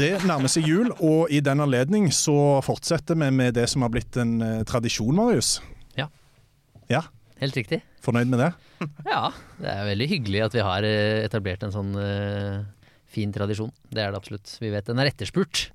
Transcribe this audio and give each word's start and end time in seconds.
Det 0.00 0.12
nærmer 0.24 0.50
seg 0.50 0.66
jul, 0.68 0.92
og 0.98 1.30
i 1.32 1.40
den 1.44 1.62
anledning 1.62 2.08
så 2.14 2.60
fortsetter 2.64 3.18
vi 3.18 3.30
med 3.34 3.56
det 3.58 3.66
som 3.70 3.84
har 3.84 3.92
blitt 3.92 4.16
en 4.20 4.38
eh, 4.44 4.60
tradisjon, 4.68 5.14
Marius. 5.16 5.58
Ja. 5.98 6.06
Ja, 6.90 7.02
Helt 7.40 7.56
riktig. 7.56 7.80
Fornøyd 8.04 8.28
med 8.28 8.42
det? 8.42 8.50
Ja, 9.08 9.30
det 9.60 9.72
er 9.72 9.86
veldig 9.88 10.08
hyggelig 10.10 10.42
at 10.44 10.56
vi 10.56 10.64
har 10.64 10.84
eh, 10.84 11.22
etablert 11.24 11.64
en 11.64 11.72
sånn 11.72 11.94
uh, 11.96 12.60
fin 13.08 13.32
tradisjon. 13.32 13.72
Det 13.88 14.02
er 14.02 14.12
det 14.12 14.20
absolutt. 14.20 14.52
Vi 14.60 14.72
vet 14.72 14.88
den 14.88 15.00
er 15.00 15.08
etterspurt. 15.08 15.70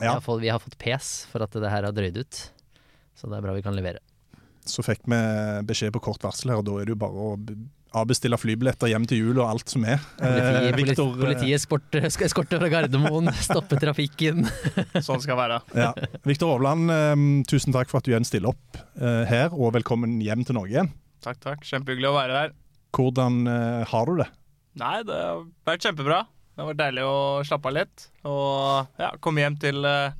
Vi, 0.00 0.08
har 0.08 0.18
fått, 0.22 0.42
vi 0.42 0.50
har 0.50 0.58
fått 0.62 0.74
pes 0.80 1.12
for 1.30 1.44
at 1.46 1.54
det 1.54 1.70
her 1.70 1.86
har 1.86 1.94
drøyd 1.94 2.18
ut. 2.18 2.40
Så 3.14 3.30
det 3.30 3.38
er 3.38 3.46
bra 3.46 3.54
vi 3.54 3.62
kan 3.62 3.78
levere. 3.78 4.02
Så 4.66 4.82
fikk 4.82 5.04
vi 5.06 5.20
beskjed 5.68 5.94
på 5.94 6.02
kort 6.02 6.22
varsel 6.24 6.50
her, 6.50 6.62
og 6.62 6.66
da 6.66 6.80
er 6.80 6.88
det 6.88 6.96
jo 6.96 7.02
bare 7.04 7.26
å 7.26 7.36
avbestille 7.94 8.36
flybilletter 8.40 8.90
hjem 8.90 9.04
til 9.08 9.20
jul 9.22 9.38
og 9.42 9.48
alt 9.52 9.70
som 9.72 9.84
er. 9.88 10.02
Politi, 10.18 10.50
Eh, 10.68 10.76
Victor, 10.78 11.12
eh, 11.14 11.20
politiet 11.24 11.62
sport- 11.62 11.98
skal 12.10 12.26
eskorte 12.28 12.58
fra 12.60 12.68
Gardermoen, 12.72 13.30
stoppe 13.48 13.78
trafikken. 13.80 14.44
Sånn 15.06 15.22
skal 15.24 15.38
være. 15.38 15.60
Ja. 15.78 15.92
Victor 16.26 16.54
Hovland, 16.56 16.90
eh, 16.90 17.24
tusen 17.50 17.72
takk 17.76 17.90
for 17.92 17.98
at 18.02 18.08
du 18.08 18.12
igjen 18.14 18.26
stiller 18.28 18.52
opp 18.54 18.80
eh, 19.00 19.24
her, 19.30 19.54
og 19.54 19.72
velkommen 19.78 20.18
hjem 20.24 20.44
til 20.48 20.58
Norge. 20.58 20.88
Takk, 21.24 21.38
takk. 21.40 21.64
Kjempehyggelig 21.64 22.10
å 22.10 22.16
være 22.18 22.40
her. 22.42 22.54
Hvordan 22.94 23.42
eh, 23.50 23.84
har 23.90 24.06
du 24.10 24.18
det? 24.22 24.28
Nei, 24.78 24.96
det 25.06 25.14
har 25.22 25.44
vært 25.66 25.86
kjempebra. 25.86 26.22
Det 26.54 26.62
har 26.62 26.68
vært 26.70 26.82
deilig 26.84 27.04
å 27.06 27.16
slappe 27.46 27.70
av 27.70 27.74
litt. 27.78 28.08
Og 28.30 29.00
ja, 29.02 29.08
komme 29.22 29.42
hjem 29.42 29.56
til 29.62 29.86
eh, 29.88 30.14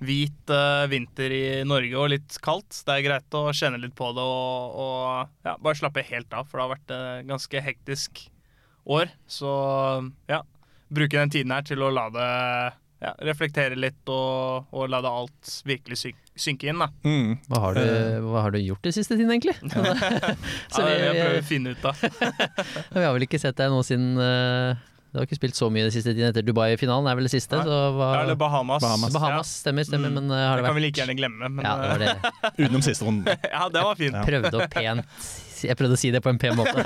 hvit 0.00 0.52
uh, 0.52 0.88
vinter 0.90 1.32
i 1.36 1.44
Norge 1.68 1.96
og 2.00 2.10
litt 2.14 2.38
kaldt. 2.44 2.82
Det 2.86 2.96
er 2.96 3.06
greit 3.06 3.36
å 3.36 3.46
kjenne 3.56 3.80
litt 3.82 3.96
på 3.98 4.10
det 4.16 4.24
og, 4.24 4.76
og 4.80 5.46
ja, 5.46 5.56
bare 5.60 5.78
slappe 5.78 6.04
helt 6.08 6.32
av, 6.36 6.48
for 6.48 6.58
det 6.60 6.66
har 6.66 6.74
vært 6.74 6.94
et 6.96 7.30
ganske 7.30 7.64
hektisk 7.68 8.24
år. 8.90 9.12
Så 9.30 9.50
ja, 10.30 10.42
bruke 10.90 11.20
den 11.20 11.32
tiden 11.32 11.54
her 11.54 11.66
til 11.68 11.84
å 11.84 11.92
la 11.94 12.08
det 12.14 12.30
ja, 13.00 13.14
reflektere 13.24 13.78
litt 13.78 14.08
og, 14.12 14.66
og 14.76 14.90
la 14.92 15.00
det 15.04 15.12
alt 15.20 15.52
virkelig 15.68 16.00
syn- 16.02 16.26
synke 16.40 16.68
inn, 16.70 16.80
da. 16.82 16.90
Mm. 17.04 17.38
Hva 17.48 17.60
har 17.64 17.78
du, 17.78 17.84
hva 18.26 18.44
har 18.46 18.54
du 18.54 18.60
gjort 18.60 18.84
den 18.84 18.94
siste 18.96 19.16
tiden, 19.16 19.32
egentlig? 19.32 19.56
Ja, 19.60 20.34
Så 20.72 20.84
det 20.84 20.92
er 20.92 21.04
jeg 21.04 21.14
vi, 21.14 21.22
prøver 21.22 21.40
å 21.40 21.48
finne 21.48 21.74
ut 21.74 21.88
av. 21.88 22.04
vi 22.96 23.04
har 23.06 23.16
vel 23.16 23.26
ikke 23.28 23.40
sett 23.40 23.58
deg 23.60 23.72
nå 23.72 23.80
siden 23.86 24.20
eh, 24.20 24.82
Du 25.10 25.18
har 25.18 25.26
ikke 25.26 25.40
spilt 25.40 25.58
så 25.58 25.66
mye 25.74 25.88
den 25.88 25.94
siste 25.94 26.12
tiden 26.14 26.30
etter 26.30 26.44
Dubai-finalen, 26.46 27.08
er 27.10 27.16
vel 27.18 27.26
det 27.26 27.32
siste? 27.32 27.58
Hva, 27.66 28.10
eller 28.20 28.36
Bahamas. 28.38 28.82
Bahamas. 28.84 29.14
Bahamas, 29.14 29.54
stemmer, 29.64 29.86
stemmer. 29.88 30.12
Mm. 30.12 30.20
Men 30.20 30.34
eh, 30.36 30.42
har 30.46 30.60
Det 30.60 30.62
det 30.62 30.70
kan 30.70 30.78
vi 30.78 30.84
like 30.84 31.00
gjerne 31.02 31.16
glemme, 31.18 31.50
men 31.50 31.66
Ja, 31.66 31.72
det 31.80 31.88
var 31.90 32.04
det. 32.04 32.34
Utenom 32.60 32.84
siste 32.86 33.08
runden. 33.08 33.40
ja, 33.56 33.64
det 33.74 33.82
var 33.88 33.98
fint. 33.98 34.14
Jeg 34.14 34.28
Prøvde 34.28 34.52
å 34.54 34.68
pent 34.70 35.26
Jeg 35.66 35.80
prøvde 35.80 35.98
å 35.98 36.00
si 36.04 36.12
det 36.14 36.22
på 36.22 36.30
en 36.30 36.38
pen 36.38 36.54
måte. 36.60 36.78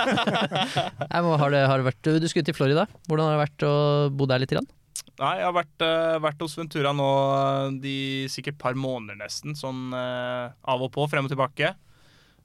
Nei, 1.12 1.20
men 1.20 1.36
har 1.42 1.52
det, 1.52 1.66
har 1.68 1.84
det 1.84 1.88
vært, 1.90 2.14
du 2.24 2.30
skulle 2.32 2.48
til 2.48 2.56
Florida. 2.56 2.88
Hvordan 3.10 3.28
har 3.28 3.36
det 3.36 3.44
vært 3.44 3.68
å 3.68 3.74
bo 4.16 4.30
der 4.30 4.40
litt? 4.40 4.56
Grann? 4.56 4.72
Nei, 5.20 5.36
jeg 5.38 5.46
har 5.46 5.54
vært, 5.54 5.84
uh, 5.84 6.16
vært 6.24 6.40
hos 6.42 6.56
Ventura 6.58 6.90
nå 6.96 7.08
eh, 7.36 7.76
de 7.84 7.96
sikkert 8.32 8.56
par 8.58 8.74
måneder 8.74 9.20
nesten, 9.20 9.54
sånn 9.54 9.92
uh, 9.94 10.50
av 10.66 10.82
og 10.82 10.90
på, 10.94 11.04
frem 11.10 11.28
og 11.28 11.30
tilbake. 11.30 11.70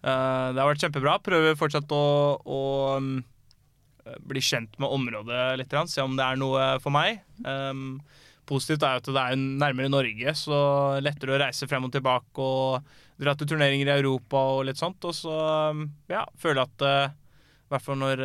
Uh, 0.04 0.54
det 0.54 0.62
har 0.62 0.68
vært 0.70 0.84
kjempebra. 0.84 1.16
Prøver 1.26 1.58
fortsatt 1.58 1.90
å, 1.96 2.04
å 2.46 2.62
mm, 3.02 3.16
bli 4.26 4.42
kjent 4.44 4.80
med 4.82 4.92
området 4.96 5.44
litt, 5.60 5.76
se 5.92 6.04
om 6.06 6.18
det 6.18 6.26
er 6.26 6.40
noe 6.40 6.72
for 6.84 6.94
meg. 6.96 7.22
Um, 7.46 8.00
positivt 8.50 8.84
er 8.84 8.98
jo 8.98 9.04
at 9.04 9.12
det 9.14 9.24
er 9.24 9.40
nærmere 9.40 9.92
Norge, 9.92 10.34
så 10.38 10.60
lettere 11.04 11.36
å 11.36 11.40
reise 11.44 11.70
frem 11.70 11.86
og 11.86 11.94
tilbake 11.94 12.44
og 12.44 12.92
dra 13.20 13.36
til 13.38 13.52
turneringer 13.52 13.92
i 13.92 13.98
Europa 14.00 14.42
og 14.56 14.66
litt 14.70 14.80
sånt. 14.80 15.04
Og 15.06 15.16
så 15.16 15.36
um, 15.76 15.86
ja, 16.10 16.26
føler 16.40 16.64
jeg 16.64 16.72
at 16.72 16.86
eh, 16.88 17.16
i 17.70 17.74
hvert 17.76 17.86
fall 17.86 18.00
når 18.02 18.22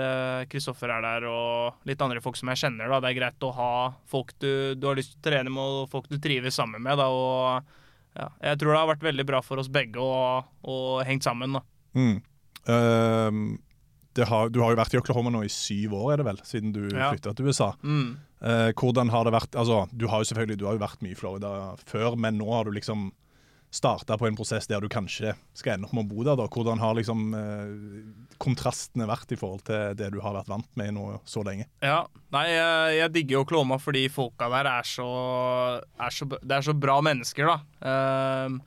Kristoffer 0.48 0.88
er 0.88 1.02
der 1.04 1.26
og 1.28 1.84
litt 1.84 2.00
andre 2.00 2.22
folk 2.24 2.38
som 2.40 2.48
jeg 2.48 2.62
kjenner. 2.62 2.88
da, 2.88 3.02
Det 3.04 3.10
er 3.10 3.18
greit 3.18 3.44
å 3.44 3.50
ha 3.52 3.72
folk 4.08 4.32
du, 4.40 4.72
du 4.72 4.86
har 4.88 4.96
lyst 4.96 5.18
til 5.18 5.20
å 5.20 5.24
trene 5.26 5.52
med 5.52 5.80
og 5.82 5.90
folk 5.92 6.08
du 6.08 6.16
trives 6.16 6.56
sammen 6.56 6.80
med. 6.80 6.96
da, 6.96 7.10
og 7.12 7.74
ja, 8.14 8.30
Jeg 8.40 8.60
tror 8.62 8.72
det 8.72 8.78
har 8.78 8.90
vært 8.94 9.04
veldig 9.04 9.26
bra 9.28 9.42
for 9.44 9.60
oss 9.60 9.68
begge 9.68 10.00
å, 10.00 10.40
ha 10.40 11.04
hengt 11.04 11.26
sammen. 11.26 11.58
da. 11.58 11.62
Mm. 11.98 12.16
Ehm, 12.70 13.58
det 13.58 13.73
har, 14.22 14.48
du 14.54 14.60
har 14.62 14.70
jo 14.70 14.76
vært 14.78 14.94
i 14.94 14.98
Oklahoma 15.00 15.30
nå 15.34 15.42
i 15.44 15.48
syv 15.50 15.92
år, 15.98 16.12
er 16.12 16.16
det 16.22 16.26
vel, 16.26 16.36
siden 16.46 16.72
du 16.72 16.88
Ja. 16.94 17.10
flytta 17.10 17.34
til 17.34 17.46
USA. 17.50 17.72
Mm. 17.82 18.16
Eh, 18.44 18.70
hvordan 18.72 19.10
har 19.10 19.24
det 19.24 19.32
vært 19.32 19.56
altså, 19.56 19.88
Du 19.96 20.06
har 20.06 20.20
jo 20.22 20.24
selvfølgelig 20.30 20.58
du 20.58 20.66
har 20.66 20.74
jo 20.74 20.78
vært 20.86 21.02
mye 21.02 21.12
i 21.12 21.18
Florida 21.18 21.74
før, 21.84 22.16
men 22.16 22.38
nå 22.38 22.46
har 22.52 22.64
du 22.64 22.70
liksom 22.70 23.10
starta 23.74 24.14
på 24.16 24.28
en 24.28 24.36
prosess 24.36 24.68
der 24.70 24.78
du 24.80 24.86
kanskje 24.88 25.32
skal 25.52 25.72
ende 25.74 25.88
opp 25.88 25.92
med 25.94 26.04
å 26.04 26.08
bo 26.14 26.22
der. 26.22 26.36
da. 26.36 26.46
Hvordan 26.46 26.78
har 26.78 26.94
liksom 26.94 27.34
eh, 27.34 28.36
kontrastene 28.38 29.06
vært 29.08 29.32
i 29.34 29.38
forhold 29.40 29.64
til 29.66 29.96
det 29.98 30.12
du 30.14 30.20
har 30.22 30.36
vært 30.36 30.46
vant 30.52 30.68
med 30.78 30.94
nå 30.94 31.20
så 31.26 31.42
lenge? 31.42 31.66
Ja, 31.82 32.04
nei, 32.30 32.44
jeg, 32.52 32.98
jeg 33.00 33.12
digger 33.16 33.42
Oklahoma 33.42 33.80
fordi 33.82 34.04
folka 34.12 34.46
der 34.52 34.68
er 34.76 34.86
så, 34.86 35.08
er 35.98 36.14
så 36.14 36.28
Det 36.30 36.52
er 36.54 36.62
så 36.68 36.74
bra 36.78 37.00
mennesker, 37.02 37.50
da. 37.50 37.58
Ehm, 37.82 38.60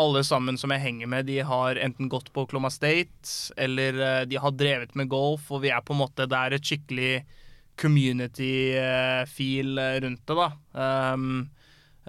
alle 0.00 0.22
sammen 0.26 0.58
som 0.60 0.72
jeg 0.74 0.82
henger 0.82 1.08
med, 1.12 1.28
de 1.28 1.38
har 1.46 1.76
enten 1.76 2.08
gått 2.10 2.32
på 2.32 2.42
Oklahoma 2.46 2.70
State, 2.72 3.52
eller 3.60 4.00
eh, 4.00 4.24
de 4.30 4.36
har 4.40 4.52
drevet 4.56 4.94
med 4.98 5.10
golf, 5.12 5.50
og 5.52 5.62
vi 5.64 5.70
er 5.74 5.82
på 5.84 5.92
en 5.94 6.02
måte 6.02 6.28
Det 6.30 6.38
er 6.38 6.50
et 6.56 6.66
skikkelig 6.66 7.14
community-feel 7.80 9.70
rundt 10.04 10.26
det, 10.28 10.36
da. 10.36 10.48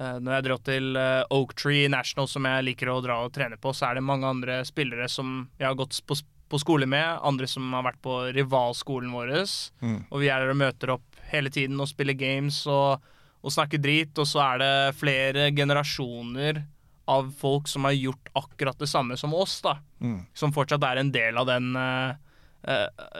Eh, 0.02 0.18
når 0.24 0.34
jeg 0.38 0.46
drar 0.48 0.62
til 0.66 0.98
eh, 0.98 1.24
Oak 1.36 1.56
Tree 1.60 1.90
National, 1.92 2.28
som 2.32 2.48
jeg 2.48 2.66
liker 2.70 2.90
å 2.90 3.02
dra 3.04 3.20
og 3.26 3.34
trene 3.36 3.60
på, 3.62 3.74
så 3.76 3.90
er 3.90 4.00
det 4.00 4.08
mange 4.08 4.30
andre 4.30 4.62
spillere 4.68 5.08
som 5.12 5.50
jeg 5.60 5.68
har 5.68 5.78
gått 5.80 6.00
på, 6.08 6.18
på 6.52 6.62
skole 6.62 6.88
med, 6.90 7.20
andre 7.28 7.50
som 7.50 7.68
har 7.76 7.86
vært 7.90 8.02
på 8.04 8.18
rivalskolen 8.36 9.12
vår. 9.14 9.34
Mm. 9.84 10.00
Og 10.10 10.24
vi 10.24 10.32
er 10.32 10.44
der 10.44 10.54
og 10.54 10.62
møter 10.62 10.96
opp 10.96 11.24
hele 11.32 11.52
tiden 11.54 11.80
og 11.80 11.90
spiller 11.92 12.18
games 12.18 12.64
og, 12.72 13.04
og 13.42 13.54
snakker 13.54 13.82
drit. 13.84 14.16
Og 14.18 14.28
så 14.28 14.42
er 14.48 14.64
det 14.64 14.74
flere 15.00 15.50
generasjoner 15.56 16.64
av 17.06 17.32
folk 17.38 17.68
som 17.68 17.88
har 17.88 17.96
gjort 17.98 18.30
akkurat 18.38 18.80
det 18.80 18.90
samme 18.90 19.18
som 19.18 19.34
oss, 19.34 19.60
da. 19.66 19.78
Mm. 20.00 20.20
Som 20.34 20.54
fortsatt 20.54 20.84
er 20.86 21.02
en 21.02 21.12
del 21.14 21.40
av 21.40 21.48
den 21.50 21.74
uh, 21.76 22.14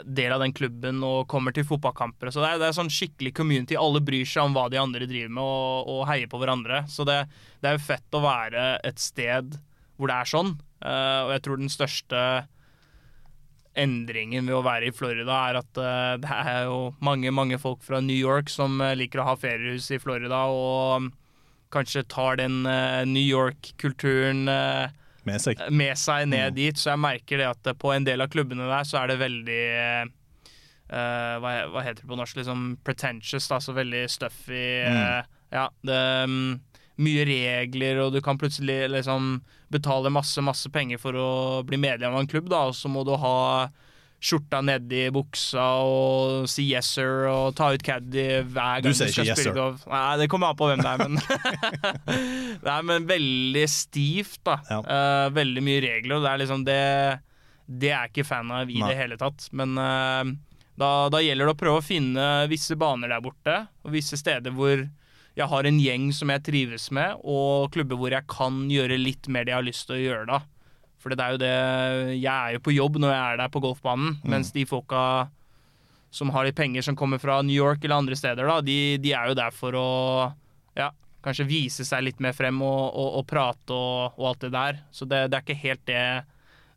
del 0.06 0.34
av 0.36 0.44
den 0.44 0.54
klubben 0.54 1.02
og 1.06 1.26
kommer 1.32 1.54
til 1.56 1.66
fotballkamper. 1.66 2.30
Så 2.30 2.44
det 2.44 2.52
er, 2.52 2.62
det 2.62 2.68
er 2.70 2.78
sånn 2.78 2.94
skikkelig 2.94 3.34
community. 3.40 3.78
Alle 3.80 4.04
bryr 4.06 4.28
seg 4.28 4.46
om 4.46 4.54
hva 4.54 4.68
de 4.70 4.78
andre 4.78 5.08
driver 5.10 5.34
med, 5.34 5.44
og, 5.44 5.90
og 5.90 6.08
heier 6.12 6.30
på 6.30 6.42
hverandre. 6.42 6.84
Så 6.92 7.08
det, 7.10 7.24
det 7.62 7.72
er 7.72 7.78
jo 7.80 7.88
fett 7.88 8.18
å 8.18 8.22
være 8.22 8.66
et 8.86 9.02
sted 9.02 9.58
hvor 9.98 10.12
det 10.12 10.18
er 10.18 10.30
sånn. 10.30 10.56
Uh, 10.82 11.22
og 11.26 11.36
jeg 11.36 11.46
tror 11.46 11.62
den 11.62 11.74
største 11.74 12.26
endringen 13.82 14.50
ved 14.50 14.58
å 14.58 14.66
være 14.66 14.90
i 14.90 14.94
Florida 14.94 15.36
er 15.48 15.62
at 15.62 15.80
uh, 15.80 16.14
det 16.22 16.38
er 16.38 16.66
jo 16.68 16.80
mange, 17.02 17.32
mange 17.34 17.58
folk 17.62 17.82
fra 17.86 18.02
New 18.04 18.18
York 18.18 18.52
som 18.52 18.78
liker 19.00 19.24
å 19.24 19.30
ha 19.32 19.36
feriehus 19.40 19.90
i 19.96 20.00
Florida, 20.02 20.44
og 20.52 21.10
kanskje 21.72 22.04
tar 22.12 22.38
den 22.42 22.66
eh, 22.70 23.04
New 23.08 23.24
York-kulturen 23.24 24.48
eh, 24.52 24.90
Med 25.24 25.42
seg. 25.44 25.60
med 25.72 25.98
seg 25.98 26.28
ned 26.32 26.52
Mm. 26.52 26.56
dit. 26.56 26.76
Så 26.82 26.90
jeg 26.92 27.00
merker 27.00 27.38
det 27.38 27.48
at 27.52 27.78
på 27.80 27.94
en 27.96 28.04
del 28.08 28.22
av 28.22 28.30
klubbene 28.34 28.68
der 28.70 28.84
så 28.88 29.04
er 29.04 29.08
det 29.12 29.20
veldig 29.22 29.62
uh, 30.92 31.36
hva, 31.42 31.52
hva 31.72 31.84
heter 31.86 32.02
det 32.04 32.10
på 32.10 32.18
norsk? 32.20 32.36
Liksom 32.42 32.66
pretentious, 32.84 33.48
da, 33.48 33.60
så 33.64 33.74
veldig 33.78 34.04
stuffy. 34.12 34.66
Mm. 34.88 34.98
Uh, 34.98 35.40
ja, 35.54 35.70
det 35.86 36.02
um, 36.26 36.60
Mye 37.02 37.24
regler, 37.26 37.98
og 38.04 38.12
du 38.14 38.20
kan 38.22 38.38
plutselig 38.38 38.84
liksom 38.92 39.40
betale 39.74 40.12
masse, 40.14 40.38
masse 40.44 40.70
penger 40.70 41.00
for 41.02 41.16
å 41.18 41.30
bli 41.66 41.80
medlem 41.80 42.14
av 42.14 42.20
en 42.22 42.28
klubb, 42.30 42.50
da, 42.52 42.66
og 42.70 42.76
så 42.78 42.92
må 42.92 43.02
du 43.08 43.16
ha 43.18 43.70
skjorta 44.22 44.60
nedi 44.62 45.08
buksa 45.14 45.64
og 45.82 46.46
si 46.50 46.68
yes 46.70 46.92
sir 46.94 47.26
og 47.32 47.56
ta 47.58 47.72
ut 47.74 47.82
caddy 47.86 48.44
hver 48.46 48.84
Du 48.84 48.88
gang 48.88 48.94
du, 48.94 49.00
sier 49.00 49.10
skal 49.16 49.32
yes, 49.32 49.40
spille 49.40 49.56
golf. 49.58 49.88
Nei, 49.90 50.04
det 50.22 50.28
kommer 50.30 50.54
an 50.54 50.60
på 50.60 50.70
hvem 50.70 50.84
det 50.84 50.92
er, 50.92 51.02
men 51.02 51.18
Det 52.64 52.72
er 52.76 52.86
men 52.86 53.10
veldig 53.10 53.66
stivt, 53.72 54.40
da. 54.46 54.60
Ja. 54.70 54.80
Uh, 54.86 55.26
veldig 55.34 55.66
mye 55.66 55.82
regler, 55.88 56.22
det 56.22 56.32
er 56.32 56.42
liksom 56.44 56.66
det 56.68 56.80
Det 57.66 57.90
er 57.90 57.98
jeg 57.98 58.14
ikke 58.14 58.30
fan 58.30 58.54
av 58.54 58.70
i 58.70 58.78
Nei. 58.78 58.94
det 58.94 59.00
hele 59.00 59.18
tatt. 59.18 59.50
Men 59.58 59.74
uh, 59.80 60.24
da, 60.78 60.92
da 61.14 61.22
gjelder 61.24 61.50
det 61.50 61.56
å 61.58 61.62
prøve 61.64 61.82
å 61.82 61.86
finne 61.86 62.30
visse 62.52 62.78
baner 62.80 63.10
der 63.10 63.26
borte, 63.26 63.58
og 63.82 63.96
visse 63.96 64.20
steder 64.22 64.54
hvor 64.54 64.86
jeg 65.32 65.48
har 65.48 65.66
en 65.66 65.78
gjeng 65.80 66.10
som 66.14 66.30
jeg 66.34 66.44
trives 66.46 66.90
med, 66.94 67.22
og 67.24 67.72
klubber 67.74 67.98
hvor 67.98 68.14
jeg 68.14 68.28
kan 68.30 68.66
gjøre 68.70 69.00
litt 69.00 69.30
mer 69.32 69.48
det 69.48 69.56
jeg 69.56 69.62
har 69.62 69.70
lyst 69.70 69.88
til 69.90 69.98
å 69.98 70.02
gjøre 70.04 70.28
da. 70.30 70.42
For 71.02 71.14
det 71.14 71.24
er 71.26 71.34
jo 71.36 71.40
det 71.42 71.54
Jeg 72.22 72.32
er 72.32 72.56
jo 72.56 72.64
på 72.64 72.74
jobb 72.76 73.00
når 73.02 73.14
jeg 73.14 73.22
er 73.34 73.40
der 73.42 73.52
på 73.54 73.62
golfbanen, 73.64 74.20
mens 74.24 74.52
de 74.54 74.66
folka 74.70 75.04
som 76.12 76.30
har 76.36 76.44
litt 76.44 76.58
penger 76.58 76.84
som 76.84 76.96
kommer 77.00 77.22
fra 77.24 77.40
New 77.42 77.56
York 77.56 77.86
eller 77.86 78.02
andre 78.04 78.18
steder, 78.20 78.44
da, 78.44 78.58
de, 78.62 78.98
de 79.00 79.14
er 79.16 79.30
jo 79.32 79.38
der 79.40 79.54
for 79.56 79.78
å 79.80 79.88
ja, 80.76 80.90
kanskje 81.24 81.46
vise 81.48 81.86
seg 81.88 82.04
litt 82.04 82.20
mer 82.20 82.36
frem 82.36 82.60
og, 82.62 82.82
og, 82.92 83.14
og 83.22 83.26
prate 83.30 83.72
og, 83.72 84.20
og 84.20 84.28
alt 84.34 84.44
det 84.44 84.52
der. 84.52 84.82
Så 84.92 85.08
det, 85.08 85.22
det 85.32 85.40
er 85.40 85.46
ikke 85.46 85.64
helt 85.64 85.86
det 85.88 86.04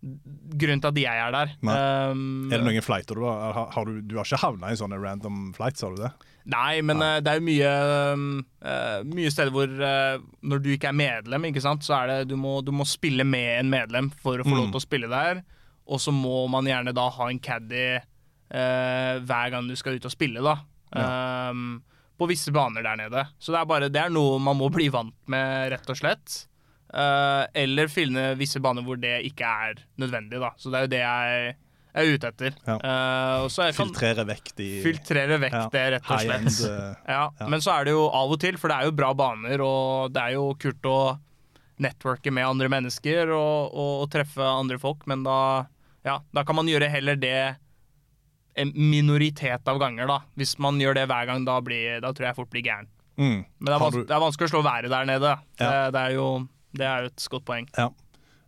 Grunnen 0.04 0.82
til 0.84 0.90
at 0.90 0.98
jeg 1.00 1.20
er 1.24 1.30
der. 1.32 1.52
Um, 1.64 2.50
Er 2.52 2.60
det 2.60 2.66
noen 2.66 2.84
flighter 2.84 3.16
du 3.16 3.22
har, 3.24 3.54
har, 3.56 3.70
har 3.72 3.86
du, 3.88 4.02
du 4.04 4.18
har 4.18 4.26
ikke 4.28 4.42
havna 4.42 4.68
i 4.68 4.76
sånne 4.76 4.98
random 5.00 5.46
flights, 5.56 5.80
har 5.80 5.94
du 5.96 6.02
det? 6.02 6.10
Nei, 6.52 6.82
men 6.84 7.00
eh, 7.00 7.20
det 7.24 7.30
er 7.32 7.38
jo 7.40 7.44
mye, 7.46 7.68
eh, 8.68 8.98
mye 9.08 9.30
steder 9.32 9.52
hvor 9.54 9.70
eh, 9.70 10.18
når 10.44 10.60
du 10.64 10.68
ikke 10.74 10.90
er 10.90 10.98
medlem, 10.98 11.46
ikke 11.48 11.62
sant, 11.64 11.86
så 11.86 11.94
er 12.02 12.10
det 12.10 12.18
du 12.32 12.36
må, 12.36 12.58
du 12.66 12.68
må 12.76 12.84
spille 12.88 13.24
med 13.24 13.62
en 13.62 13.70
medlem 13.72 14.10
for 14.20 14.36
å 14.42 14.44
få 14.44 14.52
lov 14.52 14.66
Mm. 14.68 14.72
til 14.74 14.80
å 14.82 14.84
spille 14.84 15.08
der. 15.08 15.40
Og 15.88 16.00
så 16.00 16.12
må 16.12 16.46
man 16.52 16.64
gjerne 16.68 16.92
da 16.96 17.08
ha 17.12 17.28
en 17.32 17.40
caddy 17.40 17.86
eh, 17.96 19.14
hver 19.24 19.50
gang 19.52 19.68
du 19.68 19.74
skal 19.76 19.96
ut 19.96 20.04
og 20.08 20.12
spille, 20.12 20.44
da. 20.44 20.58
Um, 20.94 21.80
på 22.20 22.28
visse 22.30 22.52
baner 22.54 22.84
der 22.86 22.96
nede. 23.00 23.24
Så 23.42 23.50
det 23.50 23.58
er 23.58 23.66
bare 23.66 23.88
Det 23.90 23.98
er 24.04 24.12
noe 24.14 24.36
man 24.38 24.54
må 24.60 24.68
bli 24.70 24.86
vant 24.94 25.16
med, 25.26 25.72
rett 25.72 25.88
og 25.90 25.96
slett. 25.98 26.44
Uh, 26.94 27.42
eller 27.58 27.88
finne 27.90 28.34
visse 28.38 28.60
baner 28.62 28.84
hvor 28.86 29.00
det 29.00 29.16
ikke 29.26 29.48
er 29.68 29.80
nødvendig, 29.98 30.38
da. 30.44 30.52
Så 30.60 30.70
det 30.70 30.78
er 30.78 30.84
jo 30.86 30.92
det 30.92 31.00
jeg 31.02 31.56
er 31.94 32.08
ute 32.14 32.26
etter. 32.32 32.54
Ja. 32.66 32.74
Eh, 32.76 33.48
jeg 33.48 33.74
kan 33.76 33.90
Filtrere 33.92 34.24
vekk 34.26 34.48
de 34.58 34.68
filtrere 34.82 35.38
vekk 35.38 35.52
Ja. 35.54 35.68
det, 35.70 35.84
rett 35.94 36.10
og 36.10 36.20
slett. 36.24 36.40
End, 36.40 36.58
eh, 36.70 36.94
Ja. 37.14 37.28
Men 37.48 37.60
så 37.62 37.74
er 37.78 37.84
det 37.84 37.94
jo 37.94 38.08
av 38.10 38.32
og 38.34 38.40
til, 38.42 38.56
for 38.58 38.68
det 38.72 38.76
er 38.80 38.88
jo 38.90 38.96
bra 38.98 39.12
baner, 39.14 39.60
og 39.62 40.12
det 40.14 40.22
er 40.22 40.32
jo 40.38 40.48
kult 40.58 40.82
å 40.90 40.98
networke 41.82 42.30
med 42.34 42.46
andre 42.46 42.68
mennesker 42.70 43.30
og, 43.34 43.70
og, 43.74 43.92
og 44.04 44.10
treffe 44.12 44.42
andre 44.46 44.78
folk, 44.78 45.06
men 45.10 45.24
da, 45.26 45.66
ja, 46.06 46.20
da 46.34 46.44
kan 46.46 46.54
man 46.58 46.66
gjøre 46.70 46.86
heller 46.90 47.16
det 47.18 47.36
en 48.56 48.70
minoritet 48.78 49.66
av 49.66 49.80
ganger, 49.82 50.06
da. 50.06 50.20
Hvis 50.38 50.52
man 50.62 50.78
gjør 50.78 50.94
det 50.94 51.08
hver 51.10 51.26
gang, 51.26 51.42
da, 51.46 51.56
blir, 51.66 51.96
da 52.04 52.12
tror 52.14 52.28
jeg 52.28 52.36
fort 52.38 52.50
blir 52.52 52.62
gæren. 52.62 52.86
mm. 53.18 53.40
Men 53.58 53.66
det 53.66 53.72
er, 53.72 53.78
Har 53.78 53.82
vans 53.88 53.94
du- 53.96 54.04
det 54.06 54.14
er 54.14 54.22
vanskelig 54.22 54.46
å 54.46 54.52
slå 54.54 54.62
været 54.62 54.90
der 54.94 55.04
nede. 55.10 55.32
Det, 55.58 55.70
det, 55.96 56.00
er 56.04 56.14
jo, 56.14 56.26
det 56.78 56.86
er 56.86 57.00
jo 57.02 57.10
et 57.10 57.26
godt 57.34 57.44
poeng. 57.50 57.66
Ja. 57.78 57.88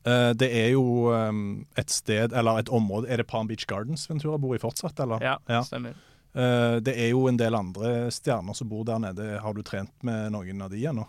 Eh, 0.07 0.33
det 0.39 0.49
er 0.55 0.69
jo 0.71 1.11
um, 1.11 1.67
et 1.77 1.91
sted, 1.91 2.33
eller 2.33 2.61
et 2.61 2.69
område 2.71 3.09
Er 3.11 3.19
det 3.19 3.27
Palm 3.27 3.49
Beach 3.51 3.65
Gardens 3.67 4.05
Ventura 4.11 4.39
bor 4.39 4.55
i 4.55 4.61
fortsatt, 4.63 5.01
eller? 5.03 5.19
Ja, 5.25 5.37
Ja. 5.51 5.63
stemmer. 5.67 5.97
Eh, 6.37 6.79
det 6.85 6.93
er 7.01 7.11
jo 7.11 7.27
en 7.29 7.39
del 7.41 7.55
andre 7.59 8.11
stjerner 8.15 8.55
som 8.55 8.69
bor 8.69 8.85
der 8.85 8.99
nede. 9.03 9.39
Har 9.41 9.55
du 9.57 9.63
trent 9.67 9.91
med 10.07 10.31
noen 10.33 10.63
av 10.63 10.71
de 10.71 10.83
ennå? 10.85 11.07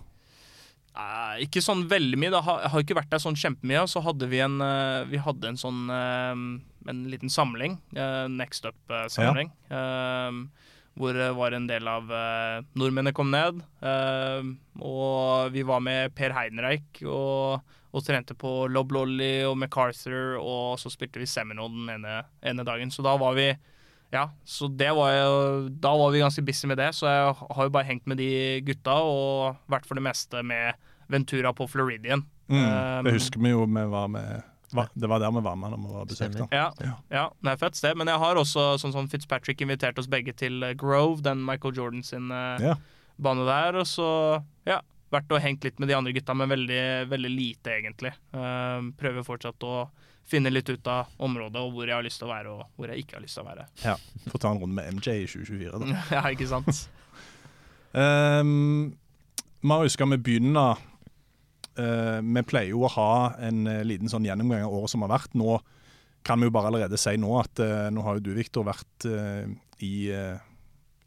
Eh, 0.98 1.44
ikke 1.46 1.62
sånn 1.62 1.84
veldig 1.92 2.18
mye. 2.18 2.32
Det 2.34 2.42
har, 2.48 2.64
har 2.74 2.82
ikke 2.82 2.96
vært 2.98 3.12
der 3.12 3.22
sånn 3.22 3.36
kjempemye. 3.38 3.84
Så 3.92 4.02
hadde 4.02 4.26
vi 4.32 4.40
en, 4.42 4.56
eh, 4.64 5.04
vi 5.12 5.20
hadde 5.22 5.52
en 5.52 5.60
sånn 5.62 5.84
eh, 5.94 6.32
en 6.90 7.04
liten 7.12 7.30
samling. 7.30 7.78
Next 8.34 8.66
Up-samling. 8.66 9.52
hvor 10.98 11.14
det 11.14 11.28
var 11.38 11.52
en 11.54 11.68
del 11.70 11.86
av 11.88 12.08
nordmennene 12.74 13.14
kom 13.14 13.30
ned. 13.30 13.60
og 14.82 15.52
vi 15.52 15.62
var 15.68 15.80
med 15.84 16.16
Per 16.16 16.32
Heidenreich 16.34 17.04
og, 17.06 17.60
og 17.98 18.06
trente 18.08 18.36
på 18.38 18.52
Lob 18.72 18.92
Lolly 18.96 19.44
og 19.48 19.58
MacArthur. 19.60 20.38
Og 20.42 20.78
så 20.82 20.92
spilte 20.94 21.22
vi 21.22 21.28
Seminole 21.30 21.74
den 21.76 21.90
ene, 21.98 22.22
ene 22.46 22.66
dagen. 22.68 22.94
Så 22.94 23.06
da 23.06 23.18
var 23.20 23.36
vi 23.38 23.52
ja, 24.14 24.30
så 24.48 24.70
det 24.72 24.88
var 24.96 25.12
jo, 25.12 25.40
da 25.84 25.90
var 26.00 26.14
vi 26.14 26.22
ganske 26.24 26.42
busy 26.48 26.64
med 26.72 26.78
det, 26.80 26.94
så 26.96 27.10
jeg 27.12 27.32
har 27.58 27.66
jo 27.68 27.72
bare 27.76 27.90
hengt 27.90 28.06
med 28.08 28.16
de 28.22 28.62
gutta 28.64 28.94
og 29.04 29.58
vært 29.68 29.84
for 29.90 30.00
det 30.00 30.04
meste 30.06 30.40
med 30.48 30.78
Ventura 31.12 31.52
på 31.56 31.68
Floridian. 31.68 32.24
Um, 32.48 33.04
det 33.04 33.18
husker 33.18 33.42
vi 33.44 33.52
jo 33.52 33.66
vi 33.68 33.84
var 33.92 34.08
med 34.08 34.46
Det 34.96 35.10
var 35.12 35.20
der 35.20 35.32
vi 35.36 35.42
var 35.44 35.58
med 35.60 35.74
når 35.74 35.82
vi 35.84 35.92
var 35.98 36.06
besøkt. 36.08 36.38
Stemmer. 36.38 36.48
da. 36.48 36.88
Ja, 36.88 36.94
ja, 37.12 37.26
det 37.44 37.52
er 37.52 37.60
fett 37.60 37.76
sted. 37.76 37.98
Men 38.00 38.08
jeg 38.08 38.20
har 38.24 38.40
også, 38.40 38.78
sånn 38.80 38.96
som 38.96 39.10
Fitzpatrick 39.12 39.60
invitert 39.64 40.00
oss 40.00 40.08
begge 40.08 40.32
til 40.40 40.64
eh, 40.64 40.72
Grove, 40.80 41.20
den 41.24 41.44
Michael 41.48 41.76
Jordan 41.76 42.04
sin 42.04 42.32
eh, 42.32 42.64
Ja. 42.64 42.78
bane 43.20 43.44
der. 43.48 43.76
Og 43.84 43.88
så, 43.92 44.08
ja, 44.68 44.80
vært 45.14 45.32
og 45.32 45.42
hengt 45.44 45.64
litt 45.66 45.80
med 45.80 45.90
de 45.92 45.96
andre 45.98 46.14
gutta, 46.16 46.36
men 46.38 46.52
veldig, 46.52 46.84
veldig 47.12 47.32
lite, 47.32 47.78
egentlig. 47.78 48.12
Um, 48.36 48.92
prøver 48.98 49.26
fortsatt 49.28 49.64
å 49.68 49.88
finne 50.28 50.52
litt 50.52 50.68
ut 50.68 50.90
av 50.92 51.14
området 51.24 51.62
og 51.64 51.72
hvor 51.72 51.88
jeg 51.88 51.96
har 51.96 52.04
lyst 52.04 52.20
til 52.20 52.28
å 52.28 52.34
være, 52.34 52.56
og 52.58 52.76
hvor 52.76 52.92
jeg 52.92 53.06
ikke 53.06 53.18
har 53.18 53.24
lyst 53.24 53.40
til 53.40 53.46
å 53.46 53.48
være. 53.48 53.68
Ja. 53.86 53.96
Få 54.32 54.42
ta 54.44 54.52
en 54.52 54.62
runde 54.64 54.76
med 54.76 54.98
MJ 54.98 55.24
i 55.24 55.30
2024, 55.30 55.80
da. 55.84 56.04
ja, 56.18 56.26
ikke 56.34 56.50
sant? 56.52 56.84
Um, 57.96 58.98
Marius, 59.68 59.96
skal 59.96 60.12
vi 60.12 60.20
begynne 60.22 60.66
uh, 60.76 62.20
Vi 62.22 62.44
pleier 62.46 62.76
jo 62.76 62.84
å 62.86 62.92
ha 62.94 63.12
en 63.48 63.64
eh, 63.72 63.86
liten 63.88 64.12
sånn 64.12 64.28
gjennomgang 64.28 64.68
av 64.68 64.76
året 64.76 64.92
som 64.92 65.06
har 65.06 65.14
vært. 65.16 65.34
Nå 65.40 65.56
kan 66.28 66.42
vi 66.42 66.50
jo 66.50 66.54
bare 66.54 66.70
allerede 66.70 67.00
si 67.00 67.16
nå 67.18 67.32
at 67.40 67.64
uh, 67.64 67.88
nå 67.94 68.04
har 68.06 68.20
jo 68.20 68.28
du, 68.28 68.34
Viktor, 68.36 68.68
vært 68.68 69.08
eh, 69.08 69.48
i 69.84 70.10
eh, 70.12 70.38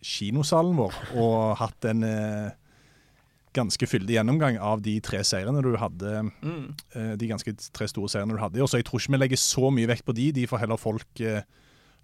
kinosalen 0.00 0.76
vår 0.79 0.96
og 1.20 1.56
hatt 1.61 1.87
en 1.91 2.05
eh, 2.06 2.50
ganske 3.56 3.87
fyldig 3.88 4.14
gjennomgang 4.14 4.58
av 4.62 4.82
de 4.85 4.97
tre 5.05 5.23
seirene 5.26 5.62
du 5.64 5.73
hadde. 5.81 6.12
Mm. 6.43 6.69
eh, 6.94 7.12
de 7.19 7.31
ganske 7.31 7.55
tre 7.75 7.88
store 7.91 8.11
seirene 8.12 8.37
du 8.37 8.43
hadde. 8.43 8.62
Og. 8.62 8.70
Så 8.70 8.81
jeg 8.81 8.87
tror 8.88 9.02
ikke 9.02 9.17
vi 9.17 9.23
legger 9.23 9.43
så 9.43 9.73
mye 9.75 9.91
vekt 9.91 10.06
på 10.06 10.17
de. 10.17 10.31
De 10.37 10.47
får 10.50 10.64
heller 10.64 10.81
folk 10.81 11.25
eh, 11.25 11.43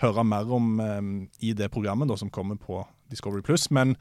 høre 0.02 0.24
mer 0.26 0.50
om 0.52 0.80
eh, 0.82 1.00
i 1.46 1.54
det 1.56 1.70
programmet 1.74 2.10
da, 2.10 2.18
som 2.18 2.32
kommer 2.32 2.58
på 2.60 2.82
Discovery 3.10 3.44
Pluss. 3.46 3.70
Men 3.70 3.96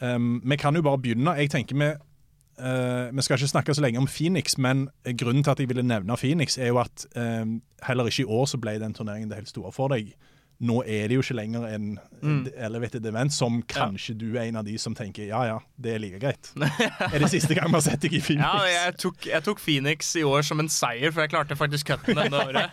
eh, 0.00 0.18
vi 0.18 0.60
kan 0.60 0.74
jo 0.74 0.84
bare 0.86 1.02
begynne. 1.02 1.36
Jeg 1.38 1.52
tenker 1.54 1.78
vi 1.78 1.90
eh, 1.92 3.12
Vi 3.12 3.22
skal 3.26 3.38
ikke 3.38 3.54
snakke 3.54 3.74
så 3.76 3.84
lenge 3.84 4.02
om 4.02 4.10
Phoenix, 4.10 4.58
men 4.58 4.88
grunnen 5.04 5.44
til 5.44 5.54
at 5.54 5.60
jeg 5.62 5.70
ville 5.70 5.86
nevne 5.86 6.18
Phoenix, 6.18 6.58
er 6.58 6.72
jo 6.72 6.80
at 6.82 7.06
eh, 7.16 7.44
heller 7.86 8.10
ikke 8.10 8.26
i 8.26 8.32
år 8.40 8.46
så 8.50 8.58
ble 8.58 8.78
den 8.82 8.96
turneringen 8.96 9.30
det 9.30 9.42
helt 9.42 9.54
store 9.54 9.72
for 9.72 9.94
deg. 9.94 10.16
Nå 10.64 10.78
er 10.88 11.08
det 11.10 11.18
jo 11.18 11.24
ikke 11.24 11.34
lenger 11.36 11.66
en 11.74 11.88
Mm. 12.26 12.46
elevated 12.56 13.04
event 13.06 13.30
som 13.30 13.58
kanskje 13.68 14.14
du 14.16 14.24
er 14.38 14.46
en 14.48 14.56
av 14.56 14.64
de 14.64 14.72
som 14.80 14.94
tenker 14.96 15.26
ja 15.28 15.42
ja, 15.44 15.58
det 15.78 15.90
er 15.94 15.98
like 16.00 16.16
greit. 16.18 16.48
er 17.12 17.18
det 17.20 17.28
siste 17.28 17.52
gang 17.54 17.68
vi 17.68 17.76
har 17.76 17.84
sett 17.84 18.00
deg 18.00 18.14
i 18.16 18.20
Phoenix? 18.24 18.40
Ja, 18.48 18.64
jeg 18.86 18.94
tok, 19.02 19.26
jeg 19.28 19.44
tok 19.44 19.60
Phoenix 19.60 20.14
i 20.16 20.24
år 20.24 20.40
som 20.48 20.58
en 20.64 20.70
seier, 20.72 21.12
for 21.12 21.20
jeg 21.26 21.34
klarte 21.34 21.58
faktisk 21.60 21.90
cutten 21.92 22.16
denne 22.16 22.40
året. 22.48 22.72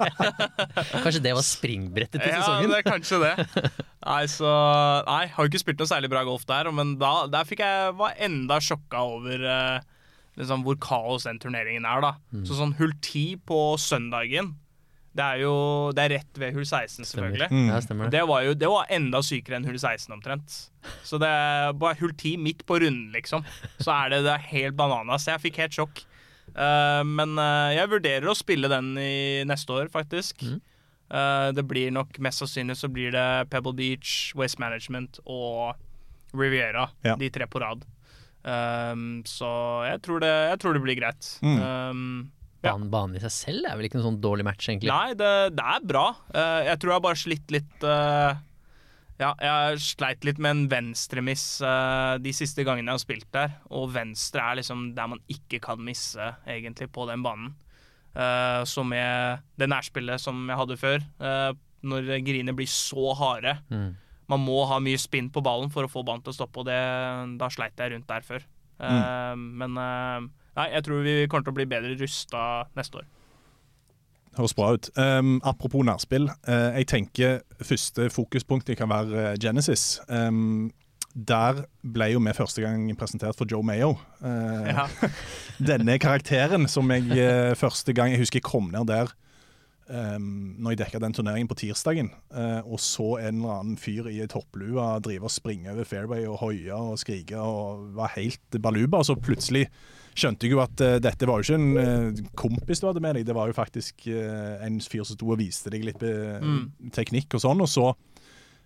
Kanskje 1.03 1.21
det 1.27 1.35
var 1.35 1.43
springbrettet 1.45 2.23
til 2.23 2.31
Ja, 2.31 2.39
sesongen? 2.39 2.71
det 2.71 2.79
er 2.79 2.87
kanskje 2.87 3.19
det. 3.19 3.73
Nei, 4.07 4.23
så 4.31 4.53
Nei, 5.11 5.25
har 5.35 5.43
jo 5.43 5.51
ikke 5.51 5.61
spilt 5.65 5.83
noe 5.83 5.91
særlig 5.91 6.09
bra 6.15 6.23
golf 6.27 6.47
der, 6.49 6.71
men 6.71 6.95
da 7.03 7.11
der 7.35 7.43
fikk 7.51 7.65
jeg 7.67 7.93
var 7.99 8.15
enda 8.23 8.61
sjokka 8.63 9.03
over 9.11 9.43
eh, 9.43 9.79
liksom 10.39 10.63
hvor 10.65 10.79
kaos 10.81 11.27
den 11.27 11.37
turneringen 11.43 11.85
er, 11.85 11.99
da. 12.01 12.15
Så 12.47 12.55
sånn 12.57 12.77
hull 12.79 12.95
ti 13.05 13.33
på 13.37 13.75
søndagen, 13.77 14.55
det 15.13 15.23
er 15.23 15.41
jo 15.43 15.53
Det 15.93 16.03
er 16.03 16.13
rett 16.17 16.39
ved 16.41 16.55
hull 16.55 16.65
16, 16.65 17.05
selvfølgelig. 17.05 17.49
Mm. 17.51 17.67
Ja, 17.69 17.79
det. 17.79 18.09
Det 18.15 18.23
var 18.29 18.45
jo 18.47 18.55
det 18.57 18.69
var 18.71 18.89
enda 18.89 19.21
sykere 19.21 19.59
enn 19.59 19.67
hull 19.69 19.77
16 19.77 20.15
omtrent. 20.15 20.57
Så 21.05 21.19
det 21.21 21.29
er 21.29 21.75
bare 21.77 21.99
hull 22.01 22.15
10 22.15 22.37
midt 22.41 22.65
på 22.65 22.79
runden, 22.81 23.11
liksom. 23.13 23.45
Så 23.77 23.93
er 23.93 24.13
det, 24.13 24.23
det 24.25 24.33
er 24.33 24.49
helt 24.51 24.77
bananas. 24.79 25.29
Jeg 25.29 25.43
fikk 25.45 25.61
helt 25.63 25.77
sjokk. 25.77 26.03
Uh, 26.53 27.01
men 27.07 27.37
uh, 27.39 27.71
jeg 27.73 27.89
vurderer 27.89 28.29
å 28.29 28.37
spille 28.37 28.69
den 28.69 28.93
i 28.99 29.43
neste 29.47 29.77
år, 29.77 29.93
faktisk. 29.93 30.43
Eh, 31.13 31.47
det 31.53 31.63
blir 31.69 31.91
nok 31.93 32.17
mest 32.23 32.41
sannsynlig 32.41 32.77
så 32.79 32.89
blir 32.89 33.13
det 33.13 33.49
Pebble 33.53 33.75
Beach, 33.77 34.33
Waste 34.37 34.61
Management 34.61 35.19
og 35.25 35.75
Riviera. 36.33 36.87
Ja. 37.05 37.17
De 37.19 37.29
tre 37.29 37.47
på 37.47 37.61
rad. 37.61 37.85
Um, 38.43 39.21
så 39.23 39.47
jeg 39.87 40.01
tror, 40.03 40.19
det, 40.19 40.31
jeg 40.49 40.59
tror 40.59 40.73
det 40.75 40.81
blir 40.83 40.97
greit. 40.99 41.27
Mm. 41.45 41.59
Um. 41.61 42.31
Banen, 42.63 42.87
banen 42.91 43.17
i 43.19 43.21
seg 43.23 43.33
selv 43.35 43.67
er 43.67 43.75
vel 43.75 43.89
ikke 43.89 43.99
noen 43.99 44.13
sånn 44.13 44.23
dårlig 44.23 44.45
match, 44.47 44.69
egentlig. 44.69 44.91
Nei, 44.91 45.15
det, 45.19 45.31
det 45.57 45.63
er 45.75 45.87
bra. 45.87 46.05
Eh, 46.31 46.59
jeg 46.69 46.79
tror 46.79 46.91
jeg 46.91 46.99
har 46.99 47.03
bare 47.03 47.19
slitt 47.19 47.51
litt 47.51 47.87
eh, 47.87 48.37
Ja, 49.19 49.31
jeg 49.43 49.81
sleit 49.83 50.23
litt 50.27 50.39
med 50.41 50.55
en 50.55 50.61
venstremiss 50.71 51.45
uh, 51.63 52.15
de 52.23 52.31
siste 52.35 52.63
gangene 52.65 52.89
jeg 52.89 52.97
har 52.97 53.03
spilt 53.03 53.27
der. 53.35 53.57
Og 53.75 53.91
venstre 53.95 54.45
er 54.45 54.61
liksom 54.61 54.93
der 54.95 55.11
man 55.11 55.21
ikke 55.31 55.59
kan 55.63 55.83
misse, 55.83 56.31
egentlig, 56.47 56.87
på 56.95 57.07
den 57.11 57.25
banen. 57.25 57.53
Så 58.69 58.83
med 58.85 59.41
det 59.57 59.65
nærspillet 59.71 60.21
som 60.21 60.43
jeg 60.45 60.57
hadde 60.59 60.75
før, 60.77 60.99
når 61.81 62.11
griner 62.21 62.53
blir 62.53 62.69
så 62.69 63.15
harde. 63.17 63.55
Mm. 63.73 63.95
Man 64.29 64.43
må 64.43 64.59
ha 64.69 64.77
mye 64.85 64.99
spinn 65.01 65.31
på 65.33 65.41
ballen 65.41 65.73
for 65.73 65.87
å 65.87 65.89
få 65.89 66.03
ballen 66.05 66.21
til 66.21 66.29
å 66.29 66.35
stoppe, 66.37 66.61
og 66.61 66.67
det, 66.69 66.77
da 67.41 67.49
sleit 67.49 67.81
jeg 67.81 67.95
rundt 67.95 68.05
der 68.11 68.27
før. 68.27 68.45
Mm. 68.83 69.41
men 69.63 69.81
nei, 70.57 70.69
jeg 70.75 70.85
tror 70.87 71.03
vi 71.05 71.17
kommer 71.31 71.47
til 71.47 71.53
å 71.53 71.57
bli 71.59 71.67
bedre 71.69 71.97
rusta 71.99 72.45
neste 72.77 73.01
år. 73.01 73.09
Høres 74.37 74.55
bra 74.57 74.71
ut. 74.73 74.89
Um, 74.97 75.35
apropos 75.45 75.85
nærspill. 75.85 76.29
Uh, 76.47 76.73
jeg 76.79 76.87
tenker 76.89 77.43
første 77.61 78.07
fokuspunktet 78.09 78.79
kan 78.79 78.89
være 78.89 79.27
eh, 79.33 79.35
Genesis. 79.41 79.99
Um, 80.09 80.71
der 81.13 81.67
ble 81.85 82.07
jo 82.15 82.21
vi 82.25 82.33
første 82.33 82.63
gang 82.63 82.87
presentert 82.97 83.37
for 83.37 83.45
Joe 83.49 83.61
Mayo. 83.63 83.93
Uh, 84.23 84.65
Ja. 84.71 84.87
Denne 85.69 85.99
karakteren 86.01 86.65
som 86.67 86.89
jeg 86.89 87.53
første 87.59 87.93
gang 87.93 88.09
Jeg 88.15 88.23
husker 88.23 88.41
jeg 88.41 88.47
kom 88.47 88.71
ned 88.73 88.89
der 88.89 89.13
um, 89.89 90.55
når 90.59 90.73
jeg 90.73 90.79
dekka 90.83 91.01
den 91.03 91.15
turneringen 91.15 91.49
på 91.49 91.57
tirsdagen, 91.59 92.11
uh, 92.33 92.61
og 92.65 92.79
så 92.81 93.17
en 93.21 93.41
eller 93.41 93.59
annen 93.59 93.79
fyr 93.79 94.07
i 94.11 94.19
ei 94.23 94.29
topplue 94.31 94.85
drive 95.03 95.27
og 95.27 95.33
springe 95.33 95.71
over 95.73 95.87
fairway 95.87 96.25
og 96.29 96.39
hoie 96.43 96.77
og 96.77 96.99
skrike 97.01 97.39
og 97.39 97.89
var 97.97 98.13
helt 98.17 98.61
baluba. 98.61 99.01
Og 99.01 99.09
så 99.09 99.17
plutselig 99.19 99.67
skjønte 100.15 100.49
jo 100.49 100.61
at 100.63 100.81
uh, 100.85 100.95
dette 101.03 101.27
var 101.29 101.41
jo 101.41 101.47
ikke 101.47 101.59
en 101.59 101.77
uh, 101.77 102.23
kompis 102.39 102.81
du 102.81 102.87
hadde 102.87 103.03
med 103.03 103.17
deg, 103.17 103.27
det 103.27 103.35
var 103.37 103.49
jo 103.49 103.57
faktisk 103.57 104.07
eh, 104.11 104.63
en 104.65 104.79
fyr 104.81 105.03
som 105.03 105.17
sto 105.17 105.29
og 105.33 105.39
viste 105.41 105.71
deg 105.73 105.85
litt 105.87 106.01
Mm. 106.03 106.89
teknikk 106.93 107.33
og 107.37 107.41
sånn. 107.43 107.61
Og 107.63 107.69
så 107.69 107.85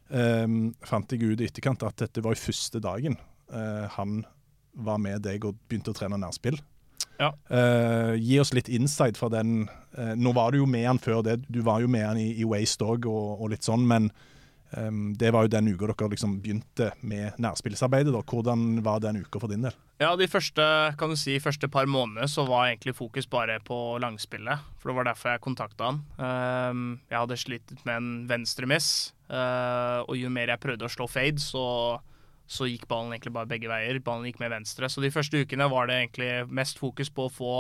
um, 0.10 0.74
fant 0.86 1.12
jeg 1.12 1.24
ut 1.24 1.42
i 1.42 1.48
etterkant 1.50 1.84
at 1.88 2.00
dette 2.02 2.24
var 2.24 2.36
jo 2.36 2.46
første 2.48 2.82
dagen 2.84 3.18
han 3.94 4.26
var 4.76 4.98
med 5.00 5.22
deg 5.24 5.46
og 5.48 5.56
begynte 5.70 5.94
å 5.94 5.96
trene 5.96 6.18
nærspill. 6.20 6.58
Ja. 7.18 7.32
Uh, 7.50 8.14
gi 8.20 8.38
oss 8.42 8.54
litt 8.54 8.70
insight 8.70 9.18
fra 9.18 9.30
den. 9.34 9.70
uh, 9.98 10.14
nå 10.20 10.34
var 10.36 10.52
du 10.52 10.60
jo 10.60 10.68
med 10.70 10.86
han 10.86 11.00
før 11.02 11.24
det, 11.26 11.40
du 11.48 11.62
var 11.66 11.82
jo 11.82 11.88
med 11.88 12.06
han 12.06 12.20
i, 12.22 12.34
i 12.42 12.46
Waste 12.46 12.86
òg 12.86 13.08
og, 13.10 13.40
og 13.42 13.54
litt 13.54 13.66
sånn, 13.66 13.88
men 13.88 14.12
det 14.68 15.30
var 15.32 15.46
jo 15.46 15.52
den 15.52 15.70
uka 15.72 15.88
dere 15.88 16.10
liksom 16.12 16.40
begynte 16.44 16.90
med 17.08 17.38
nærspillsarbeidet. 17.40 18.12
Da. 18.12 18.22
Hvordan 18.28 18.82
var 18.84 19.00
den 19.00 19.22
uka 19.24 19.40
for 19.40 19.52
din 19.52 19.64
del? 19.64 19.76
Ja, 19.98 20.12
de 20.14 20.28
første, 20.30 20.62
kan 21.00 21.10
du 21.10 21.18
si, 21.18 21.40
første 21.42 21.70
par 21.72 21.88
månedene 21.90 22.28
så 22.30 22.44
var 22.46 22.68
egentlig 22.68 22.94
fokus 22.98 23.26
bare 23.30 23.58
på 23.66 23.98
langspillet. 24.04 24.66
For 24.78 24.92
det 24.92 24.98
var 25.00 25.08
derfor 25.08 25.32
jeg 25.32 25.44
kontakta 25.46 25.90
han. 25.90 26.04
Jeg 27.10 27.18
hadde 27.18 27.40
slitt 27.40 27.74
med 27.88 27.96
en 27.96 28.12
venstremiss, 28.30 29.14
uh, 29.32 30.04
og 30.06 30.14
jo 30.20 30.30
mer 30.30 30.54
jeg 30.54 30.62
prøvde 30.62 30.86
å 30.86 30.94
slå 30.94 31.08
fade, 31.10 31.42
så, 31.42 31.98
så 32.46 32.70
gikk 32.70 32.86
ballen 32.92 33.16
egentlig 33.16 33.34
bare 33.40 33.50
begge 33.50 33.72
veier. 33.72 34.02
Ballen 34.04 34.28
gikk 34.30 34.42
med 34.44 34.54
venstre. 34.54 34.92
Så 34.92 35.02
de 35.02 35.14
første 35.14 35.42
ukene 35.42 35.70
var 35.72 35.90
det 35.90 36.02
egentlig 36.04 36.32
mest 36.52 36.78
fokus 36.78 37.10
på 37.10 37.26
å 37.26 37.34
få 37.34 37.54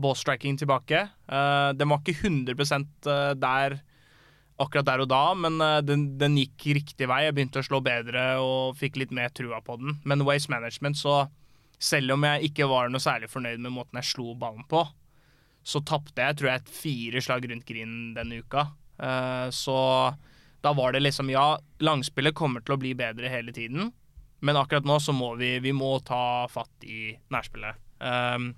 ballstriking 0.00 0.56
tilbake. 0.62 1.04
Uh, 1.28 1.74
den 1.76 1.90
var 1.92 2.00
ikke 2.00 2.30
100% 2.30 3.12
der 3.42 3.82
akkurat 4.62 4.86
der 4.86 5.02
og 5.02 5.08
da, 5.10 5.22
men 5.38 5.58
eh, 5.62 5.80
den, 5.86 6.06
den 6.20 6.38
gikk 6.38 6.68
riktig 6.78 7.08
vei. 7.10 7.24
Jeg 7.26 7.36
begynte 7.36 7.62
å 7.62 7.66
slå 7.66 7.80
bedre 7.84 8.26
og 8.42 8.76
fikk 8.78 9.00
litt 9.00 9.14
mer 9.14 9.32
trua 9.34 9.60
på 9.64 9.78
den. 9.80 9.98
Men 10.06 10.26
Waste 10.28 10.52
Management, 10.52 11.00
så 11.00 11.24
selv 11.82 12.14
om 12.14 12.26
jeg 12.28 12.50
ikke 12.50 12.68
var 12.70 12.92
noe 12.92 13.02
særlig 13.02 13.30
fornøyd 13.32 13.62
med 13.64 13.74
måten 13.74 13.98
jeg 14.00 14.12
slo 14.12 14.36
ballen 14.38 14.64
på, 14.70 14.84
så 15.64 15.80
tapte 15.86 16.22
jeg 16.22 16.38
tror 16.38 16.50
jeg 16.52 16.76
fire 16.76 17.22
slag 17.24 17.46
rundt 17.50 17.66
grinen 17.68 18.14
denne 18.16 18.42
uka. 18.44 18.68
Eh, 19.02 19.48
så 19.54 19.76
da 20.64 20.72
var 20.72 20.94
det 20.94 21.02
liksom 21.04 21.32
Ja, 21.32 21.58
langspillet 21.84 22.36
kommer 22.36 22.62
til 22.64 22.76
å 22.76 22.80
bli 22.80 22.94
bedre 22.96 23.28
hele 23.32 23.52
tiden, 23.52 23.90
men 24.44 24.60
akkurat 24.60 24.86
nå 24.86 24.98
så 25.00 25.12
må 25.16 25.34
vi, 25.40 25.56
vi 25.64 25.72
må 25.76 25.96
ta 26.04 26.46
fatt 26.52 26.84
i 26.84 27.14
nærspillet. 27.32 27.80
Um, 28.04 28.52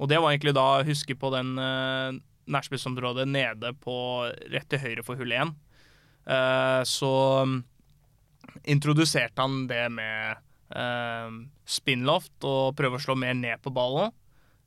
og 0.00 0.08
det 0.10 0.18
var 0.18 0.32
egentlig 0.32 0.54
da 0.56 0.82
huske 0.86 1.14
på 1.18 1.30
den 1.34 1.52
uh, 2.50 3.24
nede 3.26 3.74
på 3.80 3.96
rett 4.52 4.68
til 4.70 4.82
høyre 4.82 5.04
for 5.06 5.20
hull 5.20 5.32
1. 5.32 5.52
Uh, 6.26 6.82
så 6.84 7.12
um, 7.42 7.60
introduserte 8.64 9.40
han 9.40 9.66
det 9.70 9.86
med 9.94 10.40
uh, 10.76 11.30
spinloft 11.64 12.46
og 12.46 12.76
prøve 12.78 12.98
å 12.98 13.02
slå 13.02 13.16
mer 13.18 13.36
ned 13.38 13.62
på 13.62 13.72
ballen. 13.74 14.12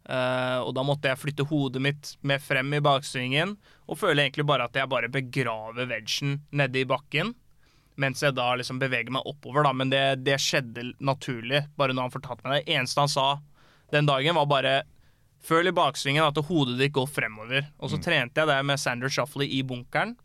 Uh, 0.03 0.59
og 0.65 0.73
da 0.75 0.83
måtte 0.83 1.07
jeg 1.07 1.21
flytte 1.21 1.45
hodet 1.47 1.79
mitt 1.83 2.09
mer 2.27 2.41
frem 2.43 2.73
i 2.75 2.81
baksvingen 2.83 3.53
og 3.87 3.99
føle 4.01 4.25
egentlig 4.25 4.43
bare 4.49 4.65
at 4.67 4.75
jeg 4.75 4.91
bare 4.91 5.07
begraver 5.11 5.87
vegen 5.87 6.41
nede 6.51 6.81
i 6.81 6.87
bakken. 6.89 7.31
Mens 8.01 8.23
jeg 8.25 8.33
da 8.35 8.49
liksom 8.57 8.79
beveger 8.81 9.13
meg 9.13 9.27
oppover, 9.29 9.63
da. 9.67 9.71
Men 9.77 9.91
det, 9.93 10.03
det 10.25 10.39
skjedde 10.41 10.89
naturlig, 10.97 11.67
bare 11.77 11.93
når 11.93 12.07
han 12.07 12.15
fortalte 12.15 12.47
meg 12.47 12.63
det. 12.63 12.73
eneste 12.73 13.03
han 13.03 13.11
sa 13.11 13.27
den 13.93 14.09
dagen, 14.09 14.35
var 14.39 14.49
bare 14.49 14.73
Føl 15.43 15.67
i 15.67 15.75
baksvingen 15.75 16.23
at 16.23 16.39
hodet 16.47 16.77
ditt 16.79 16.93
går 16.95 17.09
fremover. 17.11 17.65
Og 17.83 17.91
så 17.91 17.99
trente 18.01 18.39
jeg 18.39 18.49
det 18.49 18.59
med 18.63 18.79
Sander 18.79 19.11
Shuffley 19.11 19.49
i 19.57 19.63
bunkeren. 19.67 20.15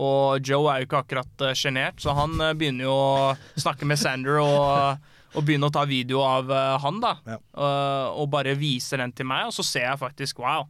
Og 0.00 0.38
Joe 0.46 0.70
er 0.70 0.80
jo 0.80 0.86
ikke 0.86 1.00
akkurat 1.02 1.42
uh, 1.42 1.54
sjenert, 1.58 1.98
så 1.98 2.14
han 2.14 2.36
uh, 2.38 2.52
begynner 2.54 2.86
jo 2.86 2.94
å 2.94 3.32
snakke 3.58 3.88
med 3.90 3.98
Sander 3.98 4.38
og, 4.38 5.00
og 5.34 5.46
begynne 5.46 5.66
å 5.66 5.74
ta 5.74 5.82
video 5.88 6.22
av 6.22 6.50
uh, 6.52 6.76
han, 6.84 7.00
da. 7.02 7.16
Ja. 7.26 7.38
Og, 7.58 8.20
og 8.22 8.30
bare 8.36 8.54
viser 8.58 9.02
den 9.02 9.14
til 9.16 9.26
meg, 9.28 9.48
og 9.50 9.56
så 9.56 9.66
ser 9.66 9.88
jeg 9.88 10.02
faktisk 10.02 10.44
wow. 10.44 10.68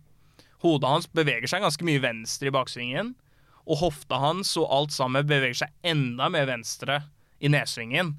Hodet 0.65 0.89
hans 0.89 1.09
beveger 1.13 1.49
seg 1.49 1.65
ganske 1.65 1.85
mye 1.89 2.01
venstre 2.03 2.49
i 2.49 2.55
baksvingen. 2.55 3.15
Og 3.71 3.81
hofta 3.81 4.19
hans 4.21 4.55
og 4.61 4.73
alt 4.73 4.93
sammen 4.93 5.29
beveger 5.29 5.63
seg 5.63 5.93
enda 5.93 6.29
mer 6.33 6.49
venstre 6.49 7.03
i 7.41 7.49
nedsvingen. 7.53 8.17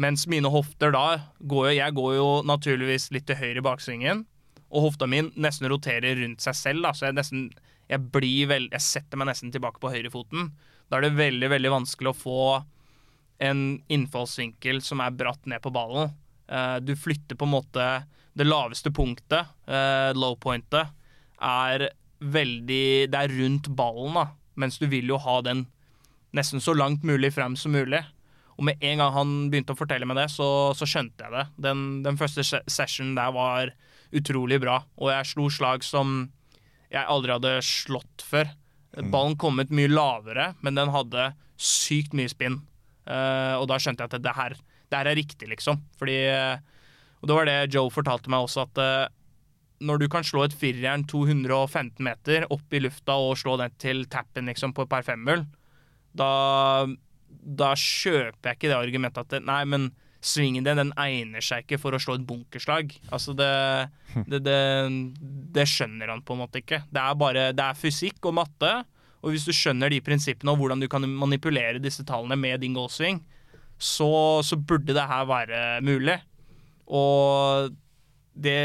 Mens 0.00 0.26
mine 0.30 0.50
hofter 0.52 0.92
da 0.94 1.06
går 1.40 1.70
jo 1.70 1.76
Jeg 1.76 1.94
går 1.96 2.12
jo 2.14 2.26
naturligvis 2.46 3.08
litt 3.14 3.26
til 3.28 3.40
høyre 3.40 3.62
i 3.62 3.64
baksvingen. 3.64 4.26
Og 4.68 4.88
hofta 4.88 5.08
mi 5.08 5.22
nesten 5.40 5.68
roterer 5.70 6.18
rundt 6.20 6.44
seg 6.44 6.56
selv, 6.56 6.84
da, 6.84 6.92
så 6.92 7.08
jeg 7.08 7.16
nesten 7.16 7.48
jeg, 7.88 8.02
blir 8.12 8.50
vel, 8.50 8.66
jeg 8.72 8.84
setter 8.84 9.20
meg 9.20 9.30
nesten 9.30 9.52
tilbake 9.52 9.80
på 9.80 9.92
høyrefoten. 9.92 10.50
Da 10.88 10.98
er 10.98 11.06
det 11.06 11.16
veldig 11.18 11.48
veldig 11.54 11.72
vanskelig 11.72 12.12
å 12.12 12.16
få 12.16 12.42
en 13.44 13.62
innfallsvinkel 13.92 14.82
som 14.84 15.00
er 15.00 15.14
bratt 15.16 15.46
ned 15.48 15.62
på 15.64 15.72
ballen. 15.72 16.12
Eh, 16.48 16.76
du 16.84 16.94
flytter 16.96 17.38
på 17.38 17.48
en 17.48 17.56
måte 17.58 17.88
Det 18.38 18.46
laveste 18.46 18.92
punktet, 18.94 19.48
eh, 19.66 20.12
low 20.14 20.36
pointet, 20.36 20.92
er 21.42 21.90
veldig 22.20 23.10
Det 23.10 23.18
er 23.18 23.34
rundt 23.34 23.68
ballen, 23.68 24.14
da. 24.14 24.26
Mens 24.54 24.78
du 24.78 24.86
vil 24.86 25.08
jo 25.08 25.18
ha 25.18 25.40
den 25.42 25.66
nesten 26.34 26.60
så 26.60 26.74
langt 26.76 27.02
mulig 27.02 27.32
frem 27.34 27.56
som 27.56 27.72
mulig. 27.72 28.04
Og 28.58 28.64
med 28.64 28.76
en 28.80 28.98
gang 28.98 29.12
han 29.12 29.50
begynte 29.50 29.72
å 29.72 29.78
fortelle 29.78 30.06
meg 30.06 30.16
det, 30.16 30.28
så, 30.30 30.74
så 30.74 30.86
skjønte 30.86 31.24
jeg 31.24 31.32
det. 31.32 31.46
Den, 31.62 32.02
den 32.02 32.18
første 32.18 32.42
sessionen 32.42 33.14
der 33.14 33.32
var 33.32 33.72
utrolig 34.14 34.60
bra, 34.62 34.80
og 34.96 35.12
jeg 35.12 35.32
slo 35.32 35.48
slag 35.52 35.84
som 35.86 36.30
jeg 36.88 37.04
aldri 37.04 37.34
hadde 37.34 37.58
slått 37.64 38.24
før. 38.24 38.48
Ballen 39.12 39.36
kom 39.38 39.60
ut 39.60 39.72
mye 39.74 39.90
lavere, 39.90 40.52
men 40.64 40.78
den 40.78 40.90
hadde 40.94 41.32
sykt 41.60 42.16
mye 42.16 42.30
spinn. 42.32 42.62
Uh, 43.08 43.56
og 43.60 43.68
da 43.70 43.78
skjønte 43.80 44.04
jeg 44.04 44.12
at 44.12 44.24
det 44.24 44.34
her, 44.36 44.56
det 44.88 45.00
her 45.00 45.10
er 45.10 45.18
riktig, 45.18 45.48
liksom. 45.50 45.80
Fordi 46.00 46.16
eh, 46.28 46.58
Og 47.20 47.28
det 47.28 47.34
var 47.34 47.48
det 47.48 47.74
Joe 47.74 47.90
fortalte 47.90 48.30
meg 48.30 48.46
også, 48.46 48.66
at 48.68 48.80
uh, 48.80 49.10
når 49.82 50.02
du 50.02 50.08
kan 50.10 50.26
slå 50.26 50.44
et 50.46 50.56
firejern 50.56 51.04
215 51.08 52.02
meter 52.04 52.46
opp 52.50 52.74
i 52.74 52.80
lufta 52.82 53.16
og 53.18 53.36
slå 53.38 53.56
den 53.60 53.74
til 53.78 54.04
tappen 54.10 54.50
liksom, 54.50 54.74
på 54.74 54.86
et 54.86 54.90
par 54.90 55.06
femhull, 55.06 55.44
da, 56.18 56.86
da 57.28 57.72
kjøper 57.74 58.50
jeg 58.50 58.58
ikke 58.58 58.70
det 58.70 58.78
argumentet 58.78 59.22
at 59.22 59.34
det, 59.34 59.42
nei, 59.46 59.62
men 59.68 59.90
svingen 60.24 60.66
din 60.66 60.78
den 60.80 60.92
egner 60.98 61.44
seg 61.44 61.64
ikke 61.64 61.78
for 61.80 61.94
å 61.94 62.00
slå 62.02 62.16
et 62.18 62.26
bunkerslag. 62.26 62.92
Altså 63.14 63.34
det, 63.38 63.50
det, 64.26 64.40
det, 64.46 64.60
det 65.54 65.66
skjønner 65.70 66.10
han 66.10 66.24
på 66.26 66.34
en 66.34 66.42
måte 66.42 66.62
ikke. 66.62 66.82
Det 66.90 67.02
er 67.02 67.18
bare 67.18 67.50
det 67.56 67.64
er 67.64 67.78
fysikk 67.78 68.30
og 68.30 68.38
matte. 68.40 68.72
Og 69.22 69.34
hvis 69.34 69.46
du 69.48 69.54
skjønner 69.54 69.90
de 69.90 70.02
prinsippene 70.04 70.52
og 70.54 70.60
hvordan 70.60 70.82
du 70.82 70.88
kan 70.90 71.06
manipulere 71.10 71.82
disse 71.82 72.04
tallene 72.06 72.38
med 72.38 72.62
din 72.62 72.76
goalswing, 72.76 73.20
så, 73.78 74.10
så 74.46 74.58
burde 74.58 74.94
det 74.94 75.06
her 75.10 75.26
være 75.30 75.62
mulig. 75.86 76.18
Og 76.86 77.74
det 78.38 78.58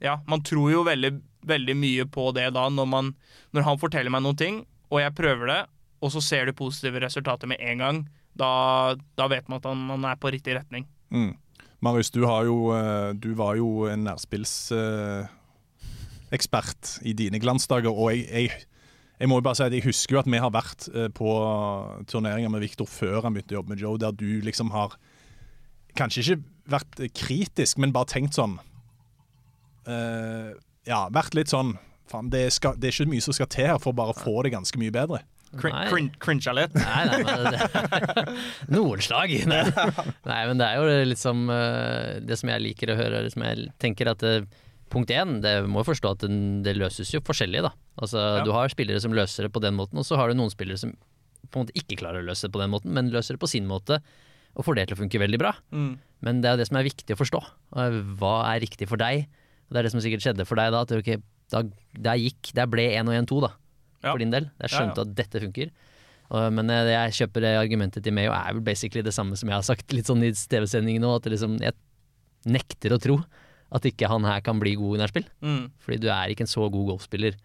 Ja, 0.00 0.18
man 0.28 0.44
tror 0.44 0.70
jo 0.72 0.84
veldig, 0.88 1.12
veldig 1.48 1.76
mye 1.76 2.06
på 2.08 2.30
det 2.36 2.50
da, 2.56 2.68
når, 2.72 2.88
man, 2.88 3.10
når 3.52 3.66
han 3.66 3.80
forteller 3.80 4.12
meg 4.12 4.24
noen 4.24 4.40
ting, 4.40 4.62
og 4.88 5.02
jeg 5.02 5.16
prøver 5.16 5.52
det, 5.52 5.62
og 6.00 6.12
så 6.14 6.22
ser 6.24 6.46
du 6.48 6.56
positive 6.56 7.00
resultater 7.04 7.50
med 7.50 7.60
en 7.60 7.82
gang. 7.82 7.98
Da, 8.38 8.94
da 9.18 9.26
vet 9.28 9.48
man 9.50 9.60
at 9.60 9.66
han, 9.68 9.82
han 9.90 10.06
er 10.08 10.20
på 10.20 10.30
riktig 10.32 10.56
retning. 10.56 10.86
Mm. 11.14 11.36
Marius, 11.80 12.10
du, 12.10 12.26
jo, 12.26 12.72
eh, 12.74 13.14
du 13.14 13.34
var 13.38 13.54
jo 13.58 13.86
en 13.86 14.04
nærspillsekspert 14.08 16.98
i 17.06 17.12
dine 17.14 17.38
glansdager, 17.38 17.94
og 17.94 18.10
jeg, 18.12 18.26
jeg, 18.32 18.50
jeg 19.20 19.28
må 19.30 19.34
jo 19.38 19.44
bare 19.46 19.56
si 19.58 19.66
at 19.66 19.76
jeg 19.76 19.86
husker 19.86 20.16
jo 20.16 20.22
at 20.24 20.30
vi 20.30 20.42
har 20.42 20.52
vært 20.54 20.88
eh, 20.90 21.10
på 21.14 21.30
turneringer 22.10 22.50
med 22.50 22.64
Viktor 22.66 22.86
før 22.90 23.22
han 23.26 23.34
begynte 23.36 23.54
å 23.54 23.58
jobbe 23.60 23.72
med 23.74 23.82
Joe, 23.82 24.00
der 24.00 24.12
du 24.14 24.40
liksom 24.42 24.68
har 24.74 24.90
kanskje 25.98 26.20
ikke 26.22 26.42
vært 26.68 26.94
kritisk, 27.16 27.78
men 27.78 27.94
bare 27.94 28.10
tenkt 28.10 28.34
sånn 28.36 28.58
uh, 29.88 30.50
Ja, 30.86 31.08
vært 31.14 31.34
litt 31.34 31.50
sånn 31.50 31.78
Faen, 32.08 32.30
det, 32.32 32.40
det 32.80 32.88
er 32.88 32.94
ikke 32.94 33.10
mye 33.10 33.24
som 33.24 33.34
skal 33.36 33.48
til 33.52 33.68
her 33.68 33.80
for 33.82 33.92
å 33.92 33.98
bare 33.98 34.16
få 34.16 34.40
det 34.46 34.54
ganske 34.54 34.78
mye 34.80 34.94
bedre. 34.94 35.20
Crin 35.56 35.72
Nei. 35.74 35.84
crin 35.88 36.08
Crincha 36.20 36.52
litt. 36.56 36.74
Nei, 36.76 37.04
nei, 37.08 37.18
men 37.24 37.54
det, 37.54 37.58
Noen 38.76 39.00
slag. 39.04 39.32
Nei. 39.52 39.62
nei, 40.28 40.40
men 40.50 40.60
det 40.60 40.66
er 40.68 40.78
jo 40.80 41.04
liksom 41.08 41.44
eh, 41.54 42.18
Det 42.28 42.36
som 42.40 42.52
jeg 42.52 42.64
liker 42.66 42.92
å 42.92 42.98
høre, 42.98 43.22
det 43.24 43.32
som 43.32 43.44
jeg 43.46 43.68
tenker 43.80 44.10
at 44.12 44.24
det, 44.24 44.34
Punkt 44.92 45.10
én, 45.12 45.38
det 45.44 45.54
må 45.68 45.82
jo 45.82 45.88
forstå 45.90 46.14
at 46.16 46.22
det, 46.24 46.30
det 46.64 46.72
løses 46.78 47.10
jo 47.12 47.20
forskjellig, 47.24 47.60
da. 47.66 47.74
Altså, 48.00 48.22
Ja. 48.38 48.44
Du 48.46 48.54
har 48.56 48.70
spillere 48.72 49.00
som 49.04 49.12
løser 49.12 49.44
det 49.44 49.52
på 49.52 49.60
den 49.60 49.76
måten, 49.76 50.00
og 50.00 50.06
så 50.08 50.16
har 50.16 50.30
du 50.32 50.38
noen 50.38 50.52
spillere 50.52 50.80
som 50.80 50.94
på 51.48 51.60
en 51.60 51.66
måte 51.66 51.76
ikke 51.76 51.98
klarer 52.00 52.22
å 52.22 52.28
løse 52.28 52.48
det 52.48 52.54
på 52.54 52.60
den 52.62 52.72
måten, 52.72 52.92
men 52.96 53.10
løser 53.12 53.36
det 53.36 53.42
på 53.42 53.50
sin 53.52 53.68
måte 53.68 53.98
og 54.56 54.64
får 54.64 54.78
det 54.78 54.86
til 54.88 54.96
å 54.96 55.00
funke 55.02 55.20
veldig 55.20 55.38
bra. 55.40 55.52
Mm. 55.76 55.92
Men 56.24 56.40
det 56.42 56.48
er 56.48 56.56
jo 56.56 56.60
det 56.62 56.66
som 56.70 56.78
er 56.80 56.86
viktig 56.88 57.14
å 57.14 57.20
forstå. 57.20 57.40
Hva 58.18 58.32
er 58.48 58.62
riktig 58.64 58.88
for 58.90 59.00
deg? 59.00 59.28
Og 59.68 59.76
det 59.76 59.80
er 59.82 59.86
det 59.86 59.92
som 59.92 60.02
sikkert 60.02 60.24
skjedde 60.24 60.46
for 60.48 60.58
deg 60.58 60.72
da. 60.74 60.80
At 60.88 60.92
okay, 60.96 61.20
da, 61.52 61.62
der 62.08 62.18
gikk, 62.24 62.50
der 62.56 62.68
ble 62.72 62.88
1 62.96 63.12
og 63.12 63.14
1 63.20 63.28
2 63.30 63.38
da, 63.44 63.52
Ja. 64.02 64.12
for 64.12 64.22
din 64.22 64.34
del. 64.34 64.50
Jeg 64.62 64.74
skjønte 64.74 65.02
Ja, 65.02 65.06
at 65.08 65.14
dette 65.18 65.42
funker. 65.42 65.72
Uh, 66.28 66.48
men 66.52 66.68
jeg, 66.68 66.92
jeg 66.92 67.16
kjøper 67.22 67.44
det 67.44 67.52
argumentet 67.56 68.04
til 68.04 68.14
Mayo 68.14 68.34
er 68.36 68.52
vel 68.52 68.64
basically 68.64 69.02
det 69.02 69.14
samme 69.16 69.36
som 69.38 69.48
jeg 69.48 69.56
har 69.56 69.64
sagt 69.64 69.94
litt 69.96 70.10
sånn 70.10 70.22
i 70.26 70.32
TV-sendingen 70.36 71.02
nå, 71.02 71.14
at 71.16 71.28
liksom, 71.32 71.56
jeg 71.64 71.74
nekter 72.48 72.94
å 72.94 73.00
tro 73.00 73.16
at 73.74 73.84
ikke 73.88 74.08
han 74.08 74.24
her 74.24 74.42
kan 74.44 74.60
bli 74.60 74.74
god 74.80 74.96
i 74.96 75.00
nærspill. 75.02 75.28
Mm. 75.44 75.64
Fordi 75.84 76.00
du 76.04 76.08
er 76.12 76.32
ikke 76.32 76.46
en 76.46 76.50
så 76.50 76.66
god 76.72 76.92
golfspiller, 76.92 77.36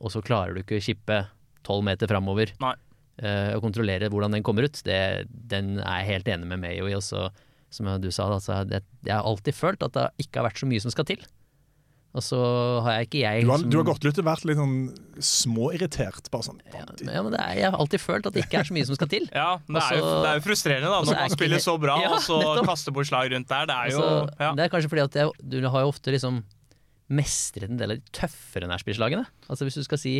og 0.00 0.12
så 0.12 0.22
klarer 0.24 0.56
du 0.56 0.62
ikke 0.62 0.80
å 0.80 0.84
kippe 0.84 1.18
tolv 1.64 1.84
meter 1.86 2.08
framover 2.10 2.52
eh, 2.60 3.50
og 3.54 3.62
kontrollere 3.64 4.10
hvordan 4.12 4.36
den 4.36 4.44
kommer 4.46 4.68
ut. 4.68 4.80
Det, 4.84 4.98
den 5.28 5.78
er 5.80 6.02
jeg 6.02 6.10
helt 6.12 6.30
enig 6.34 6.48
med 6.50 6.62
Mayo 6.64 6.88
i. 6.88 6.96
Også, 6.96 7.28
som 7.72 7.88
du 8.00 8.10
sa, 8.12 8.28
altså, 8.32 8.62
det, 8.68 8.82
jeg 9.04 9.14
har 9.16 9.24
alltid 9.24 9.56
følt 9.56 9.84
at 9.86 9.96
det 9.96 10.26
ikke 10.26 10.40
har 10.40 10.48
vært 10.50 10.60
så 10.60 10.68
mye 10.70 10.84
som 10.84 10.94
skal 10.94 11.08
til. 11.08 11.24
Og 12.14 12.22
så 12.22 12.38
har 12.86 13.00
jeg 13.00 13.08
ikke 13.08 13.20
jeg 13.24 13.42
Du 13.42 13.48
har, 13.50 13.58
som- 13.58 13.70
du 13.70 13.76
har 13.80 13.84
gått 13.88 14.04
litt 14.06 14.18
og 14.22 14.24
vært 14.28 14.44
litt 14.46 14.56
sånn 14.60 14.74
småirritert. 15.18 16.28
Bare 16.30 16.46
sånn 16.46 16.60
ja, 16.70 17.22
men 17.22 17.32
det 17.34 17.40
er, 17.40 17.54
Jeg 17.58 17.70
har 17.72 17.78
alltid 17.82 18.00
følt 18.02 18.26
at 18.28 18.32
det 18.36 18.44
ikke 18.44 18.60
er 18.60 18.68
så 18.68 18.74
mye 18.76 18.86
som 18.86 18.94
skal 18.98 19.10
til. 19.10 19.26
Ja, 19.34 19.56
det 19.66 19.82
er, 19.82 19.96
jo, 19.98 20.12
det 20.22 20.30
er 20.30 20.38
jo 20.38 20.44
frustrerende 20.46 20.90
da 20.92 21.00
også 21.00 21.10
når 21.10 21.18
man 21.18 21.28
ikke 21.30 21.38
spiller 21.40 21.64
så 21.64 21.74
bra, 21.82 21.96
Ja, 22.04 22.12
og 22.14 22.22
så 22.22 22.38
nettopp. 22.38 22.68
kaster 22.70 22.92
bort 22.94 23.06
slag 23.10 23.32
rundt 23.34 23.48
der. 23.50 23.66
Det 23.66 23.74
er 23.80 23.90
jo 23.90 23.98
Altså, 24.04 24.38
ja. 24.40 24.52
Det 24.54 24.64
er 24.64 24.72
kanskje 24.76 24.92
fordi 24.94 25.04
at 25.08 25.18
jeg, 25.20 25.30
du 25.56 25.68
har 25.68 25.80
jo 25.82 25.88
ofte 25.90 26.14
liksom 26.14 26.42
mestret 27.10 27.68
en 27.70 27.76
del 27.82 27.90
av 27.96 27.98
de 27.98 28.14
tøffere 28.16 28.70
nærspillslagene. 28.70 29.26
Altså 29.50 29.66
Hvis 29.66 29.74
du 29.74 29.84
skal 29.84 29.98
si 29.98 30.14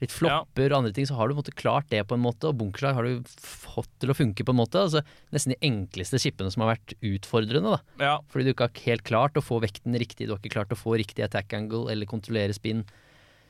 litt 0.00 0.12
flopper 0.12 0.72
og 0.72 0.78
andre 0.82 0.92
ting, 0.92 1.06
så 1.08 1.14
har 1.16 1.28
du 1.28 1.34
på 1.34 1.38
en 1.38 1.42
måte 1.44 1.54
klart 1.56 1.86
det 1.88 2.02
på 2.06 2.14
en 2.14 2.20
måte, 2.20 2.44
og 2.50 2.58
bunkerslag 2.58 2.94
har 2.98 3.02
du 3.08 3.22
fått 3.40 3.88
til 3.98 4.10
å 4.12 4.16
funke 4.18 4.44
på 4.44 4.52
en 4.52 4.58
måte. 4.60 4.76
Altså 4.76 5.00
Nesten 5.32 5.54
de 5.54 5.58
enkleste 5.64 6.20
skipene 6.20 6.52
som 6.52 6.62
har 6.66 6.74
vært 6.76 6.92
utfordrende. 7.00 7.78
da 7.78 8.04
ja. 8.04 8.18
Fordi 8.28 8.44
du 8.44 8.52
ikke 8.52 8.68
har 8.68 8.82
helt 8.84 9.04
klart 9.04 9.34
å 9.40 9.44
få 9.44 9.60
vekten 9.64 9.96
riktig, 9.96 10.26
du 10.28 10.34
har 10.34 10.38
ikke 10.42 10.52
klart 10.52 10.68
å 10.74 10.76
få 10.76 10.98
riktig 11.00 11.24
attack 11.24 11.52
angle 11.54 11.88
eller 11.90 12.04
kontrollere 12.06 12.52
spinn. 12.52 12.84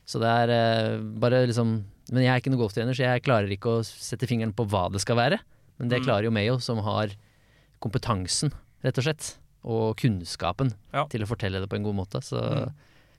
Så 0.06 0.20
det 0.22 0.28
er 0.30 0.48
eh, 0.54 0.98
bare 1.18 1.46
liksom 1.50 1.82
Men 2.12 2.22
jeg 2.22 2.30
er 2.30 2.38
ikke 2.38 2.50
noen 2.54 2.62
golftrener, 2.62 2.94
så 2.94 3.02
jeg 3.02 3.24
klarer 3.26 3.50
ikke 3.50 3.80
å 3.80 3.84
sette 3.84 4.28
fingeren 4.30 4.54
på 4.54 4.62
hva 4.70 4.86
det 4.92 5.00
skal 5.02 5.16
være. 5.16 5.40
Men 5.80 5.88
det 5.90 5.98
Mm. 5.98 6.04
klarer 6.06 6.22
jo 6.24 6.30
Mayo, 6.30 6.58
som 6.62 6.78
har 6.78 7.10
kompetansen, 7.82 8.52
rett 8.84 8.98
og 8.98 9.04
slett, 9.04 9.36
og 9.66 9.96
kunnskapen 9.98 10.72
Ja. 10.94 11.04
til 11.06 11.22
å 11.22 11.26
fortelle 11.26 11.58
det 11.60 11.68
på 11.68 11.74
en 11.76 11.82
god 11.82 11.96
måte. 11.96 12.22
Så 12.22 12.38
Mm. 12.38 12.72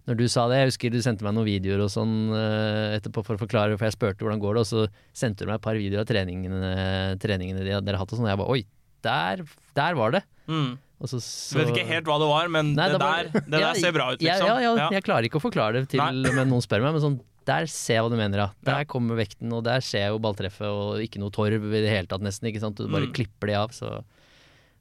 Når 0.07 0.17
du 0.17 0.25
sa 0.31 0.47
det, 0.47 0.57
jeg 0.61 0.69
husker 0.71 0.91
du 0.93 1.01
sendte 1.03 1.23
meg 1.27 1.33
noen 1.35 1.45
videoer 1.49 1.81
og 1.83 1.89
sånn 1.91 2.13
eh, 2.31 2.95
etterpå 2.97 3.23
for 3.27 3.35
å 3.35 3.41
forklare, 3.43 3.75
for 3.77 3.85
jeg 3.89 3.95
spurte 3.97 4.23
hvordan 4.23 4.39
går 4.39 4.55
det, 4.55 4.63
og 4.63 4.69
så 4.71 4.87
sendte 5.13 5.43
du 5.43 5.51
meg 5.51 5.59
et 5.59 5.65
par 5.67 5.75
videoer 5.75 6.01
av 6.05 6.07
treningene, 6.09 7.17
treningene 7.19 7.63
de- 7.65 7.81
dere 7.81 7.95
har 7.97 8.03
hatt 8.05 8.13
og 8.13 8.19
sånn, 8.21 8.27
og 8.27 8.31
jeg 8.31 8.41
bare 8.41 8.55
oi, 8.55 8.61
der, 9.03 9.43
der 9.75 9.95
var 9.99 10.11
det. 10.15 10.23
Mm. 10.47 10.77
Så, 11.05 11.19
Så 11.21 11.59
vet 11.59 11.69
ikke 11.75 11.85
helt 11.85 12.07
hva 12.09 12.15
det 12.17 12.27
var, 12.31 12.47
men 12.49 12.71
Nei, 12.73 12.87
det, 12.89 12.97
var- 12.99 13.27
der, 13.29 13.41
det 13.45 13.59
Ja, 13.61 13.67
der 13.73 13.79
ser 13.83 13.91
bra 13.93 14.07
ut, 14.15 14.19
liksom. 14.23 14.47
Ja, 14.47 14.59
ja, 14.63 14.75
Ja. 14.79 14.89
jeg 14.95 15.03
klarer 15.05 15.27
ikke 15.29 15.37
å 15.37 15.43
forklare 15.43 15.83
det 15.83 15.89
til 15.89 16.01
men 16.01 16.49
noen 16.49 16.63
spør 16.65 16.81
meg, 16.81 16.95
men 16.95 17.03
sånn 17.03 17.19
der 17.47 17.67
ser 17.71 17.93
jeg 17.99 18.03
hva 18.03 18.09
du 18.11 18.17
mener, 18.19 18.37
ja. 18.41 18.47
Der 18.67 18.83
kommer 18.89 19.15
vekten, 19.15 19.51
og 19.55 19.63
der 19.63 19.79
ser 19.85 20.01
jeg 20.07 20.09
jo 20.11 20.19
balltreffet, 20.19 20.67
og 20.67 20.97
ikke 20.99 21.19
noe 21.21 21.31
torv 21.31 21.53
i 21.69 21.79
det 21.83 21.87
hele 21.93 22.07
tatt, 22.07 22.19
nesten. 22.25 22.49
ikke 22.49 22.59
sant? 22.59 22.75
Du 22.75 22.87
bare 22.91 23.05
Mm. 23.07 23.13
klipper 23.13 23.47
det 23.47 23.55
av. 23.55 23.69
Så 23.71 23.87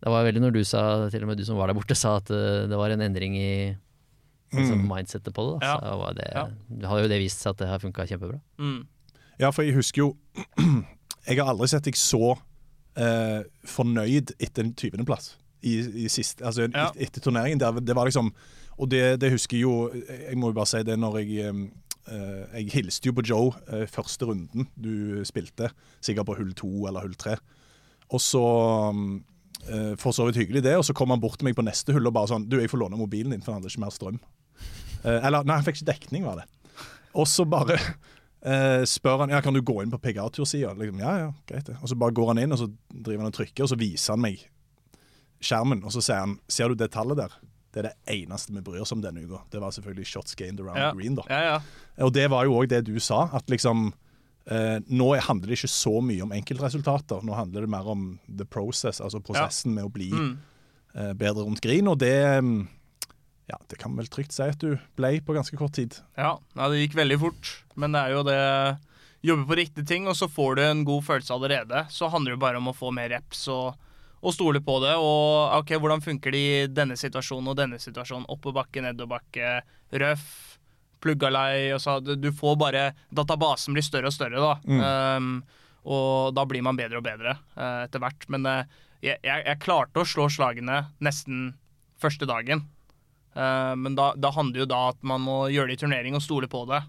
det 0.02 0.08
var 0.10 0.24
veldig 0.26 0.40
når 0.42 0.52
du 0.52 0.64
sa, 0.64 1.08
til 1.10 1.22
og 1.22 1.28
med 1.28 1.36
du 1.38 1.44
som 1.44 1.56
var 1.56 1.68
der 1.68 1.74
borte, 1.78 1.94
sa 1.94 2.16
at 2.16 2.28
eh, 2.30 2.66
det 2.66 2.74
var 2.76 2.90
en 2.90 3.00
endring 3.06 3.36
i 3.38 3.76
altså, 4.52 4.76
mindsettet 4.78 5.34
på 5.34 5.44
det. 5.50 5.60
Da. 5.60 5.66
Ja. 5.66 5.78
Så 5.80 6.12
det, 6.18 6.28
Ja. 6.34 6.88
har 6.88 7.00
jo 7.02 7.08
det 7.08 7.18
vist 7.22 7.40
seg 7.42 7.50
at 7.50 7.58
det 7.58 7.68
har 7.68 7.78
funka 7.82 8.06
kjempebra. 8.06 8.40
Mm. 8.58 8.86
Ja, 9.40 9.50
for 9.50 9.62
jeg 9.66 9.74
husker 9.76 9.98
jo 10.06 10.16
Jeg 11.26 11.38
har 11.40 11.48
aldri 11.50 11.66
sett 11.68 11.84
deg 11.84 11.96
så 11.98 12.36
eh, 12.96 13.42
fornøyd 13.66 14.30
etter 14.38 14.62
en 14.64 14.74
20.-plass 14.78 15.32
i, 15.66 16.04
i 16.04 16.08
sist, 16.12 16.42
altså, 16.46 16.68
Ja. 16.70 16.90
et, 16.94 17.08
etter 17.08 17.20
turneringen. 17.24 17.58
Det, 17.58 17.82
det 17.86 17.96
var 17.96 18.06
liksom 18.06 18.30
Og 18.78 18.88
det, 18.92 19.18
det 19.20 19.32
husker 19.32 19.56
jeg 19.56 19.62
jo 19.66 19.90
Jeg 20.06 20.36
må 20.38 20.52
jo 20.52 20.56
bare 20.56 20.66
si 20.70 20.82
det 20.86 20.98
når 21.00 21.18
jeg 21.24 21.38
eh, 21.48 22.60
Jeg 22.60 22.70
hilste 22.76 23.08
jo 23.10 23.16
på 23.16 23.24
Joe 23.26 23.50
eh, 23.72 23.86
første 23.90 24.28
runden 24.28 24.68
du 24.76 25.24
spilte, 25.26 25.70
sikkert 26.00 26.26
på 26.28 26.36
hull 26.38 26.52
to 26.54 26.70
eller 26.86 27.00
hull 27.02 27.16
tre. 27.18 27.34
Og 28.14 28.20
så 28.22 28.42
mm, 28.94 29.16
eh, 29.66 29.94
For 29.98 30.12
så 30.14 30.28
vidt 30.28 30.36
hyggelig, 30.44 30.62
det. 30.62 30.76
Og 30.78 30.84
så 30.86 30.94
kom 30.94 31.10
han 31.10 31.20
bort 31.20 31.40
til 31.40 31.48
meg 31.48 31.56
på 31.58 31.64
neste 31.66 31.92
hull 31.96 32.06
og 32.06 32.14
bare 32.14 32.30
sånn 32.30 32.46
Du, 32.48 32.60
jeg 32.60 32.70
får 32.70 32.84
låne 32.84 32.96
mobilen 33.00 33.34
din, 33.34 33.42
for 33.42 33.52
han 33.52 33.60
hadde 33.60 33.72
ikke 33.74 33.82
mer 33.82 33.90
strøm. 33.96 34.20
Eh, 35.06 35.20
eller 35.26 35.46
nei, 35.46 35.56
han 35.60 35.64
fikk 35.66 35.80
ikke 35.80 35.92
dekning, 35.94 36.26
var 36.26 36.42
det. 36.42 36.46
Og 37.16 37.28
så 37.30 37.46
bare 37.48 37.78
eh, 38.42 38.82
spør 38.88 39.22
han 39.24 39.30
ja, 39.32 39.40
kan 39.44 39.54
du 39.56 39.62
gå 39.64 39.78
inn 39.82 39.92
på 39.94 40.00
PGA-tursida. 40.02 40.74
Liksom, 40.76 40.98
ja, 41.00 41.14
ja, 41.24 41.30
greit 41.48 41.66
det. 41.70 41.76
Og 41.80 41.88
så 41.92 41.96
bare 41.98 42.14
går 42.16 42.32
han 42.34 42.42
inn, 42.42 42.52
og 42.56 42.60
så 42.60 42.68
driver 42.90 43.24
han 43.24 43.32
og 43.32 43.38
trykker, 43.38 43.64
og 43.64 43.70
så 43.72 43.78
viser 43.80 44.16
han 44.16 44.24
meg 44.26 44.42
skjermen, 45.46 45.82
og 45.84 45.92
så 45.94 46.00
sier 46.04 46.22
han 46.24 46.38
ser 46.50 46.72
du 46.72 46.78
det 46.80 46.90
tallet 46.94 47.18
der? 47.20 47.34
Det 47.76 47.82
er 47.82 47.88
det 47.90 48.14
eneste 48.24 48.54
vi 48.56 48.62
bryr 48.64 48.80
oss 48.86 48.92
om 48.94 49.02
denne 49.04 49.20
uka. 49.28 49.42
Det 49.52 49.60
var 49.60 49.74
selvfølgelig 49.76 50.06
shots 50.08 50.34
gained 50.38 50.60
around 50.64 50.80
Ja. 50.80 50.92
green. 50.96 51.14
da. 51.18 51.22
ja, 51.28 51.40
ja. 51.44 52.04
Og 52.06 52.12
det 52.16 52.24
var 52.32 52.44
jo 52.48 52.54
òg 52.56 52.68
det 52.72 52.84
du 52.86 52.94
sa, 53.00 53.26
at 53.36 53.46
liksom 53.52 53.90
eh, 54.48 54.78
Nå 54.88 55.10
handler 55.20 55.50
det 55.50 55.58
ikke 55.58 55.68
så 55.68 56.00
mye 56.00 56.22
om 56.24 56.32
enkeltresultater. 56.32 57.20
Nå 57.26 57.34
handler 57.36 57.66
det 57.66 57.68
mer 57.70 57.86
om 57.92 58.18
the 58.28 58.44
process, 58.48 59.00
altså 59.00 59.20
prosessen 59.20 59.74
med 59.74 59.84
å 59.84 59.92
bli 59.92 60.08
Mm. 60.12 60.38
eh, 60.94 61.12
bedre 61.12 61.44
rundt 61.44 61.60
green. 61.60 61.86
Og 61.88 61.98
det 61.98 62.14
mm, 62.42 62.68
Ja, 63.46 63.60
det 63.70 63.78
kan 63.78 63.94
vel 63.94 64.08
trygt 64.10 64.34
si 64.34 64.42
at 64.42 64.58
du 64.62 64.74
ble 64.98 65.12
på 65.22 65.36
ganske 65.36 65.58
kort 65.58 65.76
tid. 65.78 65.94
Ja, 66.18 66.34
ja, 66.56 66.68
det 66.72 66.80
gikk 66.82 66.96
veldig 66.98 67.18
fort. 67.22 67.52
Men 67.78 67.94
det 67.94 68.02
er 68.02 68.16
jo 68.16 68.26
det 68.26 68.40
Jobbe 69.26 69.46
på 69.48 69.56
riktige 69.58 69.86
ting, 69.86 70.04
og 70.06 70.14
så 70.14 70.28
får 70.30 70.54
du 70.54 70.62
en 70.62 70.84
god 70.86 71.02
følelse 71.02 71.34
allerede. 71.34 71.80
Så 71.90 72.06
handler 72.12 72.36
det 72.36 72.42
bare 72.42 72.60
om 72.60 72.68
å 72.70 72.76
få 72.76 72.92
mer 72.94 73.08
reps 73.10 73.46
og, 73.50 73.74
og 74.20 74.34
stole 74.34 74.60
på 74.62 74.76
det. 74.84 74.92
Og 75.02 75.56
ok, 75.56 75.72
hvordan 75.82 76.04
funker 76.04 76.34
det 76.34 76.42
i 76.42 76.68
denne 76.70 76.98
situasjonen 77.00 77.50
og 77.50 77.56
denne 77.58 77.80
situasjonen? 77.82 78.28
Oppoverbakke, 78.30 78.84
nedoverbakke, 78.84 79.48
røff, 80.02 80.28
plugga 81.02 81.32
lei. 81.32 81.56
Så, 81.82 81.98
du, 82.04 82.14
du 82.20 82.30
får 82.36 82.54
bare 82.60 82.84
Databasen 83.10 83.74
blir 83.74 83.86
større 83.86 84.12
og 84.12 84.14
større, 84.14 84.38
da. 84.38 85.16
Um, 85.16 85.32
og 85.86 86.36
da 86.36 86.46
blir 86.46 86.62
man 86.66 86.78
bedre 86.78 87.00
og 87.00 87.08
bedre 87.08 87.38
uh, 87.56 87.82
etter 87.88 88.02
hvert. 88.02 88.28
Men 88.30 88.46
uh, 88.46 88.62
jeg, 89.00 89.18
jeg, 89.26 89.42
jeg 89.48 89.62
klarte 89.64 90.04
å 90.04 90.06
slå 90.06 90.28
slagene 90.30 90.84
nesten 91.02 91.54
første 91.98 92.28
dagen. 92.30 92.66
Eh, 93.36 93.76
men 93.76 93.94
da, 93.94 94.14
da 94.16 94.30
handler 94.32 94.64
jo 94.64 94.68
da 94.70 94.82
at 94.94 95.02
man 95.06 95.24
må 95.24 95.40
gjøre 95.52 95.70
det 95.70 95.78
i 95.78 95.82
turnering 95.84 96.16
og 96.16 96.24
stole 96.24 96.48
på 96.50 96.64
det. 96.70 96.82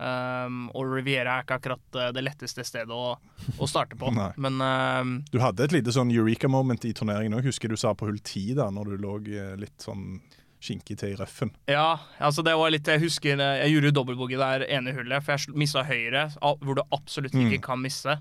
Um, 0.00 0.70
og 0.72 0.94
Riviera 0.94 1.34
er 1.36 1.44
ikke 1.44 1.58
akkurat 1.58 1.96
eh, 2.00 2.06
det 2.16 2.22
letteste 2.24 2.64
stedet 2.64 2.96
å, 2.96 3.18
å 3.60 3.66
starte 3.68 3.98
på. 4.00 4.08
Men 4.40 4.56
um, 4.64 5.10
Du 5.28 5.36
hadde 5.42 5.66
et 5.66 5.74
lite 5.76 5.92
sånn 5.92 6.08
eureka-moment 6.14 6.86
i 6.88 6.94
turneringen 6.96 7.36
òg, 7.36 7.44
husker 7.50 7.68
du 7.68 7.76
sa 7.76 7.92
på 7.92 8.08
hull 8.08 8.16
10, 8.16 8.54
da, 8.62 8.70
når 8.72 8.94
du 8.94 9.04
lå 9.04 9.18
litt 9.60 9.84
sånn 9.84 10.22
skinkig 10.60 10.96
til 11.00 11.12
i 11.12 11.18
røffen. 11.20 11.52
ja, 11.68 11.98
altså 12.20 12.42
det 12.44 12.52
var 12.56 12.72
litt 12.72 12.88
Jeg 12.88 13.00
husker 13.00 13.40
jeg 13.40 13.70
gjorde 13.72 13.92
dobbeltboogie 13.96 14.40
der 14.40 14.64
ene 14.72 14.92
hullet, 14.96 15.24
for 15.24 15.36
jeg 15.36 15.56
mista 15.56 15.84
høyre, 15.88 16.26
hvor 16.40 16.76
du 16.76 16.82
absolutt 16.96 17.36
ikke 17.36 17.60
kan 17.64 17.80
misse. 17.80 18.16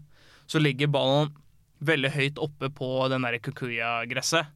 Så 0.52 0.60
ligger 0.60 0.92
ballen 0.92 1.32
veldig 1.80 2.12
høyt 2.12 2.40
oppe 2.44 2.72
på 2.76 2.92
den 3.12 3.28
der 3.28 3.40
kukuya-gresset. 3.44 4.52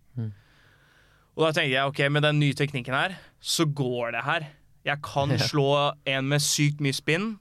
Og 1.34 1.48
da 1.48 1.54
tenkte 1.54 1.74
jeg 1.74 1.90
ok, 1.90 2.02
med 2.14 2.26
den 2.26 2.42
nye 2.42 2.58
teknikken 2.58 2.96
her, 2.96 3.16
så 3.42 3.66
går 3.66 4.14
det 4.16 4.26
her. 4.28 4.50
Jeg 4.86 5.02
kan 5.06 5.34
slå 5.50 5.70
en 6.10 6.30
med 6.30 6.44
sykt 6.44 6.84
mye 6.84 6.96
spinn 6.96 7.34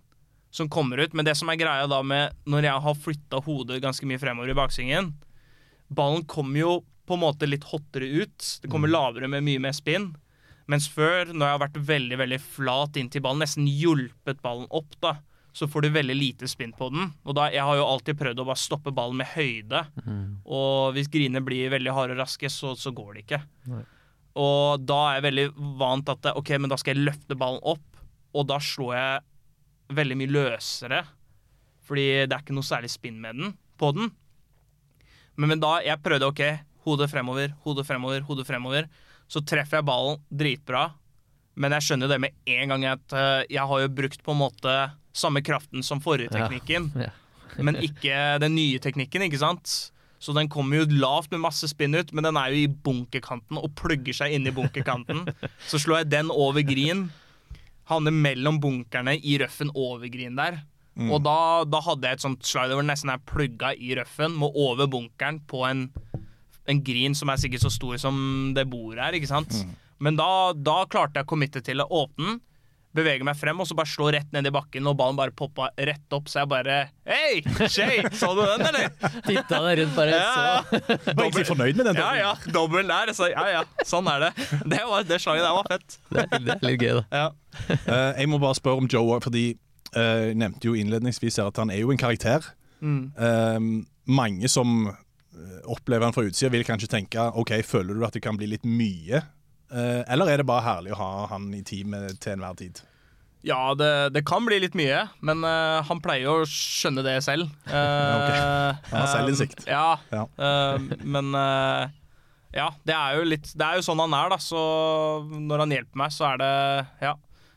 som 0.53 0.69
kommer 0.69 1.01
ut, 1.01 1.15
men 1.17 1.25
det 1.25 1.35
som 1.39 1.49
er 1.49 1.61
greia 1.61 1.89
da 1.89 2.03
med 2.05 2.37
når 2.49 2.69
jeg 2.69 2.85
har 2.87 3.03
flytta 3.05 3.41
hodet 3.47 3.81
ganske 3.85 4.05
mye 4.09 4.21
fremover 4.21 4.53
i 4.53 4.57
baksvingen 4.57 5.15
Ballen 5.93 6.27
kommer 6.29 6.61
jo 6.61 6.75
på 7.09 7.17
en 7.17 7.21
måte 7.21 7.49
litt 7.49 7.67
hottere 7.69 8.07
ut. 8.23 8.47
Det 8.63 8.71
kommer 8.73 8.89
lavere 8.89 9.29
med 9.29 9.45
mye 9.45 9.61
mer 9.61 9.75
spinn. 9.77 10.13
Mens 10.71 10.87
før, 10.89 11.29
når 11.35 11.45
jeg 11.45 11.53
har 11.57 11.63
vært 11.67 11.81
veldig 11.89 12.19
veldig 12.21 12.39
flat 12.41 12.97
inntil 12.97 13.25
ballen, 13.25 13.43
nesten 13.45 13.67
hjulpet 13.69 14.41
ballen 14.45 14.69
opp, 14.73 14.95
da, 15.05 15.17
så 15.53 15.69
får 15.69 15.85
du 15.85 15.89
veldig 15.93 16.15
lite 16.17 16.49
spinn 16.49 16.73
på 16.73 16.89
den. 16.93 17.11
Og 17.29 17.35
da, 17.37 17.51
Jeg 17.53 17.65
har 17.65 17.77
jo 17.77 17.85
alltid 17.87 18.17
prøvd 18.19 18.41
å 18.41 18.47
bare 18.49 18.61
stoppe 18.61 18.93
ballen 18.97 19.19
med 19.21 19.29
høyde. 19.35 19.83
Og 20.49 20.95
hvis 20.97 21.11
grinene 21.13 21.43
blir 21.45 21.71
veldig 21.75 21.93
harde 21.93 22.17
og 22.17 22.23
raske, 22.23 22.49
så, 22.51 22.73
så 22.79 22.93
går 22.97 23.15
det 23.15 23.25
ikke. 23.27 23.41
Og 24.41 24.81
da 24.89 24.99
er 25.11 25.19
jeg 25.19 25.27
veldig 25.29 25.47
vant 25.83 26.09
at 26.09 26.31
ok, 26.33 26.55
men 26.59 26.73
da 26.73 26.79
skal 26.81 26.97
jeg 26.97 27.05
løfte 27.05 27.37
ballen 27.37 27.61
opp, 27.69 27.85
og 28.33 28.47
da 28.49 28.57
slår 28.65 28.95
jeg 28.97 29.97
veldig 29.99 30.17
mye 30.23 30.33
løsere. 30.33 31.03
Fordi 31.85 32.07
det 32.25 32.33
er 32.33 32.41
ikke 32.41 32.57
noe 32.57 32.65
særlig 32.65 32.89
spinn 32.95 33.21
med 33.21 33.37
den, 33.37 33.53
på 33.77 33.93
den. 33.93 34.09
Men, 35.37 35.53
men 35.53 35.61
da 35.61 35.83
jeg 35.85 36.01
prøvde 36.01 36.33
ok, 36.33 36.43
hodet 36.87 37.11
fremover, 37.13 37.53
hodet 37.67 37.85
fremover, 37.87 38.25
hodet 38.25 38.49
fremover, 38.49 38.89
så 39.29 39.45
treffer 39.45 39.81
jeg 39.81 39.89
ballen 39.89 40.21
dritbra. 40.33 40.87
Men 41.61 41.77
jeg 41.77 41.85
skjønner 41.85 42.09
jo 42.09 42.13
det 42.15 42.21
med 42.25 42.53
en 42.57 42.73
gang 42.73 42.89
at 42.95 43.13
eh, 43.13 43.45
jeg 43.53 43.69
har 43.69 43.85
jo 43.85 43.93
brukt 43.93 44.23
på 44.25 44.33
en 44.33 44.41
måte 44.41 44.77
samme 45.13 45.43
kraften 45.45 45.85
som 45.87 46.01
forrige 46.05 46.33
teknikken, 46.33 46.91
Ja. 46.99 47.11
men 47.67 47.77
ikke 47.85 48.39
den 48.41 48.55
nye 48.57 48.79
teknikken, 48.81 49.27
ikke 49.27 49.41
sant? 49.43 49.93
Så 50.23 50.33
den 50.33 50.49
kommer 50.49 50.79
jo 50.79 50.87
lavt 51.03 51.33
med 51.35 51.43
masse 51.43 51.67
spinn 51.69 51.97
ut, 51.99 52.13
men 52.15 52.25
den 52.25 52.37
er 52.39 52.53
jo 52.55 52.61
i 52.63 52.69
bunkerkanten 52.71 53.59
og 53.59 53.73
plugger 53.77 54.15
seg 54.15 54.33
inn 54.37 54.47
i 54.47 54.53
bunkerkanten. 54.55 55.25
Så 55.71 55.81
slår 55.83 56.05
jeg 56.05 56.13
den 56.15 56.31
over 56.31 56.63
green, 56.63 57.09
havner 57.91 58.15
mellom 58.15 58.61
bunkerne 58.63 59.17
i 59.19 59.35
røffen 59.43 59.73
over 59.75 60.07
green 60.13 60.39
der. 60.39 60.61
Og 61.09 61.23
da, 61.25 61.65
da 61.65 61.81
hadde 61.83 62.05
jeg 62.07 62.19
et 62.19 62.23
sånt 62.25 62.45
slider 62.47 62.77
hvor 62.77 62.85
nesten 62.87 63.11
er 63.11 63.21
plugga 63.27 63.73
i 63.75 63.95
røffen, 63.97 64.35
må 64.39 64.51
over 64.55 64.87
bunkeren 64.93 65.41
på 65.49 65.65
en, 65.67 65.87
en 66.69 66.83
green 66.85 67.17
som 67.19 67.33
er 67.33 67.41
sikkert 67.41 67.65
så 67.65 67.71
stor 67.73 67.97
som 67.99 68.53
det 68.55 68.67
bordet 68.71 69.01
er, 69.07 69.17
ikke 69.19 69.31
sant. 69.31 69.57
Men 70.03 70.17
da, 70.21 70.53
da 70.55 70.83
klarte 70.93 71.19
jeg 71.19 71.27
å 71.27 71.31
committe 71.33 71.63
til 71.65 71.81
å 71.83 71.89
åpne 72.05 72.27
den, 72.35 72.41
bevege 72.97 73.25
meg 73.27 73.37
frem 73.39 73.61
og 73.63 73.69
så 73.69 73.77
bare 73.77 73.91
slår 73.91 74.17
rett 74.19 74.35
ned 74.35 74.49
i 74.49 74.53
bakken, 74.55 74.87
og 74.89 74.97
ballen 74.99 75.19
bare 75.19 75.35
poppa 75.37 75.71
rett 75.77 76.17
opp, 76.17 76.31
så 76.31 76.43
jeg 76.43 76.51
bare 76.53 76.79
Hei, 77.09 77.43
Shay, 77.67 78.03
så 78.17 78.33
du 78.37 78.43
den, 78.45 78.65
eller? 78.69 78.89
Titta 79.29 79.61
deg 79.67 79.83
rundt, 79.83 79.95
bare 79.97 80.17
Ja, 80.17 80.31
så 80.33 80.79
ja. 80.79 80.97
Var 81.09 81.25
egentlig 81.25 81.47
fornøyd 81.49 81.81
med 81.81 81.91
den? 81.91 82.01
Ja, 82.01 82.11
ja, 82.19 82.33
dobbel 82.55 82.89
der. 82.89 83.13
Så 83.17 83.29
ja, 83.33 83.45
ja, 83.53 83.63
sånn 83.89 84.09
er 84.13 84.29
det. 84.29 84.33
Det, 84.65 84.81
var, 84.89 85.07
det 85.09 85.21
slaget 85.23 85.47
der 85.47 85.57
var 85.59 85.69
fett. 85.71 85.99
det 86.11 86.25
er, 86.25 86.33
det 86.49 86.57
er 86.57 86.67
litt 86.69 86.85
gøy, 86.85 87.01
da. 87.01 87.05
Ja. 87.13 87.29
Uh, 87.87 88.11
jeg 88.21 88.33
må 88.33 88.41
bare 88.43 88.59
spørre 88.59 88.83
om 88.85 88.89
Joe 88.91 89.19
fordi 89.23 89.45
eh, 89.53 90.29
jeg 90.31 90.37
nevnte 90.41 90.71
jo 90.71 90.77
innledningsvis 90.79 91.37
her 91.41 91.51
at 91.53 91.61
han 91.61 91.73
er 91.73 91.83
jo 91.83 91.93
en 91.93 92.01
karakter. 92.01 92.47
Eh, 92.83 93.59
mange 94.11 94.49
som 94.51 94.91
opplever 95.71 96.05
han 96.07 96.15
fra 96.15 96.25
utsida, 96.27 96.51
vil 96.53 96.65
kanskje 96.67 96.91
tenke 96.91 97.29
OK, 97.39 97.55
føler 97.67 97.97
du 97.97 98.05
at 98.07 98.17
det 98.17 98.23
kan 98.25 98.39
bli 98.39 98.49
litt 98.51 98.67
mye? 98.69 99.23
Eh, 99.73 100.03
eller 100.13 100.29
er 100.29 100.43
det 100.43 100.49
bare 100.49 100.65
herlig 100.67 100.93
å 100.93 100.99
ha 101.01 101.11
han 101.33 101.49
i 101.57 101.63
teamet 101.65 102.19
til 102.21 102.37
enhver 102.37 102.59
tid? 102.61 102.83
Ja, 103.43 103.73
det, 103.75 104.13
det 104.15 104.23
kan 104.27 104.45
bli 104.47 104.61
litt 104.63 104.77
mye, 104.79 105.01
men 105.27 105.43
uh, 105.43 105.81
han 105.89 105.99
pleier 106.03 106.29
jo 106.29 106.35
å 106.43 106.47
skjønne 106.49 107.03
det 107.07 107.17
selv. 107.27 107.51
Uh, 107.73 108.79
Han 108.93 109.01
har 109.03 109.11
selvinnsikt. 109.11 109.65
ja, 109.67 109.97
Ja. 110.15 110.27
eh, 110.39 110.79
men 111.03 111.35
eh, 111.35 111.91
Ja, 112.55 112.69
det 112.87 112.95
er 112.95 113.17
jo 113.17 113.25
litt 113.27 113.49
Det 113.57 113.65
er 113.67 113.79
jo 113.81 113.85
sånn 113.87 114.01
han 114.05 114.15
er, 114.15 114.31
da. 114.35 114.39
Så 114.39 114.61
når 115.27 115.65
han 115.65 115.75
hjelper 115.75 116.03
meg, 116.05 116.15
så 116.15 116.29
er 116.33 116.43
det 116.43 116.53
Ja. 117.03 117.17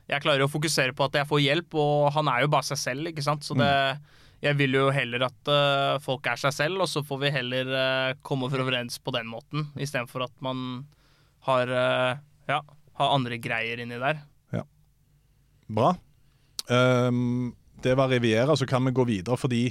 Jeg 0.09 0.21
klarer 0.21 0.45
å 0.45 0.49
fokusere 0.51 0.93
på 0.93 1.05
at 1.07 1.15
jeg 1.17 1.25
får 1.29 1.41
hjelp, 1.41 1.77
og 1.81 2.11
han 2.13 2.27
er 2.29 2.43
jo 2.43 2.49
bare 2.53 2.65
seg 2.67 2.77
selv, 2.77 3.07
ikke 3.09 3.23
sant. 3.25 3.45
Så 3.45 3.57
det 3.57 3.69
Jeg 4.45 4.57
vil 4.59 4.75
jo 4.77 4.89
heller 4.93 5.23
at 5.29 5.49
eh, 5.49 5.99
folk 6.05 6.25
er 6.29 6.37
seg 6.41 6.53
selv, 6.53 6.81
og 6.85 6.89
så 6.89 7.05
får 7.05 7.21
vi 7.23 7.33
heller 7.33 7.71
komme 8.25 8.49
komme 8.49 8.61
overens 8.65 8.97
på 9.01 9.13
den 9.15 9.29
måten, 9.29 9.69
istedenfor 9.77 10.25
at 10.27 10.35
man 10.45 10.85
har 11.47 11.71
eh, 11.71 12.23
Ja, 12.49 12.61
har 12.99 13.15
andre 13.15 13.37
greier 13.41 13.81
inni 13.81 13.97
der. 14.01 14.23
Bra. 15.67 15.95
Um, 16.69 17.55
det 17.81 17.95
var 17.95 18.09
Riviera, 18.09 18.55
så 18.55 18.65
kan 18.65 18.85
vi 18.85 18.91
gå 18.91 19.03
videre 19.03 19.37
fordi 19.37 19.63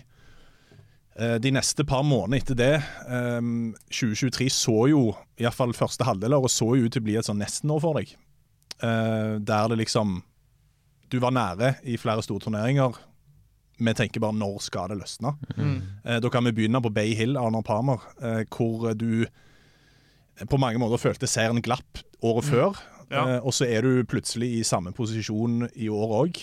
uh, 1.21 1.37
de 1.43 1.53
neste 1.55 1.87
par 1.87 2.05
månedene 2.07 2.43
etter 2.43 2.59
det 2.59 2.75
um, 3.09 3.73
2023 3.91 4.51
så 4.53 4.77
jo, 4.91 5.03
iallfall 5.39 5.75
første 5.75 6.07
halvdel 6.07 6.35
av 6.35 6.47
året, 6.47 6.55
så 6.55 6.75
jo 6.75 6.87
ut 6.87 6.95
til 6.95 7.03
å 7.03 7.09
bli 7.09 7.17
et 7.19 7.27
sånn 7.27 7.43
nesten-år 7.43 7.83
for 7.83 7.99
deg. 7.99 8.15
Uh, 8.83 9.39
der 9.39 9.71
det 9.71 9.85
liksom 9.85 10.23
Du 11.13 11.21
var 11.23 11.31
nære 11.31 11.77
i 11.87 11.95
flere 12.01 12.25
store 12.25 12.43
turneringer. 12.43 12.97
Vi 13.79 13.93
tenker 13.95 14.21
bare 14.21 14.35
'når 14.35 14.63
skal 14.63 14.89
det 14.89 14.99
løsne'? 14.99 15.35
Eh, 16.05 16.19
da 16.21 16.29
kan 16.29 16.45
vi 16.45 16.53
begynne 16.53 16.83
på 16.83 16.91
Bay 16.91 17.15
Hill, 17.15 17.37
Arnar 17.37 17.63
Palmer, 17.63 18.01
uh, 18.23 18.43
hvor 18.51 18.95
du 18.95 19.27
på 20.51 20.59
mange 20.59 20.79
måter 20.83 20.99
følte 20.99 21.27
seieren 21.31 21.63
glapp 21.63 22.01
året 22.25 22.45
før. 22.49 22.79
Ja. 23.11 23.37
Eh, 23.37 23.41
og 23.45 23.53
så 23.55 23.67
er 23.69 23.83
du 23.87 24.03
plutselig 24.09 24.49
i 24.59 24.63
samme 24.67 24.91
posisjon 24.97 25.69
i 25.77 25.89
år 25.93 26.15
òg. 26.25 26.41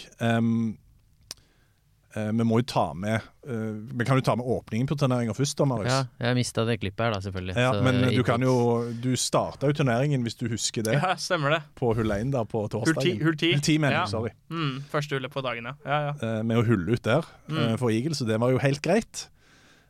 vi 2.11 2.43
må 2.43 2.57
jo 2.59 2.65
ta 2.67 2.89
med 2.97 3.21
uh, 3.47 3.77
Vi 3.95 4.03
kan 4.07 4.19
jo 4.19 4.23
ta 4.25 4.33
med 4.35 4.43
åpningen 4.51 4.87
på 4.89 4.97
turneringa 4.99 5.31
først, 5.35 5.55
da, 5.61 5.65
Marius. 5.69 5.91
Ja, 6.19 6.27
jeg 6.27 6.35
mista 6.41 6.65
det 6.67 6.75
klippet 6.81 7.05
her, 7.05 7.13
da, 7.15 7.21
selvfølgelig. 7.23 7.55
Ja, 7.55 7.69
Så 7.71 7.83
men 7.87 8.01
du 8.11 8.23
kan 8.27 8.43
jo 8.43 8.55
Du 9.03 9.13
starta 9.19 9.69
jo 9.71 9.77
turneringen, 9.79 10.23
hvis 10.27 10.35
du 10.35 10.47
husker 10.51 10.83
det, 10.83 10.97
Ja, 10.99 11.13
stemmer 11.15 11.55
det. 11.55 11.61
på 11.79 11.93
hull 11.95 12.11
1 12.11 12.33
der 12.35 12.43
på 12.51 12.65
torsdagen. 12.73 13.21
hull 13.23 13.37
10. 13.39 13.53
Hull 13.55 13.61
10, 13.63 13.77
mener 13.79 13.95
Ja. 14.01 14.05
sorry. 14.11 14.33
Mm, 14.51 14.83
første 14.91 15.15
hullet 15.15 15.31
på 15.31 15.41
dagen, 15.45 15.63
ja. 15.71 15.73
ja, 15.85 15.99
ja. 16.09 16.13
Eh, 16.39 16.43
med 16.43 16.57
å 16.59 16.65
hulle 16.67 16.91
ut 16.97 17.01
der 17.03 17.23
Mm. 17.47 17.57
eh, 17.63 17.75
for 17.77 17.89
Eagle, 17.89 18.13
så 18.15 18.27
det 18.27 18.39
var 18.39 18.51
jo 18.51 18.57
helt 18.59 18.81
greit. 18.81 19.27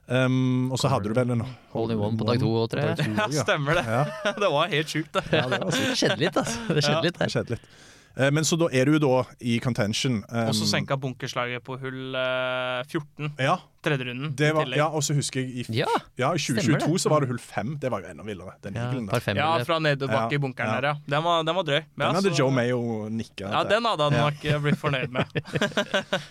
Um, 0.07 0.71
og 0.73 0.79
så 0.81 0.89
hadde 0.91 1.07
du 1.07 1.13
vel 1.15 1.29
en 1.31 1.43
Hole 1.71 1.93
in 1.93 1.99
one 2.03 2.17
på 2.19 2.25
dag 2.27 2.39
to 2.41 2.49
og 2.63 2.69
tre. 2.73 2.95
to, 2.95 3.03
Ja, 3.05 3.27
ja. 3.31 3.43
stemmer 3.45 3.77
det. 3.79 3.85
Ja. 3.87 4.03
det 4.43 4.49
var 4.51 4.67
helt 4.67 4.89
sjukt, 4.89 5.13
det. 5.13 5.23
Ja, 5.31 5.45
det 5.47 5.61
Det 5.71 5.95
skjedde 5.95 6.17
litt, 6.19 6.35
altså. 6.41 6.59
Det 6.67 6.83
skjedde 6.83 6.97
Ja. 6.97 7.01
litt 7.05 7.19
Det 7.21 7.29
skjedde 7.31 7.49
litt. 7.55 7.71
Uh, 8.19 8.27
Men 8.35 8.43
så 8.43 8.57
da 8.59 8.67
er 8.75 8.85
du 8.91 8.97
da 8.99 9.23
i 9.39 9.53
contention. 9.63 10.17
Um, 10.27 10.49
Og 10.49 10.55
så 10.57 10.65
senka 10.67 10.97
bunkerslaget 10.99 11.63
på 11.63 11.77
hull 11.79 12.11
uh, 12.17 12.81
14, 12.83 13.29
Ja, 13.39 13.55
tredje 13.81 14.03
runden. 14.09 14.33
det 14.35 14.49
var, 14.53 14.67
ja, 14.75 14.89
og 14.89 14.99
så 15.01 15.15
husker 15.15 15.39
jeg 15.39 15.63
i, 15.69 15.77
Ja, 15.79 15.87
ja, 16.19 16.33
i 16.35 16.37
2022 16.37 16.99
så 16.99 17.09
var 17.09 17.21
det 17.23 17.29
hull 17.31 17.39
5. 17.39 17.77
Det 17.79 17.89
var 17.89 18.01
jo 18.03 18.11
enda 18.11 18.23
villere. 18.27 18.51
Den 18.65 18.75
ja 18.75 18.89
par 19.07 19.23
der. 19.23 19.39
Ja, 19.39 19.63
fra 19.63 19.79
nedoverbakke 19.79 20.35
Ja, 20.35 20.35
i 20.35 20.43
bunkeren 20.43 20.73
ja. 20.73 20.81
der, 20.81 20.87
ja. 20.87 20.95
Den 21.15 21.23
var, 21.23 21.43
den 21.47 21.55
var 21.55 21.63
drøy. 21.63 21.81
Men 21.95 22.07
Den 22.07 22.15
hadde 22.19 22.33
så- 22.35 22.37
Joe 22.43 22.51
Mayo 22.51 23.07
nikka 23.09 23.47
Ja, 23.47 23.63
den 23.63 23.85
hadde 23.85 24.09
han 24.11 24.19
nok 24.19 24.43
eh, 24.45 24.59
blitt 24.59 24.77
fornøyd 24.77 25.07
med. 25.07 25.23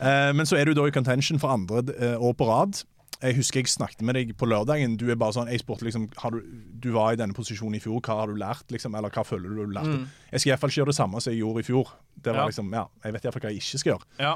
uh, 0.04 0.32
Men 0.36 0.44
så 0.44 0.60
er 0.60 0.64
du 0.68 0.74
da 0.74 0.84
i 0.84 0.90
contention 0.92 1.38
for 1.40 1.48
andre 1.48 1.80
eh, 1.96 2.16
år 2.20 2.34
på 2.36 2.44
rad. 2.44 2.84
Jeg 3.22 3.36
husker 3.36 3.60
jeg 3.60 3.68
snakket 3.68 4.00
med 4.02 4.14
deg 4.16 4.30
på 4.40 4.46
lørdagen. 4.48 4.96
Du 4.96 5.10
er 5.10 5.16
bare 5.20 5.34
sånn, 5.36 5.48
jeg 5.52 5.60
spurte 5.60 5.84
liksom 5.84 6.06
har 6.22 6.30
du, 6.32 6.40
du 6.80 6.90
var 6.94 7.12
i 7.12 7.16
denne 7.20 7.34
posisjonen 7.36 7.76
i 7.76 7.80
fjor, 7.84 8.00
hva 8.00 8.14
har 8.22 8.26
du 8.32 8.34
lært? 8.40 8.64
liksom, 8.72 8.94
Eller 8.96 9.10
hva 9.12 9.24
føler 9.28 9.48
du 9.52 9.60
du 9.66 9.74
lærte? 9.76 9.98
Mm. 9.98 10.06
Jeg 10.32 10.40
skal 10.40 10.50
iallfall 10.54 10.70
ikke 10.72 10.80
gjøre 10.80 10.92
det 10.94 10.96
samme 10.96 11.20
som 11.20 11.32
jeg 11.34 11.40
gjorde 11.42 11.60
i 11.60 11.68
fjor. 11.68 11.92
Det 12.16 12.32
var 12.32 12.40
Ja. 12.40 12.46
liksom, 12.48 12.72
ja, 12.72 12.86
Jeg 13.04 13.12
vet 13.12 13.22
iallfall 13.24 13.42
hva 13.42 13.50
jeg 13.52 13.60
ikke 13.60 13.78
skal 13.78 13.92
gjøre. 13.92 14.06
Ja. 14.18 14.32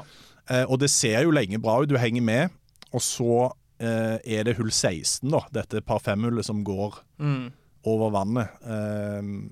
Eh, 0.49 0.65
og 0.69 0.79
det 0.79 0.89
ser 0.91 1.23
jo 1.23 1.31
lenge 1.31 1.57
bra 1.61 1.79
ut. 1.81 1.89
Du 1.89 1.97
henger 1.97 2.21
med. 2.21 2.49
Og 2.93 3.01
så 3.01 3.51
eh, 3.79 4.19
er 4.23 4.43
det 4.43 4.55
hull 4.57 4.69
16, 4.71 5.29
da. 5.31 5.41
Dette 5.51 5.81
par 5.83 5.99
fem-hullet 5.99 6.45
som 6.45 6.63
går 6.63 7.01
Mm. 7.19 7.51
over 7.85 8.11
vannet. 8.11 8.49
eh, 8.63 9.49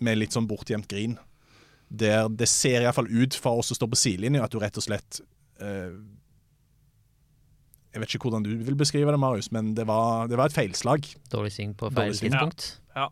med 0.00 0.18
litt 0.18 0.30
sånn 0.32 0.46
bortgjemt 0.48 0.88
grin. 0.88 1.18
Der 1.90 2.28
det 2.28 2.48
ser 2.48 2.82
iallfall 2.82 3.06
ut 3.10 3.34
for 3.34 3.58
oss 3.58 3.68
som 3.68 3.76
står 3.76 3.90
på 3.92 3.96
sidelinja, 4.00 4.42
at 4.44 4.50
du 4.50 4.58
rett 4.58 4.76
og 4.76 4.82
slett 4.82 5.20
eh, 5.60 5.90
Jeg 7.94 8.02
vet 8.02 8.14
ikke 8.16 8.26
hvordan 8.28 8.42
du 8.42 8.50
vil 8.66 8.74
beskrive 8.78 9.12
det, 9.14 9.20
Marius, 9.22 9.52
men 9.54 9.72
det 9.78 9.84
var, 9.86 10.26
det 10.30 10.36
var 10.40 10.50
et 10.50 10.56
feilslag. 10.56 11.06
Dårlig 11.30 11.52
sving 11.54 11.76
på 11.78 11.92
feil 11.94 12.10
tidspunkt. 12.18 12.64
Ja. 12.96 13.08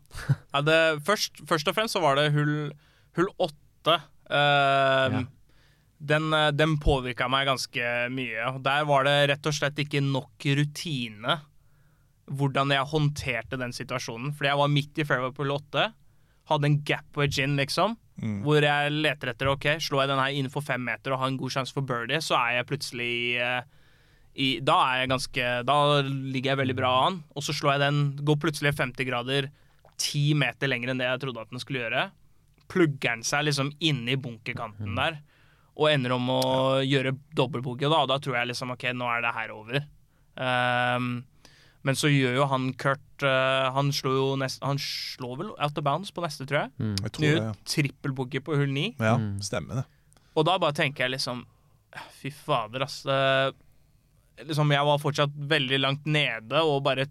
Ja, 0.53 0.61
det, 0.67 0.79
først, 1.07 1.39
først 1.47 1.67
og 1.71 1.75
fremst 1.77 1.95
så 1.95 2.01
var 2.03 2.19
det 2.19 2.29
hull, 2.35 2.73
hull 3.17 3.31
8. 3.39 3.95
Eh, 4.27 5.15
Ja. 5.15 5.23
Den, 6.03 6.25
eh, 6.35 6.49
den 6.51 6.73
påvirka 6.83 7.29
meg 7.31 7.47
ganske 7.47 7.79
mye. 8.11 8.49
Der 8.65 8.83
var 8.89 9.05
det 9.07 9.13
rett 9.31 9.45
og 9.47 9.53
slett 9.55 9.77
ikke 9.79 10.01
nok 10.03 10.43
rutine 10.59 11.37
hvordan 12.27 12.71
jeg 12.75 12.87
håndterte 12.91 13.59
den 13.59 13.71
situasjonen. 13.75 14.33
Fordi 14.35 14.49
jeg 14.51 14.59
var 14.59 14.71
midt 14.71 14.99
i 14.99 15.05
fairway 15.07 15.31
på 15.35 15.43
hull 15.45 15.55
8. 15.55 15.85
Hadde 16.51 16.67
en 16.67 16.77
gap 16.87 17.15
wedge 17.19 17.43
in, 17.43 17.55
liksom. 17.59 17.95
Hvor 18.43 18.59
jeg 18.61 18.91
leter 18.93 19.31
etter 19.31 19.49
ok, 19.49 19.65
slår 19.81 20.03
jeg 20.03 20.11
den 20.11 20.19
her 20.21 20.35
innenfor 20.35 20.61
fem 20.63 20.83
meter 20.85 21.15
og 21.15 21.19
har 21.23 21.31
en 21.31 21.39
god 21.39 21.49
sjanse 21.55 21.73
for 21.73 21.81
birdie, 21.87 22.19
så 22.21 22.35
er 22.37 22.59
jeg 22.59 22.67
plutselig 22.69 23.13
eh, 23.41 23.63
i, 24.33 24.47
Da 24.65 24.75
er 24.89 25.03
jeg 25.03 25.11
ganske 25.11 25.49
Da 25.67 25.77
ligger 26.01 26.53
jeg 26.53 26.61
veldig 26.63 26.75
bra 26.77 26.93
an. 27.07 27.19
Og 27.37 27.45
så 27.45 27.53
slår 27.55 27.75
jeg 27.75 27.83
den, 27.85 27.99
går 28.25 28.39
plutselig 28.41 28.73
50 28.77 29.09
grader 29.09 29.49
ti 30.01 30.33
meter 30.37 30.71
lenger 30.71 30.91
enn 30.91 31.01
det 31.01 31.05
jeg 31.05 31.21
trodde 31.21 31.43
at 31.43 31.51
den 31.53 31.61
skulle 31.61 31.83
gjøre. 31.83 32.07
Plugger 32.71 33.13
den 33.13 33.27
seg 33.27 33.45
liksom 33.45 33.69
inne 33.83 34.15
i 34.15 34.19
bunkerkanten 34.19 34.95
der, 34.97 35.19
og 35.77 35.91
ender 35.91 36.15
om 36.15 36.31
å 36.33 36.41
gjøre 36.81 37.13
dobbeltboogie. 37.37 37.91
Da, 37.91 38.01
da 38.09 38.17
tror 38.21 38.39
jeg 38.39 38.49
liksom 38.49 38.73
OK, 38.73 38.87
nå 38.97 39.09
er 39.13 39.21
det 39.25 39.35
her 39.37 39.53
over. 39.53 39.85
Um, 40.33 41.11
men 41.85 41.99
så 41.99 42.09
gjør 42.09 42.39
jo 42.39 42.45
han 42.49 42.71
Kurt 42.79 43.21
uh, 43.27 43.69
Han 43.75 43.91
slår 43.93 44.15
jo 44.15 44.27
nest, 44.41 44.63
Han 44.65 44.79
slår 44.81 45.35
vel 45.43 45.49
out 45.51 45.77
of 45.77 45.85
bounds 45.85 46.09
på 46.15 46.23
neste, 46.23 46.47
tror 46.49 46.63
jeg. 46.63 46.93
Jeg 47.03 47.13
tror 47.13 47.27
Gjør 47.27 47.37
det, 47.43 47.51
trippelboogie 47.69 48.41
på 48.41 48.57
hull 48.57 48.71
9. 48.73 48.85
ja. 48.97 49.17
Mm. 49.19 49.35
Stemmer 49.45 49.83
det. 49.83 49.85
Og 50.33 50.47
da 50.47 50.57
bare 50.57 50.73
tenker 50.73 51.05
jeg 51.05 51.19
liksom 51.19 51.43
Fy 52.17 52.31
fader, 52.33 52.87
ass. 52.87 53.03
Eh, 53.05 53.51
liksom, 54.47 54.71
jeg 54.75 54.87
var 54.89 55.01
fortsatt 55.01 55.35
veldig 55.53 55.79
langt 55.83 56.05
nede, 56.09 56.61
og 56.63 56.83
bare 56.85 57.07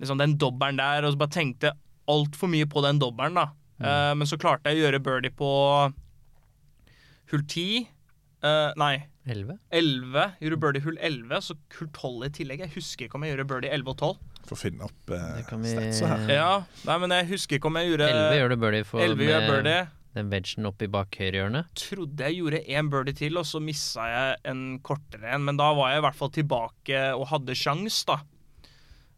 liksom 0.00 0.18
den 0.20 0.36
dobbelen 0.40 0.80
der, 0.80 1.04
og 1.06 1.14
så 1.14 1.20
bare 1.20 1.34
tenkte 1.36 1.74
altfor 2.10 2.50
mye 2.50 2.66
på 2.66 2.82
den 2.84 2.98
dobbelen, 3.02 3.38
da. 3.38 3.48
Eh, 3.82 4.12
men 4.18 4.28
så 4.28 4.38
klarte 4.40 4.70
jeg 4.70 4.80
å 4.80 4.86
gjøre 4.86 5.02
birdie 5.02 5.34
på 5.34 5.48
hull 7.32 7.44
10. 7.48 7.86
Uh, 8.42 8.72
nei, 8.76 8.96
Elleve? 9.30 9.54
11. 9.70 10.32
Gjorde 10.42 10.58
birdie 10.64 10.82
hull 10.82 10.96
11, 10.98 11.44
så 11.46 11.54
hull 11.78 11.88
12 11.94 12.26
i 12.26 12.30
tillegg. 12.40 12.64
Jeg 12.64 12.74
husker 12.74 13.06
ikke 13.06 13.18
om 13.20 13.24
jeg 13.26 13.36
gjorde 13.36 13.48
birdie 13.52 13.70
11 13.70 13.92
og 13.92 13.98
12. 14.02 14.38
Får 14.50 14.58
finne 14.58 14.88
opp 14.88 15.12
uh, 15.14 15.52
vi- 15.62 15.70
statsa 15.76 16.08
her. 16.10 16.32
Ja, 16.34 16.48
nei, 16.88 16.96
men 17.04 17.14
jeg 17.14 17.28
husker 17.30 17.60
ikke 17.60 17.70
om 17.70 17.78
jeg 17.78 17.92
gjorde 17.92 18.08
Elleve 18.10 18.40
gjør 18.40 18.54
du 18.54 18.56
birdie 18.64 18.88
for 18.88 19.04
11 19.04 19.28
gjør 19.28 19.46
birdie. 19.46 19.82
Den 20.14 20.28
vegen 20.32 20.66
oppi 20.68 20.86
bak 20.92 21.14
høyrehjørnet. 21.16 21.70
trodde 21.78 22.20
jeg 22.26 22.36
gjorde 22.40 22.60
én 22.68 22.90
birdie 22.92 23.14
til, 23.16 23.38
og 23.40 23.46
så 23.48 23.60
missa 23.64 24.04
jeg 24.10 24.36
en 24.52 24.78
kortere 24.84 25.32
en. 25.34 25.44
Men 25.48 25.56
da 25.56 25.70
var 25.74 25.90
jeg 25.94 26.02
i 26.02 26.04
hvert 26.06 26.18
fall 26.18 26.30
tilbake 26.34 27.00
og 27.16 27.26
hadde 27.32 27.54
sjans, 27.56 28.02
da. 28.04 28.18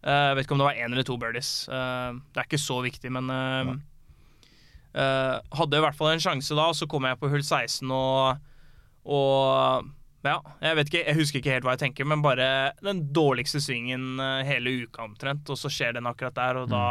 Eh, 0.05 0.29
Jeg 0.31 0.37
vet 0.37 0.47
ikke 0.47 0.53
om 0.55 0.63
det 0.63 0.69
var 0.69 0.79
én 0.85 0.93
eller 0.93 1.03
to 1.09 1.17
birdies. 1.19 1.67
Eh, 1.69 2.13
Det 2.33 2.41
er 2.43 2.47
ikke 2.47 2.63
så 2.63 2.79
viktig, 2.85 3.11
men 3.11 3.31
eh, 3.31 3.75
eh, 4.95 5.41
Hadde 5.59 5.79
i 5.79 5.85
hvert 5.85 5.97
fall 5.99 6.13
en 6.15 6.23
sjanse 6.23 6.55
da, 6.55 6.69
og 6.71 6.77
så 6.79 6.87
kom 6.91 7.05
jeg 7.09 7.19
på 7.21 7.31
hull 7.33 7.43
16 7.43 7.91
og 7.91 8.39
Og 9.05 9.91
ja, 10.25 10.39
jeg 10.65 10.77
vet 10.79 10.89
ikke, 10.89 11.01
jeg 11.05 11.17
husker 11.19 11.41
ikke 11.43 11.53
helt 11.53 11.65
hva 11.67 11.73
jeg 11.75 11.83
tenker, 11.83 12.07
men 12.09 12.23
bare 12.25 12.73
den 12.81 13.03
dårligste 13.13 13.61
svingen 13.61 14.15
eh, 14.25 14.41
hele 14.49 14.71
uka 14.87 15.03
omtrent, 15.05 15.51
og 15.53 15.59
så 15.61 15.69
skjer 15.69 15.99
den 15.99 16.07
akkurat 16.09 16.33
der, 16.39 16.57
og 16.63 16.71
da 16.73 16.85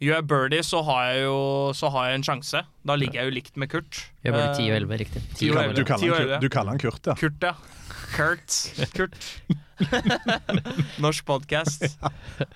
Gjør 0.00 0.14
jeg 0.16 0.26
birdie, 0.30 0.62
så 0.64 0.80
har 0.86 1.00
jeg 1.10 1.24
jo 1.26 1.38
så 1.76 1.90
har 1.92 2.06
jeg 2.08 2.20
en 2.20 2.22
sjanse. 2.24 2.62
Da 2.88 2.94
ligger 2.96 3.20
jeg 3.20 3.28
jo 3.28 3.34
likt 3.36 3.58
med 3.60 3.68
Kurt. 3.68 3.98
Jeg 4.24 4.32
bare 4.32 4.54
10 4.56 4.62
og 4.70 4.72
Eh, 4.72 4.76
11, 4.80 4.96
riktig. 5.02 5.22
10 5.34 5.42
10 5.42 5.50
og 5.50 5.56
og 5.56 5.62
11. 5.64 5.74
Du 5.76 5.84
kaller, 5.90 6.14
han. 6.30 6.40
Du 6.40 6.48
kaller 6.54 6.70
han 6.72 6.80
Kurt, 6.80 7.10
ja. 7.10 7.14
Kurt, 7.20 7.44
ja. 7.44 7.52
Kurt. 8.16 8.56
Kurt. 8.96 9.18
Norsk 11.04 11.26
podkast. 11.28 11.84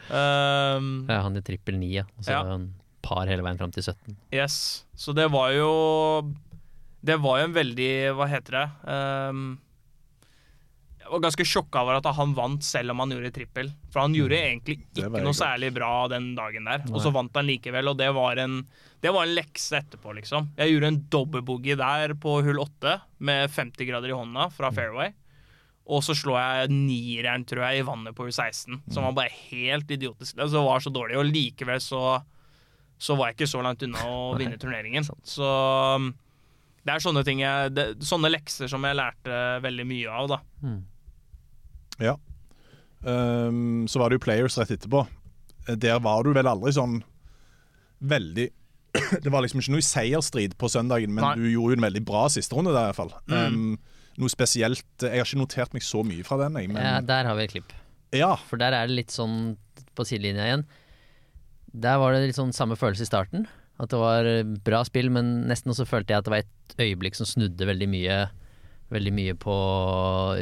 Um, 0.09 1.05
Ja, 1.09 1.21
han 1.27 1.37
i 1.37 1.43
trippel 1.45 1.77
9, 1.81 1.91
ja. 1.99 2.07
Og 2.17 2.25
så 2.25 2.33
Ja. 2.33 2.43
han 2.49 2.71
par 3.05 3.27
hele 3.29 3.45
veien 3.45 3.59
fram 3.61 3.71
til 3.77 3.83
17. 3.85 4.17
yes. 4.33 4.85
Så 4.97 5.13
det 5.15 5.29
var 5.31 5.51
jo 5.53 6.33
Det 7.05 7.19
var 7.21 7.41
jo 7.41 7.45
en 7.51 7.53
veldig 7.53 8.15
Hva 8.17 8.27
heter 8.33 8.57
det? 8.57 8.67
Um, 8.89 9.59
jeg 11.05 11.13
var 11.13 11.21
ganske 11.21 11.45
sjokka 11.47 11.83
over 11.85 11.99
at 12.01 12.07
han 12.17 12.33
vant 12.35 12.65
selv 12.65 12.95
om 12.95 13.03
han 13.05 13.11
gjorde 13.13 13.31
trippel. 13.37 13.69
For 13.93 14.01
han 14.01 14.15
gjorde 14.17 14.39
egentlig 14.41 14.79
Mm. 14.81 14.85
Det 14.95 15.03
ikke 15.05 15.21
noe 15.21 15.33
godt. 15.35 15.41
særlig 15.43 15.69
bra 15.77 15.91
den 16.09 16.31
dagen 16.35 16.65
der. 16.65 16.85
Og 16.91 17.01
så 17.05 17.13
vant 17.13 17.35
han 17.37 17.47
likevel, 17.47 17.89
og 17.93 17.99
det 17.99 18.09
var 18.17 18.37
en, 18.41 18.67
det 19.05 19.13
var 19.13 19.27
en 19.27 19.35
lekse 19.37 19.77
etterpå, 19.79 20.15
liksom. 20.17 20.49
Jeg 20.57 20.73
gjorde 20.73 20.89
en 20.89 21.01
dobbeltboogie 21.13 21.77
der 21.77 22.15
på 22.17 22.39
hull 22.43 22.59
åtte 22.65 23.01
med 23.21 23.51
50 23.53 23.85
grader 23.87 24.09
i 24.09 24.17
hånda 24.17 24.49
fra 24.51 24.71
Mm. 24.71 24.75
fairway. 24.75 25.13
Og 25.87 26.01
så 26.03 26.15
slår 26.17 26.41
jeg 26.41 26.69
nieren, 26.73 27.45
tror 27.45 27.61
jeg, 27.69 27.81
i 27.83 27.87
vannet 27.87 28.15
på 28.17 28.25
hull 28.25 28.33
16, 28.33 28.81
Mm. 28.81 28.93
som 28.93 29.05
var 29.05 29.13
bare 29.13 29.31
helt 29.51 29.87
idiotisk. 29.91 30.35
Det 30.37 30.49
var 30.51 30.81
så 30.81 30.91
dårlig, 30.91 31.19
og 31.21 31.27
likevel 31.29 31.77
så, 31.85 32.23
så 32.99 33.15
var 33.17 33.29
jeg 33.29 33.37
ikke 33.37 33.53
så 33.53 33.63
langt 33.63 33.83
unna 33.85 33.99
å 34.09 34.35
vinne 34.41 34.57
turneringen. 34.57 35.05
Så 35.23 35.45
um, 35.97 36.15
det 36.87 36.95
er 36.95 37.05
sånne 37.05 37.25
ting 37.25 37.41
jeg, 37.41 37.75
det, 37.75 37.87
Sånne 38.01 38.31
lekser 38.33 38.69
som 38.69 38.83
jeg 38.85 38.97
lærte 38.97 39.61
veldig 39.61 39.87
mye 39.87 40.09
av, 40.09 40.29
da. 40.29 40.41
Ja. 42.03 42.17
Um, 43.05 43.85
så 43.91 44.01
var 44.01 44.11
det 44.11 44.19
jo 44.19 44.25
Players 44.25 44.57
rett 44.59 44.71
etterpå. 44.75 45.05
Eh, 45.69 45.77
Der 45.77 45.99
var 46.01 46.25
du 46.25 46.33
vel 46.33 46.49
aldri 46.49 46.73
sånn 46.73 47.03
veldig 48.05 48.47
Det 49.25 49.31
var 49.33 49.43
liksom 49.45 49.61
ikke 49.61 49.75
noe 49.75 49.85
seierstrid 49.85 50.55
på 50.61 50.69
søndagen, 50.71 51.13
men 51.15 51.25
Nei. 51.25 51.35
du 51.41 51.49
gjorde 51.51 51.75
jo 51.75 51.79
en 51.81 51.87
veldig 51.89 52.05
bra 52.07 52.27
siste 52.33 52.55
runde 52.57 52.73
der, 52.75 52.93
iallfall. 52.93 53.11
Mm. 53.27 53.59
Um, 53.59 54.13
noe 54.23 54.31
spesielt 54.31 54.85
Jeg 55.03 55.19
har 55.19 55.27
ikke 55.27 55.41
notert 55.43 55.75
meg 55.75 55.83
så 55.83 56.05
mye 56.07 56.23
fra 56.27 56.39
den, 56.45 56.57
jeg, 56.61 56.71
men 56.71 56.79
Ja, 56.83 57.01
der 57.03 57.27
har 57.29 57.37
vi 57.39 57.49
et 57.49 57.55
klipp. 57.57 57.75
ja. 58.15 58.33
For 58.49 58.61
der 58.61 58.73
er 58.79 58.87
det 58.89 58.95
litt 59.01 59.11
sånn 59.15 59.57
på 59.95 60.07
sidelinja 60.07 60.47
igjen. 60.47 60.65
Der 61.75 61.99
var 61.99 62.15
det 62.15 62.29
litt 62.29 62.39
sånn 62.39 62.55
samme 62.55 62.77
følelse 62.79 63.03
i 63.03 63.11
starten. 63.11 63.49
At 63.83 63.91
det 63.91 63.99
var 63.99 64.27
eh, 64.31 64.45
bra 64.47 64.85
spill, 64.87 65.09
men 65.11 65.49
nesten 65.51 65.73
også 65.75 65.87
følte 65.91 66.15
jeg 66.15 66.23
at 66.23 66.29
det 66.29 66.33
var 66.37 66.45
et 66.45 66.77
øyeblikk 66.79 67.19
som 67.19 67.27
snudde 67.27 67.67
veldig 67.69 67.91
mye 67.91 68.19
Veldig 68.95 69.11
mye 69.17 69.33
på 69.41 69.55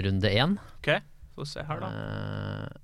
runde 0.05 0.29
én. 0.35 0.57
OK, 0.83 0.89
få 1.37 1.47
se 1.49 1.65
her, 1.69 1.81
da. 1.83 1.91
Eh, 1.93 2.81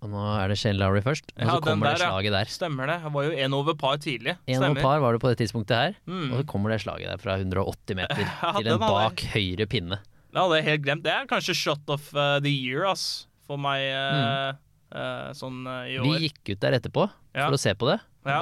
og 0.00 0.08
nå 0.14 0.20
er 0.40 0.48
det 0.48 0.56
Shane 0.56 0.78
Lowry 0.80 1.02
først, 1.04 1.26
og 1.36 1.42
Ja, 1.44 1.50
så 1.52 1.60
kommer 1.60 1.90
det 1.90 1.98
der, 1.98 2.00
det 2.00 2.08
slaget 2.08 2.32
der. 2.32 2.52
Stemmer 2.54 2.86
det. 2.88 2.94
Jeg 3.04 3.12
var 3.12 3.22
jo 3.26 3.32
én 3.44 3.52
over 3.58 3.74
par 3.76 3.98
tidlig. 4.00 4.36
En 4.48 4.62
over 4.64 4.80
par 4.80 5.00
var 5.04 5.12
det 5.12 5.20
på 5.20 5.28
det 5.28 5.38
tidspunktet 5.42 5.76
her, 5.76 5.94
Mm. 6.08 6.32
og 6.32 6.38
så 6.40 6.46
kommer 6.48 6.70
det 6.72 6.80
slaget 6.80 7.10
der 7.10 7.18
fra 7.20 7.36
180 7.36 7.96
meter 7.96 8.24
Ja, 8.42 8.52
til 8.56 8.68
en 8.72 8.78
bak 8.80 9.20
jeg- 9.20 9.30
høyre 9.58 9.66
pinne. 9.68 9.98
Det 10.32 10.38
hadde 10.40 10.56
jeg 10.56 10.64
helt 10.64 10.82
glemt. 10.86 11.02
Det 11.04 11.12
er 11.12 11.26
kanskje 11.26 11.54
shot 11.54 11.84
of 11.90 12.14
uh, 12.14 12.38
the 12.40 12.48
year, 12.48 12.86
ass, 12.86 13.26
for 13.44 13.58
meg 13.58 13.82
uh, 13.92 14.54
uh, 14.94 15.32
sånn 15.36 15.66
uh, 15.66 15.84
i 15.90 15.98
år. 15.98 16.06
Vi 16.06 16.28
gikk 16.30 16.54
ut 16.54 16.60
der 16.60 16.78
etterpå 16.80 17.10
Ja. 17.34 17.48
for 17.50 17.58
å 17.58 17.60
se 17.60 17.74
på 17.74 17.90
det. 17.90 17.98
Ja. 18.24 18.40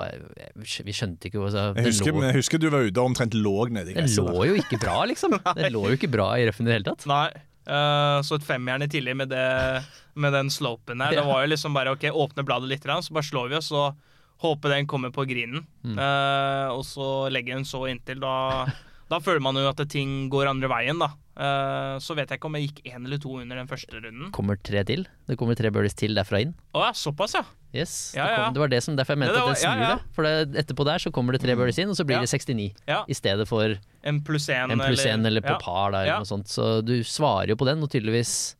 Vi 0.59 0.91
skjønte 0.93 1.27
ikke 1.31 1.39
altså, 1.39 1.73
Jeg 1.79 1.87
husker, 1.87 2.13
lå- 2.13 2.23
jeg 2.27 2.35
husker 2.35 2.59
du 2.59 2.69
var 2.71 2.83
ute 2.83 2.99
og 2.99 3.11
omtrent 3.15 3.35
lå 3.35 3.69
nedi 3.71 3.95
gresset. 3.95 4.27
Det 4.27 4.35
lå 4.35 4.47
jo 4.47 4.55
ikke 4.59 4.79
bra, 4.83 5.05
liksom. 5.07 5.35
Det 5.59 5.71
lå 5.75 5.83
jo 5.91 5.97
ikke 5.99 6.11
bra 6.11 6.33
i 6.39 6.47
røffen 6.47 6.67
i 6.67 6.71
det 6.71 6.75
hele 6.81 6.89
tatt. 6.91 7.07
Nei. 7.07 7.31
Uh, 7.69 8.19
så 8.25 8.39
et 8.39 8.47
femjern 8.47 8.85
i 8.85 8.91
tidlig 8.91 9.15
med, 9.19 9.33
det, 9.33 9.85
med 10.19 10.35
den 10.37 10.53
slopen 10.53 11.05
her. 11.05 11.13
Ja. 11.17 11.23
Det 11.23 11.29
var 11.29 11.45
jo 11.45 11.53
liksom 11.53 11.77
bare 11.77 11.95
OK, 11.95 12.09
åpne 12.11 12.45
bladet 12.47 12.73
litt, 12.73 12.85
så 12.89 13.15
bare 13.15 13.29
slår 13.29 13.53
vi 13.53 13.59
oss, 13.61 13.71
og 13.73 13.99
håper 14.43 14.75
den 14.75 14.91
kommer 14.91 15.13
på 15.15 15.27
grinen. 15.29 15.65
Mm. 15.83 15.97
Uh, 15.99 16.75
og 16.77 16.85
så 16.87 17.29
legger 17.33 17.59
den 17.59 17.67
så 17.69 17.85
inntil. 17.91 18.21
Da, 18.23 18.67
da 19.11 19.21
føler 19.23 19.43
man 19.45 19.59
jo 19.59 19.69
at 19.71 19.83
ting 19.91 20.29
går 20.33 20.51
andre 20.53 20.71
veien, 20.71 21.01
da. 21.03 21.13
Uh, 21.39 21.95
så 22.03 22.17
vet 22.19 22.33
jeg 22.33 22.41
ikke 22.41 22.49
om 22.51 22.57
jeg 22.59 22.65
gikk 22.67 22.81
én 22.91 23.05
eller 23.07 23.21
to 23.23 23.37
under 23.39 23.61
den 23.61 23.69
første 23.71 23.95
runden. 23.95 24.33
Kommer 24.35 24.57
tre 24.59 24.81
til. 24.89 25.05
Det 25.29 25.37
kommer 25.39 25.55
tre 25.55 25.71
birdies 25.71 25.95
til 25.95 26.17
derfra 26.19 26.41
inn. 26.43 26.51
Å 26.75 26.89
ja, 26.89 26.93
såpass, 26.99 27.37
ja. 27.39 27.45
Yes, 27.71 28.15
Ja, 28.17 28.25
det, 28.25 28.33
ja. 28.33 28.37
kom, 28.43 28.55
det 28.57 28.61
var 28.63 28.71
det 28.73 28.81
som 28.83 28.97
derfor 28.97 29.13
jeg 29.15 29.21
mente 29.23 29.35
det, 29.37 29.39
det 29.39 29.45
at 29.45 29.47
var- 29.47 29.55
det 29.55 29.63
snur 29.63 29.79
ja, 29.79 29.89
ja. 29.91 29.95
det. 30.01 30.15
For 30.17 30.27
det, 30.27 30.63
etterpå 30.65 30.87
der 30.89 30.99
så 31.05 31.13
kommer 31.15 31.37
det 31.37 31.43
tre 31.45 31.55
birdies 31.55 31.79
inn, 31.79 31.93
og 31.93 31.99
så 32.01 32.07
blir 32.09 32.19
det 32.25 32.31
69 32.33 32.69
ja. 32.89 33.03
i 33.07 33.15
stedet 33.15 33.47
for 33.47 33.77
En 34.03 34.21
pluss 34.25 34.49
én. 34.49 34.73
én 34.75 35.27
eller 35.31 35.45
på 35.45 35.55
par 35.63 35.93
der, 35.93 36.09
eller 36.09 36.25
noe 36.25 36.31
sånt. 36.33 36.49
Så 36.51 36.81
du 36.83 36.97
svarer 37.05 37.53
jo 37.53 37.59
på 37.61 37.69
den, 37.69 37.83
og 37.85 37.93
tydeligvis 37.93 38.57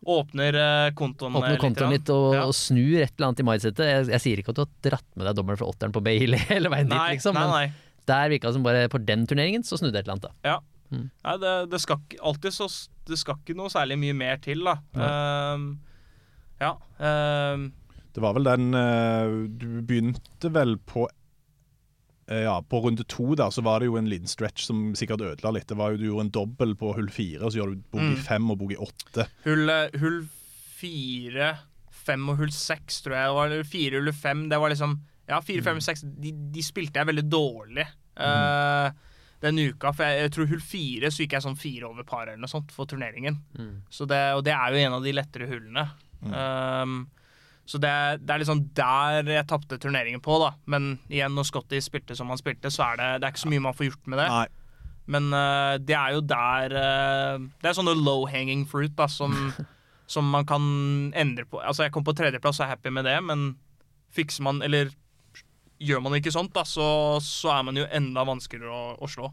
Åpner 0.00 0.56
uh, 0.56 0.90
kontoen 0.96 1.34
åpner 1.36 1.58
kontoen 1.60 1.90
litt, 1.92 2.06
litt 2.06 2.10
og, 2.14 2.34
Ja. 2.34 2.44
og 2.48 2.54
snur 2.56 3.02
et 3.04 3.12
eller 3.18 3.26
annet 3.28 3.42
i 3.42 3.44
mindsetet. 3.44 3.84
Jeg, 3.84 4.06
jeg 4.14 4.22
sier 4.24 4.40
ikke 4.40 4.54
at 4.54 4.56
du 4.56 4.62
har 4.64 4.70
dratt 4.88 5.08
med 5.14 5.26
deg 5.28 5.36
dommeren 5.36 5.60
fra 5.60 5.68
åtteren 5.68 5.92
på 5.92 6.00
Bailey 6.04 6.40
hele, 6.48 6.72
veien 6.72 6.88
veien 6.88 6.88
dit, 6.88 7.18
liksom, 7.18 7.36
nei, 7.36 7.42
men 7.44 7.52
nei. 7.52 7.98
der 8.08 8.32
virka 8.32 8.48
det 8.48 8.56
som 8.56 8.64
bare 8.64 8.86
på 8.88 9.00
den 9.04 9.26
turneringen 9.28 9.66
så 9.66 9.76
snudde 9.76 10.00
et 10.00 10.06
eller 10.08 10.16
annet, 10.16 10.30
da. 10.30 10.54
Ja. 10.54 10.56
Nei, 10.90 11.36
det, 11.38 11.54
det 11.70 11.80
skal 11.80 12.00
ikke 12.02 12.18
alltid 12.26 12.52
så 12.56 12.66
Det 13.06 13.18
skal 13.20 13.36
ikke 13.38 13.54
noe 13.58 13.70
særlig 13.70 13.96
mye 13.98 14.14
mer 14.18 14.36
til, 14.42 14.64
da. 14.66 14.74
Ehm, 14.98 15.68
ja. 16.60 16.72
ehm, 16.98 17.68
Det 18.14 18.22
var 18.24 18.34
vel 18.34 18.44
den 18.48 18.74
eh, 18.74 19.34
Du 19.60 19.68
begynte 19.86 20.50
vel 20.52 20.76
på 20.90 21.06
eh, 22.28 22.42
Ja, 22.44 22.56
på 22.62 22.80
runde 22.84 23.04
to 23.10 23.34
der 23.38 23.50
så 23.54 23.62
var 23.66 23.80
det 23.80 23.86
jo 23.90 23.96
en 24.00 24.10
liten 24.10 24.30
stretch 24.30 24.66
som 24.66 24.90
sikkert 24.98 25.22
ødela 25.28 25.52
litt. 25.56 25.68
Det 25.70 25.78
var 25.78 25.92
jo 25.94 26.00
Du 26.02 26.06
gjorde 26.08 26.26
en 26.28 26.34
dobbel 26.40 26.74
på 26.78 26.92
hull 26.98 27.10
fire, 27.14 27.50
så 27.50 27.60
gjør 27.62 27.74
du 27.76 27.82
bogey 27.94 28.16
Mm. 28.16 28.22
fem 28.26 28.50
og 28.50 28.58
bogey 28.58 28.76
åtte. 28.82 29.28
hull, 29.46 29.68
eh, 29.70 29.98
hull 30.00 30.22
fire, 30.80 31.52
fem 31.90 32.28
og 32.32 32.38
hull 32.40 32.50
seks, 32.54 33.02
tror 33.04 33.14
jeg. 33.16 33.28
Det 33.28 33.36
var 33.60 33.64
fire, 33.68 34.00
hull 34.00 34.12
fem. 34.16 34.48
Det 34.48 34.58
var 34.58 34.70
liksom 34.72 34.98
Ja, 35.30 35.38
fire, 35.46 35.62
fem, 35.62 35.78
seks. 35.80 36.00
De, 36.02 36.32
de 36.50 36.62
spilte 36.66 36.98
jeg 36.98 37.06
veldig 37.06 37.26
dårlig 37.30 37.84
eh, 38.18 38.90
den 39.44 39.58
uka. 39.58 39.92
For 39.96 40.04
jeg, 40.06 40.26
jeg 40.26 40.34
tror 40.36 40.50
hull 40.50 40.62
fire 40.64 41.10
så 41.10 41.24
gikk 41.24 41.38
jeg 41.38 41.46
sånn 41.46 41.58
fire 41.60 41.88
over 41.88 42.06
par 42.08 42.26
eller 42.26 42.42
noe 42.42 42.50
sånt 42.50 42.74
for 42.74 42.90
turneringen. 42.90 43.40
Så 43.92 44.06
det, 44.10 44.20
og 44.36 44.44
det 44.46 44.54
er 44.56 44.74
jo 44.74 44.84
en 44.84 44.98
av 44.98 45.06
de 45.06 45.16
lettere 45.16 45.48
hullene. 45.50 45.86
Ehm, 46.28 47.02
så 47.70 47.78
det, 47.78 47.92
det 48.26 48.34
er 48.34 48.42
liksom 48.42 48.64
der 48.76 49.28
jeg 49.30 49.48
tapte 49.48 49.78
turneringen 49.80 50.22
på, 50.24 50.38
da. 50.42 50.52
Men 50.70 50.96
igjen, 51.08 51.36
når 51.36 51.48
Scotty 51.48 51.80
spilte 51.84 52.16
som 52.18 52.32
han 52.32 52.40
spilte, 52.40 52.72
så 52.72 52.90
er 52.90 53.00
det, 53.00 53.10
det 53.20 53.28
er 53.28 53.34
ikke 53.34 53.44
så 53.44 53.52
mye 53.52 53.66
man 53.68 53.76
får 53.78 53.90
gjort 53.90 54.10
med 54.10 54.22
det. 54.22 54.30
Nei. 54.32 54.48
Men 55.10 55.32
uh, 55.34 55.74
det 55.82 55.96
er 55.96 56.14
jo 56.14 56.20
der 56.22 56.74
uh, 56.76 57.46
Det 57.58 57.66
er 57.66 57.74
sånne 57.74 57.96
low 57.98 58.28
hanging 58.30 58.62
fruit 58.68 58.92
da, 58.98 59.08
som, 59.10 59.34
som 60.14 60.28
man 60.30 60.46
kan 60.46 60.62
endre 61.18 61.46
på. 61.48 61.62
Altså, 61.62 61.86
jeg 61.86 61.94
kom 61.94 62.06
på 62.06 62.14
tredjeplass 62.18 62.60
og 62.60 62.66
er 62.66 62.74
happy 62.74 62.92
med 62.94 63.08
det, 63.08 63.16
men 63.26 63.52
fikser 64.14 64.42
man 64.46 64.62
Eller 64.66 64.90
gjør 65.80 66.02
man 66.04 66.12
ikke 66.18 66.32
sånt, 66.34 66.52
da, 66.54 66.62
så, 66.68 66.84
så 67.24 67.54
er 67.54 67.62
man 67.64 67.78
jo 67.80 67.86
enda 67.96 68.24
vanskeligere 68.28 68.70
å, 68.74 68.90
å 69.00 69.08
slå. 69.08 69.30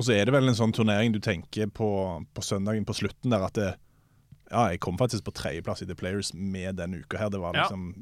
Og 0.00 0.06
så 0.06 0.14
er 0.16 0.24
det 0.24 0.32
vel 0.32 0.48
en 0.48 0.56
sånn 0.56 0.72
turnering 0.72 1.12
du 1.12 1.18
tenker 1.20 1.68
på 1.76 1.88
på 2.32 2.44
søndagen 2.44 2.86
på 2.88 2.96
slutten 2.96 3.34
der 3.34 3.44
at 3.44 3.58
det, 3.58 3.68
Ja, 4.50 4.64
jeg 4.72 4.80
kom 4.82 4.96
faktisk 4.98 5.26
på 5.28 5.34
tredjeplass 5.36 5.82
i 5.84 5.86
The 5.86 5.94
Players 5.94 6.32
med 6.34 6.80
denne 6.80 7.02
uka 7.04 7.18
her. 7.20 7.28
Det 7.30 7.38
var 7.42 7.54
Ja. 7.54 7.66
liksom 7.68 7.92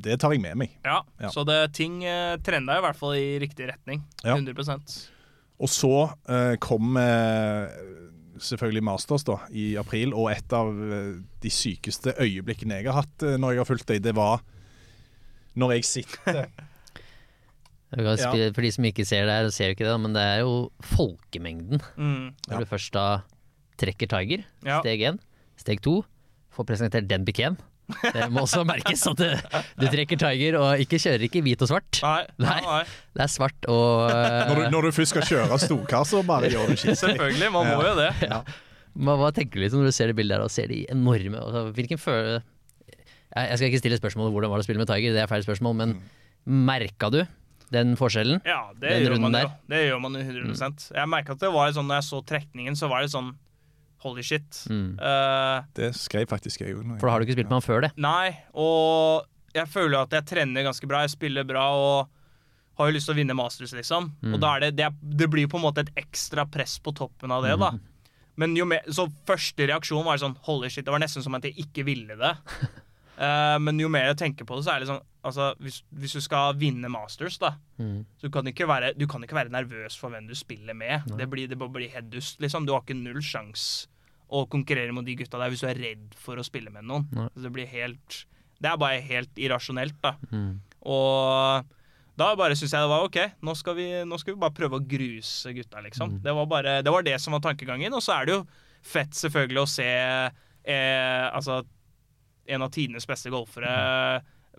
Det 0.00 0.16
tar 0.20 0.32
jeg 0.34 0.40
med 0.42 0.56
meg. 0.56 0.72
Ja, 0.84 1.02
Ja. 1.20 1.28
Så 1.30 1.44
det, 1.46 1.72
ting 1.76 2.02
eh, 2.04 2.36
trenda 2.44 2.78
i 2.78 2.82
hvert 2.82 2.96
fall 2.98 3.14
i 3.16 3.38
riktig 3.38 3.68
retning. 3.70 4.02
Ja. 4.24 4.34
100% 4.36 4.96
Og 5.60 5.68
så 5.68 5.92
eh, 6.28 6.56
kom 6.60 6.96
eh, 6.96 7.68
selvfølgelig 8.38 8.82
Masters 8.84 9.24
da, 9.24 9.36
i 9.50 9.76
april, 9.76 10.12
og 10.14 10.30
et 10.32 10.52
av 10.52 10.68
eh, 10.70 11.14
de 11.42 11.50
sykeste 11.50 12.14
øyeblikkene 12.18 12.80
jeg 12.80 12.86
har 12.90 13.00
hatt 13.02 13.22
eh, 13.26 13.36
når 13.40 13.52
jeg 13.54 13.62
har 13.62 13.68
fulgt 13.70 13.88
deg, 13.92 14.02
det 14.02 14.14
var 14.16 14.40
når 15.58 15.72
jeg 15.78 15.84
sitter 15.84 16.46
Ja. 17.96 18.28
For 18.52 18.60
de 18.64 18.70
som 18.74 18.84
ikke 18.84 19.06
ser 19.08 19.24
det 19.28 19.38
her, 19.38 19.48
ser 19.54 19.70
jo 19.70 19.78
ikke 19.78 19.86
det, 19.88 19.96
men 20.02 20.12
det 20.16 20.20
er 20.20 20.42
jo 20.42 20.68
folkemengden. 20.84 21.80
Mm. 21.96 22.36
Når 22.50 22.64
du 22.64 22.68
først 22.68 22.92
da 22.92 23.06
trekker 23.80 24.10
Tiger, 24.10 24.44
steg 24.60 25.06
én. 25.08 25.18
Steg 25.58 25.80
to, 25.84 26.02
får 26.54 26.68
presentert 26.68 27.08
den 27.08 27.24
Biken. 27.26 27.56
Det 27.88 28.26
må 28.28 28.42
også 28.44 28.66
merkes 28.68 29.00
at 29.08 29.16
du, 29.16 29.62
du 29.80 29.86
trekker 29.88 30.20
Tiger 30.20 30.58
og 30.60 30.82
ikke 30.82 30.98
kjører 31.00 31.24
ikke 31.24 31.40
hvit 31.46 31.62
og 31.64 31.70
svart. 31.70 32.00
Nei, 32.04 32.26
nei, 32.44 32.58
Nei. 32.66 32.82
Det 33.16 33.24
er 33.24 33.32
svart 33.32 33.68
og 33.72 34.12
når 34.12 34.60
du, 34.60 34.64
når 34.74 34.88
du 34.88 34.96
først 34.98 35.14
skal 35.14 35.24
kjøre 35.30 35.60
storkar, 35.62 36.04
så 36.08 36.20
bare 36.26 36.50
gjør 36.52 36.68
du 36.68 36.76
skitt. 36.76 37.00
Selvfølgelig, 37.00 37.48
man 37.54 37.70
må 37.72 37.80
jo 37.86 37.94
det. 37.96 38.10
Men 38.98 39.20
hva 39.20 39.32
tenker 39.32 39.56
du 39.56 39.64
liksom 39.64 39.80
når 39.80 39.92
du 39.92 39.96
ser 39.96 40.12
det 40.12 40.18
bildet 40.18 40.36
der 40.36 40.44
og 40.44 40.52
ser 40.52 40.68
de 40.68 40.82
enorme 40.90 41.38
altså, 41.38 41.68
Hvilken 41.76 42.00
følelse 42.02 42.42
jeg, 43.38 43.58
skal 43.60 43.68
ikke 43.68 43.80
stille 43.82 43.98
spørsmålet 44.00 44.32
hvordan 44.34 44.50
var 44.50 44.58
det 44.58 44.64
å 44.64 44.66
spille 44.66 44.80
med 44.80 44.88
Tiger, 44.90 45.12
det 45.14 45.20
er 45.22 45.30
feil 45.30 45.44
spørsmål, 45.44 45.74
men 45.78 45.90
merka 46.68 47.10
du 47.12 47.20
den 47.74 47.96
forskjellen? 47.98 48.40
Ja, 48.48 48.70
det 48.74 48.94
Den 48.94 49.04
gjør 49.06 49.20
man 49.26 49.36
jo. 49.38 49.50
Det 49.70 49.82
gjør 49.84 50.00
man 50.04 50.16
jo 50.18 50.24
100% 50.24 50.88
Jeg 50.96 51.10
merka 51.12 51.36
at 51.36 51.42
det 51.42 51.50
var 51.54 51.72
sånn 51.76 51.88
når 51.90 52.00
jeg 52.00 52.08
så 52.08 52.20
trekningen, 52.32 52.78
så 52.78 52.90
var 52.90 53.04
det 53.04 53.12
sånn 53.14 53.34
Holy 54.04 54.22
shit. 54.22 54.60
Mm. 54.70 54.92
Uh, 55.00 55.64
Det 55.74 55.88
skrev 55.98 56.28
faktisk 56.30 56.62
jeg 56.62 56.76
òg. 56.76 56.84
For 57.00 57.08
da 57.08 57.16
har 57.16 57.18
du 57.18 57.26
ikke 57.26 57.34
spilt 57.34 57.50
med 57.50 57.58
han 57.58 57.66
før 57.66 57.82
det. 57.82 57.90
nei, 57.98 58.30
og 58.54 59.26
jeg 59.56 59.66
føler 59.72 60.04
at 60.04 60.14
jeg 60.14 60.26
trener 60.28 60.66
ganske 60.68 60.86
bra. 60.86 61.00
Jeg 61.02 61.16
spiller 61.16 61.46
bra 61.48 61.64
og 61.74 62.14
har 62.78 62.90
jo 62.90 62.94
lyst 62.94 63.08
til 63.10 63.16
å 63.16 63.18
vinne 63.18 63.34
Masters, 63.34 63.72
liksom. 63.74 64.12
Mm. 64.22 64.36
Og 64.36 64.42
da 64.42 64.52
er 64.54 64.68
det, 64.68 64.72
det, 64.78 64.88
det 65.18 65.26
blir 65.32 65.48
på 65.50 65.58
en 65.58 65.64
måte 65.66 65.82
et 65.82 65.90
ekstra 65.98 66.44
press 66.46 66.76
på 66.78 66.94
toppen 66.94 67.32
av 67.34 67.42
det, 67.42 67.56
da. 67.58 67.72
Mm. 67.74 67.80
Men 68.38 68.54
jo 68.54 68.68
mer, 68.70 68.84
så 68.94 69.08
første 69.26 69.66
reaksjon 69.66 70.06
var 70.06 70.20
sånn 70.22 70.36
Holy 70.46 70.70
shit, 70.70 70.84
det 70.86 70.94
var 70.94 71.02
nesten 71.02 71.24
som 71.24 71.34
at 71.34 71.48
jeg 71.48 71.58
ikke 71.64 71.82
ville 71.88 72.14
det. 72.20 72.32
uh, 73.18 73.56
men 73.64 73.82
jo 73.82 73.90
mer 73.90 74.12
jeg 74.12 74.20
tenker 74.22 74.46
på 74.46 74.60
det, 74.60 74.68
så 74.68 74.76
er 74.76 74.84
det 74.84 74.92
sånn 74.92 75.02
Altså, 75.28 75.50
hvis, 75.62 75.82
hvis 75.94 76.16
du 76.16 76.20
skal 76.24 76.56
vinne 76.60 76.88
Masters, 76.92 77.38
da, 77.42 77.54
Mm. 77.78 78.00
så 78.18 78.30
kan 78.34 78.42
du 78.44 78.50
ikke 78.50 78.66
være, 78.66 78.92
du 78.98 79.06
kan 79.06 79.22
ikke 79.22 79.36
være 79.38 79.52
nervøs 79.54 79.94
for 80.00 80.10
hvem 80.10 80.26
du 80.26 80.34
spiller 80.34 80.74
med. 80.74 81.04
Det 81.16 81.28
blir, 81.30 81.46
det 81.48 81.58
blir 81.58 81.92
helt 81.92 82.10
dust, 82.10 82.40
liksom. 82.42 82.66
Du 82.66 82.72
har 82.74 82.82
ikke 82.82 82.96
null 82.98 83.20
sjanse 83.22 83.86
å 84.28 84.42
konkurrere 84.50 84.92
mot 84.92 85.06
de 85.06 85.14
gutta 85.16 85.38
der 85.40 85.48
hvis 85.52 85.62
du 85.62 85.68
er 85.70 85.78
redd 85.78 86.14
for 86.20 86.36
å 86.36 86.44
spille 86.44 86.72
med 86.74 86.84
noen. 86.84 87.06
Altså, 87.14 87.44
det 87.46 87.52
blir 87.54 87.66
helt 87.70 88.24
Det 88.60 88.66
er 88.72 88.76
bare 88.82 88.98
helt 89.00 89.38
irrasjonelt, 89.38 89.94
da. 90.02 90.16
Mm. 90.32 90.56
Og 90.90 91.68
da 92.18 92.32
bare 92.34 92.56
syns 92.58 92.72
jeg 92.74 92.82
det 92.82 92.90
var 92.90 93.04
OK, 93.06 93.18
nå 93.46 93.54
skal, 93.54 93.76
vi, 93.78 93.84
nå 94.04 94.18
skal 94.18 94.34
vi 94.34 94.40
bare 94.42 94.56
prøve 94.56 94.80
å 94.80 94.86
gruse 94.90 95.52
gutta, 95.54 95.78
liksom. 95.84 96.16
Det, 96.24 96.34
var 96.34 96.48
bare, 96.50 96.72
det 96.82 96.90
var 96.90 97.06
det 97.06 97.14
som 97.22 97.36
var 97.36 97.44
tankegangen. 97.44 97.94
Og 97.94 98.02
så 98.02 98.16
er 98.16 98.26
det 98.26 98.34
jo 98.34 98.40
fett 98.82 99.14
selvfølgelig 99.14 99.62
å 99.62 99.70
se 99.70 99.86
eh, 99.86 101.26
altså 101.30 101.60
en 102.48 102.64
av 102.66 102.72
tidenes 102.74 103.06
beste 103.06 103.30
golfere 103.30 103.70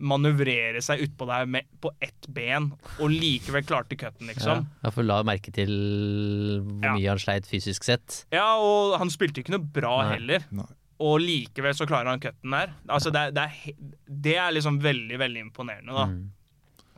manøvrere 0.02 0.82
seg 0.84 1.02
utpå 1.06 1.28
der 1.30 1.46
med, 1.46 1.66
på 1.82 1.92
ett 2.02 2.28
ben, 2.34 2.72
og 3.00 3.10
likevel 3.14 3.64
klarte 3.68 3.98
cutten, 4.00 4.28
Ja. 4.28 4.34
liksom. 4.34 4.68
Jeg 4.84 4.94
får 4.96 5.06
la 5.06 5.22
merke 5.24 5.52
til 5.54 5.70
hvor 6.64 6.84
Ja. 6.84 6.94
mye 6.96 7.10
han 7.10 7.18
sleit 7.22 7.46
fysisk 7.50 7.84
sett. 7.84 8.26
Ja, 8.32 8.56
og 8.58 8.98
han 9.00 9.10
spilte 9.10 9.42
ikke 9.44 9.52
noe 9.56 9.60
bra 9.64 10.04
Nei. 10.04 10.14
heller. 10.16 10.46
Nei. 10.52 10.66
Og 11.00 11.20
likevel 11.22 11.74
så 11.74 11.88
klarer 11.88 12.10
han 12.12 12.20
cutten 12.20 12.52
der. 12.52 12.74
Altså, 12.90 13.12
det, 13.12 13.34
det, 13.34 13.44
er, 13.48 13.74
det 14.10 14.36
er 14.36 14.52
liksom 14.52 14.82
veldig, 14.84 15.18
veldig 15.18 15.40
imponerende, 15.48 15.94
da. 15.96 16.06
Mm. 16.12 16.32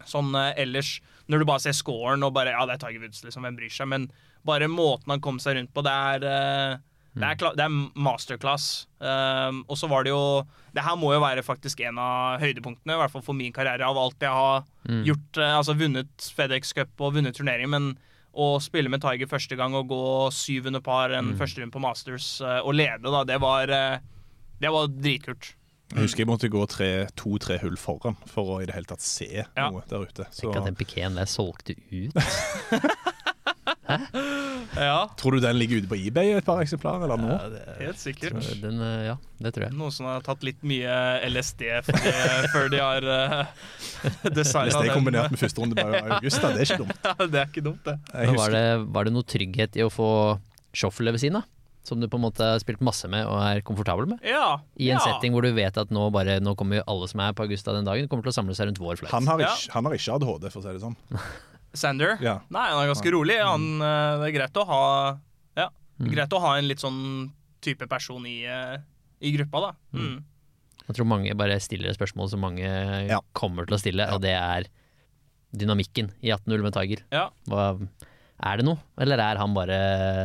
Sånn 0.10 0.34
eh, 0.34 0.54
ellers, 0.64 0.96
når 1.30 1.40
du 1.40 1.46
bare 1.46 1.60
ser 1.62 1.76
scoren 1.78 2.24
og 2.26 2.34
bare 2.34 2.50
Ja, 2.56 2.66
det 2.66 2.74
er 2.80 2.88
Tiger 2.88 3.02
Woods, 3.04 3.24
liksom, 3.24 3.44
hvem 3.46 3.56
bryr 3.60 3.70
seg? 3.70 3.88
Men 3.88 4.08
bare 4.44 4.66
måten 4.68 5.12
han 5.14 5.22
kom 5.22 5.38
seg 5.38 5.56
rundt 5.60 5.72
på, 5.76 5.84
det 5.86 5.92
er 5.94 6.26
eh, 6.26 6.78
det 7.14 7.28
er, 7.28 7.36
det 7.58 7.64
er 7.66 7.74
masterclass. 8.00 8.86
Um, 9.00 9.66
og 9.68 9.76
så 9.78 9.88
var 9.92 10.04
det 10.06 10.12
jo 10.14 10.46
Det 10.74 10.84
her 10.86 10.96
må 10.96 11.10
jo 11.14 11.20
være 11.20 11.44
faktisk 11.44 11.82
en 11.84 11.98
av 12.00 12.40
høydepunktene, 12.40 12.94
i 12.96 13.00
hvert 13.02 13.12
fall 13.12 13.22
for 13.26 13.34
min 13.36 13.52
karriere, 13.52 13.84
av 13.84 13.98
alt 13.98 14.16
jeg 14.24 14.30
har 14.32 14.64
Mm. 14.88 15.04
gjort. 15.06 15.38
eh, 15.38 15.58
altså 15.58 15.76
vunnet 15.78 16.08
FedEx 16.36 16.72
Cup 16.74 16.90
og 17.02 17.14
vunnet 17.14 17.36
turnering, 17.36 17.70
men 17.70 17.98
å 18.34 18.56
spille 18.64 18.90
med 18.90 19.02
Tiger 19.04 19.28
første 19.28 19.56
gang 19.60 19.76
og 19.76 19.90
gå 19.90 20.32
syv 20.32 20.68
under 20.72 20.80
par 20.80 21.12
en 21.12 21.36
første 21.38 21.60
runde 21.62 21.72
på 21.76 21.82
Masters 21.84 22.40
eh, 22.42 22.62
og 22.64 22.74
lede, 22.74 23.04
da, 23.04 23.24
det 23.28 23.40
var 23.42 23.68
eh, 23.70 24.00
Det 24.62 24.72
var 24.72 24.88
dritkult. 24.88 25.52
Jeg 25.92 26.00
husker 26.06 26.20
jeg 26.24 26.28
måtte 26.32 26.48
gå 26.50 26.64
tre- 26.72 27.10
to-tre 27.20 27.58
hull 27.60 27.76
foran 27.76 28.16
for 28.26 28.44
å 28.56 28.62
i 28.64 28.66
det 28.66 28.74
hele 28.74 28.86
tatt 28.88 29.02
se 29.02 29.28
Ja. 29.58 29.70
noe 29.70 29.84
der 29.90 30.08
ute. 30.08 30.24
Så 30.32 30.42
Tenk 30.48 30.56
at 30.56 30.66
den 30.66 30.76
pikeen 30.80 31.16
der 31.20 31.26
solgte 31.28 31.76
ut. 31.92 32.16
Ja, 34.78 35.10
tror 35.20 35.36
du 35.36 35.44
den 35.44 35.58
ligger 35.60 35.82
ute 35.82 35.90
på 35.92 35.98
eBay 36.00 36.34
et 36.38 36.48
par 36.48 36.62
eksemplarer, 36.64 37.04
eller 37.08 37.20
nå? 37.20 37.38
helt 37.82 38.00
sikkert. 38.00 38.38
Den, 38.62 38.80
eh, 38.86 39.08
ja, 39.10 39.16
det 39.44 39.54
tror 39.56 39.68
jeg. 39.68 39.76
Noen 39.78 39.96
som 39.96 40.08
har 40.08 40.24
tatt 40.26 40.44
litt 40.48 40.62
mye 40.68 40.94
LSD 41.28 41.66
før 41.88 42.00
de, 42.06 42.14
før 42.54 42.70
de 42.72 42.82
har 42.82 43.08
uh, 43.08 43.66
designa 44.32 44.78
den. 44.78 44.92
er 44.92 44.96
kombinert 44.96 45.34
med 45.34 45.42
første 45.42 45.64
runde 45.64 45.76
på 45.78 45.88
august, 46.18 46.42
da, 46.42 46.54
det 46.56 46.64
er 46.64 46.70
ikke 46.70 46.84
dumt. 46.86 46.98
Ja, 47.12 47.16
det 47.28 47.40
er 47.42 47.50
ikke 47.50 47.66
dumt, 47.66 47.82
det. 47.88 47.98
Men 48.14 48.38
var, 48.38 48.54
det, 48.56 48.66
var 48.96 49.08
det 49.08 49.16
noe 49.16 49.28
trygghet 49.28 49.76
i 49.80 49.84
å 49.86 49.90
få 49.92 50.12
shuffle 50.78 51.12
ved 51.12 51.24
siden 51.24 51.42
av? 51.42 51.50
Som 51.84 51.98
du 51.98 52.06
på 52.06 52.20
en 52.20 52.22
måte 52.22 52.46
har 52.46 52.60
spilt 52.62 52.82
masse 52.86 53.08
med 53.10 53.26
og 53.26 53.40
er 53.42 53.64
komfortabel 53.66 54.06
med? 54.12 54.20
Ja. 54.22 54.60
I 54.78 54.92
en 54.94 55.00
ja. 55.00 55.02
setting 55.02 55.34
hvor 55.34 55.42
du 55.42 55.50
vet 55.58 55.78
at 55.82 55.90
nå, 55.90 56.04
bare, 56.14 56.38
nå 56.44 56.54
kommer 56.56 56.78
jo 56.78 56.84
alle 56.94 57.08
som 57.10 57.24
er 57.26 57.34
på 57.34 57.48
Augusta 57.48 57.74
den 57.74 57.88
dagen, 57.88 58.06
kommer 58.12 58.28
til 58.28 58.34
å 58.34 58.38
samle 58.38 58.54
seg 58.58 58.70
rundt 58.70 58.82
vår 58.82 59.02
flight. 59.02 59.14
han, 59.16 59.26
har 59.32 59.42
Ja. 59.42 59.56
ikke, 59.58 59.74
han 59.74 59.90
har 59.90 59.98
ikke 59.98 60.20
ADHD, 60.20 60.52
for 60.54 60.62
å 60.62 60.68
si 60.68 60.76
det 60.78 60.84
sånn. 60.84 61.00
Sander? 61.74 62.18
Ja. 62.22 62.40
Nei, 62.52 62.66
han 62.70 62.82
er 62.84 62.90
ganske 62.92 63.12
rolig. 63.14 63.38
Han, 63.40 63.68
eh, 63.82 64.18
det 64.22 64.28
er 64.30 64.36
greit 64.40 64.58
å 64.60 64.66
ha 64.68 64.82
Ja, 65.58 65.70
er 66.02 66.12
greit 66.16 66.34
å 66.36 66.42
ha 66.44 66.58
en 66.58 66.68
litt 66.68 66.80
sånn 66.84 67.32
type 67.62 67.88
person 67.88 68.26
i, 68.26 68.44
eh, 68.46 68.78
i 69.22 69.32
gruppa, 69.38 69.62
da. 69.68 69.72
Mm. 69.94 70.24
Jeg 70.88 70.96
tror 70.98 71.06
mange 71.08 71.36
bare 71.38 71.60
stiller 71.62 71.90
et 71.92 71.98
spørsmål 72.00 72.30
som 72.30 72.42
mange 72.42 72.66
Ja. 73.08 73.20
kommer 73.34 73.66
til 73.68 73.78
å 73.78 73.80
stille, 73.80 74.08
og 74.12 74.22
det 74.22 74.34
er 74.36 74.66
dynamikken 75.56 76.12
i 76.24 76.32
18-0 76.32 76.64
med 76.64 76.74
Tiger. 76.74 77.04
Ja. 77.12 77.30
Hva, 77.48 77.78
er 78.42 78.58
det 78.58 78.66
noe, 78.66 78.80
eller 79.02 79.22
er 79.22 79.38
han 79.38 79.54
bare 79.54 79.78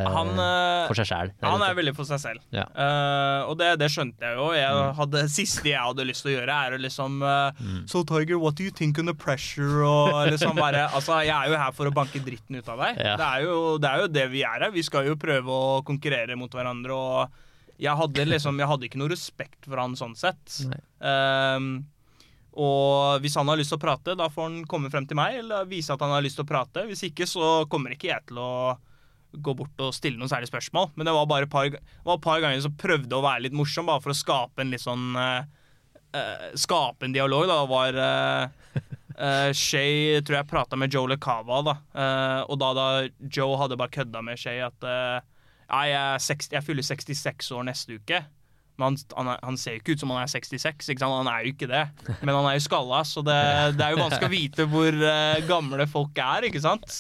Han, 0.09 0.31
eh, 0.41 0.87
for 0.89 0.99
seg 0.99 1.09
sjæl? 1.11 1.33
han 1.43 1.65
er 1.67 1.77
veldig 1.77 1.93
for 1.97 2.09
seg 2.09 2.21
selv. 2.23 2.45
Ja. 2.55 2.65
uh, 2.73 3.51
og 3.51 3.59
det, 3.61 3.75
det 3.83 3.91
skjønte 3.93 4.25
jeg 4.25 4.39
jo. 4.39 4.47
Jeg 4.57 4.93
hadde, 5.01 5.25
siste 5.33 5.69
jeg 5.69 5.83
hadde 5.83 6.07
lyst 6.09 6.25
til 6.25 6.33
å 6.33 6.37
gjøre, 6.39 6.59
er 6.67 6.77
å 6.77 6.81
liksom 6.81 7.19
eh, 7.27 7.65
So 7.91 8.03
Tiger, 8.09 8.39
what 8.41 8.57
do 8.57 8.65
you 8.65 8.75
think 8.75 8.99
under 9.03 9.17
pressure? 9.17 9.83
Og 9.85 10.33
liksom 10.33 10.57
bare 10.57 10.87
Altså, 10.97 11.19
jeg 11.27 11.35
er 11.35 11.53
jo 11.53 11.59
her 11.61 11.75
for 11.77 11.91
å 11.91 11.95
banke 11.95 12.23
dritten 12.25 12.57
ut 12.57 12.71
av 12.73 12.85
deg. 12.87 13.03
Ja. 13.05 13.17
Det, 13.21 13.27
er 13.27 13.45
jo, 13.49 13.57
det 13.83 13.91
er 13.91 14.05
jo 14.05 14.13
det 14.19 14.29
vi 14.33 14.45
er 14.47 14.65
her. 14.65 14.73
Vi 14.75 14.87
skal 14.87 15.11
jo 15.11 15.19
prøve 15.21 15.53
å 15.53 15.83
konkurrere 15.87 16.39
mot 16.39 16.53
hverandre, 16.53 16.97
og 16.97 17.43
jeg 17.83 17.93
hadde 18.01 18.25
liksom 18.31 18.57
Jeg 18.63 18.71
hadde 18.71 18.89
ikke 18.89 19.01
noe 19.03 19.13
respekt 19.13 19.69
for 19.69 19.81
han 19.83 19.97
sånn 19.99 20.17
sett. 20.17 20.61
Nei. 20.71 20.81
Ehm, 21.05 21.71
og 22.57 23.21
hvis 23.21 23.37
han 23.37 23.49
har 23.51 23.59
lyst 23.61 23.73
til 23.73 23.77
å 23.77 23.83
prate, 23.83 24.15
da 24.17 24.31
får 24.33 24.49
han 24.49 24.61
komme 24.69 24.89
frem 24.93 25.05
til 25.09 25.19
meg 25.19 25.43
eller 25.43 25.69
vise 25.69 25.93
at 25.93 26.01
han 26.01 26.15
har 26.15 26.25
lyst 26.25 26.39
til 26.41 26.47
å 26.47 26.49
prate. 26.49 26.87
Hvis 26.89 27.05
ikke, 27.11 27.29
så 27.29 27.67
kommer 27.69 27.93
ikke 27.93 28.09
jeg 28.09 28.25
til 28.31 28.41
å 28.41 28.51
gå 29.37 29.53
bort 29.59 29.83
og 29.85 29.93
stille 29.93 30.17
noen 30.17 30.31
særlige 30.33 30.49
spørsmål. 30.55 30.95
Men 30.97 31.09
det 31.09 31.15
var 31.17 31.29
bare 31.29 31.49
et 31.49 31.53
par, 31.53 31.69
par 32.25 32.41
ganger 32.41 32.63
som 32.65 32.77
prøvde 32.81 33.13
å 33.13 33.25
være 33.25 33.47
litt 33.47 33.57
morsom, 33.57 33.91
bare 33.91 34.01
for 34.05 34.15
å 34.15 34.17
skape 34.17 34.65
en 34.65 34.73
litt 34.73 34.85
sånn 34.85 35.13
uh, 35.19 35.45
Skape 36.57 37.05
en 37.05 37.13
dialog, 37.13 37.45
da. 37.51 37.59
Var 37.69 37.99
uh, 38.01 39.51
Shay 39.53 40.23
tror 40.25 40.39
jeg 40.39 40.49
prata 40.49 40.79
med 40.81 40.95
Joe 40.95 41.11
LeCava, 41.13 41.59
da. 41.67 41.75
Og 42.49 42.57
da, 42.63 42.71
da 42.77 42.87
Joe 43.21 43.59
hadde 43.61 43.77
bare 43.77 43.93
kødda 43.93 44.23
med 44.25 44.41
Shay 44.41 44.63
at 44.65 44.87
ja, 44.87 45.83
jeg, 45.91 45.99
er 45.99 46.25
60, 46.25 46.55
jeg 46.57 46.65
fyller 46.65 46.87
66 46.89 47.53
år 47.59 47.69
neste 47.69 47.99
uke. 48.01 48.23
Men 48.77 48.97
han, 49.17 49.31
han, 49.43 49.55
er, 49.55 49.61
ser 49.61 49.77
jo 49.77 49.81
ikke 49.81 49.97
ut 49.97 50.03
som 50.03 50.13
han 50.13 50.23
er 50.23 50.33
66. 50.33 50.91
Ikke 50.93 51.01
sant? 51.01 51.15
Han 51.17 51.31
er 51.31 51.45
jo 51.45 51.55
ikke 51.55 51.69
det. 51.71 51.85
Men 52.21 52.35
han 52.35 52.49
er 52.51 52.59
jo 52.59 52.65
skalla, 52.67 53.01
så 53.09 53.23
det, 53.25 53.39
det 53.79 53.87
er 53.87 53.95
jo 53.95 54.03
vanskelig 54.03 54.29
å 54.29 54.35
vite 54.35 54.69
hvor 54.73 54.99
uh, 55.01 55.39
gamle 55.49 55.89
folk 55.91 56.21
er, 56.21 56.49
ikke 56.51 56.65
sant? 56.65 56.99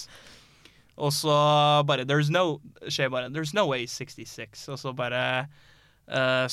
Og 0.97 1.13
så 1.13 1.37
bare 1.85 2.07
There's 2.09 2.31
no 2.33 2.63
Skjer 2.89 3.11
bare 3.13 3.29
There's 3.29 3.53
no 3.53 3.67
way 3.69 3.85
66. 3.85 4.69
Og 4.73 4.79
så 4.81 4.95
bare 4.97 5.23
uh, 6.09 6.47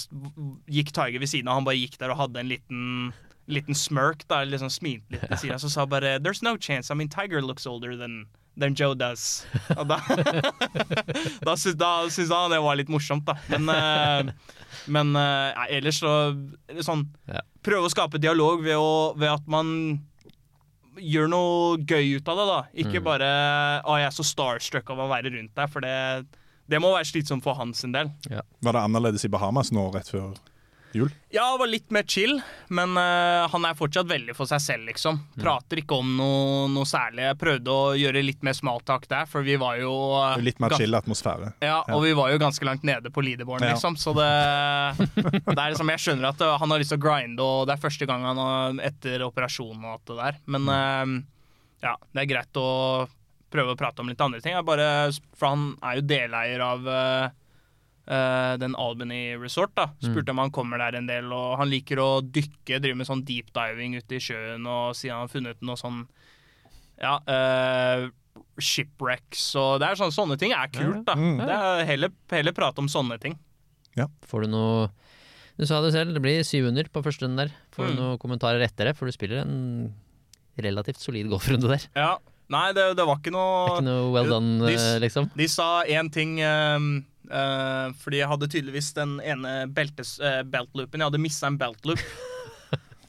gikk 0.68 0.92
Tiger 0.92 1.20
ved 1.24 1.32
siden 1.32 1.48
av. 1.48 1.62
Han 1.62 1.68
bare 1.68 1.80
gikk 1.80 1.96
der 2.02 2.12
og 2.12 2.20
hadde 2.26 2.44
en 2.44 2.52
liten 2.52 3.14
Liten 3.52 3.76
smirk, 3.76 4.22
da, 4.32 4.38
liksom 4.48 4.70
smilte 4.72 5.18
litt 5.18 5.24
ved 5.28 5.40
siden. 5.42 5.60
Så 5.60 5.72
sa 5.72 5.84
bare 5.88 6.16
There's 6.20 6.44
no 6.44 6.56
chance. 6.56 6.92
I 6.92 6.96
mean, 6.96 7.10
Tiger 7.12 7.42
looks 7.42 7.68
older 7.68 7.98
than 8.00 8.26
than 8.60 8.76
Joe 8.78 8.94
does. 8.96 9.46
Og 9.78 9.88
da 9.90 10.00
Da 11.48 11.56
syns 11.58 12.32
han 12.32 12.54
det 12.54 12.62
var 12.64 12.78
litt 12.80 12.92
morsomt, 12.92 13.26
da. 13.28 13.38
Men, 13.50 13.70
eh, 13.74 14.54
men 14.94 15.16
eh, 15.20 15.50
ja, 15.54 15.68
ellers 15.80 16.02
så 16.04 16.14
sånn 16.86 17.08
Ja. 17.30 17.44
Prøve 17.64 17.88
å 17.88 17.92
skape 17.94 18.20
dialog 18.20 18.64
ved, 18.66 18.76
å, 18.76 19.14
ved 19.16 19.32
at 19.32 19.46
man 19.48 19.70
gjør 21.00 21.30
noe 21.32 21.78
gøy 21.88 22.18
ut 22.20 22.28
av 22.30 22.40
det, 22.40 22.48
da. 22.50 22.58
Ikke 22.84 23.02
bare 23.02 23.30
'Å, 23.82 23.98
jeg 24.02 24.10
er 24.10 24.16
så 24.18 24.26
starstruck 24.28 24.92
av 24.94 25.00
å 25.00 25.10
være 25.10 25.32
rundt 25.34 25.56
deg', 25.56 25.72
for 25.72 25.82
det, 25.82 26.28
det 26.70 26.82
må 26.84 26.92
være 26.94 27.08
slitsomt 27.08 27.46
for 27.46 27.56
hans 27.58 27.82
del. 27.88 28.12
del. 28.28 28.44
Var 28.62 28.76
det 28.76 28.84
annerledes 28.84 29.26
i 29.26 29.32
Bahamas 29.32 29.72
nå 29.74 29.88
rett 29.96 30.12
før 30.12 30.36
jul? 30.98 31.10
Ja, 31.34 31.46
det 31.54 31.60
var 31.64 31.70
litt 31.72 31.90
mer 31.96 32.04
chill, 32.10 32.36
men 32.74 32.94
uh, 33.00 33.48
han 33.50 33.66
er 33.66 33.78
fortsatt 33.80 34.08
veldig 34.10 34.36
for 34.38 34.50
seg 34.50 34.62
selv, 34.62 34.86
liksom. 34.92 35.18
Prater 35.42 35.82
ikke 35.82 35.98
om 35.98 36.12
noe, 36.20 36.68
noe 36.74 36.86
særlig. 36.90 37.24
Jeg 37.26 37.40
prøvde 37.42 37.74
å 37.74 37.94
gjøre 37.98 38.22
litt 38.24 38.44
mer 38.46 38.54
smalltalk 38.58 39.08
der, 39.12 39.26
for 39.30 39.46
vi 39.48 39.56
var 39.62 39.80
jo 39.82 39.92
uh, 40.18 40.38
Litt 40.44 40.62
mer 40.64 40.74
gans- 40.76 40.84
chill 40.84 40.98
atmosfære. 41.00 41.52
Ja, 41.66 41.80
og 41.96 42.04
vi 42.06 42.14
var 42.18 42.32
jo 42.34 42.40
ganske 42.44 42.68
langt 42.70 42.86
nede 42.88 43.10
på 43.14 43.24
leaderboarden, 43.26 43.68
Ja. 43.72 43.76
liksom. 43.78 43.98
Så 43.98 44.14
det, 44.18 44.30
det 45.48 45.58
er 45.58 45.74
liksom 45.74 45.90
Jeg 45.96 46.04
skjønner 46.06 46.30
at 46.34 46.42
uh, 46.46 46.56
han 46.62 46.72
har 46.76 46.82
lyst 46.84 46.94
til 46.94 47.02
å 47.02 47.06
grinde, 47.08 47.44
og 47.44 47.68
det 47.70 47.78
er 47.78 47.84
første 47.84 48.08
gang 48.10 48.26
han 48.30 48.40
har 48.44 48.80
etter 48.92 49.26
operasjonen 49.28 49.84
og 49.88 49.96
alt 49.98 50.08
det 50.14 50.20
der. 50.22 50.42
Men 50.58 50.70
uh, 50.70 51.20
ja, 51.84 51.98
det 52.14 52.24
er 52.26 52.32
greit 52.36 52.60
å 52.62 52.70
prøve 53.54 53.74
å 53.76 53.78
prate 53.78 54.02
om 54.02 54.08
litt 54.10 54.22
andre 54.24 54.40
ting. 54.42 54.56
Jeg 54.56 54.66
bare, 54.66 54.86
for 55.38 55.52
han 55.54 55.66
er 55.86 56.00
jo 56.00 56.06
deleier 56.10 56.62
av 56.66 56.88
uh, 58.10 58.56
den 58.58 58.76
Albany 58.76 59.36
Resort. 59.40 59.72
da 59.76 59.88
Spurte 60.04 60.30
om 60.34 60.42
han 60.44 60.52
kommer 60.52 60.78
der 60.78 60.98
en 61.00 61.08
del, 61.08 61.32
og 61.32 61.58
han 61.60 61.70
liker 61.72 61.98
å 62.04 62.22
dykke, 62.22 62.80
drive 62.84 62.96
med 63.00 63.08
sånn 63.08 63.24
deep 63.26 63.52
diving 63.56 63.96
ute 64.00 64.16
i 64.18 64.20
sjøen, 64.24 64.66
og 64.68 64.96
siden 64.96 65.16
han 65.16 65.28
har 65.28 65.34
funnet 65.34 65.62
noe 65.62 65.76
sånn 65.80 66.04
Ja. 67.02 67.18
Uh, 67.28 68.10
shipwrecks 68.62 69.48
og 69.58 69.80
det 69.82 69.88
er 69.90 69.98
sånne, 70.00 70.14
sånne 70.14 70.38
ting 70.42 70.54
er 70.54 70.70
kult, 70.74 71.04
da. 71.08 71.16
Mm. 71.18 71.40
Det 71.42 71.56
er 71.56 71.86
heller, 71.90 72.12
heller 72.34 72.54
prate 72.58 72.82
om 72.84 72.90
sånne 72.92 73.18
ting. 73.22 73.36
Ja. 73.98 74.08
Får 74.30 74.46
du 74.46 74.54
noe 74.56 74.90
Du 75.58 75.66
sa 75.70 75.82
det 75.86 75.92
selv, 75.94 76.16
det 76.16 76.22
blir 76.24 76.42
syv 76.46 76.66
under 76.72 76.88
på 76.90 77.04
første 77.06 77.28
runde 77.28 77.44
der. 77.46 77.52
Får 77.76 77.86
du 77.88 77.92
Mm. 77.94 77.98
noen 78.00 78.18
kommentarer 78.18 78.62
etter 78.66 78.86
det? 78.90 78.96
For 78.98 79.06
du 79.06 79.12
spiller 79.14 79.44
en 79.44 79.94
relativt 80.58 80.98
solid 80.98 81.30
golfrunde 81.30 81.70
der. 81.70 81.84
Ja. 81.96 82.18
Nei, 82.54 82.68
det, 82.78 82.86
det 83.00 83.06
var 83.10 83.18
ikke 83.22 83.32
Det 83.32 83.38
noe 83.38 83.64
er 83.66 83.74
ikke 83.80 83.88
noe 83.90 84.12
well 84.14 84.30
done, 84.32 84.60
De- 84.68 84.76
eh, 84.78 85.00
liksom. 85.04 85.30
De 85.38 85.48
sa 85.52 85.70
én 85.90 86.12
ting 86.14 86.38
um, 86.46 86.92
uh, 87.32 87.90
Fordi 88.04 88.22
jeg 88.22 88.30
hadde 88.34 88.50
tydeligvis 88.54 88.92
den 88.98 89.18
ene 89.24 89.56
beltes, 89.74 90.16
uh, 90.22 90.44
beltloopen. 90.46 91.02
Jeg 91.02 91.10
hadde 91.12 91.22
mista 91.24 91.50
en 91.50 91.58
beltloop. 91.62 92.04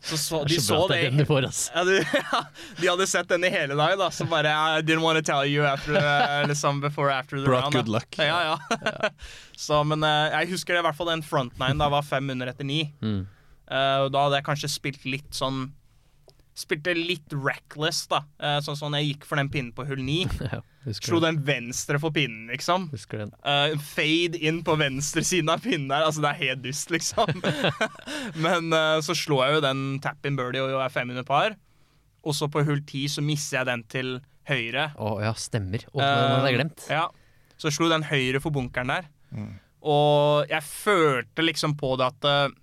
Så, 0.05 0.19
så 0.21 0.39
de 0.45 0.53
Det 0.59 0.61
så 0.61 0.83
det 0.91 0.99
det 1.17 1.25
får, 1.25 1.47
ass. 1.49 1.71
ja, 1.73 1.81
de, 1.89 1.95
ja, 2.33 2.41
de 2.77 2.89
hadde 2.91 3.07
sett 3.09 3.29
den 3.31 3.47
i 3.47 3.49
hele 3.49 3.73
dag, 3.79 3.95
da. 3.97 4.11
Så 4.13 4.27
bare 4.29 4.51
I 4.53 4.83
didn't 4.85 5.01
want 5.01 5.17
to 5.17 5.23
tell 5.25 5.47
you 5.49 5.65
after, 5.65 5.97
uh, 5.97 6.43
liksom 6.51 6.83
before 6.83 7.09
after 7.09 7.39
the 7.41 7.47
Brought 7.47 7.73
round. 7.73 7.73
da. 7.73 7.81
good 7.81 7.89
luck. 7.89 8.19
Ja, 8.21 8.43
ja. 8.53 9.09
så, 9.57 9.79
men 9.89 10.05
uh, 10.05 10.29
jeg 10.35 10.51
husker 10.53 10.77
det, 10.77 10.83
i 10.83 10.87
hvert 10.91 10.99
fall 10.99 11.09
den 11.09 11.25
front 11.25 11.57
nine 11.57 11.81
da 11.81 11.89
var 11.89 12.05
fem 12.05 12.29
under 12.37 12.53
etter 12.53 12.69
ni. 12.69 12.83
Mm. 13.01 13.23
Uh, 13.65 14.05
og 14.05 14.13
da 14.13 14.27
hadde 14.27 14.43
jeg 14.43 14.47
kanskje 14.51 14.71
spilt 14.75 15.09
litt 15.09 15.33
sånn 15.33 15.71
spilte 16.55 16.93
litt 16.95 17.33
reckless, 17.35 18.05
da. 18.11 18.21
Sånn 18.39 18.63
sånn 18.75 18.79
som 18.79 18.95
jeg 18.99 19.09
gikk 19.13 19.25
for 19.27 19.41
den 19.41 19.49
pinnen 19.51 19.73
på 19.75 19.87
hull 19.89 20.03
9. 20.05 20.29
Ja, 20.85 20.93
Slo 21.01 21.17
den. 21.23 21.39
venstre 21.47 21.97
for 21.99 22.13
pinnen, 22.13 22.51
liksom. 22.53 22.91
Husker 22.93 23.23
den. 23.23 23.31
Eh, 23.41 23.73
fade 23.81 24.37
inn 24.45 24.59
på 24.67 24.75
venstre 24.77 25.23
siden 25.25 25.49
av 25.55 25.63
pinnen 25.65 25.89
der. 25.89 26.05
Altså, 26.05 26.21
det 26.21 26.31
er 26.35 26.41
helt 26.43 26.63
dust, 26.67 26.91
liksom. 26.93 27.41
Men 28.45 28.69
uh, 28.75 28.99
så 29.01 29.17
slår 29.17 29.47
jeg 29.47 29.57
jo 29.57 29.63
den 29.65 29.83
tap-in 30.05 30.37
birdie 30.37 30.61
og 30.63 30.77
er 30.85 30.93
fem 30.93 31.09
under 31.15 31.25
par. 31.25 31.57
Og 32.25 32.37
så 32.37 32.51
på 32.53 32.63
hull 32.69 32.83
10 32.85 33.15
så 33.17 33.25
misser 33.25 33.63
jeg 33.63 33.71
den 33.71 33.85
til 33.89 34.13
høyre. 34.49 34.91
Å 35.01 35.15
ja, 35.25 35.33
stemmer. 35.41 35.87
Å, 35.91 35.99
den 36.05 36.35
hadde 36.37 36.51
jeg 36.53 36.59
glemt. 36.61 36.87
Eh, 36.91 36.99
Ja. 37.01 37.09
Så 37.57 37.71
slo 37.73 37.87
den 37.89 38.03
høyre 38.05 38.41
for 38.45 38.53
bunkeren 38.53 38.91
der. 38.93 39.05
Og 39.85 40.49
jeg 40.51 40.65
følte 40.69 41.45
liksom 41.45 41.75
på 41.81 41.95
det 42.01 42.07
at 42.13 42.27
eh, 42.29 42.55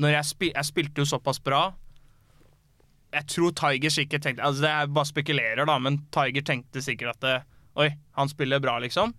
når 0.00 0.14
jeg, 0.18 0.28
spil 0.30 0.50
jeg 0.52 0.68
spilte 0.68 1.00
jo 1.02 1.08
såpass 1.08 1.40
bra 1.44 1.70
Jeg 3.12 3.26
tror 3.26 3.50
Tiger 3.58 3.90
sikkert 3.90 4.22
tenkte 4.22 4.44
Altså 4.46 4.62
det 4.62 4.70
er 4.70 4.86
bare 4.94 5.08
spekulerer, 5.08 5.64
da, 5.66 5.78
men 5.82 5.96
Tiger 6.14 6.44
tenkte 6.46 6.82
sikkert 6.84 7.16
at 7.16 7.24
det, 7.24 7.38
Oi, 7.80 7.88
han 8.18 8.28
spiller 8.30 8.60
bra, 8.62 8.78
liksom. 8.82 9.14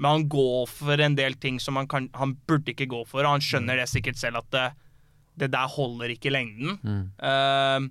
Men 0.00 0.10
han 0.10 0.28
går 0.32 0.66
for 0.72 1.00
en 1.04 1.14
del 1.16 1.34
ting 1.40 1.58
som 1.60 1.76
han, 1.76 1.86
kan, 1.88 2.08
han 2.16 2.34
burde 2.48 2.72
ikke 2.72 2.86
gå 2.88 3.02
for, 3.06 3.20
og 3.24 3.36
han 3.36 3.44
skjønner 3.44 3.76
det 3.76 3.88
sikkert 3.92 4.16
selv 4.20 4.40
at 4.40 4.48
det, 4.54 4.66
det 5.44 5.50
der 5.52 5.68
holder 5.68 6.08
ikke 6.14 6.30
i 6.30 6.32
lengden. 6.32 6.78
Eh, 7.20 7.88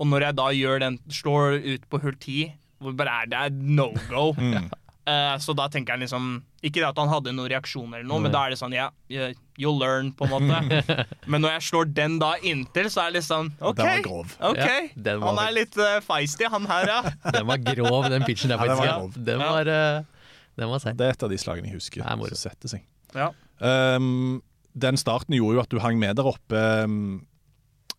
og 0.00 0.06
når 0.08 0.24
jeg 0.30 0.36
da 0.40 0.46
gjør 0.56 0.80
den, 0.80 0.98
slår 1.12 1.58
ut 1.60 1.84
på 1.92 2.00
hull 2.00 2.16
10, 2.16 2.38
hvor 2.80 2.94
bare 2.96 3.18
er 3.22 3.26
det 3.28 3.40
er 3.44 3.50
no 3.52 3.90
go. 4.08 4.30
Eh, 5.10 5.36
så 5.42 5.54
da 5.56 5.66
tenker 5.72 5.96
jeg 5.96 6.04
liksom 6.04 6.26
Ikke 6.62 6.78
det 6.78 6.86
at 6.90 6.98
han 7.00 7.08
hadde 7.10 7.32
noen 7.34 7.48
reaksjon, 7.50 7.88
eller 7.88 8.06
noe, 8.06 8.20
men 8.22 8.32
da 8.34 8.44
er 8.46 8.52
det 8.54 8.58
sånn 8.60 8.74
ja, 8.76 8.90
yeah, 9.10 9.32
you'll 9.58 9.80
learn, 9.80 10.12
på 10.16 10.28
en 10.28 10.34
måte. 10.34 11.06
men 11.30 11.42
når 11.42 11.56
jeg 11.56 11.66
slår 11.70 11.88
den 11.96 12.18
da 12.20 12.34
inntil, 12.46 12.90
så 12.92 13.06
er 13.06 13.10
det 13.10 13.20
litt 13.20 13.28
sånn 13.28 13.48
OK. 13.58 13.80
Den 13.80 13.88
var 13.90 14.04
grov. 14.04 14.36
ok, 14.50 14.60
Ja, 14.60 14.76
den 15.08 15.22
var 15.22 15.32
Han 15.32 15.42
er 15.46 15.56
litt 15.56 15.80
uh, 15.80 15.96
feisty, 16.04 16.46
han 16.52 16.68
her, 16.70 16.92
ja. 16.92 17.00
Den 17.38 17.48
var 17.48 17.64
grov, 17.64 18.10
den 18.12 18.26
pitchen 18.28 18.52
der, 18.52 18.60
Ja, 18.60 18.68
den 18.68 18.76
faktisk. 18.76 18.84
var 18.84 19.00
Ja. 19.00 19.24
Den 19.30 19.42
var, 19.46 19.72
uh, 19.72 20.28
den 20.60 20.72
var. 20.74 20.86
Det 20.92 21.08
er 21.08 21.16
et 21.16 21.26
av 21.26 21.32
de 21.32 21.40
slagene 21.40 21.72
jeg 21.72 21.80
husker 21.80 22.04
er 22.04 22.24
som 22.34 22.42
setter 22.44 22.76
seg. 22.76 22.86
ja. 23.16 23.32
Um, 23.60 24.40
den 24.80 24.96
starten 25.00 25.34
gjorde 25.34 25.58
jo 25.58 25.62
at 25.64 25.72
du 25.72 25.80
hang 25.82 25.98
med 25.98 26.14
der 26.16 26.28
oppe 26.30 26.60
um, 26.86 27.26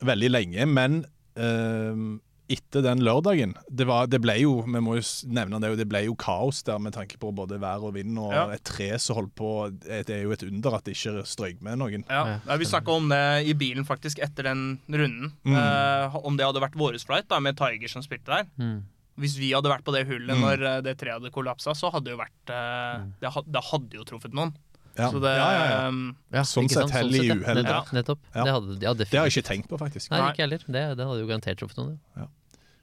veldig 0.01 0.29
lenge, 0.31 0.65
men 0.71 1.01
um, 1.35 2.21
etter 2.51 2.83
den 2.85 3.01
lørdagen 3.05 3.53
det, 3.69 3.85
var, 3.89 4.07
det 4.11 4.19
ble 4.23 4.35
jo 4.41 4.53
vi 4.65 4.81
må 4.83 4.97
jo 4.99 5.03
nevne 5.31 5.59
det, 5.63 5.71
det 5.79 5.87
ble 5.91 6.03
jo 6.05 6.15
kaos 6.19 6.61
der 6.67 6.79
med 6.83 6.93
tanke 6.97 7.17
på 7.21 7.31
både 7.35 7.57
vær 7.61 7.83
og 7.87 7.93
vind 7.97 8.19
og 8.21 8.33
Ja. 8.35 8.43
et 8.55 8.63
tre 8.67 8.89
som 9.01 9.15
holdt 9.19 9.33
på 9.39 9.51
Det 9.81 10.09
er 10.09 10.23
jo 10.25 10.31
et 10.35 10.43
under 10.47 10.75
at 10.77 10.85
det 10.87 10.95
ikke 10.97 11.23
strøyk 11.27 11.61
med 11.65 11.79
noen. 11.81 12.03
Ja, 12.09 12.39
Ja, 12.45 12.57
Vi 12.61 12.65
snakka 12.69 12.91
om 12.99 13.09
det 13.09 13.21
i 13.47 13.53
bilen 13.57 13.85
faktisk 13.87 14.19
etter 14.23 14.43
den 14.51 14.79
runden. 14.89 15.31
Mm. 15.45 15.55
Eh, 15.57 16.15
om 16.23 16.37
det 16.37 16.45
hadde 16.45 16.61
vært 16.63 16.75
våres 16.79 17.05
flight 17.07 17.27
da, 17.31 17.39
med 17.39 17.57
Tiger 17.57 17.87
som 17.89 18.01
spilte 18.05 18.27
der. 18.31 18.45
Mm. 18.59 18.83
Hvis 19.21 19.35
vi 19.37 19.51
hadde 19.53 19.69
vært 19.69 19.83
på 19.85 19.93
det 19.93 20.05
hullet 20.07 20.35
Mm. 20.37 20.41
når 20.41 20.63
eh, 20.65 20.81
det 20.81 20.97
treet 20.97 21.17
hadde 21.19 21.31
kollapsa, 21.31 21.73
så 21.75 21.91
hadde 21.91 22.05
det 22.09 22.13
jo 22.15 22.21
vært 22.21 22.49
eh, 22.55 23.05
det, 23.21 23.31
had, 23.35 23.45
det 23.51 23.63
hadde 23.71 23.97
jo 23.99 24.03
truffet 24.07 24.33
noen. 24.33 24.53
Ja. 24.97 25.07
Så 25.07 25.21
det 25.23 25.29
ja, 25.37 25.49
ja, 25.55 25.65
ja. 25.71 25.87
um, 25.87 26.15
Ja, 26.35 26.41
Sånn 26.43 26.67
sett 26.67 26.89
hell 26.91 27.13
i 27.15 27.21
uhell. 27.31 27.61
Nettopp. 27.63 27.91
nettopp. 27.95 28.19
Ja. 28.35 28.43
Det, 28.43 28.51
hadde, 28.57 28.73
ja, 28.83 28.91
Det 28.93 29.07
har 29.15 29.29
jeg 29.29 29.37
ikke 29.39 29.47
tenkt 29.47 29.69
på, 29.71 29.77
faktisk. 29.79 30.09
Nei, 30.11 30.19
Nei. 30.19 30.31
ikke 30.33 30.43
heller. 30.43 30.65
Det, 30.67 30.81
det 30.99 31.05
hadde 31.07 31.21
jo 31.21 31.27
garantert 31.29 31.57
truffet 31.61 31.77
noen. 31.79 31.99
ja. 32.19 32.27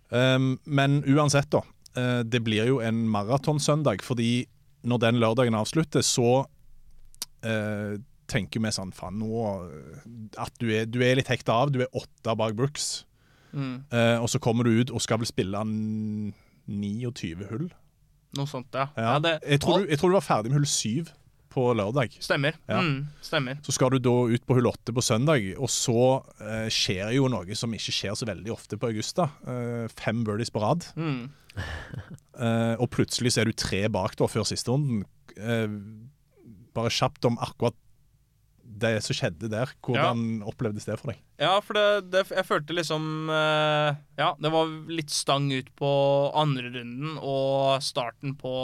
Um, 0.09 0.55
men 0.65 1.03
uansett, 1.05 1.51
da. 1.53 1.63
eh, 1.97 2.21
det 2.25 2.41
blir 2.45 2.69
jo 2.71 2.79
en 2.81 3.03
maratonsøndag, 3.13 4.03
fordi 4.07 4.47
når 4.89 5.03
den 5.03 5.19
lørdagen 5.21 5.57
avslutter, 5.59 6.05
så 6.07 6.47
eh, 7.45 7.99
tenker 8.29 8.63
vi 8.63 8.73
sånn 8.73 8.93
Faen, 8.97 9.19
nå 9.21 9.43
eh, 9.67 10.07
At 10.41 10.55
du 10.61 10.71
er, 10.71 10.87
du 10.87 11.01
er 11.05 11.19
litt 11.19 11.29
hekta 11.29 11.59
av. 11.65 11.73
Du 11.75 11.83
er 11.83 11.93
åtte 11.93 12.37
bak 12.39 12.57
Brooks. 12.57 13.05
mm, 13.53 13.89
og 14.21 14.29
så 14.29 14.39
kommer 14.39 14.65
du 14.65 14.81
ut 14.81 14.91
og 14.93 15.01
skal 15.01 15.21
vel 15.21 15.29
spille 15.29 15.61
29 15.65 17.49
hull. 17.51 17.69
noe 18.37 18.47
sånt, 18.47 18.69
ja. 18.75 18.91
Ja. 18.97 19.15
ja 19.15 19.19
det, 19.25 19.39
jeg, 19.45 19.61
tror 19.65 19.81
du, 19.81 19.89
jeg 19.89 19.99
tror 19.99 20.13
du 20.13 20.19
var 20.21 20.27
ferdig 20.27 20.53
med 20.53 20.61
hull 20.61 20.69
7 20.69 21.09
på 21.53 21.65
lørdag. 21.77 22.15
Stemmer. 22.23 22.59
Ja. 22.69 22.81
Mm, 22.85 23.09
stemmer. 23.25 23.59
Så 23.67 23.75
skal 23.75 23.95
du 23.95 23.99
da 24.03 24.15
ut 24.31 24.45
på 24.47 24.59
hull 24.59 24.69
8 24.71 24.95
på 24.95 25.05
søndag, 25.05 25.49
og 25.59 25.71
så 25.73 25.99
eh, 26.45 26.69
skjer 26.73 27.17
jo 27.17 27.31
noe 27.33 27.59
som 27.59 27.75
ikke 27.77 27.95
skjer 27.95 28.17
så 28.19 28.29
veldig 28.29 28.55
ofte 28.55 28.79
på 28.81 28.91
Augusta. 28.93 29.31
Eh, 29.49 29.87
fem 29.99 30.25
birdies 30.27 30.53
på 30.55 30.65
rad. 30.65 30.89
Mm. 30.99 31.29
Eh, 32.39 32.77
og 32.79 32.87
plutselig 32.95 33.33
så 33.35 33.41
er 33.43 33.49
du 33.49 33.57
tre 33.59 33.81
bak 33.91 34.13
da 34.15 34.29
før 34.31 34.45
siste 34.47 34.71
runden. 34.71 35.01
Eh, 35.35 35.65
bare 36.71 36.93
kjapt 36.95 37.27
om 37.27 37.35
akkurat 37.43 37.75
det 38.79 38.93
som 39.03 39.17
skjedde 39.17 39.51
der. 39.51 39.73
Hvordan 39.85 40.45
opplevdes 40.47 40.87
det 40.87 40.99
for 41.01 41.13
deg? 41.13 41.19
Ja, 41.41 41.57
for 41.65 41.79
det, 41.79 42.11
det, 42.13 42.25
jeg 42.35 42.47
følte 42.47 42.77
liksom 42.77 43.31
eh, 43.33 43.99
Ja, 44.21 44.33
det 44.39 44.53
var 44.55 44.71
litt 44.91 45.11
stang 45.15 45.49
ut 45.51 45.71
på 45.79 45.91
andre 46.37 46.71
runden 46.77 47.19
og 47.19 47.83
starten 47.85 48.37
på 48.39 48.55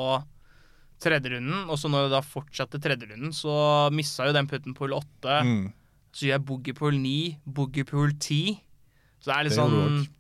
tredje 1.05 1.29
runden. 1.35 1.61
Og 1.69 1.77
så 1.81 1.87
når 1.93 2.01
det 2.09 2.15
da 2.17 2.23
fortsatte 2.27 2.81
tredje 2.83 3.07
runden, 3.11 3.33
så 3.37 3.53
missa 3.95 4.21
jo 4.29 4.33
den 4.37 4.49
putten 4.51 4.73
på 4.77 4.83
hull 4.87 4.97
åtte. 4.99 5.35
Mm. 5.45 5.67
Så 6.15 6.21
gjør 6.29 6.37
jeg 6.39 6.47
boogie 6.49 6.75
på 6.79 6.85
hull 6.89 7.01
ni, 7.03 7.19
boogie 7.45 7.85
på 7.89 7.95
hull 8.01 8.15
ti. 8.23 8.43
Så 9.21 9.25
det 9.31 9.37
er 9.37 9.43
litt 9.47 9.55
Det 9.55 9.63
sånn 9.63 9.75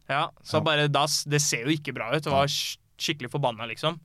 Ja, 0.08 0.24
så 0.42 0.54
Ja. 0.58 0.64
bare 0.64 0.88
da 0.88 1.04
Det 1.06 1.40
ser 1.40 1.62
jo 1.64 1.70
ikke 1.76 1.94
bra 1.94 2.06
ut. 2.14 2.22
Det 2.24 2.32
var 2.32 2.46
skikkelig 2.48 3.30
forbanna, 3.30 3.66
liksom. 3.68 4.00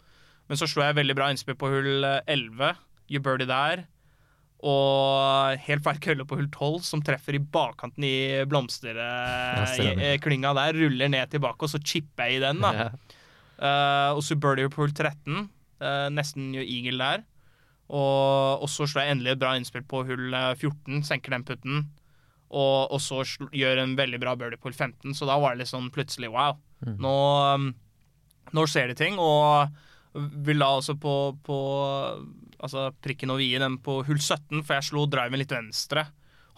Men 0.50 0.58
så 0.58 0.68
slo 0.68 0.82
jeg 0.84 0.96
veldig 0.98 1.16
bra 1.16 1.30
innspill 1.30 1.56
på 1.56 1.68
hull 1.70 2.04
eh, 2.04 2.22
11. 2.28 2.76
You 3.10 3.20
birdie 3.22 3.48
der. 3.48 3.86
Og 4.62 5.56
helt 5.64 5.84
feil 5.86 6.00
kølle 6.04 6.26
på 6.28 6.36
hull 6.36 6.50
12, 6.52 6.82
som 6.84 7.02
treffer 7.06 7.34
i 7.38 7.40
bakkanten 7.40 8.04
i 8.04 8.44
blomsterklynga 8.50 10.52
der. 10.58 10.74
Ruller 10.76 11.10
ned 11.14 11.30
tilbake, 11.32 11.64
og 11.64 11.70
så 11.72 11.80
chipper 11.80 12.24
jeg 12.28 12.36
i 12.40 12.44
den, 12.44 12.60
da. 12.60 12.72
Ja. 12.74 12.90
Uh, 13.60 14.16
og 14.16 14.22
så 14.24 14.36
birdie 14.40 14.70
på 14.72 14.82
hull 14.84 14.92
13. 14.92 15.50
eh, 15.82 16.08
nesten 16.14 16.54
gjør 16.56 16.68
eagle 16.68 17.04
der. 17.04 17.26
Og, 17.90 18.62
og 18.62 18.70
så 18.70 18.86
slår 18.86 19.08
jeg 19.08 19.16
endelig 19.16 19.34
et 19.34 19.42
bra 19.42 19.56
innspill 19.58 19.86
på 19.90 20.04
hull 20.10 20.36
eh, 20.36 20.54
14, 20.56 21.04
senker 21.08 21.36
den 21.36 21.46
putten. 21.48 21.86
Og, 22.50 22.90
og 22.90 23.02
så 23.02 23.22
sl 23.28 23.50
gjør 23.54 23.84
en 23.84 23.96
veldig 23.98 24.20
bra 24.22 24.34
birdie 24.38 24.58
på 24.62 24.70
hull 24.70 24.78
15, 24.78 25.14
så 25.18 25.28
da 25.30 25.38
var 25.42 25.54
det 25.54 25.64
litt 25.64 25.72
sånn 25.72 25.92
plutselig 25.94 26.32
wow. 26.34 26.58
Nå, 26.82 27.16
um, 27.54 27.68
nå 28.56 28.66
skjer 28.70 28.90
det 28.90 28.98
ting, 29.02 29.20
og 29.22 29.70
vil 30.16 30.62
da 30.64 30.72
også 30.80 30.96
på, 30.98 31.16
på 31.46 31.58
altså 32.58 32.88
prikken 33.04 33.34
og 33.34 33.42
vie 33.44 33.60
den 33.62 33.78
på 33.86 34.00
hull 34.08 34.18
17, 34.18 34.64
for 34.64 34.78
jeg 34.78 34.88
slo 34.90 35.06
driven 35.12 35.42
litt 35.42 35.54
venstre. 35.54 36.08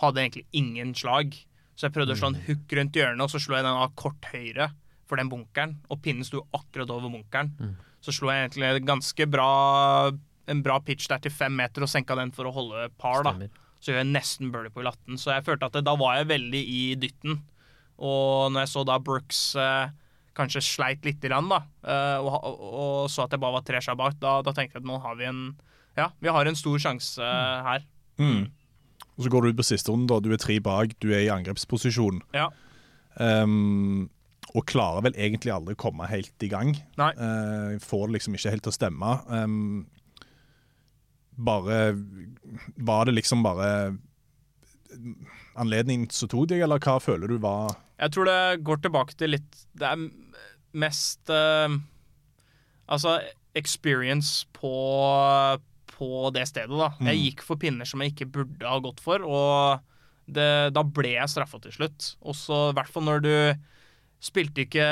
Hadde 0.02 0.24
egentlig 0.24 0.46
ingen 0.56 0.94
slag. 0.98 1.36
Så 1.76 1.88
jeg 1.88 1.96
prøvde 1.96 2.16
å 2.16 2.20
slå 2.20 2.32
en 2.32 2.44
hook 2.48 2.76
rundt 2.78 2.98
hjørnet, 2.98 3.26
og 3.26 3.34
så 3.34 3.42
slo 3.42 3.58
jeg 3.58 3.66
den 3.68 3.84
av 3.84 3.92
kort 4.00 4.32
høyre 4.32 4.72
for 5.10 5.20
den 5.20 5.32
bunkeren. 5.32 5.76
Og 5.92 6.00
pinnen 6.06 6.28
sto 6.28 6.46
akkurat 6.56 6.92
over 6.94 7.12
bunkeren. 7.12 7.52
Så 8.02 8.14
slo 8.16 8.32
jeg 8.34 8.48
egentlig 8.48 8.70
en 8.70 8.92
ganske 8.96 9.28
bra 9.30 9.50
en 10.52 10.62
bra 10.66 10.80
pitch 10.84 11.08
der 11.10 11.22
til 11.24 11.34
fem 11.34 11.54
meter 11.56 11.86
og 11.86 11.92
senka 11.92 12.18
den 12.18 12.34
for 12.36 12.50
å 12.50 12.54
holde 12.56 12.90
par. 13.02 13.24
da 13.24 13.36
Stemmer. 13.36 13.58
Så 13.82 13.90
gjør 13.90 14.04
jeg 14.04 14.12
nesten 14.12 14.52
birdie 14.54 14.74
på 14.74 14.84
latten. 14.86 15.18
18. 15.18 15.22
Så 15.24 15.34
jeg 15.34 15.46
følte 15.48 15.70
at 15.70 15.78
det, 15.78 15.86
da 15.88 15.96
var 15.98 16.20
jeg 16.20 16.30
veldig 16.30 16.62
i 16.62 16.82
dytten. 17.02 17.40
Og 18.02 18.52
når 18.54 18.66
jeg 18.66 18.72
så 18.74 18.84
da 18.86 18.98
Brooks 19.02 19.42
eh, 19.58 19.94
kanskje 20.38 20.62
sleit 20.66 21.06
litt, 21.06 21.22
grann, 21.24 21.50
da, 21.50 21.62
eh, 21.86 22.18
og, 22.22 22.38
og, 22.38 22.62
og 22.70 23.12
så 23.12 23.26
at 23.26 23.34
jeg 23.34 23.42
bare 23.42 23.58
var 23.58 23.66
tre 23.66 23.82
slag 23.82 23.98
bak, 24.00 24.18
da, 24.22 24.38
da 24.46 24.54
tenkte 24.54 24.78
jeg 24.78 24.84
at 24.84 24.90
nå 24.90 25.02
har 25.02 25.18
vi 25.20 25.30
en 25.30 25.44
Ja, 25.98 26.12
vi 26.24 26.32
har 26.32 26.48
en 26.48 26.56
stor 26.58 26.78
sjanse 26.80 27.26
eh, 27.26 27.66
her. 27.68 27.86
Mm. 28.22 28.46
Og 29.18 29.26
så 29.26 29.34
går 29.34 29.44
du 29.44 29.52
ut 29.52 29.60
på 29.60 29.68
siste 29.68 29.92
runde, 29.92 30.08
da. 30.14 30.22
du 30.24 30.32
er 30.34 30.42
tre 30.42 30.60
bak, 30.64 30.94
du 31.04 31.10
er 31.12 31.26
i 31.26 31.34
angrepsposisjon. 31.34 32.22
Ja. 32.38 32.48
Um, 33.18 34.10
og 34.52 34.68
klarer 34.68 35.06
vel 35.08 35.16
egentlig 35.16 35.54
aldri 35.54 35.76
å 35.78 35.80
komme 35.80 36.08
helt 36.12 36.44
i 36.44 36.50
gang. 36.52 36.74
Nei. 37.00 37.12
Uh, 37.16 37.80
får 37.84 38.08
det 38.08 38.18
liksom 38.18 38.38
ikke 38.38 38.54
helt 38.54 38.66
til 38.68 38.74
å 38.74 38.76
stemme. 38.76 39.12
Um, 39.32 39.86
bare 41.42 41.78
Var 42.76 43.06
det 43.08 43.16
liksom 43.16 43.44
bare 43.46 43.70
anledningen 45.60 46.10
som 46.12 46.30
tok 46.32 46.50
deg, 46.52 46.64
eller 46.66 46.82
hva 46.84 46.98
føler 47.02 47.32
du 47.32 47.38
var 47.42 47.72
Jeg 48.00 48.14
tror 48.14 48.28
det 48.28 48.64
går 48.68 48.82
tilbake 48.84 49.16
til 49.20 49.34
litt 49.34 49.62
Det 49.72 49.88
er 49.88 50.04
mest 50.84 51.32
uh, 51.32 51.72
Altså 52.92 53.18
experience 53.58 54.46
på, 54.56 54.72
på 55.92 56.12
det 56.36 56.46
stedet, 56.48 56.72
da. 56.72 56.92
Jeg 57.04 57.20
gikk 57.20 57.42
for 57.44 57.60
pinner 57.60 57.88
som 57.88 58.04
jeg 58.04 58.14
ikke 58.14 58.30
burde 58.38 58.68
ha 58.68 58.78
gått 58.84 59.02
for, 59.04 59.24
og 59.28 59.82
det, 60.32 60.72
da 60.72 60.84
ble 60.88 61.12
jeg 61.18 61.32
straffa 61.34 61.60
til 61.60 61.76
slutt. 61.76 62.14
Også 62.24 62.70
i 62.70 62.78
hvert 62.78 62.92
fall 62.94 63.04
når 63.10 63.26
du 63.26 63.34
spilte 64.22 64.66
ikke 64.66 64.88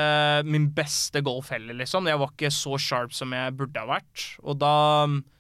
min 0.50 0.70
beste 0.76 1.22
golf 1.26 1.52
heller, 1.54 1.78
liksom. 1.78 2.08
Jeg 2.10 2.20
var 2.22 2.32
ikke 2.34 2.54
så 2.54 2.80
sharp 2.82 3.14
som 3.16 3.34
jeg 3.36 3.56
burde 3.58 3.82
ha 3.82 3.90
vært, 3.90 4.24
og 4.42 4.58
da, 4.62 4.72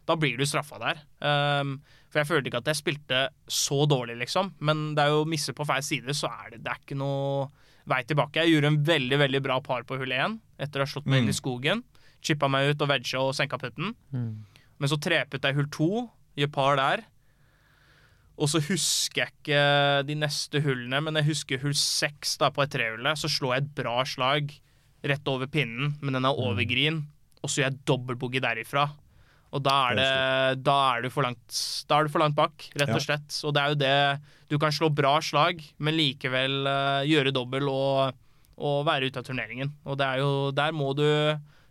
da 0.05 0.17
blir 0.19 0.37
du 0.37 0.45
straffa 0.45 0.77
der. 0.81 1.01
Um, 1.25 1.79
for 2.09 2.21
jeg 2.21 2.29
følte 2.29 2.49
ikke 2.51 2.61
at 2.61 2.69
jeg 2.71 2.79
spilte 2.79 3.23
så 3.49 3.83
dårlig, 3.89 4.19
liksom. 4.21 4.53
Men 4.65 4.91
det 4.97 5.05
er 5.05 5.15
jo 5.15 5.25
misse 5.29 5.53
på 5.57 5.65
feil 5.67 5.85
side, 5.85 6.13
så 6.17 6.29
er 6.29 6.55
det, 6.55 6.63
det 6.65 6.73
er 6.73 6.83
ikke 6.83 6.97
noe 7.01 7.49
vei 7.89 8.03
tilbake. 8.05 8.43
Jeg 8.45 8.55
gjorde 8.55 8.73
en 8.73 8.81
veldig 8.85 9.19
veldig 9.23 9.41
bra 9.45 9.57
par 9.65 9.85
på 9.89 9.97
hull 9.97 10.13
1 10.13 10.37
etter 10.61 10.81
å 10.81 10.85
ha 10.85 10.91
slått 10.91 11.09
meg 11.09 11.23
inn 11.23 11.33
i 11.33 11.37
skogen. 11.37 11.83
Chippa 12.25 12.49
meg 12.51 12.73
ut 12.73 12.83
og 12.85 12.89
vegga 12.91 13.21
og 13.23 13.35
senka 13.37 13.57
putten. 13.61 13.95
Men 14.79 14.91
så 14.91 14.99
treputta 15.01 15.49
jeg 15.49 15.57
hull 15.57 15.69
2, 15.73 15.89
gjør 16.41 16.51
par 16.53 16.77
der. 16.77 17.05
Og 18.39 18.47
så 18.47 18.61
husker 18.63 19.25
jeg 19.25 19.33
ikke 19.35 19.63
de 20.07 20.15
neste 20.15 20.61
hullene, 20.63 21.01
men 21.03 21.19
jeg 21.19 21.27
husker 21.33 21.61
hull 21.63 21.75
6 21.75 22.37
da, 22.39 22.49
på 22.55 22.63
et 22.63 22.71
trehullet. 22.71 23.19
Så 23.19 23.31
slår 23.31 23.55
jeg 23.55 23.65
et 23.65 23.73
bra 23.81 23.97
slag 24.07 24.53
rett 25.09 25.31
over 25.31 25.49
pinnen, 25.51 25.93
men 25.99 26.15
den 26.15 26.27
er 26.27 26.39
over 26.39 26.63
green, 26.67 27.03
og 27.43 27.51
så 27.51 27.61
gjør 27.61 27.69
jeg 27.69 27.83
dobbeltboogie 27.87 28.43
derifra. 28.43 28.87
Og 29.49 29.63
da 29.65 29.75
er, 29.89 29.97
det, 29.97 30.09
da, 30.61 30.77
er 30.93 31.05
du 31.05 31.09
for 31.11 31.25
langt, 31.25 31.59
da 31.89 31.97
er 31.97 32.05
du 32.05 32.13
for 32.13 32.21
langt 32.21 32.37
bak, 32.37 32.67
rett 32.77 32.93
og 32.93 33.01
slett. 33.01 33.37
Og 33.47 33.55
det 33.55 33.61
er 33.61 33.71
jo 33.73 33.79
det 33.81 34.49
Du 34.51 34.57
kan 34.61 34.73
slå 34.73 34.91
bra 34.93 35.15
slag, 35.25 35.63
men 35.81 35.97
likevel 35.97 36.69
eh, 36.69 37.07
gjøre 37.09 37.33
dobbel 37.33 37.69
og, 37.69 38.19
og 38.61 38.83
være 38.85 39.09
ute 39.09 39.21
av 39.21 39.25
turneringen. 39.25 39.73
Og 39.89 39.97
det 39.97 40.05
er 40.05 40.21
jo 40.21 40.29
Der 40.53 40.75
må 40.75 40.91
du 40.97 41.05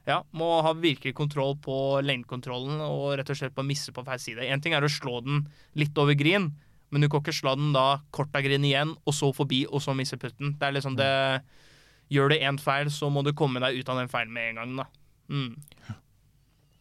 ja, 0.09 0.23
må 0.33 0.49
ha 0.65 0.73
virkelig 0.77 1.15
kontroll 1.19 1.55
på 1.63 1.77
lengdekontrollen 2.05 2.81
og 2.85 3.19
rett 3.21 3.31
og 3.33 3.39
slett 3.39 3.57
bare 3.57 3.69
misse 3.69 3.93
på 3.95 4.05
feil 4.07 4.23
side. 4.23 4.47
Én 4.49 4.63
ting 4.65 4.77
er 4.77 4.85
å 4.85 4.91
slå 4.93 5.21
den 5.25 5.45
litt 5.79 5.97
over 6.01 6.17
green, 6.19 6.51
men 6.89 7.05
du 7.05 7.11
kan 7.13 7.21
ikke 7.21 7.37
slå 7.37 7.55
den 7.61 7.75
da 7.77 8.01
kort 8.17 8.35
av 8.37 8.47
green 8.47 8.65
igjen, 8.65 8.95
og 9.05 9.17
så 9.17 9.31
forbi, 9.37 9.67
og 9.69 9.85
så 9.85 9.95
misse 9.97 10.17
putten. 10.21 10.57
Det 10.59 10.69
er 10.69 10.79
liksom 10.79 10.99
det 10.99 11.13
Gjør 12.09 12.33
du 12.33 12.39
én 12.41 12.57
feil, 12.57 12.89
så 12.89 13.11
må 13.13 13.21
du 13.21 13.35
komme 13.37 13.61
deg 13.61 13.83
ut 13.83 13.89
av 13.93 13.99
den 14.01 14.09
feilen 14.09 14.31
med 14.33 14.55
en 14.55 14.61
gang, 14.63 14.71
da. 14.79 14.87
Mm. 15.29 15.99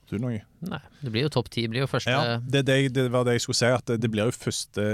Du 0.07 0.13
Norge? 0.23 0.45
Nei, 0.63 0.79
det 1.01 1.11
blir 1.11 1.25
jo 1.25 1.31
topp 1.35 1.49
ti. 1.51 1.65
Blir 1.67 1.83
jo 1.83 1.89
første 1.91 2.13
Ja, 2.13 2.37
det, 2.39 2.61
det, 2.69 2.77
det 2.95 3.09
var 3.11 3.27
det 3.27 3.35
jeg 3.35 3.43
skulle 3.43 3.59
si, 3.59 3.67
at 3.67 3.83
det, 3.91 3.97
det 4.05 4.11
blir 4.13 4.29
jo 4.29 4.35
første 4.37 4.85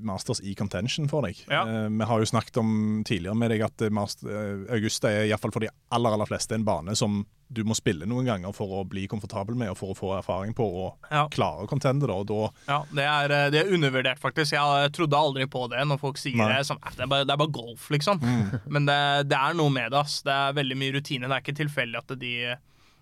Masters 0.00 0.40
i 0.40 0.54
contention 0.58 1.06
for 1.08 1.22
deg. 1.26 1.38
Ja. 1.50 1.62
Uh, 1.68 1.88
vi 1.92 2.04
har 2.08 2.18
jo 2.22 2.26
snakket 2.26 2.56
om 2.62 3.02
tidligere 3.06 3.36
med 3.38 3.50
deg 3.52 3.62
at 3.66 3.82
eh, 3.86 3.90
master, 3.92 4.28
uh, 4.30 4.72
Augusta 4.74 5.10
er 5.12 5.26
iallfall 5.28 5.52
for 5.54 5.60
de 5.60 5.68
aller 5.94 6.16
aller 6.16 6.26
fleste 6.26 6.56
en 6.56 6.64
bane 6.66 6.94
som 6.96 7.20
du 7.48 7.60
må 7.62 7.76
spille 7.78 8.08
noen 8.10 8.26
ganger 8.26 8.50
for 8.56 8.66
å 8.80 8.84
bli 8.90 9.04
komfortabel 9.06 9.54
med 9.54 9.70
og 9.70 9.76
for 9.78 9.92
å 9.92 9.94
få 9.94 10.08
erfaring 10.16 10.54
på 10.58 10.64
og 10.66 11.10
Ja. 11.12 11.28
klare 11.30 11.62
å 11.62 11.68
contende. 11.70 12.08
Da, 12.10 12.16
da 12.26 12.48
Ja, 12.66 12.78
det 12.90 13.04
er, 13.06 13.30
eh, 13.36 13.50
det 13.54 13.60
er 13.60 13.74
undervurdert, 13.76 14.18
faktisk. 14.18 14.52
Jeg 14.56 14.92
trodde 14.96 15.14
aldri 15.20 15.46
på 15.46 15.68
det 15.70 15.84
når 15.86 16.00
folk 16.02 16.18
sier 16.18 16.34
Nei. 16.40 16.48
det. 16.56 16.66
Sånn, 16.66 16.80
"Eh, 16.82 16.90
det, 16.96 17.04
er 17.04 17.06
bare, 17.12 17.24
det 17.24 17.32
er 17.36 17.36
bare 17.44 17.52
golf, 17.54 17.88
liksom. 17.90 18.18
Men 18.66 18.86
det, 18.86 19.28
det 19.28 19.38
er 19.38 19.54
noe 19.54 19.70
med 19.70 19.92
det. 19.92 19.98
ass. 20.00 20.22
Det 20.22 20.32
er 20.32 20.52
veldig 20.58 20.76
mye 20.76 20.96
rutine. 20.98 21.28
Det 21.28 21.36
er 21.36 21.44
ikke 21.44 21.60
tilfeldig 21.62 21.96
at 22.02 22.18
de, 22.18 22.56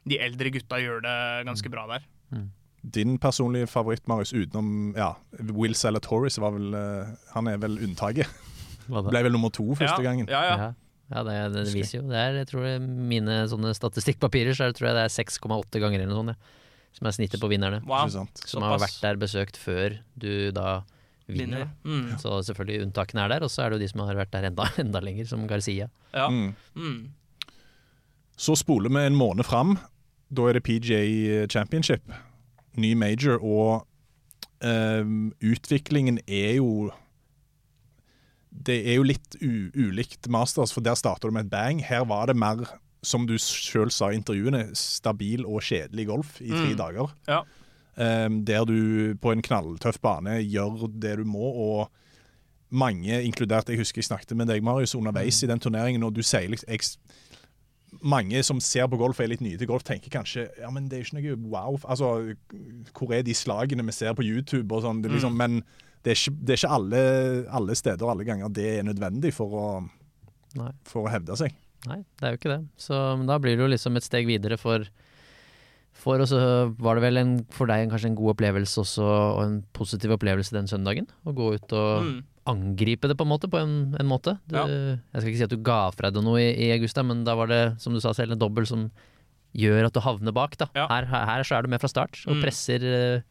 de 0.07 0.19
eldre 0.21 0.51
gutta 0.53 0.77
gjør 0.83 1.01
det 1.07 1.47
ganske 1.49 1.71
bra 1.73 1.87
der. 1.95 2.05
Din 2.85 3.17
personlige 3.19 3.67
favoritt, 3.73 4.05
Marius, 4.11 4.35
utenom 4.37 4.93
ja, 4.97 5.15
Will 5.57 5.75
Salatoris, 5.79 6.37
var 6.43 6.53
vel 6.53 6.75
eh, 6.77 7.13
Han 7.33 7.49
er 7.49 7.61
vel 7.63 7.79
unntaket. 7.81 8.29
Ble 8.85 9.23
vel 9.25 9.33
nummer 9.33 9.53
to 9.55 9.71
første 9.73 10.03
ja, 10.03 10.05
gangen. 10.05 10.29
Ja, 10.29 10.43
ja. 10.51 10.73
Ja, 11.13 11.23
det, 11.25 11.37
det 11.55 11.65
viser 11.75 11.99
jo. 12.01 12.05
Det 12.09 12.19
er, 12.19 12.41
jeg 12.43 12.49
tror 12.51 12.67
mine 12.83 13.43
sånne 13.51 13.75
statistikkpapirer 13.77 14.57
så 14.57 14.71
tror 14.77 14.91
jeg 14.91 14.97
det 14.99 15.05
er 15.05 15.15
6,8 15.15 15.83
ganger 15.83 16.01
eller 16.01 16.13
noe 16.13 16.23
sånt. 16.23 16.37
Ja. 16.37 16.61
Som 16.95 17.09
er 17.11 17.15
snittet 17.17 17.43
på 17.43 17.51
vinnerne. 17.51 17.81
Wow. 17.89 18.07
Som? 18.13 18.29
Som 18.39 18.63
har 18.63 18.77
såpass. 18.77 18.85
vært 18.85 19.01
der 19.03 19.17
besøkt 19.19 19.57
før 19.59 19.97
du 20.15 20.53
da 20.55 20.85
vinner. 21.27 21.65
Vinner. 21.65 21.73
Mm. 21.83 22.13
Så 22.23 22.37
selvfølgelig 22.47 22.85
unntakene 22.87 23.25
er 23.25 23.35
der, 23.35 23.47
og 23.47 23.51
så 23.51 23.65
er 23.65 23.73
det 23.73 23.81
jo 23.81 23.85
de 23.85 23.91
som 23.91 24.05
har 24.07 24.21
vært 24.21 24.33
der 24.37 24.47
enda, 24.51 24.69
enda 24.85 25.03
lenger, 25.03 25.27
som 25.33 25.49
Garcia. 25.51 25.89
Ja. 26.15 26.29
Mm. 26.31 26.53
Mm. 26.79 27.01
Så 28.37 28.55
spoler 28.59 28.95
vi 28.95 29.03
en 29.09 29.19
måned 29.19 29.47
fram. 29.49 29.77
Da 30.35 30.47
er 30.51 30.59
det 30.59 30.65
PGA 30.67 31.03
Championship. 31.51 32.15
Ny 32.77 32.95
major, 32.99 33.39
og 33.45 33.87
ehm, 34.65 35.33
utviklingen 35.43 36.19
er 36.27 36.57
jo 36.57 36.91
Det 38.55 38.77
er 38.87 38.95
jo 39.01 39.03
litt 39.03 39.35
ulikt 39.43 40.29
Masters, 40.31 40.73
for 40.73 40.81
der 40.81 40.95
starter 40.95 41.29
du 41.29 41.35
med 41.35 41.47
et 41.47 41.51
bang. 41.51 41.81
Her 41.83 42.05
var 42.07 42.27
det 42.31 42.37
mer, 42.39 42.63
som 43.03 43.27
du 43.27 43.35
sjøl 43.37 43.91
sa 43.91 44.13
i 44.13 44.19
intervjuene, 44.21 44.69
stabil 44.79 45.43
og 45.45 45.61
kjedelig 45.67 46.07
golf 46.07 46.37
i 46.41 46.51
tre 46.53 46.71
Mm. 46.71 46.77
dager. 46.79 47.11
Ja. 47.29 47.41
Ehm, 47.99 48.45
der 48.45 48.65
du 48.65 49.15
på 49.21 49.33
en 49.33 49.43
knalltøff 49.43 49.99
bane 50.01 50.39
gjør 50.47 50.87
det 51.01 51.17
du 51.19 51.25
må, 51.25 51.43
og 51.51 51.91
mange, 52.71 53.23
inkludert 53.23 53.69
Jeg 53.69 53.79
husker 53.79 53.99
jeg 53.99 54.05
snakket 54.05 54.37
med 54.37 54.47
deg, 54.49 54.63
Marius, 54.63 54.95
underveis 54.95 55.43
i 55.43 55.47
den 55.47 55.59
turneringen, 55.61 56.03
og 56.03 56.15
du 56.15 56.23
sier 56.23 56.49
liksom 56.49 56.69
jeg, 56.69 56.81
mange 58.03 58.43
som 58.47 58.61
ser 58.63 58.89
på 58.91 58.99
golf 59.01 59.21
og 59.21 59.25
er 59.27 59.33
litt 59.35 59.45
nye 59.45 59.59
til 59.61 59.69
golf, 59.71 59.85
tenker 59.87 60.13
kanskje 60.13 60.47
ja, 60.61 60.71
men 60.73 60.89
det 60.91 60.99
er 60.99 61.07
ikke 61.07 61.21
noe 61.21 61.37
wow. 61.53 61.79
Altså, 61.83 62.35
hvor 62.97 63.15
er 63.15 63.25
de 63.27 63.37
slagene 63.37 63.87
vi 63.87 63.97
ser 63.97 64.17
på 64.17 64.27
YouTube 64.27 64.75
og 64.75 64.85
sånn? 64.87 65.03
Liksom, 65.05 65.19
liksom, 65.19 65.37
Men 65.41 65.61
det 66.05 66.15
er 66.15 66.21
ikke, 66.21 66.37
det 66.41 66.55
er 66.55 66.61
ikke 66.61 66.77
alle, 66.79 67.03
alle 67.61 67.77
steder 67.79 68.05
og 68.05 68.15
alle 68.15 68.29
ganger 68.29 68.53
det 68.53 68.67
er 68.79 68.89
nødvendig 68.89 69.33
for 69.37 69.59
å, 69.61 69.67
for 70.89 71.07
å 71.07 71.13
hevde 71.13 71.39
seg. 71.41 71.55
Nei, 71.89 72.01
det 72.21 72.27
er 72.27 72.35
jo 72.35 72.41
ikke 72.41 72.53
det. 72.55 72.61
Så 72.81 72.99
da 73.29 73.39
blir 73.41 73.57
det 73.57 73.65
jo 73.65 73.73
liksom 73.73 73.99
et 73.99 74.07
steg 74.07 74.29
videre 74.29 74.59
for 74.61 74.87
for 76.05 76.21
og 76.21 76.29
så 76.31 76.39
var 76.85 76.99
det 76.99 77.05
vel 77.07 77.17
en, 77.23 77.33
for 77.55 77.67
deg 77.71 77.89
kanskje 77.91 78.11
en 78.13 78.19
god 78.19 78.35
opplevelse 78.37 78.83
også, 78.85 79.03
og 79.09 79.41
en 79.47 79.59
positiv 79.77 80.13
opplevelse 80.19 80.53
den 80.55 80.69
søndagen. 80.71 81.09
Å 81.25 81.33
gå 81.35 81.51
ut 81.57 81.73
og 81.73 82.05
Mm. 82.05 82.23
angripe 82.47 83.09
det 83.09 83.17
på 83.17 83.25
en 83.25 83.33
måte. 83.33 83.49
På 83.51 83.59
en, 83.63 83.75
en 83.99 84.07
måte. 84.11 84.37
Du, 84.47 84.57
Ja. 84.61 84.67
Jeg 84.69 85.21
skal 85.23 85.31
ikke 85.33 85.41
si 85.41 85.49
at 85.49 85.55
du 85.57 85.63
ga 85.65 85.81
fra 85.97 86.11
deg 86.13 86.23
noe 86.27 86.39
i, 86.45 86.51
i 86.69 86.71
Augusta, 86.77 87.03
men 87.03 87.25
da 87.25 87.35
var 87.41 87.49
det, 87.49 87.63
som 87.81 87.95
du 87.97 88.01
sa 88.05 88.13
selv, 88.13 88.33
en 88.37 88.43
dobbel 88.43 88.67
som 88.69 88.91
gjør 89.57 89.87
at 89.87 89.95
du 89.97 90.01
havner 90.05 90.33
bak. 90.35 90.57
Da. 90.61 90.67
Ja. 90.77 90.87
Her, 90.91 91.07
her, 91.09 91.25
her 91.31 91.43
så 91.49 91.57
er 91.59 91.63
du 91.63 91.69
med 91.73 91.81
fra 91.81 91.89
start, 91.89 92.21
og 92.29 92.37
Mm. 92.37 92.43
presser, 92.45 92.85
eh, 92.85 93.23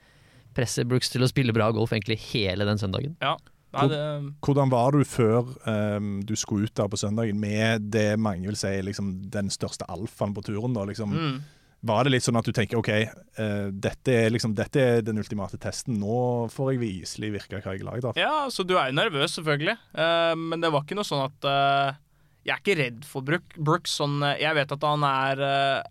presser 0.56 0.86
Brooks 0.90 1.10
til 1.14 1.22
å 1.22 1.28
spille 1.30 1.54
bra 1.54 1.72
golf 1.72 1.92
egentlig 1.94 2.18
hele 2.34 2.66
den 2.66 2.78
søndagen. 2.82 3.16
ja. 3.22 3.36
Nei, 3.74 3.88
det, 3.90 4.34
Hvordan 4.46 4.70
var 4.70 4.92
du 4.94 5.00
før 5.04 5.48
um, 5.66 6.20
du 6.22 6.36
skulle 6.38 6.68
ut 6.70 6.76
der 6.78 6.86
på 6.94 6.98
søndagen 7.02 7.40
med 7.42 7.88
det 7.90 8.20
mange 8.22 8.46
vil 8.46 8.54
si 8.56 8.70
liksom 8.86 9.32
den 9.34 9.50
største 9.50 9.82
alfaen 9.90 10.32
på 10.36 10.44
turen? 10.46 10.76
da, 10.76 10.84
liksom? 10.86 11.10
mm. 11.10 11.40
Var 11.84 12.06
det 12.06 12.14
litt 12.14 12.24
sånn 12.24 12.40
at 12.40 12.48
du 12.48 12.54
tenker 12.56 12.80
OK, 12.80 12.92
uh, 13.40 13.68
dette, 13.72 14.16
er 14.16 14.32
liksom, 14.32 14.54
dette 14.56 14.80
er 14.80 15.02
den 15.04 15.20
ultimate 15.20 15.60
testen. 15.60 15.98
Nå 16.00 16.48
får 16.54 16.74
jeg 16.74 16.82
viselig 16.84 17.34
virke 17.34 17.60
hva 17.60 17.76
jeg 17.76 17.84
har 17.84 17.90
lagd. 17.90 18.20
Ja, 18.20 18.48
så 18.54 18.64
du 18.64 18.78
er 18.78 18.92
jo 18.92 18.98
nervøs, 19.02 19.36
selvfølgelig. 19.36 19.76
Uh, 19.92 20.32
men 20.40 20.64
det 20.64 20.72
var 20.72 20.86
ikke 20.86 20.96
noe 21.00 21.08
sånn 21.08 21.26
at 21.26 21.48
uh, 21.50 22.00
Jeg 22.48 22.56
er 22.56 22.62
ikke 22.64 22.78
redd 22.80 23.08
for 23.08 23.28
Brooks. 23.28 23.60
Brooks. 23.60 23.98
Sånn, 24.00 24.16
jeg 24.40 24.56
vet 24.56 24.72
at 24.76 24.86
han 24.88 25.04
er 25.08 25.44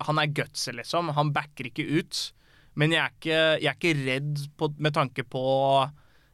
Han 0.08 0.20
er 0.20 0.32
gutsy, 0.32 0.72
liksom. 0.76 1.12
Han 1.16 1.32
backer 1.36 1.68
ikke 1.68 1.84
ut. 2.00 2.22
Men 2.80 2.94
jeg 2.94 3.02
er 3.02 3.12
ikke, 3.12 3.40
jeg 3.60 3.70
er 3.70 3.76
ikke 3.76 4.06
redd 4.06 4.46
på, 4.56 4.70
med 4.80 4.96
tanke 4.96 5.26
på 5.28 5.44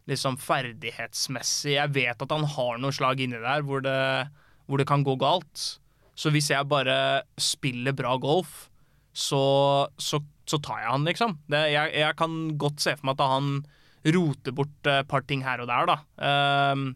liksom 0.08 0.38
ferdighetsmessig. 0.40 1.74
Jeg 1.74 1.94
vet 1.94 2.22
at 2.24 2.32
han 2.32 2.46
har 2.54 2.78
noen 2.80 2.94
slag 2.94 3.20
inni 3.20 3.42
der 3.42 3.66
hvor 3.66 3.82
det, 3.84 3.98
hvor 4.66 4.80
det 4.80 4.88
kan 4.88 5.04
gå 5.06 5.18
galt. 5.20 5.66
Så 6.18 6.32
hvis 6.34 6.50
jeg 6.50 6.70
bare 6.70 7.24
spiller 7.38 7.94
bra 7.94 8.16
golf, 8.22 8.68
så, 9.18 9.42
så, 9.98 10.22
så 10.46 10.60
tar 10.62 10.84
jeg 10.84 10.92
han, 10.92 11.08
liksom. 11.08 11.36
Det, 11.50 11.64
jeg, 11.74 11.92
jeg 11.98 12.16
kan 12.18 12.38
godt 12.60 12.84
se 12.84 12.94
for 12.98 13.10
meg 13.10 13.18
at 13.18 13.34
han 13.34 13.52
roter 14.14 14.54
bort 14.54 14.88
et 14.88 15.08
par 15.10 15.26
ting 15.26 15.42
her 15.44 15.62
og 15.64 15.70
der, 15.70 15.90
da. 15.90 15.98
Um, 16.72 16.90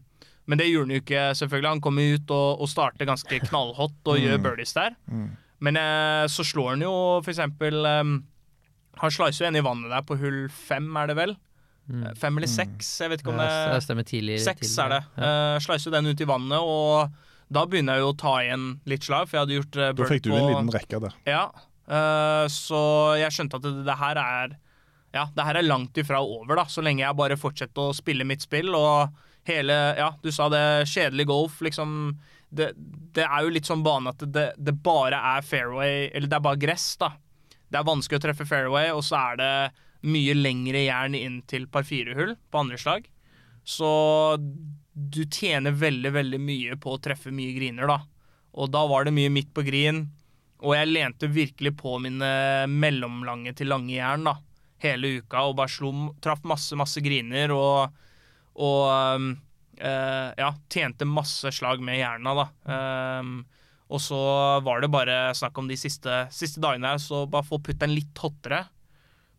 men 0.49 0.59
det 0.59 0.67
gjorde 0.69 0.89
han 0.89 0.95
jo 0.95 1.03
ikke, 1.03 1.23
selvfølgelig. 1.39 1.69
Han 1.75 1.81
kommer 1.83 2.17
ut 2.17 2.33
og, 2.35 2.61
og 2.63 2.69
starter 2.71 3.07
ganske 3.07 3.39
knallhot 3.47 4.11
og 4.11 4.19
gjør 4.23 4.43
birdies 4.43 4.75
der. 4.75 4.95
Men 5.63 5.79
eh, 5.79 6.25
så 6.31 6.43
slår 6.43 6.73
han 6.73 6.83
jo 6.83 6.93
for 7.23 7.31
eksempel 7.31 7.85
ehm, 7.87 8.15
Han 8.99 9.13
slicer 9.13 9.45
jo 9.45 9.51
en 9.51 9.59
i 9.61 9.63
vannet 9.63 9.93
der 9.93 10.03
på 10.03 10.17
hull 10.19 10.41
fem, 10.51 10.89
er 10.99 11.07
det 11.11 11.15
vel? 11.17 11.37
Mm. 11.87 12.03
Fem 12.19 12.39
eller 12.39 12.51
seks, 12.51 12.89
jeg 13.03 13.11
vet 13.11 13.23
ikke 13.23 13.31
om 13.33 13.39
det 13.41 13.47
det 13.73 13.83
stemmer 13.83 14.07
tidlig. 14.07 14.37
Seks 14.43 14.71
er 14.79 14.91
det. 14.93 14.99
Ja. 15.17 15.31
Uh, 15.55 15.61
Slicer 15.63 15.89
jo 15.89 15.95
den 15.97 16.11
ut 16.11 16.21
i 16.23 16.27
vannet, 16.27 16.63
og 16.63 17.53
da 17.53 17.65
begynner 17.67 17.99
jeg 17.99 18.05
jo 18.05 18.11
å 18.13 18.19
ta 18.21 18.35
igjen 18.43 18.67
litt 18.87 19.03
slag, 19.03 19.27
for 19.27 19.35
jeg 19.35 19.43
hadde 19.43 19.57
gjort 19.57 19.79
uh, 19.81 19.89
Da 19.97 20.07
fikk 20.07 20.23
du 20.27 20.29
en 20.31 20.47
liten 20.47 20.71
rekke 20.77 21.01
der. 21.03 21.17
Ja, 21.27 21.43
eh, 21.87 22.45
så 22.51 22.81
jeg 23.19 23.33
skjønte 23.35 23.59
at 23.59 23.67
det, 23.85 23.97
her 23.99 24.19
er 24.21 24.55
Ja, 25.13 25.27
det 25.35 25.45
her 25.45 25.59
er 25.59 25.67
langt 25.67 25.97
ifra 25.97 26.21
over, 26.23 26.55
da, 26.57 26.65
så 26.69 26.83
lenge 26.85 27.03
jeg 27.03 27.19
bare 27.19 27.39
fortsetter 27.39 27.89
å 27.89 27.95
spille 27.95 28.27
mitt 28.27 28.45
spill, 28.45 28.73
og 28.77 29.13
hele 29.49 29.75
Ja, 29.99 30.13
du 30.23 30.31
sa 30.31 30.49
det, 30.51 30.63
kjedelig 30.89 31.27
golf, 31.29 31.59
liksom 31.65 32.15
det, 32.53 32.71
det 33.15 33.25
er 33.25 33.45
jo 33.45 33.53
litt 33.53 33.67
sånn 33.67 33.83
bane 33.85 34.13
at 34.13 34.21
det, 34.29 34.51
det 34.61 34.75
bare 34.85 35.17
er 35.33 35.45
fairway 35.45 36.11
Eller 36.11 36.29
det 36.29 36.37
er 36.37 36.45
bare 36.45 36.61
gress, 36.61 36.91
da. 37.01 37.15
Det 37.73 37.79
er 37.79 37.87
vanskelig 37.87 38.19
å 38.19 38.23
treffe 38.27 38.45
fairway, 38.45 38.91
og 38.93 39.01
så 39.05 39.17
er 39.31 39.39
det 39.41 39.53
mye 40.05 40.35
lengre 40.37 40.83
jern 40.83 41.15
inn 41.17 41.39
til 41.49 41.65
par 41.71 41.87
fire-hull 41.87 42.35
på 42.51 42.59
andre 42.59 42.77
slag. 42.77 43.07
Så 43.65 43.89
du 44.93 45.23
tjener 45.25 45.73
veldig, 45.73 46.11
veldig 46.13 46.39
mye 46.43 46.77
på 46.77 46.93
å 46.93 47.01
treffe 47.01 47.33
mye 47.33 47.55
griner, 47.55 47.89
da. 47.89 48.01
Og 48.53 48.69
da 48.69 48.83
var 48.85 49.07
det 49.07 49.15
mye 49.15 49.31
midt 49.33 49.49
på 49.55 49.63
grin, 49.65 50.05
og 50.63 50.75
jeg 50.77 50.91
lente 50.93 51.27
virkelig 51.27 51.73
på 51.79 51.97
mine 52.03 52.29
mellomlange 52.71 53.51
til 53.57 53.71
lange 53.73 53.97
jern, 53.97 54.27
da. 54.29 54.37
Hele 54.83 55.17
uka, 55.19 55.45
og 55.49 55.57
bare 55.59 55.71
slo, 55.71 55.91
traff 56.23 56.43
masse, 56.47 56.75
masse 56.79 57.03
griner, 57.03 57.51
og, 57.55 57.91
og 58.59 58.83
um, 59.15 59.33
uh, 59.79 60.29
ja, 60.39 60.51
tjente 60.71 61.07
masse 61.07 61.51
slag 61.55 61.83
med 61.83 61.99
jerna, 61.99 62.35
da. 62.39 62.45
Um, 63.19 63.41
og 63.93 64.01
så 64.01 64.19
var 64.65 64.81
det 64.81 64.91
bare 64.91 65.17
snakk 65.37 65.59
om 65.59 65.67
de 65.69 65.77
siste, 65.77 66.23
siste 66.33 66.63
dagene 66.63 66.93
her, 66.93 67.01
så 67.03 67.25
bare 67.29 67.47
få 67.47 67.59
putteren 67.63 67.93
litt 67.93 68.23
hottere. 68.23 68.63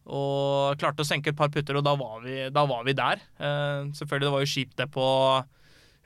Og 0.05 0.77
klarte 0.77 1.01
å 1.01 1.09
senke 1.09 1.33
et 1.33 1.39
par 1.39 1.49
putter, 1.53 1.81
og 1.81 1.87
da 1.87 1.95
var 1.97 2.21
vi, 2.25 2.37
da 2.53 2.67
var 2.69 2.85
vi 2.85 2.97
der. 2.97 3.25
Uh, 3.41 3.89
selvfølgelig, 3.97 4.29
det 4.29 4.35
var 4.37 4.45
jo 4.45 4.53
kjipt 4.53 4.77
det 4.81 4.91
på 4.93 5.09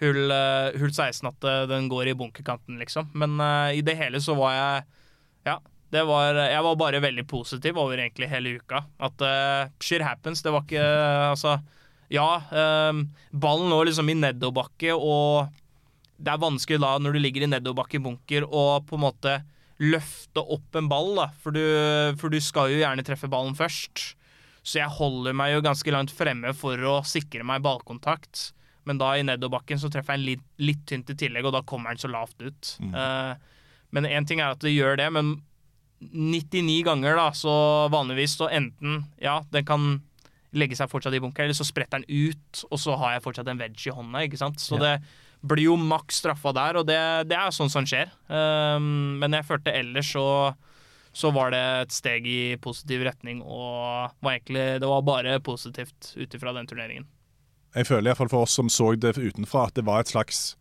hull, 0.05 0.23
uh, 0.31 0.71
hull 0.79 0.95
16 0.95 1.27
at 1.27 1.51
den 1.75 1.91
går 1.91 2.13
i 2.13 2.17
bunkerkanten, 2.23 2.79
liksom. 2.79 3.11
Men 3.19 3.35
uh, 3.43 3.75
i 3.75 3.83
det 3.83 3.99
hele 3.99 4.23
så 4.23 4.39
var 4.39 4.55
jeg 4.55 4.87
Ja, 5.49 5.59
det 5.95 6.05
var 6.05 6.37
Jeg 6.37 6.65
var 6.67 6.81
bare 6.81 7.01
veldig 7.01 7.25
positiv 7.29 7.79
over 7.81 7.97
egentlig 7.97 8.29
hele 8.31 8.59
uka. 8.61 8.85
At 9.01 9.25
uh, 9.25 9.71
shit 9.81 10.05
happens. 10.05 10.45
Det 10.45 10.53
var 10.53 10.67
ikke 10.67 10.85
Altså, 11.33 11.59
ja. 12.13 12.29
Um, 12.53 13.07
ballen 13.33 13.73
lå 13.73 13.83
liksom 13.89 14.11
i 14.13 14.19
nedoverbakke, 14.19 14.95
og 14.97 15.49
det 16.19 16.33
er 16.33 16.43
vanskelig 16.43 16.81
da, 16.83 16.97
når 16.99 17.15
du 17.15 17.21
ligger 17.23 17.45
i 17.47 17.51
nedoverbakke 17.53 17.99
i 17.99 18.05
bunker, 18.05 18.47
å 18.49 18.83
på 18.85 18.99
en 18.99 19.05
måte 19.05 19.39
løfte 19.79 20.43
opp 20.43 20.79
en 20.79 20.89
ball, 20.91 21.13
da. 21.19 21.29
For 21.43 21.55
du, 21.55 21.63
for 22.19 22.33
du 22.33 22.41
skal 22.43 22.73
jo 22.73 22.81
gjerne 22.81 23.05
treffe 23.07 23.31
ballen 23.31 23.57
først. 23.59 24.13
Så 24.67 24.81
jeg 24.81 24.97
holder 24.99 25.37
meg 25.37 25.55
jo 25.55 25.65
ganske 25.65 25.93
langt 25.95 26.13
fremme 26.13 26.53
for 26.57 26.83
å 26.85 26.99
sikre 27.07 27.47
meg 27.47 27.63
ballkontakt. 27.65 28.51
Men 28.89 28.99
da 29.01 29.13
i 29.17 29.25
nedoverbakken 29.25 29.81
så 29.81 29.91
treffer 29.93 30.17
jeg 30.17 30.21
en 30.21 30.27
litt, 30.27 30.45
litt 30.65 30.83
tynt 30.89 31.13
i 31.13 31.17
tillegg, 31.19 31.47
og 31.47 31.55
da 31.55 31.63
kommer 31.69 31.93
den 31.95 32.03
så 32.03 32.11
lavt 32.11 32.41
ut. 32.43 32.75
Eh, 32.89 33.33
men 33.95 34.09
én 34.09 34.27
ting 34.29 34.43
er 34.43 34.53
at 34.53 34.65
det 34.65 34.75
gjør 34.75 34.99
det, 35.01 35.09
men 35.15 35.39
99 36.01 36.83
ganger 36.87 37.19
da, 37.19 37.31
så 37.35 37.53
vanligvis 37.91 38.37
så 38.39 38.47
enten 38.55 39.01
Ja, 39.19 39.41
den 39.51 39.67
kan 39.67 39.89
legge 40.57 40.77
seg 40.79 40.91
fortsatt 40.91 41.17
i 41.17 41.21
bunker, 41.21 41.45
eller 41.45 41.57
så 41.57 41.67
spretter 41.67 42.01
den 42.01 42.09
ut, 42.09 42.63
og 42.71 42.81
så 42.81 42.95
har 43.01 43.17
jeg 43.17 43.25
fortsatt 43.27 43.51
en 43.51 43.61
wedge 43.61 43.91
i 43.91 43.95
hånda, 43.95 44.23
ikke 44.25 44.41
sant. 44.41 44.63
Så 44.63 44.79
det 44.81 44.95
blir 45.45 45.69
jo 45.69 45.77
maks 45.77 46.23
straffa 46.23 46.55
der, 46.57 46.79
og 46.81 46.87
det, 46.89 47.01
det 47.29 47.37
er 47.37 47.53
sånn 47.55 47.71
som 47.73 47.87
skjer. 47.87 48.09
Um, 48.31 49.19
men 49.21 49.37
jeg 49.37 49.47
følte 49.51 49.75
ellers 49.77 50.15
så 50.15 50.29
så 51.19 51.31
var 51.35 51.51
det 51.51 51.61
et 51.83 51.95
steg 51.95 52.27
i 52.29 52.41
positiv 52.63 53.03
retning, 53.07 53.41
og 53.43 54.13
var 54.23 54.37
egentlig, 54.37 54.67
det 54.83 54.91
var 54.91 55.07
bare 55.07 55.39
positivt 55.43 56.13
ut 56.15 56.35
ifra 56.37 56.53
den 56.55 56.69
turneringen. 56.69 57.09
Jeg 57.75 57.89
føler 57.89 58.11
iallfall 58.11 58.31
for 58.33 58.47
oss 58.47 58.55
som 58.57 58.71
så 58.73 58.93
det 58.97 59.17
utenfra, 59.19 59.67
at 59.69 59.77
det 59.79 59.87
var 59.89 60.05
et 60.05 60.13
slags 60.13 60.53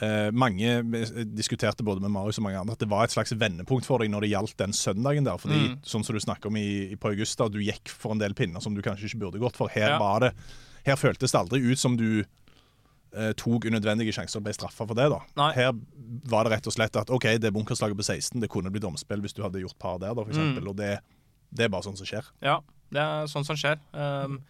eh, 0.00 0.30
Mange 0.32 0.82
diskuterte 1.36 1.84
både 1.84 2.00
med 2.00 2.10
Marius 2.14 2.38
og 2.40 2.44
mange 2.48 2.58
andre 2.60 2.72
at 2.76 2.82
det 2.82 2.88
var 2.90 3.04
et 3.04 3.14
slags 3.14 3.32
vendepunkt 3.36 3.84
for 3.88 3.98
deg 4.02 4.10
når 4.12 4.20
det 4.26 4.30
gjaldt 4.32 4.56
den 4.62 4.72
søndagen 4.76 5.24
der. 5.28 5.36
Fordi, 5.38 5.60
Mm. 5.70 5.78
sånn 5.84 6.04
som 6.04 6.14
du 6.16 6.20
snakker 6.20 6.46
om 6.48 6.56
i, 6.56 6.92
i 6.92 6.96
på 6.96 7.10
Augusta, 7.12 7.48
du 7.48 7.58
gikk 7.60 7.88
for 7.88 8.12
en 8.12 8.18
del 8.18 8.34
pinner 8.34 8.60
som 8.60 8.74
du 8.74 8.82
kanskje 8.82 9.06
ikke 9.10 9.20
burde 9.26 9.38
gått 9.42 9.56
for. 9.56 9.68
Her 9.68 9.90
Ja. 9.94 9.98
var 9.98 10.20
det 10.20 10.34
Her 10.86 10.96
føltes 10.96 11.30
det 11.32 11.38
aldri 11.40 11.60
ut 11.72 11.78
som 11.78 11.96
du 11.96 12.24
eh, 13.12 13.32
tok 13.34 13.64
unødvendige 13.66 14.12
sjanser 14.14 14.38
og 14.38 14.44
ble 14.44 14.52
straffa 14.54 14.86
for 14.86 14.94
det. 14.94 15.08
da. 15.10 15.18
Nei. 15.36 15.52
Her 15.54 15.72
var 16.30 16.44
det 16.44 16.52
rett 16.52 16.66
og 16.66 16.72
slett 16.72 16.94
at 16.96 17.10
OK, 17.10 17.24
det 17.38 17.44
er 17.44 17.50
bunkerslaget 17.50 17.96
på 17.98 18.04
16, 18.06 18.40
det 18.40 18.48
kunne 18.48 18.70
blitt 18.70 18.84
omspill 18.86 19.20
hvis 19.20 19.34
du 19.34 19.42
hadde 19.42 19.60
gjort 19.60 19.76
par 19.78 19.98
der, 19.98 20.14
da, 20.14 20.22
for 20.22 20.30
eksempel. 20.30 20.68
Og 20.68 20.76
det, 20.76 21.00
det 21.52 21.64
er 21.64 21.68
bare 21.68 21.82
sånn 21.82 21.96
som 21.98 22.06
skjer. 22.06 22.24
Ja, 22.40 22.60
det 22.90 23.00
er 23.02 23.26
sånn 23.26 23.44
som 23.44 23.56
skjer. 23.56 23.78
Um, 23.92 24.40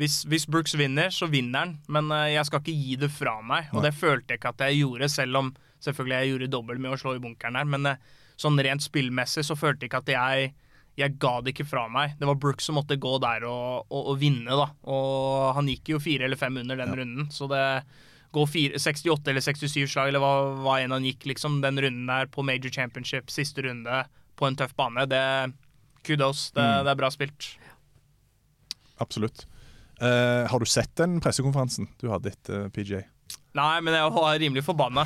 hvis, 0.00 0.22
hvis 0.24 0.46
Brooks 0.48 0.72
vinner, 0.80 1.12
så 1.12 1.28
vinner 1.28 1.66
han, 1.66 1.74
men 1.92 2.08
uh, 2.12 2.24
jeg 2.30 2.46
skal 2.48 2.62
ikke 2.62 2.76
gi 2.76 2.96
det 3.02 3.10
fra 3.12 3.36
meg. 3.44 3.68
Og 3.74 3.82
Nei. 3.82 3.90
det 3.90 3.98
følte 4.00 4.32
jeg 4.32 4.40
ikke 4.40 4.54
at 4.54 4.64
jeg 4.64 4.80
gjorde, 4.80 5.10
selv 5.12 5.42
om 5.42 5.52
selvfølgelig 5.84 6.16
jeg 6.16 6.32
gjorde 6.32 6.50
dobbelt 6.54 6.80
med 6.80 6.94
å 6.94 6.98
slå 7.00 7.14
i 7.16 7.22
bunkeren 7.22 7.58
der. 7.60 7.68
Men 7.68 7.92
uh, 7.92 8.18
sånn 8.40 8.60
rent 8.64 8.84
spillmessig 8.84 9.44
så 9.44 9.58
følte 9.58 9.84
jeg 9.84 9.92
ikke 9.92 10.04
at 10.06 10.12
jeg 10.16 10.52
jeg 10.98 11.16
ga 11.22 11.36
det 11.40 11.54
ikke 11.54 11.68
fra 11.70 11.86
meg. 11.88 12.16
Det 12.18 12.26
var 12.28 12.38
Brooks 12.42 12.66
som 12.66 12.76
måtte 12.76 12.98
gå 13.00 13.12
der 13.22 13.44
og, 13.48 13.86
og, 13.88 14.08
og 14.12 14.16
vinne, 14.20 14.50
da. 14.58 14.66
Og 14.90 15.52
han 15.56 15.68
gikk 15.70 15.92
jo 15.94 16.00
fire 16.02 16.26
eller 16.26 16.36
fem 16.36 16.58
under 16.60 16.76
den 16.76 16.92
runden, 16.98 17.28
så 17.32 17.46
det 17.48 17.62
går 18.34 18.48
fire, 18.50 18.78
68 18.78 19.30
eller 19.32 19.44
67 19.46 19.86
slag, 19.90 20.10
eller 20.10 20.22
hva, 20.22 20.32
hva 20.60 20.76
enn 20.82 20.92
han 20.94 21.06
gikk, 21.06 21.24
liksom, 21.30 21.60
den 21.64 21.80
runden 21.80 22.10
der 22.10 22.28
på 22.30 22.44
Major 22.46 22.74
Championship, 22.74 23.30
siste 23.32 23.64
runde, 23.64 24.02
på 24.36 24.48
en 24.48 24.58
tøff 24.58 24.74
bane, 24.76 25.06
det 25.10 25.22
Kudos. 26.06 26.50
Det, 26.56 26.66
det 26.84 26.92
er 26.92 27.00
bra 27.00 27.10
spilt. 27.12 27.54
Absolutt. 29.00 29.46
Eh, 30.00 30.46
har 30.48 30.62
du 30.62 30.68
sett 30.68 30.94
den 30.96 31.18
pressekonferansen 31.20 31.90
du 32.00 32.08
hadde 32.12 32.32
etter 32.32 32.68
PGA? 32.72 33.02
Nei, 33.58 33.74
men 33.84 33.96
jeg 33.96 34.12
var 34.14 34.38
rimelig 34.40 34.64
forbanna. 34.64 35.04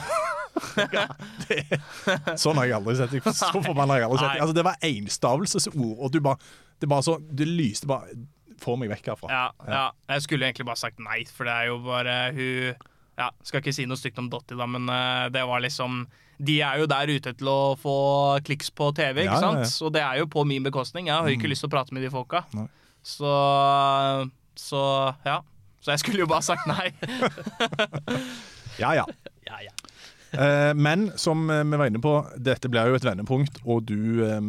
Sånn 2.38 2.58
har 2.60 2.68
jeg 2.68 2.76
aldri 2.76 2.94
sett 2.98 3.14
deg. 3.16 3.26
Så 3.34 3.50
forbanna 3.64 3.96
har 3.96 4.04
jeg 4.04 4.08
aldri 4.08 4.20
sett 4.22 4.34
deg. 4.36 4.42
Altså, 4.44 4.56
det 4.56 4.64
var 4.66 4.86
enstavelsesord, 4.86 5.96
og 5.98 6.12
du 6.14 6.20
bare 6.22 6.38
Det 6.80 6.88
bare 6.90 7.06
så 7.06 7.16
Det 7.18 7.46
lyste 7.48 7.88
bare 7.90 8.14
Få 8.62 8.76
meg 8.78 8.92
vekk 8.92 9.08
herfra. 9.10 9.28
Ja, 9.34 9.46
ja. 9.66 9.86
Jeg 10.14 10.24
skulle 10.28 10.46
egentlig 10.46 10.68
bare 10.68 10.78
sagt 10.78 11.00
nei, 11.02 11.24
for 11.26 11.48
det 11.48 11.54
er 11.56 11.72
jo 11.72 11.80
bare 11.84 12.14
hun 12.36 12.84
ja, 13.18 13.26
Skal 13.46 13.60
ikke 13.64 13.74
si 13.74 13.86
noe 13.90 13.98
stygt 13.98 14.20
om 14.22 14.28
Dottie, 14.30 14.56
da, 14.58 14.66
men 14.70 14.86
uh, 14.90 15.26
det 15.34 15.42
var 15.46 15.62
liksom 15.64 16.04
De 16.38 16.60
er 16.66 16.78
jo 16.82 16.86
der 16.90 17.10
ute 17.10 17.34
til 17.34 17.50
å 17.50 17.74
få 17.78 17.96
kliks 18.46 18.70
på 18.74 18.92
TV, 18.94 19.24
ikke 19.24 19.26
Ja, 19.26 19.34
ja, 19.34 19.42
sant? 19.42 19.66
ja. 19.66 19.86
Og 19.86 19.92
det 19.94 20.02
er 20.06 20.22
jo 20.22 20.30
på 20.30 20.46
min 20.46 20.64
bekostning. 20.66 21.10
Jeg 21.10 21.18
har 21.18 21.28
jo 21.28 21.34
ikke 21.36 21.50
lyst 21.50 21.66
til 21.66 21.70
å 21.70 21.74
prate 21.74 21.94
med 21.94 22.06
de 22.06 22.10
folka. 22.14 22.44
Nei. 22.54 22.66
Så 23.04 23.30
Så 24.56 24.80
ja. 25.26 25.40
Så 25.84 25.92
jeg 25.92 26.00
skulle 26.00 26.22
jo 26.24 26.30
bare 26.30 26.42
sagt 26.42 26.66
nei. 26.70 26.90
Ja, 28.80 28.90
ja. 28.96 29.04
Eh, 30.34 30.74
men 30.74 31.12
som 31.16 31.50
eh, 31.50 31.64
vi 31.64 31.76
var 31.78 31.86
inne 31.86 32.00
på, 32.02 32.14
dette 32.42 32.68
blir 32.72 32.90
jo 32.90 32.98
et 32.98 33.06
vendepunkt, 33.06 33.60
og 33.64 33.84
du 33.86 34.24
eh, 34.26 34.40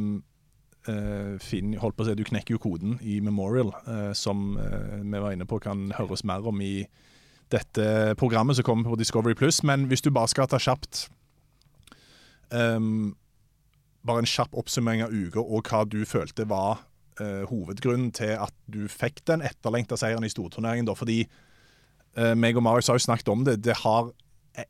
finner, 1.41 1.82
holdt 1.82 1.97
på 1.97 2.06
å 2.06 2.08
si, 2.08 2.16
du 2.18 2.26
knekker 2.26 2.56
jo 2.56 2.62
koden 2.64 2.97
i 3.06 3.20
Memorial, 3.22 3.70
eh, 3.86 4.12
som 4.18 4.56
eh, 4.58 5.03
vi 5.03 5.22
var 5.22 5.36
inne 5.36 5.45
på 5.49 5.60
kan 5.62 5.91
høres 5.97 6.26
mer 6.26 6.47
om 6.47 6.62
i 6.64 6.88
dette 7.53 8.16
programmet 8.18 8.58
som 8.58 8.66
kommer 8.66 8.89
på 8.89 8.97
Discovery 8.97 9.38
Pluss. 9.38 9.62
Men 9.62 9.86
hvis 9.91 10.01
du 10.01 10.10
bare 10.10 10.32
skal 10.32 10.49
ta 10.49 10.58
kjapt 10.62 11.10
Bare 12.56 14.22
en 14.22 14.28
kjapp 14.30 14.53
oppsummering 14.56 15.01
av 15.03 15.12
uka 15.12 15.41
og 15.41 15.66
hva 15.66 15.80
du 15.89 16.06
følte 16.08 16.45
var 16.47 16.84
eh, 17.20 17.43
hovedgrunnen 17.49 18.11
til 18.16 18.36
at 18.39 18.53
du 18.68 18.88
fikk 18.91 19.24
den 19.30 19.41
etterlengta 19.45 19.97
seieren 19.97 20.24
i 20.28 20.30
storturneringen. 20.34 20.86
da, 20.89 20.93
Fordi 20.97 21.22
eh, 22.18 22.34
meg 22.36 22.55
og 22.57 22.63
Marius 22.63 22.88
har 22.91 22.97
jo 22.99 23.05
snakket 23.07 23.30
om 23.34 23.43
det. 23.47 23.57
Det 23.63 23.76
har 23.84 24.11
eh, 24.57 24.66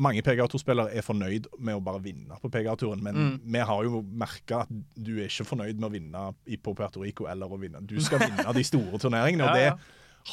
Mange 0.00 0.22
PGA-turspillere 0.22 0.94
er 0.96 1.02
fornøyd 1.04 1.48
med 1.58 1.74
å 1.76 1.82
bare 1.84 2.00
vinne 2.04 2.36
på 2.40 2.48
PGA-turen, 2.54 3.02
men 3.02 3.14
Mm. 3.16 3.40
vi 3.52 3.58
har 3.58 3.82
jo 3.84 4.02
merka 4.02 4.60
at 4.62 4.68
du 4.96 5.16
er 5.18 5.26
ikke 5.28 5.44
fornøyd 5.48 5.78
med 5.82 5.90
å 5.90 5.92
vinne 5.92 6.34
i- 6.46 6.56
på 6.56 6.74
Puerto 6.78 7.02
Rico 7.02 7.26
eller 7.26 7.46
å 7.50 7.58
vinne. 7.60 7.82
Du 7.84 7.98
skal 8.00 8.18
vinne 8.22 8.54
de 8.54 8.62
store 8.64 8.98
turneringene, 8.98 9.44
og 9.44 9.54
det 9.58 9.72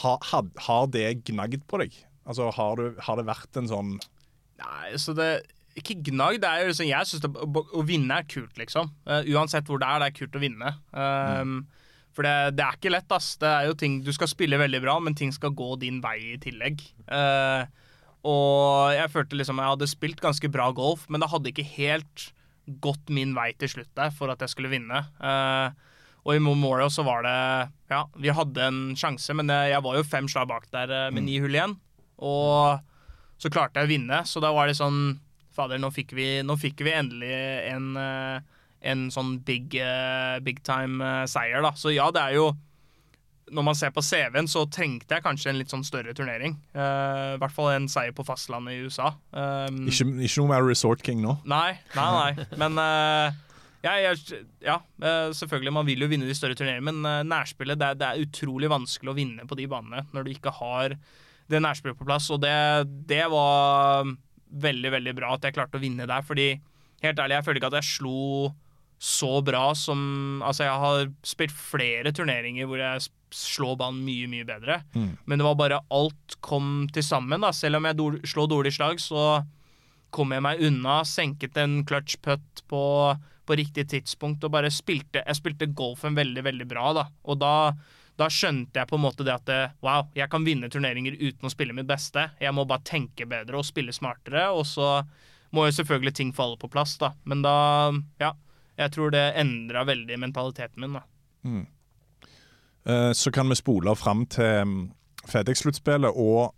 har, 0.03 0.17
ha, 0.31 0.41
har 0.67 0.87
det 0.87 1.23
gnagd 1.25 1.65
på 1.67 1.79
deg? 1.81 1.93
Altså, 2.27 2.51
har, 2.53 2.75
du, 2.75 2.95
har 3.01 3.15
det 3.17 3.25
vært 3.25 3.57
en 3.57 3.67
sånn 3.67 3.99
Nei, 4.57 4.95
så 4.97 5.13
det 5.13 5.43
Ikke 5.77 5.97
gnagd. 6.09 6.41
Det 6.41 6.49
er 6.49 6.63
jo 6.63 6.69
liksom, 6.71 6.87
jeg 6.89 7.09
syns 7.09 7.25
å 7.27 7.83
vinne 7.85 8.15
er 8.17 8.29
kult, 8.29 8.55
liksom. 8.57 8.89
Uh, 9.07 9.21
uansett 9.35 9.67
hvor 9.69 9.81
det 9.81 9.89
er, 9.89 10.01
det 10.01 10.07
er 10.09 10.15
kult 10.17 10.37
å 10.37 10.41
vinne. 10.41 10.71
Um, 10.91 11.59
For 12.17 12.25
det, 12.25 12.57
det 12.57 12.63
er 12.65 12.79
ikke 12.79 12.93
lett, 12.95 13.11
ass. 13.13 13.35
Det 13.37 13.49
er 13.49 13.67
jo 13.69 13.75
ting 13.77 13.99
Du 14.05 14.09
skal 14.15 14.31
spille 14.31 14.57
veldig 14.57 14.81
bra, 14.81 14.95
men 15.03 15.17
ting 15.17 15.29
skal 15.35 15.53
gå 15.53 15.75
din 15.83 15.99
vei 16.01 16.17
i 16.33 16.39
tillegg. 16.41 16.81
Uh, 17.05 17.69
og 18.27 18.95
jeg 18.97 19.11
følte 19.13 19.37
liksom 19.37 19.61
jeg 19.61 19.71
hadde 19.75 19.89
spilt 19.91 20.23
ganske 20.23 20.49
bra 20.51 20.71
golf, 20.75 21.05
men 21.13 21.21
det 21.21 21.29
hadde 21.31 21.53
ikke 21.53 21.67
helt 21.77 22.31
gått 22.83 23.13
min 23.13 23.35
vei 23.37 23.51
til 23.55 23.69
slutt 23.71 23.93
der 23.95 24.09
for 24.11 24.33
at 24.33 24.41
jeg 24.43 24.51
skulle 24.55 24.73
vinne. 24.73 25.03
Uh, 25.21 25.69
og 26.25 26.33
i 26.35 26.41
Memorial 26.43 26.89
så 26.91 27.05
var 27.07 27.21
det 27.23 27.37
Ja, 27.93 28.01
vi 28.17 28.33
hadde 28.33 28.65
en 28.65 28.81
sjanse, 28.99 29.37
men 29.37 29.53
jeg, 29.53 29.79
var 29.85 29.95
jo 29.95 30.03
fem 30.03 30.25
slag 30.27 30.49
bak 30.49 30.65
der 30.73 31.13
med 31.13 31.23
ni 31.29 31.37
hull 31.39 31.53
igjen. 31.55 31.77
Og 32.17 32.81
så 33.37 33.53
klarte 33.53 33.79
jeg 33.79 33.87
å 33.87 33.93
vinne, 33.93 34.23
så 34.25 34.41
da 34.43 34.49
var 34.51 34.67
det 34.67 34.75
sånn 34.79 35.19
Fader, 35.57 35.81
nå 35.81 35.89
fikk 35.93 36.13
vi, 36.17 36.29
nå 36.45 36.57
fikk 36.59 36.85
vi 36.85 36.93
endelig 36.93 37.33
en, 37.71 37.89
eh, 37.97 38.61
en 38.91 39.07
sånn 39.13 39.37
big, 39.45 39.73
eh, 39.81 40.37
big 40.45 40.61
time 40.67 41.01
eh, 41.25 41.59
da. 41.65 41.73
Så 41.75 41.93
ja, 41.95 42.09
det 42.13 42.23
er 42.23 42.39
jo 42.39 42.53
Når 43.47 43.63
man 43.63 43.77
ser 43.79 43.93
på 43.95 44.01
CV-en, 44.03 44.43
så 44.51 44.65
trengte 44.67 45.15
jeg 45.15 45.23
kanskje 45.23 45.53
en 45.53 45.55
litt 45.55 45.71
sånn 45.71 45.85
større 45.87 46.11
turnering. 46.11 46.57
Uh, 46.75 47.37
I 47.37 47.39
hvert 47.39 47.53
fall 47.55 47.69
en 47.71 47.85
seier 47.87 48.11
på 48.11 48.25
fastlandet 48.27 48.75
i 48.75 48.81
USA. 48.83 49.13
Um, 49.31 49.85
Ikke, 49.87 50.03
ikke 50.03 50.41
noe 50.41 50.49
mer 50.49 50.65
Resort 50.67 50.99
King 50.99 51.21
nå? 51.23 51.37
Nei, 51.47 51.77
nei, 51.95 52.09
nei. 52.11 52.47
Men 52.59 52.75
uh, 52.75 53.31
ja, 53.85 53.93
jeg, 54.03 54.41
ja, 54.67 54.75
selvfølgelig, 54.99 55.73
man 55.79 55.87
vil 55.87 56.03
jo 56.03 56.11
vinne 56.11 56.27
de 56.27 56.35
større 56.35 56.59
turneringene, 56.59 56.91
men 56.91 57.29
nærspillet 57.31 57.79
det 57.79 57.93
det 58.01 58.09
er 58.09 58.25
utrolig 58.27 58.67
vanskelig 58.67 59.13
å 59.13 59.15
vinne 59.15 59.47
på 59.47 59.55
de 59.55 59.69
banene 59.71 60.03
når 60.11 60.27
du 60.27 60.33
ikke 60.33 60.51
har 60.59 60.97
det 61.47 61.63
nærspillet 61.63 61.95
på 61.95 62.09
plass. 62.09 62.27
Og 62.35 62.43
det, 62.43 62.51
det 63.07 63.23
var 63.31 64.11
veldig, 64.51 64.91
veldig 64.93 65.13
bra 65.17 65.33
at 65.35 65.43
jeg 65.47 65.55
klarte 65.57 65.77
å 65.79 65.83
vinne 65.83 66.07
der, 66.07 66.23
fordi 66.25 66.53
helt 67.03 67.19
ærlig, 67.19 67.35
jeg 67.37 67.45
føler 67.45 67.61
ikke 67.61 67.71
at 67.73 67.79
jeg 67.81 67.91
slo 67.97 68.53
så 68.97 69.43
bra 69.45 69.75
som 69.77 70.41
Altså, 70.41 70.63
jeg 70.65 70.81
har 70.81 71.09
spilt 71.21 71.53
flere 71.53 72.09
turneringer 72.15 72.65
hvor 72.65 72.79
jeg 72.81 73.03
slår 73.29 73.75
banen 73.77 73.99
mye, 74.07 74.25
mye 74.31 74.45
bedre, 74.47 74.79
men 75.27 75.37
det 75.37 75.45
var 75.45 75.57
bare 75.59 75.81
alt 75.93 76.37
kom 76.41 76.87
til 76.95 77.03
sammen, 77.03 77.41
da. 77.43 77.51
Selv 77.53 77.77
om 77.77 77.85
jeg 77.85 78.29
slår 78.31 78.47
dårlig 78.49 78.71
slag, 78.73 79.01
så 79.03 79.43
kom 80.15 80.31
jeg 80.31 80.41
meg 80.41 80.61
unna, 80.63 81.01
senket 81.05 81.57
en 81.59 81.81
clutch 81.85 82.15
putt 82.23 82.63
på, 82.71 82.81
på 83.45 83.57
riktig 83.59 83.89
tidspunkt 83.91 84.43
og 84.47 84.53
bare 84.55 84.71
spilte 84.71 85.21
Jeg 85.27 85.35
spilte 85.35 85.67
golfen 85.75 86.15
veldig, 86.15 86.45
veldig 86.47 86.67
bra, 86.71 86.93
da. 86.95 87.05
Og 87.27 87.37
da, 87.43 87.53
da 88.17 88.27
skjønte 88.33 88.79
jeg 88.81 88.89
på 88.89 88.97
en 88.97 89.03
måte 89.03 89.23
det 89.27 89.33
at 89.35 89.49
wow, 89.85 90.07
jeg 90.17 90.29
kan 90.31 90.43
vinne 90.47 90.69
turneringer 90.73 91.13
uten 91.19 91.45
å 91.45 91.51
spille 91.53 91.73
mitt 91.77 91.85
beste. 91.89 92.23
Jeg 92.41 92.53
må 92.57 92.65
bare 92.65 92.81
tenke 92.87 93.27
bedre 93.29 93.59
og 93.59 93.65
spille 93.67 93.93
smartere, 93.93 94.47
og 94.49 94.65
så 94.65 95.03
må 95.53 95.67
jo 95.67 95.75
selvfølgelig 95.77 96.13
ting 96.17 96.31
falle 96.35 96.57
på 96.59 96.69
plass, 96.73 96.97
da. 96.97 97.11
Men 97.29 97.43
da, 97.45 97.53
ja. 98.19 98.33
Jeg 98.77 98.91
tror 98.93 99.09
det 99.13 99.23
endra 99.41 99.81
veldig 99.89 100.17
mentaliteten 100.21 100.81
min, 100.83 100.97
da. 100.97 101.03
Eh, 102.85 103.11
Så 103.13 103.31
kan 103.31 103.49
vi 103.49 103.55
spole 103.55 103.95
fram 103.95 104.25
til 104.29 104.65
mm, 104.65 104.91
FedEx-sluttspillet 105.27 106.13
og 106.15 106.53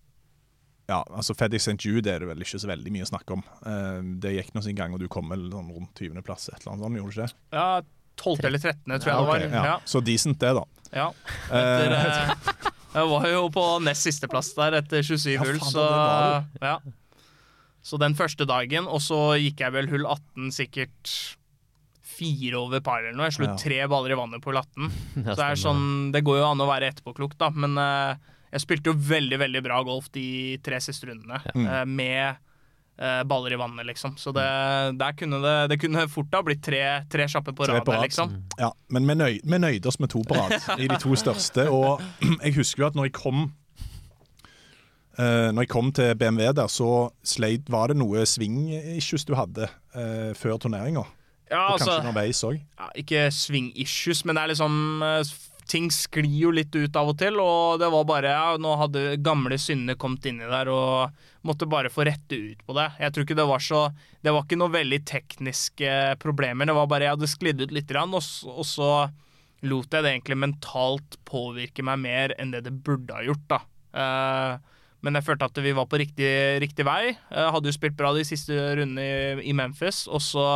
ja, 0.89 1.03
altså 1.13 1.35
FedEx 1.37 1.67
St. 1.67 1.77
Jude 1.85 2.09
er 2.09 2.23
det 2.23 2.27
vel 2.31 2.41
ikke 2.41 2.57
så 2.59 2.67
veldig 2.71 2.91
mye 2.95 3.05
å 3.05 3.09
snakke 3.11 3.35
om. 3.37 3.43
Eh, 3.61 3.99
Det 4.23 4.31
gikk 4.35 4.55
nå 4.55 4.63
sin 4.65 4.75
gang, 4.77 4.93
og 4.95 4.99
du 5.03 5.07
kom 5.11 5.29
vel 5.29 5.47
sånn 5.53 5.69
rundt 5.75 5.99
20.-plass, 6.01 6.49
et 6.49 6.59
eller 6.63 6.73
annet 6.73 6.85
sånt, 6.87 6.97
gjorde 6.97 7.13
du 7.13 7.19
ikke 7.19 7.27
det? 7.27 7.59
Ja, 7.59 7.67
12. 8.19 8.45
eller 8.49 8.59
13., 8.59 8.99
tror 8.99 9.11
jeg 9.11 9.13
Ja, 9.13 9.21
okay, 9.27 9.43
det 9.45 9.51
var. 9.53 9.65
ja. 9.69 9.75
Så 9.85 10.01
decent 10.03 10.39
det, 10.41 10.53
da. 10.57 10.63
Ja. 10.95 11.09
Etter, 11.49 11.91
eh, 11.93 12.31
jeg 12.95 13.09
var 13.11 13.27
jo 13.29 13.43
på 13.53 13.65
nest 13.85 14.07
sisteplass 14.07 14.53
der 14.57 14.79
etter 14.79 15.03
27 15.05 15.33
Ja, 15.35 15.43
hull, 15.45 15.59
så 15.61 15.83
ja. 16.63 16.77
Så 17.85 17.97
den 18.01 18.15
første 18.17 18.45
dagen, 18.49 18.87
og 18.91 18.99
så 19.01 19.19
gikk 19.39 19.61
jeg 19.63 19.71
vel 19.75 19.87
hull 19.91 20.05
18 20.09 20.49
sikkert 20.53 21.13
fire 22.03 22.57
over 22.59 22.81
par 22.83 22.99
eller 23.05 23.15
noe. 23.15 23.29
Jeg 23.29 23.37
slo 23.37 23.47
Ja. 23.47 23.55
tre 23.55 23.77
baller 23.87 24.11
i 24.11 24.17
vannet 24.19 24.41
på 24.43 24.51
hull 24.51 24.59
18. 24.59 24.89
Så 25.23 25.37
det 25.39 25.45
er 25.45 25.61
sånn, 25.61 25.85
det 26.11 26.23
går 26.27 26.41
jo 26.41 26.49
an 26.49 26.59
å 26.65 26.67
være 26.67 26.89
etterpåklok, 26.91 27.37
da, 27.39 27.47
men 27.55 27.77
eh, 27.79 28.17
jeg 28.51 28.65
spilte 28.65 28.91
jo 28.91 28.97
veldig, 28.97 29.39
veldig 29.39 29.61
bra 29.63 29.77
golf 29.87 30.09
de 30.11 30.57
tre 30.65 30.81
siste 30.83 31.07
rundene. 31.07 31.39
eh, 31.55 31.85
med 31.87 32.19
eh, 32.33 32.35
baller 32.99 33.53
i 33.55 33.59
vannet, 33.59 33.85
liksom. 33.87 34.17
Så 34.19 34.33
det, 34.35 34.43
der 34.99 35.13
kunne 35.15 35.39
det, 35.43 35.55
det 35.71 35.77
kunne 35.79 36.03
fort 36.11 36.33
ha 36.35 36.41
blitt 36.43 36.63
tre, 36.65 36.81
tre 37.11 37.27
kjappe 37.31 37.53
på 37.55 37.67
rad 37.69 37.87
Liksom. 38.03 38.33
Mm. 38.33 38.41
Ja, 38.59 38.73
men 38.91 39.07
vi 39.07 39.15
nøy, 39.15 39.39
vi 39.43 39.59
nøyde 39.61 39.87
oss 39.87 39.99
med 40.03 40.11
to 40.11 40.23
på 40.27 40.35
rad 40.35 40.57
i 40.83 40.89
de 40.91 40.97
to 40.99 41.15
største. 41.15 41.69
Og 41.71 42.03
jeg 42.45 42.57
husker 42.57 42.83
jo 42.83 42.89
at 42.89 42.99
når 42.99 43.07
jeg 43.09 43.15
kom 43.19 43.45
eh, 45.19 45.49
Når 45.53 45.63
jeg 45.63 45.71
kom 45.71 45.93
til 45.95 46.15
BMW 46.19 46.51
der, 46.55 46.67
så 46.67 47.09
sleit, 47.23 47.69
var 47.71 47.91
det 47.91 47.99
noe 47.99 48.25
sving-issues 48.27 49.25
du 49.27 49.35
hadde 49.39 49.69
eh, 49.95 50.33
før 50.37 50.59
turneringa. 50.59 51.05
Ja, 51.49 51.63
Og 51.71 51.79
kanskje 51.79 51.93
altså, 51.95 52.01
underveis 52.03 52.43
òg. 52.45 52.59
ja, 52.59 52.89
ikke 53.01 53.23
swing 53.33 53.71
issues, 53.79 54.21
men 54.25 54.37
det 54.37 54.43
er 54.43 54.51
liksom 54.51 54.75
eh, 55.05 55.23
Ting 55.69 55.89
sklir 55.93 56.39
jo 56.47 56.51
litt 56.55 56.73
ut 56.73 56.95
av 56.97 57.11
og 57.11 57.17
til, 57.19 57.37
og 57.43 57.77
det 57.81 57.89
var 57.93 58.07
bare 58.09 58.31
ja, 58.33 58.53
Nå 58.57 58.73
hadde 58.81 59.19
gamle 59.21 59.59
synder 59.61 59.97
kommet 60.01 60.25
inni 60.29 60.47
der 60.49 60.71
og 60.73 61.25
måtte 61.45 61.69
bare 61.69 61.91
få 61.93 62.07
rette 62.09 62.35
ut 62.35 62.63
på 62.65 62.75
det. 62.77 62.87
Jeg 62.99 63.13
tror 63.13 63.27
ikke 63.27 63.37
det 63.37 63.47
var 63.51 63.63
så 63.63 63.81
Det 64.25 64.33
var 64.33 64.45
ikke 64.47 64.59
noe 64.59 64.73
veldig 64.73 65.01
tekniske 65.07 65.93
problemer, 66.23 66.65
det 66.65 66.77
var 66.77 66.89
bare 66.91 67.07
jeg 67.07 67.17
hadde 67.17 67.31
sklidd 67.31 67.61
ut 67.61 67.75
litt, 67.75 67.87
grann, 67.89 68.15
og, 68.17 68.25
og 68.49 68.65
så 68.67 68.89
lot 69.69 69.93
jeg 69.93 70.05
det 70.05 70.11
egentlig 70.13 70.39
mentalt 70.39 71.19
påvirke 71.27 71.83
meg 71.85 72.01
mer 72.01 72.33
enn 72.39 72.53
det 72.55 72.63
det 72.67 72.73
burde 72.83 73.15
ha 73.15 73.23
gjort, 73.25 73.45
da. 73.51 73.59
Uh, 73.93 74.79
men 75.05 75.15
jeg 75.15 75.27
følte 75.29 75.47
at 75.47 75.59
vi 75.63 75.73
var 75.75 75.87
på 75.87 75.99
riktig, 76.01 76.31
riktig 76.63 76.85
vei. 76.87 77.13
Jeg 77.13 77.51
hadde 77.55 77.71
jo 77.71 77.75
spilt 77.75 77.97
bra 77.99 78.11
de 78.15 78.25
siste 78.27 78.55
rundene 78.55 79.03
i, 79.05 79.51
i 79.51 79.55
Memphis, 79.55 80.05
og 80.11 80.23
så 80.23 80.47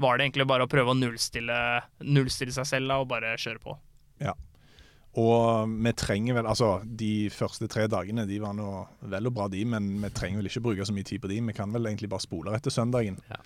var 0.00 0.18
det 0.18 0.28
egentlig 0.28 0.46
bare 0.50 0.66
å 0.66 0.70
prøve 0.70 0.94
å 0.94 0.98
nullstille, 0.98 1.58
nullstille 2.06 2.54
seg 2.54 2.68
selv 2.68 2.92
da, 2.92 3.00
og 3.02 3.10
bare 3.10 3.34
kjøre 3.40 3.62
på. 3.62 3.76
Ja. 4.22 4.32
Og 5.20 5.68
vi 5.84 5.92
trenger 5.92 6.38
vel 6.38 6.46
Altså, 6.48 6.70
de 6.88 7.28
første 7.34 7.66
tre 7.68 7.84
dagene 7.92 8.24
de 8.28 8.38
var 8.40 8.54
nå 8.56 8.68
vel 9.12 9.28
og 9.28 9.34
bra, 9.36 9.48
de, 9.52 9.64
men 9.68 9.90
vi 10.00 10.08
trenger 10.16 10.40
vel 10.40 10.48
ikke 10.48 10.62
bruke 10.64 10.86
så 10.88 10.94
mye 10.96 11.04
tid 11.04 11.20
på 11.20 11.28
de. 11.28 11.40
Vi 11.50 11.56
kan 11.56 11.74
vel 11.74 11.90
egentlig 11.90 12.08
bare 12.12 12.24
spole 12.24 12.54
etter 12.56 12.72
søndagen. 12.72 13.18
Ja. 13.28 13.40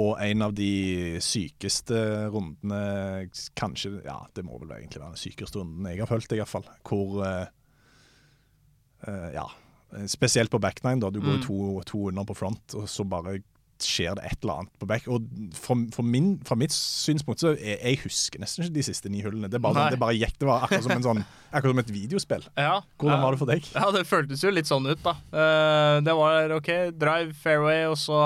Og 0.00 0.16
en 0.22 0.42
av 0.46 0.52
de 0.54 1.18
sykeste 1.22 1.96
rundene 2.30 3.28
Kanskje 3.58 3.96
Ja, 4.04 4.20
det 4.38 4.44
må 4.46 4.58
vel 4.62 4.70
egentlig 4.76 5.00
være 5.02 5.16
den 5.16 5.22
sykeste 5.22 5.58
runden 5.58 5.88
jeg 5.90 5.98
har 6.02 6.10
fulgt, 6.10 6.34
iallfall. 6.36 6.66
Hvor 6.86 7.18
uh, 7.22 7.46
uh, 9.06 9.30
Ja. 9.34 9.46
Spesielt 10.06 10.50
på 10.52 10.60
back 10.62 10.84
nine, 10.84 11.00
da. 11.02 11.08
Du 11.10 11.18
går 11.18 11.40
Mm. 11.40 11.42
to, 11.42 11.56
to 11.82 11.98
under 12.08 12.24
på 12.24 12.34
front, 12.38 12.74
og 12.78 12.88
så 12.88 13.02
bare 13.02 13.40
skjer 13.86 14.16
det 14.18 14.26
et 14.28 14.42
eller 14.42 14.62
annet 14.62 14.72
på 14.80 14.88
back. 14.90 15.06
Og 15.10 15.26
for, 15.56 15.86
for 15.94 16.06
min, 16.06 16.32
fra 16.46 16.56
mitt 16.58 16.74
synspunkt 16.74 17.42
så 17.42 17.54
jeg, 17.54 17.78
jeg 17.78 18.00
husker 18.04 18.42
nesten 18.42 18.66
ikke 18.66 18.76
de 18.76 18.84
siste 18.90 19.12
ni 19.12 19.22
hullene. 19.24 19.50
Det, 19.50 19.60
bare, 19.62 19.78
sånn, 19.78 19.96
det 19.96 20.00
bare 20.02 20.18
gikk. 20.18 20.36
Det 20.40 20.48
var 20.48 20.66
akkurat 20.66 20.86
som, 20.86 20.94
en 20.96 21.06
sånn, 21.08 21.24
akkurat 21.54 21.74
som 21.74 21.82
et 21.84 21.94
videospill. 21.94 22.46
Ja, 22.60 22.76
Hvordan 23.00 23.24
var 23.24 23.36
det 23.36 23.42
for 23.42 23.52
deg? 23.52 23.72
Ja, 23.74 23.88
det 23.96 24.04
føltes 24.08 24.44
jo 24.44 24.52
litt 24.54 24.70
sånn 24.70 24.88
ut, 24.90 25.02
da. 25.04 25.16
Eh, 25.32 25.96
det 26.06 26.16
var 26.20 26.56
OK, 26.58 26.70
drive 27.00 27.34
fairway, 27.40 27.86
og 27.90 27.98
så 28.00 28.20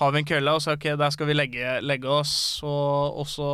har 0.00 0.14
vi 0.14 0.22
en 0.22 0.28
kølle, 0.32 0.56
og 0.56 0.64
så 0.64 0.76
OK, 0.78 0.88
der 0.98 1.14
skal 1.14 1.28
vi 1.30 1.36
legge, 1.36 1.78
legge 1.84 2.10
oss, 2.10 2.34
og, 2.66 3.22
og 3.22 3.30
så 3.30 3.52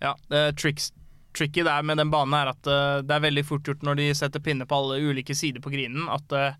Ja, 0.00 0.14
det 0.32 0.56
tricks, 0.56 0.92
tricky 1.36 1.62
der 1.66 1.82
med 1.84 1.98
den 2.00 2.10
banen 2.10 2.34
er 2.38 2.54
at 2.54 2.66
eh, 2.70 3.02
det 3.04 3.14
er 3.16 3.26
veldig 3.26 3.44
fort 3.46 3.66
gjort 3.68 3.84
når 3.86 3.98
de 4.00 4.08
setter 4.16 4.42
pinne 4.42 4.66
på 4.66 4.78
alle 4.78 5.02
ulike 5.10 5.36
sider 5.36 5.62
på 5.62 5.72
grinen, 5.72 6.08
at 6.10 6.32
eh, 6.32 6.56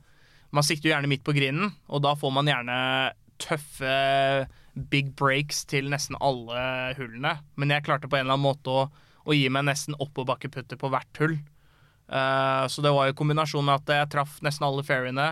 man 0.55 0.67
sikter 0.67 0.89
jo 0.91 0.95
gjerne 0.95 1.11
midt 1.11 1.25
på 1.27 1.35
grinen, 1.35 1.73
og 1.89 2.03
da 2.05 2.17
får 2.19 2.33
man 2.35 2.51
gjerne 2.51 2.77
tøffe 3.43 3.95
big 4.91 5.13
breaks 5.19 5.65
til 5.69 5.91
nesten 5.93 6.19
alle 6.23 6.95
hullene. 6.99 7.37
Men 7.61 7.75
jeg 7.75 7.87
klarte 7.87 8.11
på 8.11 8.19
en 8.19 8.27
eller 8.27 8.39
annen 8.39 8.47
måte 8.47 8.73
å, 8.73 8.87
å 9.27 9.37
gi 9.37 9.49
meg 9.53 9.67
nesten 9.69 9.99
oppoverbakkeputter 9.99 10.81
på 10.81 10.91
hvert 10.93 11.23
hull. 11.23 11.39
Uh, 12.11 12.67
så 12.71 12.83
det 12.83 12.91
var 12.95 13.11
jo 13.11 13.19
kombinasjonen 13.19 13.69
med 13.69 13.83
at 13.83 13.95
jeg 14.01 14.13
traff 14.17 14.41
nesten 14.47 14.67
alle 14.67 14.85
fairwayene. 14.87 15.31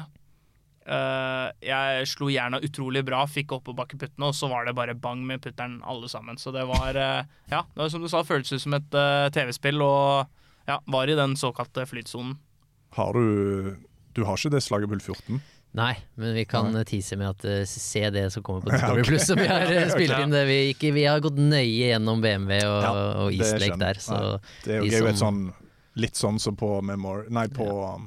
Uh, 0.89 1.51
jeg 1.61 2.07
slo 2.09 2.31
jerna 2.33 2.63
utrolig 2.65 3.03
bra, 3.05 3.21
fikk 3.29 3.53
oppoverbakkeputtene, 3.59 4.31
og 4.31 4.37
så 4.37 4.49
var 4.49 4.65
det 4.65 4.77
bare 4.79 4.97
bang 4.97 5.21
med 5.27 5.43
putteren 5.45 5.83
alle 5.85 6.09
sammen. 6.09 6.39
Så 6.41 6.53
det 6.55 6.65
var 6.71 6.97
uh, 6.97 7.27
Ja, 7.51 7.65
det 7.75 7.83
var 7.83 7.93
som 7.93 8.05
du 8.05 8.09
sa, 8.09 8.23
føltes 8.25 8.57
ut 8.57 8.65
som 8.65 8.77
et 8.79 8.97
eh, 8.97 9.29
TV-spill, 9.35 9.83
og 9.85 10.31
ja, 10.69 10.79
var 10.89 11.11
i 11.11 11.17
den 11.19 11.37
såkalte 11.37 11.85
flytsonen. 11.89 12.39
Har 12.97 13.13
du 13.13 13.77
Du 14.17 14.25
har 14.25 14.41
ikke 14.41 14.55
det 14.57 14.65
slaget 14.65 14.89
på 14.89 14.97
hull 14.97 15.05
14? 15.05 15.43
Nei, 15.77 15.93
men 16.17 16.33
vi 16.35 16.45
kan 16.49 16.71
Nei. 16.73 16.83
tease 16.89 17.17
med 17.21 17.29
at 17.29 17.45
uh, 17.45 17.65
se 17.69 18.01
det 18.11 18.25
som 18.33 18.43
kommer 18.43 18.65
på 18.65 18.71
Ja, 18.73 18.79
Discovery 18.79 19.03
ok. 19.03 19.09
Plus, 19.11 19.27
som 19.27 19.39
vi 19.39 19.47
har 19.47 19.69
uh, 19.69 19.89
spilt 19.95 20.15
inn. 20.19 20.33
Det 20.33 20.45
vi, 20.49 20.59
ikke, 20.73 20.93
vi 20.97 21.05
har 21.05 21.21
gått 21.21 21.37
nøye 21.39 21.91
gjennom 21.91 22.23
BMW 22.25 22.61
og, 22.65 22.79
Ja, 22.83 22.93
og 23.25 23.33
Eastlake 23.37 23.77
der, 23.81 24.01
så 24.03 24.19
Nei, 24.19 24.39
Det 24.65 24.75
er 24.75 24.79
jo, 24.81 24.89
de 24.89 25.03
et 25.13 25.19
som- 25.19 25.27
sånn 25.27 25.67
Litt 25.99 26.15
sånn 26.15 26.37
som 26.39 26.55
på 26.55 26.77
Memor... 26.87 27.25
Nei, 27.35 27.49
på 27.51 27.67
um, 27.67 28.05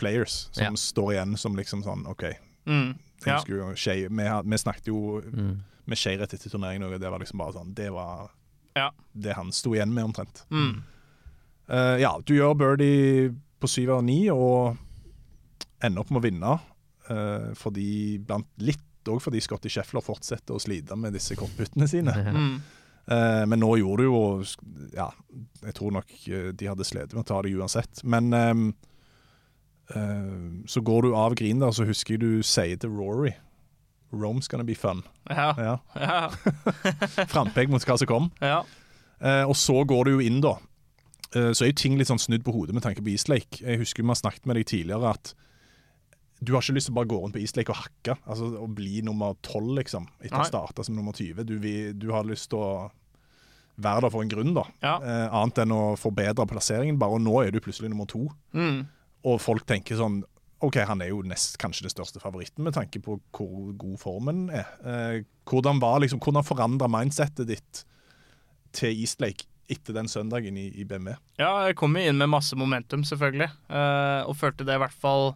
Players, 0.00 0.48
som 0.56 0.64
Ja. 0.64 0.76
står 0.80 1.12
igjen 1.12 1.36
som 1.36 1.56
liksom 1.56 1.82
sånn 1.84 2.06
OK. 2.08 2.24
Mm. 2.66 2.94
Ja. 3.26 3.34
husker 3.36 3.58
jo 3.58 3.66
Skei 3.76 4.06
vi, 4.08 4.28
vi 4.44 4.58
snakket 4.58 4.88
jo 4.88 5.20
mm. 5.20 5.50
med 5.84 5.98
Skei 6.00 6.16
rett 6.16 6.32
etter 6.32 6.48
turneringen, 6.48 6.86
og 6.88 6.96
det 7.00 7.10
var 7.12 7.20
liksom 7.20 7.42
bare 7.42 7.52
sånn 7.58 7.74
Det 7.76 7.90
var 7.92 8.30
Ja. 8.78 8.90
det 9.12 9.34
han 9.36 9.52
sto 9.52 9.74
igjen 9.74 9.92
med, 9.92 10.04
omtrent. 10.08 10.44
Mm. 10.50 10.82
Uh, 11.70 11.96
ja, 12.00 12.14
du 12.24 12.34
gjør 12.34 12.56
birdie 12.56 13.34
på 13.60 13.68
syv 13.68 13.90
av 13.98 14.04
ni 14.04 14.30
og 14.32 14.78
ender 15.84 16.02
opp 16.04 16.10
med 16.12 16.20
å 16.20 16.26
vinne. 16.26 16.58
Uh, 17.10 17.50
fordi 17.58 18.18
blant 18.22 18.48
Litt 18.62 18.86
òg 19.08 19.22
fordi 19.24 19.40
Scotty 19.42 19.70
Scheffler 19.72 20.04
fortsetter 20.04 20.54
å 20.54 20.60
slite 20.62 20.96
med 21.00 21.14
disse 21.16 21.38
kortputtene 21.38 21.88
sine. 21.90 22.16
Mm. 22.30 22.60
Uh, 23.10 23.42
men 23.48 23.58
nå 23.58 23.68
gjorde 23.80 24.04
du 24.04 24.10
jo 24.12 24.18
Ja, 24.94 25.06
jeg 25.64 25.72
tror 25.74 25.94
nok 25.96 26.10
eh, 26.28 26.50
de 26.54 26.66
hadde 26.68 26.84
slitt 26.86 27.14
med 27.16 27.24
å 27.24 27.26
ta 27.26 27.40
det 27.42 27.50
uansett. 27.56 28.02
Men 28.04 28.28
um, 28.36 28.66
uh, 29.96 30.60
så 30.68 30.82
går 30.84 31.08
du 31.08 31.16
av 31.18 31.34
grinen 31.34 31.64
der, 31.64 31.72
så 31.74 31.88
husker 31.88 32.14
jeg 32.14 32.22
du 32.22 32.44
sier 32.46 32.78
til 32.78 32.92
Rory 32.94 33.32
Rome's 34.12 34.46
gonna 34.52 34.68
be 34.68 34.76
fun. 34.78 35.02
Ja. 35.32 35.48
Ja. 35.58 35.74
Ja. 36.06 36.28
Frampek 37.32 37.72
mot 37.72 37.82
hva 37.88 37.98
som 37.98 38.10
kom. 38.10 38.30
ja. 38.44 38.60
Og 39.48 39.56
så 39.58 39.80
går 39.84 40.06
du 40.06 40.14
jo 40.14 40.22
inn, 40.24 40.38
da. 40.44 40.54
Så 41.32 41.64
er 41.64 41.72
jo 41.72 41.80
ting 41.80 41.98
litt 41.98 42.08
sånn 42.08 42.20
snudd 42.20 42.44
på 42.46 42.54
hodet 42.54 42.76
med 42.76 42.84
tanke 42.86 43.02
på 43.02 43.10
Eastlake. 43.12 43.64
Jeg 43.64 43.80
husker 43.82 44.04
vi 44.04 44.12
har 44.12 44.20
snakket 44.20 44.46
med 44.48 44.60
deg 44.60 44.68
tidligere 44.70 45.16
at 45.16 45.34
du 46.42 46.54
har 46.54 46.62
ikke 46.64 46.74
lyst 46.78 46.88
til 46.88 46.94
å 46.94 46.98
bare 47.00 47.10
gå 47.12 47.18
rundt 47.20 47.34
på 47.36 47.40
Eastlake 47.42 47.68
og 47.74 47.76
hakke. 47.82 48.14
Altså 48.26 48.46
og 48.62 48.70
bli 48.78 49.02
nummer 49.04 49.34
12, 49.44 49.74
liksom, 49.76 50.06
etter 50.22 50.38
Nei. 50.38 50.46
å 50.46 50.48
starte 50.48 50.84
som 50.86 50.96
nummer 50.96 51.12
20. 51.12 51.44
Du, 51.44 51.58
vil- 51.60 51.92
du 52.00 52.08
har 52.14 52.24
lyst 52.24 52.48
til 52.50 52.58
å 52.62 52.70
være 53.80 54.02
der 54.06 54.10
for 54.12 54.24
en 54.24 54.28
grunn, 54.32 54.54
da. 54.56 54.64
Ja. 54.84 54.94
Eh, 55.00 55.26
annet 55.36 55.60
enn 55.62 55.72
å 55.76 55.82
forbedre 56.00 56.46
plasseringen. 56.48 56.98
Bare 57.00 57.16
og 57.16 57.22
nå 57.24 57.38
er 57.44 57.50
du 57.52 57.60
plutselig 57.64 57.90
nummer 57.92 58.08
to. 58.08 58.26
Mm. 58.56 58.86
Og 59.28 59.38
folk 59.40 59.66
tenker 59.68 59.96
sånn 60.00 60.22
OK, 60.60 60.76
han 60.84 61.00
er 61.00 61.08
jo 61.08 61.22
nest, 61.24 61.54
kanskje 61.56 61.86
det 61.86 61.92
største 61.94 62.20
favoritten 62.20 62.64
med 62.66 62.74
tanke 62.76 63.00
på 63.00 63.14
hvor 63.32 63.70
god 63.80 63.94
formen 64.02 64.42
er. 64.52 64.66
Eh, 64.84 65.22
hvordan 65.48 65.80
var 65.80 66.00
liksom, 66.04 66.20
hvordan 66.20 66.44
forandra 66.44 66.88
mindsettet 66.92 67.48
ditt 67.48 67.84
til 68.76 68.92
Eastlake 69.00 69.46
etter 69.72 69.94
den 69.96 70.08
søndagen 70.10 70.56
i, 70.60 70.66
i 70.76 70.84
BMW? 70.84 71.14
Ja, 71.40 71.66
jeg 71.68 71.76
kom 71.80 71.96
inn 71.96 72.18
med 72.20 72.28
masse 72.32 72.56
momentum, 72.60 73.04
selvfølgelig. 73.08 73.48
eh, 73.72 74.22
og 74.28 74.36
følte 74.36 74.66
det 74.68 74.76
i 74.76 74.82
hvert 74.84 74.98
fall 75.00 75.30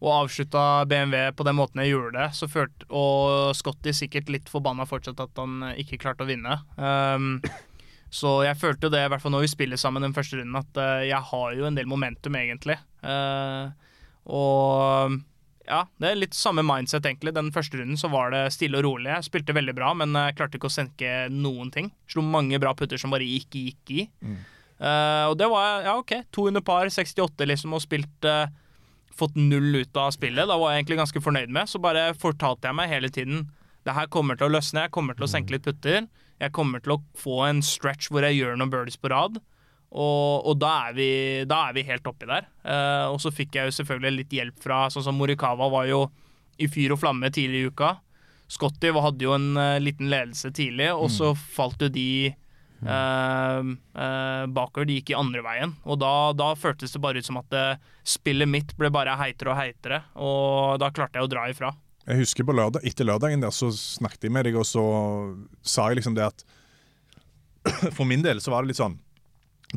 Og 0.00 0.12
avslutta 0.14 0.86
BMW 0.88 1.28
på 1.36 1.44
den 1.44 1.58
måten 1.58 1.82
jeg 1.82 1.92
gjorde 1.92 2.14
det, 2.16 2.28
så 2.36 2.48
følte 2.48 2.86
Og 2.88 3.52
Scotty 3.56 3.92
sikkert 3.96 4.30
litt 4.32 4.48
forbanna 4.48 4.86
fortsatt 4.88 5.20
at 5.20 5.40
han 5.40 5.60
ikke 5.80 6.00
klarte 6.00 6.24
å 6.24 6.30
vinne. 6.30 6.56
Um, 6.80 7.34
så 8.10 8.40
jeg 8.46 8.58
følte 8.58 8.88
jo 8.88 8.94
det, 8.94 9.04
i 9.04 9.10
hvert 9.12 9.22
fall 9.22 9.34
når 9.36 9.44
vi 9.44 9.52
spiller 9.52 9.80
sammen 9.80 10.02
den 10.02 10.16
første 10.16 10.40
runden, 10.40 10.56
at 10.58 10.78
eh, 10.82 11.08
jeg 11.12 11.20
har 11.30 11.52
jo 11.54 11.66
en 11.68 11.76
del 11.76 11.86
momentum, 11.86 12.34
egentlig. 12.40 12.74
Uh, 13.04 13.70
og 14.26 15.20
ja, 15.68 15.84
det 16.02 16.08
er 16.08 16.18
litt 16.18 16.34
samme 16.34 16.64
mindset, 16.66 17.06
egentlig. 17.06 17.36
Den 17.36 17.52
første 17.54 17.78
runden 17.78 18.00
så 18.00 18.10
var 18.10 18.32
det 18.34 18.48
stille 18.56 18.80
og 18.80 18.86
rolig. 18.88 19.12
Jeg 19.12 19.28
spilte 19.28 19.54
veldig 19.54 19.76
bra, 19.78 19.92
men 19.94 20.16
jeg 20.18 20.34
klarte 20.40 20.58
ikke 20.58 20.70
å 20.70 20.74
senke 20.74 21.12
noen 21.30 21.70
ting. 21.74 21.92
Slo 22.10 22.24
mange 22.26 22.58
bra 22.62 22.72
putter 22.74 22.98
som 22.98 23.14
bare 23.14 23.28
ikke 23.28 23.62
gikk 23.68 23.94
i. 23.94 24.08
Eh, 24.80 25.24
og 25.28 25.36
det 25.38 25.46
var 25.52 25.86
ja, 25.86 25.94
OK. 26.00 26.16
200 26.34 26.66
par, 26.66 26.90
68 26.90 27.46
liksom, 27.46 27.78
og 27.78 27.84
spilt 27.84 28.26
Fått 29.16 29.36
null 29.38 29.82
ut 29.82 29.96
av 29.98 30.12
spillet. 30.14 30.48
Da 30.48 30.56
var 30.58 30.72
jeg 30.72 30.82
egentlig 30.82 31.00
ganske 31.02 31.22
fornøyd 31.24 31.52
med. 31.54 31.70
Så 31.70 31.80
bare 31.82 32.10
fortalte 32.18 32.70
jeg 32.70 32.78
meg 32.78 32.92
hele 32.92 33.10
tiden 33.12 33.48
det 33.86 33.94
her 33.96 34.10
kommer 34.12 34.36
til 34.36 34.50
å 34.50 34.52
løsne, 34.52 34.84
jeg 34.84 34.92
kommer 34.92 35.16
til 35.16 35.24
å 35.24 35.30
senke 35.30 35.54
litt 35.54 35.64
putter. 35.64 36.04
Jeg 36.40 36.52
kommer 36.56 36.82
til 36.84 36.96
å 36.96 37.02
få 37.20 37.38
en 37.46 37.62
stretch 37.64 38.10
hvor 38.12 38.24
jeg 38.26 38.38
gjør 38.38 38.58
noen 38.60 38.72
birdies 38.72 39.00
på 39.00 39.10
rad. 39.12 39.38
Og, 39.90 40.46
og 40.46 40.58
da, 40.60 40.72
er 40.88 40.94
vi, 40.94 41.08
da 41.50 41.64
er 41.68 41.74
vi 41.76 41.86
helt 41.88 42.06
oppi 42.06 42.28
der. 42.28 42.46
Eh, 42.62 43.06
og 43.10 43.18
så 43.22 43.32
fikk 43.34 43.56
jeg 43.56 43.70
jo 43.70 43.76
selvfølgelig 43.80 44.20
litt 44.20 44.36
hjelp 44.36 44.60
fra 44.62 44.84
Sånn 44.92 45.06
som 45.08 45.18
Morikawa 45.18 45.66
var 45.72 45.88
jo 45.90 46.04
i 46.60 46.68
fyr 46.70 46.94
og 46.94 47.00
flamme 47.02 47.32
tidlig 47.34 47.64
i 47.64 47.72
uka. 47.72 47.96
Scotty 48.50 48.92
hadde 48.94 49.26
jo 49.26 49.34
en 49.34 49.50
eh, 49.58 49.80
liten 49.82 50.10
ledelse 50.12 50.52
tidlig, 50.54 50.90
og 50.92 51.10
så 51.12 51.32
falt 51.34 51.82
jo 51.82 51.90
de 51.92 52.30
Eh, 52.86 53.76
Uh, 54.00 54.46
bakover 54.48 54.86
de 54.88 54.94
gikk 55.00 55.10
i 55.12 55.14
andre 55.18 55.42
veien, 55.44 55.74
og 55.84 55.98
da, 56.00 56.32
da 56.32 56.54
føltes 56.56 56.92
det 56.94 57.00
bare 57.02 57.20
ut 57.20 57.26
som 57.26 57.36
at 57.36 57.48
det, 57.52 57.64
spillet 58.08 58.48
mitt 58.48 58.70
ble 58.78 58.88
bare 58.90 59.12
heitere 59.20 59.50
og 59.52 59.58
heitere, 59.58 59.98
og 60.16 60.78
da 60.80 60.88
klarte 60.94 61.18
jeg 61.20 61.26
å 61.26 61.28
dra 61.28 61.42
ifra. 61.50 61.74
Jeg 62.08 62.22
husker 62.22 62.46
på 62.48 62.54
lørdag, 62.56 62.80
Etter 62.88 63.04
lørdagen 63.04 63.42
der 63.44 63.52
så 63.52 63.68
snakket 63.76 64.24
jeg 64.24 64.32
med 64.32 64.46
deg, 64.48 64.56
og 64.56 64.64
så 64.64 64.84
sa 65.60 65.90
jeg 65.90 66.00
liksom 66.00 66.16
det 66.16 66.24
at 66.30 66.44
For 67.96 68.08
min 68.08 68.22
del 68.24 68.40
så 68.40 68.54
var 68.54 68.64
det 68.64 68.72
litt 68.72 68.80
sånn 68.80 68.96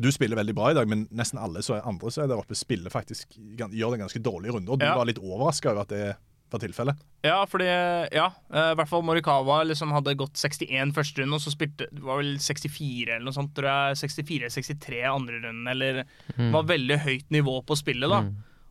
Du 0.00 0.08
spiller 0.14 0.38
veldig 0.40 0.54
bra 0.56 0.70
i 0.72 0.76
dag, 0.78 0.88
men 0.88 1.04
nesten 1.12 1.38
alle 1.38 1.60
så 1.62 1.76
er 1.76 1.84
andre 1.90 2.10
som 2.10 2.24
er 2.24 2.30
der 2.32 2.40
oppe, 2.40 2.56
spiller 2.56 2.90
faktisk 2.90 3.36
gjør 3.36 3.68
det 3.68 3.98
en 4.00 4.06
ganske 4.06 4.22
dårlig 4.24 4.54
runde. 4.56 4.72
Og 4.72 4.80
du 4.80 4.86
Ja. 4.88 4.96
var 4.96 5.04
litt 5.06 5.20
overraska 5.20 5.70
over 5.74 5.82
at 5.84 5.92
det 5.92 6.16
var 6.54 6.62
tilfellet. 6.62 7.02
Ja, 7.24 7.36
fordi 7.50 7.66
Ja, 8.14 8.30
eh, 8.52 8.70
i 8.72 8.78
hvert 8.78 8.90
fall 8.90 9.04
Morikawa 9.06 9.60
liksom 9.66 9.92
hadde 9.94 10.16
gått 10.18 10.38
61 10.40 10.94
første 10.96 11.22
runde, 11.22 11.38
og 11.38 11.44
så 11.44 11.52
spilte 11.54 11.88
det 11.90 12.02
var 12.04 12.22
vel 12.22 12.34
64 12.38 13.16
eller 13.16 13.26
noe 13.28 13.36
sånt, 13.36 13.54
tror 13.56 13.70
jeg. 13.70 14.00
64-63 14.04 15.04
andre 15.10 15.40
runden, 15.44 15.68
eller 15.70 16.02
Det 16.04 16.50
var 16.54 16.68
veldig 16.68 16.98
høyt 17.04 17.30
nivå 17.34 17.60
på 17.66 17.76
spillet, 17.78 18.10
da. 18.10 18.22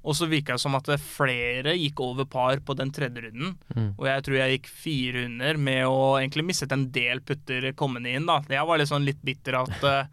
Og 0.04 0.16
så 0.20 0.28
virka 0.28 0.58
det 0.58 0.60
som 0.60 0.76
at 0.76 0.90
flere 1.00 1.78
gikk 1.80 2.02
over 2.04 2.26
par 2.28 2.60
på 2.60 2.76
den 2.76 2.92
tredje 2.92 3.22
runden. 3.24 3.54
Og 3.98 4.06
jeg 4.10 4.24
tror 4.26 4.36
jeg 4.36 4.58
gikk 4.58 4.68
fire 4.68 5.14
runder 5.24 5.58
med 5.58 5.86
å 5.88 6.20
egentlig 6.20 6.44
mistet 6.50 6.74
en 6.76 6.90
del 6.92 7.22
putter 7.24 7.70
kommende 7.80 8.12
inn, 8.12 8.26
da. 8.28 8.42
Jeg 8.52 8.68
var 8.68 8.84
sånn 8.84 9.06
litt 9.08 9.22
bitter 9.24 9.62
at 9.62 9.84
eh, 9.88 10.12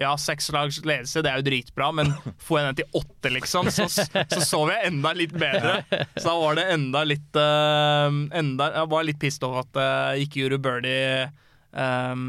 ja, 0.00 0.12
seks 0.18 0.48
lags 0.54 0.78
ledelse, 0.84 1.22
det 1.24 1.30
er 1.30 1.40
jo 1.40 1.46
dritbra, 1.46 1.90
men 1.94 2.12
får 2.46 2.58
jeg 2.58 2.68
den 2.68 2.78
til 2.80 3.00
åtte, 3.02 3.32
liksom, 3.34 3.70
så, 3.74 3.88
så 3.90 4.40
sov 4.44 4.72
jeg 4.72 4.88
enda 4.88 5.12
litt 5.16 5.34
bedre. 5.36 5.82
Så 6.16 6.24
da 6.28 6.36
var 6.40 6.58
det 6.58 6.68
enda 6.74 7.04
litt 7.06 7.38
uh, 7.38 8.08
enda, 8.38 8.70
Jeg 8.78 8.90
var 8.94 9.06
litt 9.08 9.20
pissed 9.22 9.44
over 9.46 9.66
at 9.66 9.82
jeg 9.82 10.28
ikke 10.28 10.44
gjorde 10.44 10.62
birdie 10.64 11.26
um, 11.72 12.28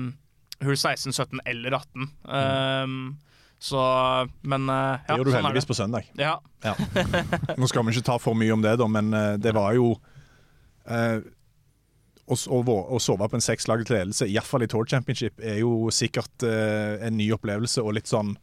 hull 0.63 0.77
16, 0.77 1.13
17 1.13 1.43
eller 1.45 1.77
18. 1.79 2.09
Um, 2.23 2.97
så 3.63 3.79
Men 4.41 4.67
uh, 4.67 4.75
ja, 4.75 5.07
Det 5.07 5.19
gjør 5.21 5.27
du 5.27 5.31
sånn 5.31 5.45
heldigvis 5.45 5.69
på 5.69 5.77
søndag. 5.77 6.09
Ja, 6.19 6.37
Ja. 6.63 6.73
Nå 7.59 7.67
skal 7.71 7.85
vi 7.87 7.95
ikke 7.95 8.07
ta 8.11 8.17
for 8.19 8.35
mye 8.39 8.51
om 8.55 8.63
det, 8.63 8.75
da, 8.79 8.87
men 8.91 9.13
uh, 9.15 9.35
det 9.39 9.51
var 9.55 9.75
jo 9.75 9.93
eh, 10.87 11.19
å, 12.23 12.37
å, 12.37 12.99
sove 13.03 13.27
på 13.27 13.37
en 13.37 13.43
sekslaget 13.43 13.91
ledelse, 13.91 14.27
iallfall 14.31 14.63
i 14.63 14.69
Tour 14.71 14.87
Championship, 14.89 15.41
er 15.43 15.59
jo 15.59 15.91
sikkert 15.91 16.45
eh, 16.47 17.03
en 17.03 17.17
ny 17.19 17.29
opplevelse 17.35 17.83
og 17.83 17.97
litt 17.97 18.11
sånn 18.11 18.35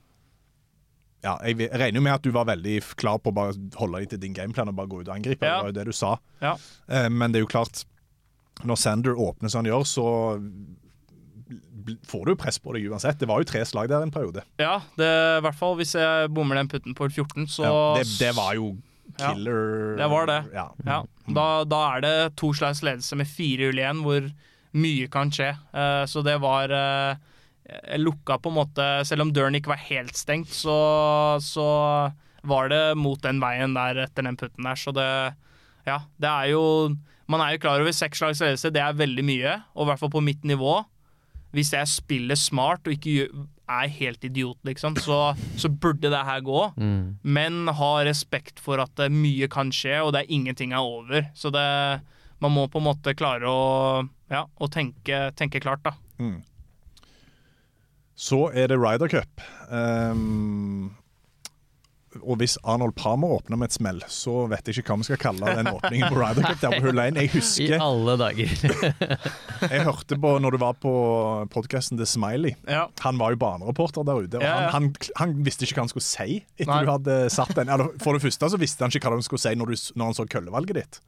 ja, 1.24 1.35
jeg, 1.45 1.68
regner 1.76 2.01
jo 2.01 2.05
med 2.05 2.14
at 2.16 2.24
du 2.24 2.31
var 2.33 2.49
veldig 2.49 2.78
klar 3.01 3.18
på 3.20 3.33
å 3.33 3.37
bare 3.37 3.57
holde 3.76 4.01
deg 4.01 4.12
til 4.12 4.20
din 4.22 4.37
gameplan 4.37 4.70
og 4.72 4.76
bare 4.78 4.89
gå 4.89 5.03
ut 5.03 5.09
og 5.09 5.16
angripe. 5.18 5.45
Ja. 5.45 5.59
Det 5.59 5.66
var 5.66 5.72
jo 5.72 5.78
det 5.78 5.87
du 5.91 5.97
sa. 5.97 6.14
ja. 6.41 6.55
Eh, 6.89 7.09
men 7.12 7.33
det 7.33 7.41
er 7.41 7.45
jo 7.45 7.51
klart, 7.53 7.85
når 8.64 8.81
Sander 8.81 9.20
åpner 9.20 9.53
som 9.53 9.61
han 9.61 9.68
gjør, 9.68 9.85
så 9.89 10.07
får 12.09 12.24
du 12.28 12.37
press 12.41 12.61
på 12.61 12.72
deg 12.76 12.89
uansett. 12.89 13.18
Det 13.20 13.28
var 13.28 13.43
jo 13.43 13.49
tre 13.49 13.64
slag 13.68 13.91
der 13.93 14.05
en 14.05 14.12
periode. 14.14 14.45
ja 14.61 14.78
det, 15.01 15.11
i 15.11 15.45
hvert 15.45 15.59
fall 15.59 15.76
hvis 15.81 15.97
jeg 15.97 16.31
bommer 16.33 16.61
den 16.61 16.70
putten 16.72 16.97
på 16.97 17.09
14, 17.09 17.49
så 17.49 17.64
Ja, 17.64 17.76
det, 17.99 18.07
det 18.20 18.33
var 18.37 18.55
jo 18.57 18.74
Ja, 19.18 19.32
det 19.34 20.06
var 20.12 20.28
det. 20.30 20.38
Ja. 20.54 20.68
Ja, 20.86 21.00
da, 21.26 21.46
da 21.68 21.80
er 21.96 22.04
det 22.04 22.14
to 22.40 22.52
slags 22.56 22.84
ledelse 22.86 23.18
med 23.18 23.28
fire 23.30 23.70
hull 23.70 23.80
igjen, 23.80 24.04
hvor 24.04 24.30
mye 24.76 25.11
kan 25.11 25.32
skje. 25.34 25.50
Uh, 25.74 26.04
så 26.06 26.22
det 26.26 26.36
var 26.42 26.70
uh, 26.70 27.18
lukka 27.98 28.38
på 28.42 28.50
en 28.50 28.58
måte 28.61 28.86
Selv 29.06 29.26
om 29.26 29.32
døren 29.34 29.56
ikke 29.58 29.72
var 29.72 29.82
helt 29.88 30.16
stengt, 30.18 30.52
så, 30.54 30.78
så 31.42 31.68
var 32.42 32.70
det 32.72 32.82
mot 32.98 33.20
den 33.22 33.40
veien 33.42 33.74
der 33.76 34.04
etter 34.06 34.26
den 34.26 34.38
putten 34.40 34.66
der. 34.66 34.78
Så 34.78 34.94
det 34.96 35.08
Ja, 35.86 36.02
det 36.20 36.30
er 36.30 36.52
jo 36.54 36.64
Man 37.30 37.40
er 37.40 37.54
jo 37.54 37.62
klar 37.62 37.80
over 37.80 37.94
seks 37.94 38.18
slags 38.18 38.40
ledelse, 38.42 38.72
det 38.74 38.82
er 38.82 38.96
veldig 38.98 39.22
mye, 39.22 39.52
og 39.74 39.84
i 39.84 39.90
hvert 39.90 40.00
fall 40.00 40.11
på 40.11 40.22
mitt 40.24 40.42
nivå. 40.42 40.80
Hvis 41.54 41.70
jeg 41.72 41.86
spiller 41.86 42.34
smart 42.34 42.86
og 42.86 42.96
ikke 42.96 43.28
er 43.71 43.93
helt 43.95 44.25
idiot, 44.27 44.59
liksom, 44.66 44.97
så, 44.99 45.21
så 45.61 45.71
burde 45.71 46.11
det 46.11 46.23
her 46.27 46.41
gå. 46.47 46.61
Men 47.23 47.71
ha 47.79 47.91
respekt 48.07 48.61
for 48.62 48.83
at 48.83 48.93
det 48.99 49.11
mye 49.14 49.49
kan 49.53 49.71
skje, 49.75 50.01
og 50.03 50.12
det 50.16 50.25
er 50.25 50.35
ingenting 50.37 50.75
er 50.75 50.83
over. 50.85 51.29
Så 51.39 51.53
det, 51.55 51.64
man 52.43 52.55
må 52.57 52.66
på 52.73 52.81
en 52.83 52.89
måte 52.91 53.14
klare 53.18 53.49
å, 53.49 54.03
ja, 54.33 54.45
å 54.59 54.68
tenke, 54.73 55.29
tenke 55.39 55.62
klart, 55.62 55.85
da. 55.87 55.95
Så 58.21 58.51
er 58.53 58.68
det 58.68 58.77
Ryder 58.77 59.09
Cup. 59.09 59.41
Ehm, 59.73 60.91
og 62.18 62.40
hvis 62.40 62.56
Arnold 62.66 62.96
Palmer 62.98 63.36
åpner 63.36 63.58
med 63.61 63.70
et 63.70 63.76
smell, 63.76 64.00
så 64.11 64.32
vet 64.50 64.66
jeg 64.66 64.80
ikke 64.80 64.96
hva 64.96 64.98
vi 64.98 65.06
skal 65.06 65.18
kalle 65.22 65.52
den 65.61 65.68
åpningen 65.70 66.11
på 66.11 66.16
Ryder 66.18 66.42
Cup. 66.42 66.58
der 66.58 66.72
på 66.74 66.88
hull 66.88 67.02
1. 67.04 67.18
Jeg 67.20 67.68
I 67.68 67.78
alle 67.78 68.16
dager. 68.18 68.54
jeg 69.70 69.84
hørte 69.86 70.18
på 70.18 70.32
når 70.42 70.56
du 70.56 70.58
var 70.58 70.74
på 70.82 70.94
podkasten 71.54 72.00
til 72.00 72.08
Smiley. 72.11 72.56
Ja. 72.66 72.88
Han 73.04 73.20
var 73.20 73.36
jo 73.36 73.38
banereporter 73.44 74.02
der 74.08 74.24
ute, 74.24 74.40
og 74.40 74.42
Ja, 74.42 74.56
ja. 74.64 74.72
Han, 74.74 74.90
han, 74.90 75.12
han 75.22 75.36
visste 75.46 75.68
ikke 75.68 75.78
hva 75.78 75.86
han 75.86 75.92
skulle 75.92 76.08
si 76.08 76.40
etter 76.58 76.72
Nei. 76.72 76.80
du 76.82 76.90
hadde 76.90 77.20
satt 77.30 77.54
den. 77.54 77.70
Eller, 77.70 77.92
for 78.02 78.18
det 78.18 78.24
første 78.24 78.50
så 78.50 78.58
visste 78.58 78.82
han 78.82 78.90
ikke 78.90 79.06
hva 79.06 79.20
han 79.20 79.28
skulle 79.28 79.44
si 79.44 79.54
når, 79.61 79.70
du, 79.70 79.92
når 79.94 80.11
han 80.11 80.18
så 80.18 80.26
køllevalget 80.34 80.80
ditt. 80.80 81.00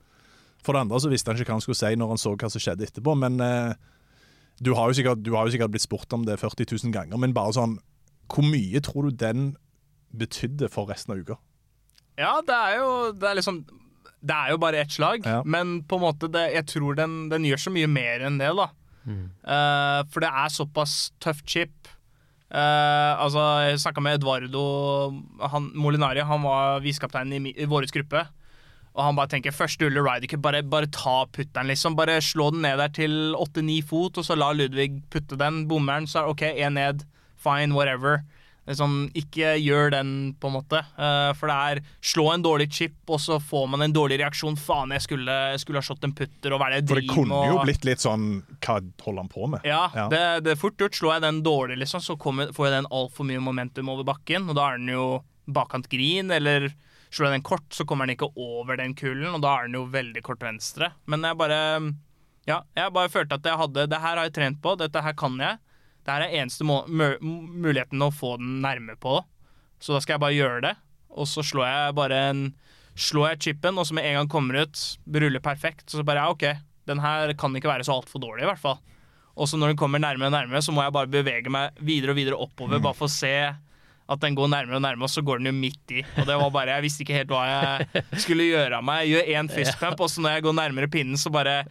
For 0.62 0.78
det 0.78 0.84
andre 0.86 1.02
så 1.02 1.10
visste 1.10 1.32
han 1.32 1.40
ikke 1.42 1.50
hva 1.50 1.58
han 1.58 1.66
skulle 1.66 1.80
si 1.82 1.98
når 1.98 2.14
han 2.14 2.22
så 2.22 2.36
hva 2.36 2.52
som 2.54 2.62
skjedde 2.62 2.86
etterpå. 2.86 3.16
Men 3.18 3.42
eh, 3.42 3.74
du, 4.62 4.70
har 4.78 4.86
jo 4.86 5.00
sikkert, 5.00 5.26
du 5.26 5.34
har 5.34 5.50
jo 5.50 5.56
sikkert 5.56 5.74
blitt 5.74 5.88
spurt 5.88 6.14
om 6.14 6.22
det 6.28 6.38
40 6.38 6.70
000 6.78 6.94
ganger, 6.94 7.18
men 7.18 7.34
bare 7.34 7.58
sånn 7.58 7.80
Hvor 8.30 8.46
mye 8.46 8.80
tror 8.86 9.10
du 9.10 9.18
den 9.18 9.50
betydde 10.16 10.68
for 10.72 10.90
resten 10.90 11.14
av 11.14 11.22
uka? 11.22 11.38
Ja, 12.20 12.34
det 12.44 12.56
er 12.56 12.76
jo 12.82 12.90
det 13.16 13.28
er 13.30 13.38
liksom 13.38 13.62
Det 14.22 14.34
er 14.36 14.52
jo 14.52 14.58
bare 14.62 14.78
ett 14.84 14.92
slag, 14.94 15.24
Ja. 15.26 15.42
men 15.44 15.82
på 15.82 15.96
en 15.98 16.04
måte 16.04 16.28
det, 16.30 16.52
jeg 16.54 16.66
tror 16.70 16.94
den, 16.94 17.28
den 17.28 17.42
gjør 17.42 17.58
så 17.58 17.72
mye 17.74 17.88
mer 17.90 18.20
enn 18.28 18.38
det, 18.38 18.52
da. 18.54 18.68
Eh, 19.08 20.02
for 20.12 20.22
det 20.22 20.30
er 20.30 20.52
såpass 20.54 21.10
tøff 21.18 21.42
chip. 21.44 21.88
Uh, 22.52 23.16
altså, 23.16 23.40
jeg 23.64 23.80
snakka 23.80 24.02
med 24.04 24.18
Eduardo 24.18 24.62
han, 25.40 25.70
Molinari, 25.74 26.20
han 26.20 26.42
var 26.44 26.82
visekaptein 26.84 27.32
i, 27.32 27.54
i 27.56 27.64
vår 27.64 27.86
gruppe. 27.90 28.26
Og 28.92 29.00
han 29.06 29.16
bare 29.16 29.30
tenker 29.32 29.54
første 29.56 29.88
hullet 29.88 30.26
ikke, 30.26 30.36
bare, 30.36 30.60
bare 30.62 30.90
ta 30.92 31.24
putteren, 31.32 31.70
liksom. 31.72 31.96
Bare 31.96 32.18
slå 32.20 32.50
den 32.52 32.60
ned 32.66 32.76
der 32.76 32.92
til 32.92 33.34
8-9 33.40 33.78
fot, 33.88 34.20
og 34.20 34.26
så 34.28 34.36
la 34.36 34.50
Ludvig 34.52 35.00
putte 35.10 35.38
den. 35.40 35.62
Bommeren, 35.66 36.04
så 36.06 36.20
er 36.20 36.28
OK, 36.28 36.42
én 36.44 36.76
ned, 36.76 37.06
fine, 37.40 37.72
whatever. 37.72 38.20
Liksom, 38.68 39.08
ikke 39.18 39.56
gjør 39.58 39.90
den, 39.96 40.10
på 40.38 40.46
en 40.50 40.54
måte. 40.54 40.82
Uh, 40.94 41.32
for 41.34 41.50
det 41.50 41.56
er 41.56 41.80
slå 42.12 42.28
en 42.30 42.44
dårlig 42.44 42.68
chip, 42.72 42.94
og 43.10 43.18
så 43.20 43.40
får 43.42 43.66
man 43.72 43.82
en 43.82 43.94
dårlig 43.94 44.20
reaksjon. 44.20 44.54
Faen, 44.60 44.94
jeg 44.94 45.02
skulle, 45.02 45.38
skulle 45.58 45.82
ha 45.82 45.86
slått 45.86 46.06
en 46.06 46.14
putter, 46.14 46.54
og 46.54 46.62
hva 46.62 46.68
er 46.68 46.76
det 46.76 46.82
jeg 46.82 46.92
For 46.92 47.00
det 47.00 47.10
kunne 47.10 47.40
og... 47.40 47.48
jo 47.50 47.64
blitt 47.66 47.88
litt 47.88 48.04
sånn 48.04 48.28
Hva 48.62 48.78
holder 49.02 49.20
han 49.24 49.32
på 49.32 49.50
med? 49.56 49.66
ja, 49.66 49.82
Ja. 49.96 50.06
Det, 50.12 50.22
det 50.46 50.54
er 50.54 50.60
fort 50.62 50.78
gjort. 50.78 50.94
Slår 50.98 51.16
jeg 51.16 51.24
den 51.26 51.42
dårlig, 51.46 51.80
liksom, 51.82 52.04
så 52.04 52.16
kommer, 52.20 52.54
får 52.54 52.68
jeg 52.68 52.76
den 52.78 52.90
altfor 52.94 53.26
mye 53.26 53.42
momentum 53.42 53.90
over 53.90 54.06
bakken, 54.06 54.46
og 54.46 54.58
da 54.58 54.70
er 54.70 54.80
den 54.80 54.94
jo 54.94 55.06
bakkant 55.50 55.88
green, 55.90 56.30
eller 56.30 56.70
slår 57.12 57.28
jeg 57.28 57.36
den 57.40 57.44
kort, 57.46 57.66
så 57.74 57.84
kommer 57.88 58.06
den 58.06 58.14
ikke 58.14 58.30
over 58.38 58.78
den 58.78 58.94
kulen, 58.96 59.34
og 59.34 59.42
da 59.42 59.56
er 59.58 59.66
den 59.68 59.76
jo 59.80 59.84
veldig 59.90 60.22
kort 60.24 60.42
venstre. 60.46 60.92
Men 61.10 61.26
jeg 61.26 61.38
bare 61.40 61.60
Ja, 62.48 62.62
jeg 62.78 62.94
bare 62.94 63.10
følte 63.12 63.36
at 63.38 63.44
jeg 63.46 63.58
hadde 63.60 63.84
Det 63.86 64.00
her 64.02 64.16
har 64.18 64.26
jeg 64.26 64.34
trent 64.38 64.62
på, 64.62 64.74
dette 64.78 65.02
her 65.02 65.14
kan 65.18 65.36
jeg. 65.38 65.58
Det 66.02 66.10
her 66.14 66.24
er 66.26 66.36
eneste 66.42 66.66
muligheten 66.66 68.02
å 68.02 68.10
få 68.14 68.34
den 68.40 68.60
nærme 68.64 68.96
på, 69.00 69.20
så 69.82 69.94
da 69.94 70.02
skal 70.02 70.16
jeg 70.16 70.24
bare 70.24 70.38
gjøre 70.38 70.62
det. 70.64 70.74
Og 71.12 71.28
så 71.28 71.44
slår 71.46 71.68
jeg 71.68 71.96
bare 71.98 72.26
en 72.32 72.44
Slår 72.92 73.30
jeg 73.30 73.38
chipen, 73.40 73.78
og 73.80 73.86
så 73.88 73.94
med 73.96 74.04
en 74.04 74.18
gang 74.18 74.28
kommer 74.28 74.66
ut, 74.66 74.80
ruller 75.08 75.40
perfekt, 75.40 75.86
så 75.88 76.02
bare 76.04 76.20
ja, 76.20 76.28
OK, 76.28 76.42
den 76.90 77.00
her 77.00 77.30
kan 77.40 77.54
ikke 77.56 77.70
være 77.70 77.86
så 77.88 77.94
altfor 77.94 78.20
dårlig, 78.20 78.42
i 78.44 78.48
hvert 78.50 78.60
fall. 78.60 78.82
Og 79.32 79.48
så 79.48 79.56
når 79.56 79.72
den 79.72 79.78
kommer 79.80 80.02
nærmere 80.02 80.28
og 80.28 80.34
nærmere, 80.34 80.60
så 80.60 80.74
må 80.76 80.82
jeg 80.84 80.92
bare 80.92 81.08
bevege 81.08 81.48
meg 81.48 81.78
videre 81.80 82.12
og 82.12 82.18
videre 82.20 82.36
oppover, 82.44 82.82
bare 82.84 82.98
for 82.98 83.08
å 83.08 83.14
se 83.14 83.32
at 84.12 84.20
den 84.20 84.36
går 84.36 84.50
nærmere 84.52 84.76
og 84.76 84.84
nærmere, 84.84 85.08
og 85.08 85.14
så 85.14 85.24
går 85.24 85.40
den 85.40 85.48
jo 85.48 85.54
midt 85.56 85.94
i. 85.96 86.02
Og 86.20 86.28
det 86.28 86.36
var 86.36 86.52
bare, 86.52 86.76
Jeg 86.76 86.84
visste 86.84 87.04
ikke 87.06 87.16
helt 87.16 87.32
hva 87.32 87.46
jeg 87.48 88.04
skulle 88.26 88.50
gjøre 88.50 88.82
av 88.82 88.84
meg. 88.84 89.06
Jeg 89.06 89.14
gjør 89.14 89.32
én 89.40 89.50
fistpump, 89.56 90.04
og 90.04 90.12
så 90.12 90.20
når 90.24 90.36
jeg 90.36 90.44
går 90.50 90.58
nærmere 90.60 90.92
pinnen, 90.92 91.16
så 91.16 91.32
bare 91.32 91.62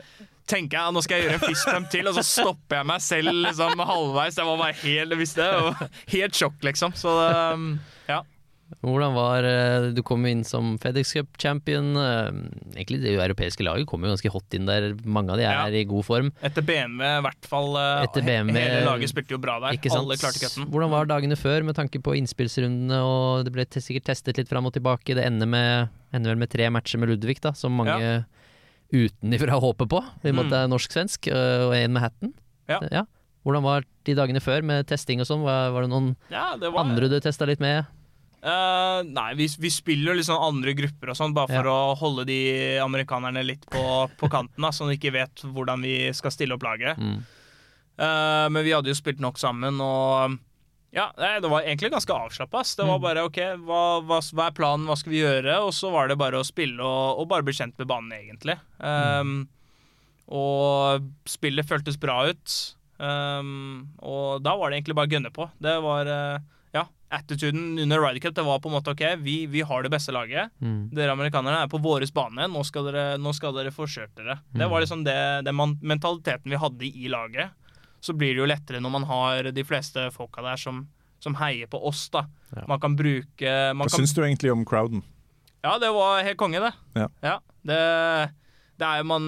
tenker 0.50 0.78
jeg 0.78 0.96
nå 0.96 1.04
skal 1.06 1.18
jeg 1.20 1.28
gjøre 1.28 1.40
en 1.40 1.48
fistpump 1.48 1.92
til, 1.94 2.10
og 2.10 2.18
så 2.18 2.26
stopper 2.26 2.82
jeg 2.82 2.90
meg 2.92 3.06
selv 3.06 3.34
liksom 3.46 3.86
halvveis. 3.92 4.38
Jeg 4.40 4.50
var 4.50 4.62
bare 4.62 4.78
helt, 4.84 5.18
visst 5.20 5.40
visste 5.42 5.90
helt 6.16 6.38
sjokk, 6.38 6.60
liksom. 6.66 6.96
Så 6.98 7.16
um, 7.56 7.74
ja. 8.10 8.22
Hvordan 8.80 9.12
var 9.12 9.44
eh, 9.44 9.90
Du 9.92 10.00
kom 10.08 10.24
inn 10.30 10.46
som 10.48 10.78
FedEx 10.80 11.12
Cup-champion. 11.18 11.90
eh, 12.00 12.30
Egentlig 12.78 13.02
det 13.04 13.18
europeiske 13.18 13.66
laget 13.68 13.88
kom 13.90 14.06
jo 14.06 14.14
ganske 14.14 14.32
hot 14.32 14.56
inn 14.56 14.70
der. 14.70 14.94
Mange 15.04 15.34
av 15.34 15.42
de 15.42 15.48
er 15.50 15.76
i 15.76 15.84
god 15.90 16.08
form. 16.08 16.32
Etter 16.40 16.64
BMW, 16.66 17.04
i 17.20 17.26
hvert 17.28 17.50
fall. 17.52 17.76
Etter 18.06 18.24
BMW 18.26 18.56
Hele 18.56 18.86
laget 18.88 19.12
spilte 19.12 19.36
jo 19.36 19.42
bra 19.44 19.58
der. 19.66 19.76
Alle 19.92 20.18
klarte 20.22 20.40
cupen. 20.40 20.70
Hvordan 20.72 20.94
var 20.94 21.10
dagene 21.12 21.38
før 21.40 21.68
med 21.68 21.78
tanke 21.78 22.00
på 22.04 22.16
innspillsrundene, 22.22 23.02
og 23.04 23.44
det 23.48 23.54
ble 23.56 23.68
sikkert 23.76 24.08
testet 24.14 24.40
litt 24.40 24.52
fram 24.52 24.72
og 24.72 24.76
tilbake. 24.78 25.18
Det 25.20 25.28
ender, 25.28 25.52
med, 25.52 25.92
ender 26.16 26.34
vel 26.34 26.46
med 26.46 26.52
tre 26.56 26.72
matcher 26.72 27.02
med 27.04 27.12
Ludvig, 27.12 27.42
da, 27.44 27.52
som 27.58 27.76
mange 27.76 28.24
utenifra 28.92 29.58
håpet 29.64 29.90
på. 29.92 30.04
I 30.22 30.32
og 30.32 30.38
med 30.38 30.46
at 30.48 30.54
det 30.54 30.60
er 30.60 30.70
norsk-svensk, 30.72 31.32
øh, 31.32 31.66
og 31.70 31.76
en 31.78 31.96
med 31.96 32.06
hatten. 32.06 32.36
Ja. 32.72 33.06
Hvordan 33.46 33.66
var 33.66 33.88
de 34.06 34.16
dagene 34.18 34.42
før 34.44 34.62
med 34.66 34.86
testing 34.90 35.24
og 35.24 35.28
sånn? 35.30 35.42
Var, 35.46 35.72
var 35.74 35.86
det 35.86 35.92
noen 35.92 36.14
Ja, 36.32 36.54
det 36.62 36.70
var, 36.70 36.86
andre 36.86 37.10
du 37.10 37.18
testa 37.24 37.48
litt 37.50 37.64
med? 37.64 37.90
Uh, 38.42 39.06
nei, 39.06 39.36
vi, 39.38 39.46
vi 39.62 39.70
spiller 39.70 40.18
jo 40.18 40.26
sånn 40.26 40.46
andre 40.48 40.74
grupper 40.78 41.12
og 41.14 41.18
sånn, 41.18 41.34
bare 41.38 41.52
for 41.60 41.70
å 41.70 41.94
holde 42.00 42.26
de 42.26 42.40
amerikanerne 42.82 43.44
litt 43.46 43.68
på, 43.70 43.84
på 44.18 44.30
kanten, 44.34 44.66
da, 44.66 44.72
så 44.74 44.88
de 44.90 44.98
ikke 44.98 45.14
vet 45.14 45.44
hvordan 45.46 45.86
vi 45.86 45.96
skal 46.18 46.34
stille 46.34 46.58
opp 46.58 46.66
laget. 46.66 46.98
Mm. 46.98 47.20
Uh, 48.02 48.48
men 48.50 48.66
vi 48.66 48.74
hadde 48.74 48.90
jo 48.90 48.98
spilt 48.98 49.22
nok 49.22 49.38
sammen, 49.42 49.78
og 49.86 50.40
ja, 50.92 51.08
det 51.16 51.48
var 51.48 51.64
egentlig 51.64 51.92
ganske 51.94 52.14
avslappa. 52.14 52.66
Det 52.78 52.86
var 52.88 53.00
bare 53.00 53.24
OK, 53.24 53.40
hva, 53.64 53.84
hva, 54.04 54.20
hva 54.20 54.50
er 54.50 54.56
planen, 54.58 54.90
hva 54.90 54.98
skal 55.00 55.14
vi 55.14 55.22
gjøre? 55.22 55.56
Og 55.64 55.72
så 55.76 55.92
var 55.94 56.12
det 56.12 56.20
bare 56.20 56.42
å 56.42 56.48
spille 56.48 56.84
og, 56.84 57.22
og 57.22 57.30
bare 57.32 57.48
bli 57.48 57.56
kjent 57.56 57.78
med 57.80 57.88
banen, 57.88 58.12
egentlig. 58.18 58.58
Um, 58.84 59.46
og 60.28 61.08
spillet 61.32 61.68
føltes 61.68 62.00
bra 62.00 62.26
ut. 62.28 62.58
Um, 63.00 63.94
og 64.04 64.44
da 64.44 64.58
var 64.60 64.70
det 64.70 64.82
egentlig 64.82 64.98
bare 65.00 65.08
å 65.08 65.16
gønne 65.16 65.32
på. 65.34 65.48
Det 65.64 65.78
var 65.84 66.12
uh, 66.12 66.44
Ja, 66.76 66.84
attituden 67.16 67.80
under 67.82 68.04
Ryder 68.04 68.22
Cup 68.28 68.36
det 68.38 68.46
var 68.46 68.60
på 68.62 68.70
en 68.70 68.76
måte 68.76 68.92
OK, 68.92 69.06
vi, 69.24 69.38
vi 69.52 69.64
har 69.64 69.88
det 69.88 69.94
beste 69.96 70.12
laget. 70.12 70.52
Mm. 70.60 70.92
Dere 70.92 71.16
amerikanerne 71.16 71.64
er 71.64 71.72
på 71.72 71.80
vår 71.82 72.04
bane. 72.12 72.52
Nå 72.52 72.66
skal 72.68 72.92
dere, 72.92 73.08
nå 73.16 73.32
skal 73.38 73.56
dere 73.56 73.72
få 73.72 73.88
kjørt 73.88 74.12
dere. 74.20 74.42
Det 74.52 74.68
var 74.68 74.84
liksom 74.84 75.08
det, 75.08 75.18
den 75.48 75.56
mentaliteten 75.80 76.52
vi 76.52 76.60
hadde 76.60 76.92
i 76.92 77.08
laget. 77.16 77.56
Så 78.02 78.16
blir 78.18 78.34
det 78.34 78.42
jo 78.42 78.50
lettere 78.50 78.82
når 78.82 78.92
man 78.98 79.04
har 79.06 79.52
de 79.54 79.64
fleste 79.68 80.08
folka 80.16 80.42
der 80.42 80.58
som, 80.58 80.84
som 81.22 81.36
heier 81.38 81.70
på 81.70 81.78
oss, 81.86 82.08
da. 82.14 82.24
Ja. 82.56 82.64
Man 82.68 82.80
kan 82.82 82.96
bruke 82.98 83.52
man 83.78 83.86
Hva 83.86 83.92
kan, 83.94 84.02
syns 84.02 84.16
du 84.18 84.24
egentlig 84.26 84.52
om 84.54 84.64
crowden? 84.66 85.04
Ja, 85.62 85.76
det 85.78 85.92
var 85.94 86.24
helt 86.26 86.40
konge, 86.42 86.58
det. 86.64 86.72
Ja. 87.22 87.36
det, 87.62 87.78
det 88.82 88.88
er 88.88 89.04
jo 89.04 89.06
man 89.12 89.28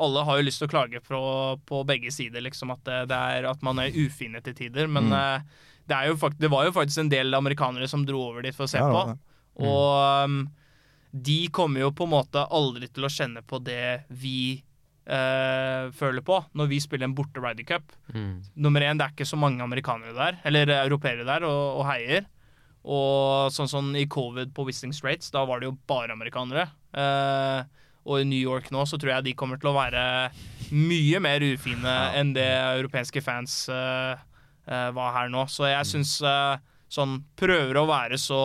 Alle 0.00 0.22
har 0.24 0.38
jo 0.38 0.44
lyst 0.46 0.62
til 0.62 0.68
å 0.68 0.72
klage 0.72 1.00
på, 1.04 1.18
på 1.66 1.80
begge 1.84 2.12
sider, 2.14 2.40
liksom, 2.46 2.70
at, 2.72 2.84
det, 2.86 3.00
det 3.10 3.18
er, 3.18 3.48
at 3.50 3.60
man 3.66 3.82
er 3.82 3.90
ufine 3.98 4.40
til 4.46 4.54
tider. 4.56 4.86
Men 4.88 5.10
Mm. 5.10 5.18
eh, 5.18 5.66
det, 5.90 5.96
er 5.98 6.06
jo 6.12 6.16
fakt 6.22 6.38
det 6.40 6.48
var 6.54 6.64
jo 6.68 6.72
faktisk 6.72 7.02
en 7.02 7.10
del 7.12 7.34
amerikanere 7.34 7.88
som 7.90 8.06
dro 8.06 8.22
over 8.30 8.46
dit 8.46 8.54
for 8.56 8.64
å 8.64 8.70
se 8.70 8.78
Ja, 8.78 8.86
på. 8.94 9.18
Og 9.66 10.24
um, 10.30 10.38
de 11.12 11.48
kommer 11.52 11.82
jo 11.82 11.90
på 11.92 12.06
en 12.06 12.14
måte 12.14 12.46
aldri 12.54 12.86
til 12.88 13.04
å 13.04 13.10
kjenne 13.12 13.42
på 13.42 13.58
det 13.66 14.06
vi 14.08 14.62
eh, 15.06 15.88
føler 15.96 16.24
på 16.26 16.40
når 16.56 16.68
vi 16.70 16.80
spiller 16.82 17.08
en 17.08 17.16
borte 17.16 17.42
Ryder 17.42 17.66
Cup. 17.68 17.94
Mm. 18.14 18.42
Nummer 18.56 18.84
én, 18.84 18.98
det 19.00 19.06
er 19.06 19.14
ikke 19.14 19.28
så 19.28 19.38
mange 19.40 19.62
amerikanere 19.64 20.16
der, 20.16 20.40
eller 20.48 20.74
europeere 20.80 21.26
der, 21.28 21.46
og, 21.48 21.80
og 21.80 21.88
heier. 21.90 22.28
Og 22.80 23.52
sånn 23.52 23.68
som 23.68 23.90
i 23.96 24.06
covid 24.08 24.54
på 24.56 24.64
Whistling 24.64 24.94
Straits, 24.96 25.32
da 25.34 25.44
var 25.48 25.60
det 25.60 25.68
jo 25.68 25.76
bare 25.90 26.14
amerikanere. 26.14 26.70
Uh, 26.96 27.60
og 28.08 28.22
i 28.22 28.26
New 28.28 28.40
York 28.40 28.70
nå 28.72 28.86
så 28.88 28.96
tror 28.96 29.12
jeg 29.18 29.28
de 29.28 29.36
kommer 29.36 29.60
til 29.60 29.70
å 29.70 29.76
være 29.76 30.02
mye 30.72 31.20
mer 31.20 31.44
ufine 31.44 31.92
enn 32.16 32.32
det 32.32 32.48
europeiske 32.48 33.20
fans 33.22 33.66
uh, 33.68 34.16
var 34.96 35.12
her 35.18 35.28
nå. 35.32 35.44
Så 35.50 35.66
jeg 35.66 35.86
syns 35.88 36.12
eh, 36.22 36.60
sånn 36.94 37.16
Prøver 37.38 37.74
å 37.80 37.88
være 37.88 38.16
så 38.22 38.38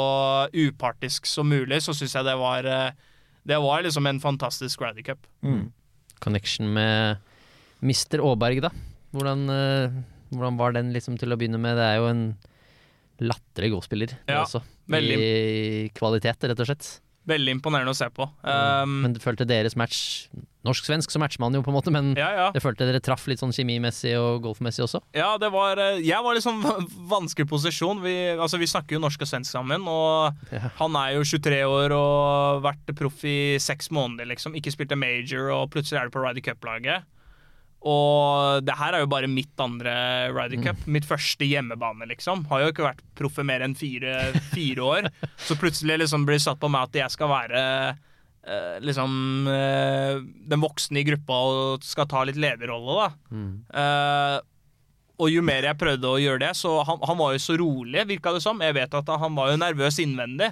upartisk 0.49 1.27
som 1.29 1.45
mulig, 1.51 1.83
så 1.85 1.93
syns 1.93 2.15
jeg 2.17 2.25
det 2.25 2.33
var 2.39 2.65
Det 3.45 3.59
var 3.61 3.83
liksom 3.85 4.09
en 4.09 4.21
fantastisk 4.23 4.81
Ryder 4.81 5.05
Cup. 5.05 5.27
Mm. 5.45 5.67
Connection 6.23 6.71
med 6.73 7.17
Mr. 7.81 8.19
Aaberg, 8.23 8.61
da. 8.61 8.69
Hvordan, 9.15 9.45
eh, 9.49 9.95
hvordan 10.33 10.57
var 10.59 10.71
den 10.75 10.93
liksom 10.95 11.17
til 11.19 11.29
å 11.33 11.37
begynne 11.39 11.59
med? 11.61 11.75
Det 11.77 11.83
er 11.85 11.97
jo 12.01 12.07
en 12.11 12.23
latterlig 13.21 13.71
god 13.71 13.83
spiller, 13.87 14.15
Ja, 14.27 14.43
også. 14.43 14.61
veldig. 14.91 15.17
I 15.19 15.89
kvalitet, 15.95 16.43
rett 16.49 16.59
og 16.59 16.67
slett. 16.67 16.99
Veldig 17.25 17.55
imponerende 17.57 17.93
å 17.93 17.97
se 17.97 18.07
på. 18.13 18.27
Um, 18.45 18.99
men 19.05 19.15
du 19.15 19.21
følte 19.23 19.47
deres 19.49 19.77
match 19.79 20.27
Norsk-svensk 20.65 21.13
så 21.13 21.19
matcher 21.21 21.41
man 21.43 21.53
jo, 21.53 21.61
på 21.61 21.69
en 21.69 21.75
måte, 21.77 21.91
men 21.93 22.13
ja, 22.17 22.27
ja. 22.33 22.45
jeg 22.55 22.63
følte 22.63 22.87
dere 22.87 23.01
traff 23.03 23.27
litt 23.29 23.41
sånn 23.41 23.53
kjemimessig 23.53 24.15
og 24.17 24.39
golfmessig 24.47 24.81
også. 24.87 25.01
Ja, 25.13 25.35
det 25.41 25.51
var 25.53 25.77
eh, 25.81 25.99
Jeg 26.01 26.25
var 26.25 26.37
liksom 26.37 26.63
vanskelig 27.11 27.47
posisjon. 27.51 28.01
Vi, 28.01 28.15
altså, 28.33 28.57
vi 28.61 28.69
snakker 28.69 28.97
jo 28.97 29.03
norsk 29.03 29.21
og 29.21 29.29
svensk 29.29 29.51
sammen, 29.53 29.85
og 29.85 30.33
Ja. 30.53 30.71
han 30.79 30.97
er 30.97 31.15
jo 31.19 31.25
23 31.27 31.61
år 31.69 31.93
og 31.93 32.63
vært 32.65 32.95
proff 32.97 33.21
i 33.29 33.57
seks 33.61 33.91
måneder, 33.93 34.29
liksom. 34.33 34.57
Ikke 34.57 34.73
spilte 34.73 34.97
major, 34.97 35.51
og 35.53 35.69
plutselig 35.75 36.01
er 36.01 36.09
du 36.09 36.15
på 36.15 36.25
Ryder 36.25 36.45
Cup-laget. 36.49 37.05
Og 37.85 38.63
det 38.65 38.73
her 38.79 38.95
er 38.97 39.03
jo 39.03 39.09
bare 39.11 39.29
mitt 39.29 39.61
andre 39.61 39.93
Ryder 40.33 40.63
Cup. 40.65 40.87
Mitt 40.89 41.05
første 41.05 41.45
hjemmebane, 41.45 42.07
liksom. 42.09 42.47
Har 42.49 42.63
jo 42.63 42.71
ikke 42.73 42.87
vært 42.87 43.03
proffe 43.19 43.45
mer 43.45 43.61
enn 43.61 43.75
fire, 43.77 44.31
fire 44.55 44.81
år. 44.81 45.09
Så 45.47 45.57
plutselig 45.61 45.99
liksom 46.01 46.25
blir 46.25 46.39
det 46.39 46.45
satt 46.47 46.61
på 46.61 46.71
meg 46.73 46.89
at 46.89 46.97
jeg 47.03 47.13
skal 47.13 47.29
være 47.29 47.61
eh, 48.47 48.81
liksom 48.81 49.47
eh, 49.53 50.17
den 50.49 50.65
voksne 50.65 51.03
i 51.03 51.05
gruppa 51.11 51.39
og 51.51 51.85
skal 51.85 52.09
ta 52.09 52.25
litt 52.25 52.41
lederrolle, 52.41 53.05
da. 53.05 53.37
Eh, 53.83 54.37
og 55.15 55.31
jo 55.31 55.45
mer 55.47 55.63
jeg 55.69 55.79
prøvde 55.79 56.09
å 56.09 56.19
gjøre 56.19 56.41
det, 56.41 56.51
så 56.59 56.81
han, 56.83 56.97
han 57.07 57.21
var 57.21 57.37
jo 57.37 57.39
så 57.45 57.53
rolig, 57.61 58.01
virka 58.09 58.33
det 58.35 58.41
som. 58.43 58.59
Jeg 58.65 58.75
vet 58.75 58.97
at 58.97 59.13
han 59.21 59.37
var 59.37 59.53
jo 59.53 59.61
nervøs 59.61 60.01
innvendig. 60.03 60.49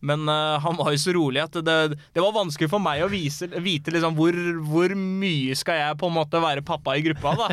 Men 0.00 0.28
uh, 0.28 0.58
han 0.62 0.76
var 0.78 0.92
jo 0.94 1.00
så 1.02 1.12
rolig 1.16 1.42
at 1.42 1.56
det, 1.66 1.76
det 2.14 2.22
var 2.22 2.34
vanskelig 2.36 2.70
for 2.70 2.82
meg 2.82 3.02
å 3.02 3.10
vise, 3.10 3.48
vite 3.64 3.94
liksom 3.94 4.14
hvor, 4.18 4.36
hvor 4.68 4.94
mye 4.94 5.56
skal 5.58 5.80
jeg 5.80 5.98
på 5.98 6.10
en 6.10 6.16
måte 6.20 6.42
være 6.42 6.64
pappa 6.66 6.94
i 6.98 7.02
gruppa. 7.08 7.34
da 7.34 7.48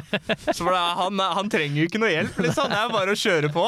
Så 0.52 0.62
for 0.62 0.74
det, 0.76 0.84
han, 1.02 1.24
han 1.40 1.50
trenger 1.52 1.82
jo 1.82 1.88
ikke 1.90 2.02
noe 2.04 2.14
hjelp, 2.14 2.38
liksom. 2.46 2.70
Det 2.70 2.82
er 2.82 2.94
bare 2.94 3.16
å 3.16 3.20
kjøre 3.20 3.52
på. 3.56 3.66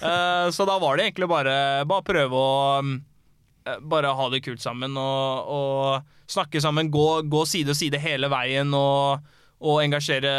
Uh, 0.00 0.48
så 0.54 0.68
da 0.68 0.78
var 0.80 0.96
det 0.96 1.10
egentlig 1.10 1.28
bare, 1.30 1.56
bare 1.88 2.06
prøve 2.06 2.40
å 2.40 2.56
eh, 2.80 3.78
bare 3.92 4.16
ha 4.16 4.28
det 4.32 4.42
kult 4.46 4.64
sammen 4.64 4.96
og, 5.00 5.52
og 5.52 6.32
snakke 6.32 6.64
sammen. 6.64 6.92
Gå, 6.94 7.08
gå 7.28 7.44
side 7.48 7.74
og 7.74 7.80
side 7.80 8.00
hele 8.00 8.32
veien 8.32 8.72
og, 8.78 9.24
og 9.60 9.82
engasjere 9.84 10.34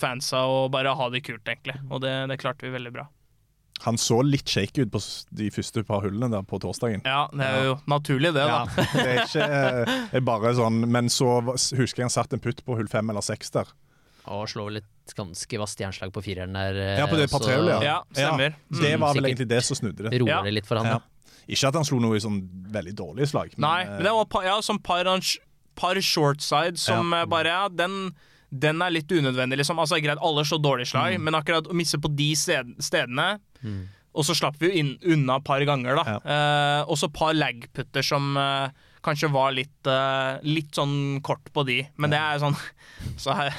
fansa 0.00 0.48
og 0.50 0.72
bare 0.74 0.96
ha 0.98 1.12
det 1.12 1.20
kult, 1.22 1.44
egentlig. 1.46 1.76
Og 1.92 2.00
det, 2.02 2.14
det 2.32 2.40
klarte 2.40 2.66
vi 2.66 2.72
veldig 2.74 2.90
bra. 2.96 3.04
Han 3.86 3.96
så 3.96 4.18
litt 4.22 4.44
shaky 4.48 4.82
ut 4.84 4.90
på 4.92 5.00
de 5.32 5.50
første 5.50 5.82
par 5.88 6.02
hullene 6.04 6.28
der 6.30 6.42
på 6.44 6.58
torsdagen. 6.60 7.00
Ja, 7.04 7.28
det 7.32 7.46
er 7.46 7.62
jo 7.64 7.76
naturlig, 7.88 8.34
det, 8.36 8.42
da. 8.44 8.66
Ja, 8.76 8.86
det 8.92 9.04
er 9.06 9.20
ikke 9.24 9.46
eh, 9.46 9.94
er 10.18 10.24
bare 10.26 10.50
sånn 10.58 10.82
Men 10.90 11.08
så 11.08 11.30
husker 11.48 12.02
jeg 12.02 12.08
han 12.10 12.12
satt 12.12 12.32
en 12.36 12.42
putt 12.44 12.60
på 12.66 12.76
hull 12.76 12.88
fem 12.92 13.08
eller 13.10 13.24
seks 13.24 13.50
der. 13.56 13.70
Og 14.30 14.44
slå 14.52 14.66
vel 14.68 14.76
et 14.82 15.14
ganske 15.16 15.58
vasst 15.58 15.80
jernslag 15.80 16.12
på 16.12 16.22
fireren 16.22 16.52
der. 16.54 16.76
eh, 16.76 16.98
Ja, 17.00 17.06
på 17.08 17.16
det 17.16 17.30
par 17.32 17.40
så 17.40 17.56
ja. 17.56 17.78
Ja, 17.82 17.96
stemmer. 18.12 18.54
Det 18.68 18.92
var 19.00 19.14
vel 19.16 19.24
egentlig 19.30 19.48
det 19.48 19.62
som 19.64 19.76
snudde 19.80 20.10
det. 20.10 20.20
Roer 20.20 20.44
det 20.44 20.52
litt 20.60 20.68
for 20.68 20.76
han. 20.76 20.86
Ja. 20.86 20.98
da. 21.00 21.40
Ikke 21.50 21.66
at 21.72 21.74
han 21.80 21.88
slo 21.88 21.98
noe 22.04 22.18
i 22.18 22.20
sånn 22.22 22.36
veldig 22.70 22.92
dårlige 23.00 23.30
slag. 23.32 23.56
Nei, 23.58 23.80
eh, 23.82 23.94
men 23.96 24.04
det 24.06 24.12
var 24.14 24.28
par, 24.30 24.44
ja, 24.46 24.58
sånn 24.62 24.78
par, 24.84 25.08
par 25.74 25.96
shortside 26.04 26.76
som 26.78 27.10
Ja. 27.16 27.22
eh, 27.22 27.26
bare 27.32 27.48
Ja, 27.48 27.68
den, 27.72 28.12
den 28.52 28.82
er 28.82 28.90
litt 28.92 29.08
unødvendig, 29.10 29.56
liksom. 29.64 29.80
Altså, 29.80 29.98
greit, 30.04 30.20
alle 30.20 30.44
slår 30.44 30.60
dårlige 30.62 30.92
slag, 30.92 31.16
Mm. 31.16 31.24
men 31.24 31.34
akkurat 31.40 31.66
å 31.66 31.74
misse 31.74 31.98
på 31.98 32.14
de 32.14 32.34
sted, 32.36 32.76
stedene 33.60 33.88
Og 34.12 34.24
så 34.26 34.34
slapp 34.34 34.56
vi 34.58 34.66
jo 34.66 34.74
inn, 34.80 34.88
unna 35.06 35.36
et 35.38 35.44
par 35.46 35.62
ganger, 35.62 35.94
da. 36.00 36.16
Eh, 36.18 36.80
og 36.90 36.98
så 36.98 37.06
et 37.06 37.14
par 37.14 37.30
lag-putter 37.36 38.02
som 38.02 38.32
eh, 38.36 38.72
kanskje 39.06 39.30
var 39.30 39.52
litt, 39.54 39.86
eh, 39.86 40.40
litt 40.42 40.74
sånn 40.74 41.20
kort 41.22 41.46
på 41.54 41.62
de. 41.68 41.76
Men 41.96 42.10
det 42.10 42.18
er 42.18 42.40
sånn 42.42 42.56
så 43.22 43.36
er, 43.46 43.54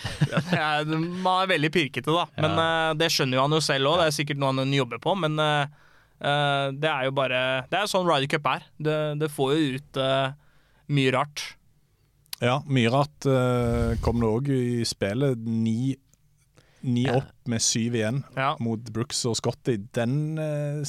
det 0.48 0.56
er, 0.56 0.88
Man 0.96 1.42
er 1.42 1.52
veldig 1.52 1.70
pirkete, 1.74 2.08
da. 2.16 2.24
Men 2.40 2.56
eh, 2.64 2.94
det 2.96 3.10
skjønner 3.12 3.36
jo 3.36 3.44
han 3.44 3.58
jo 3.58 3.62
selv 3.64 3.92
òg, 3.92 4.00
det 4.00 4.08
er 4.08 4.18
sikkert 4.22 4.40
noe 4.40 4.54
han 4.56 4.72
jobber 4.72 5.02
på. 5.04 5.14
Men 5.20 5.36
eh, 5.44 5.78
eh, 6.24 6.66
det 6.80 6.90
er 6.90 7.08
jo 7.10 7.16
bare 7.20 7.44
Det 7.70 7.82
er 7.82 7.90
sånn 7.92 8.08
Ryder 8.08 8.30
Cup 8.32 8.48
er. 8.54 8.68
Det, 8.80 8.98
det 9.20 9.32
får 9.36 9.56
jo 9.56 9.76
ut 9.76 10.04
mye 10.90 11.12
rart. 11.14 11.44
Ja, 12.40 12.62
mye 12.64 12.88
rart 12.88 13.26
kom 14.00 14.22
det 14.24 14.30
òg 14.32 14.48
i 14.54 14.86
spillet. 14.88 15.44
Ni, 15.44 15.92
ni 16.82 17.04
Ja. 17.06 17.16
opp 17.20 17.48
med 17.48 17.60
syv 17.62 17.94
igjen 17.94 18.22
Ja. 18.36 18.56
mot 18.60 18.80
Brooks 18.92 19.24
og 19.26 19.36
Scotty. 19.36 19.76
Den, 19.92 20.38
eh, 20.38 20.82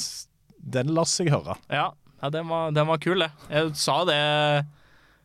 den 0.61 0.87
lar 0.95 1.05
seg 1.05 1.29
høre. 1.29 1.57
Ja, 1.69 1.91
ja 2.21 2.29
den, 2.29 2.47
var, 2.47 2.71
den 2.71 2.87
var 2.87 2.97
kul, 2.97 3.19
det. 3.19 3.31
Jeg 3.49 3.75
sa 3.75 4.03
det, 4.05 4.65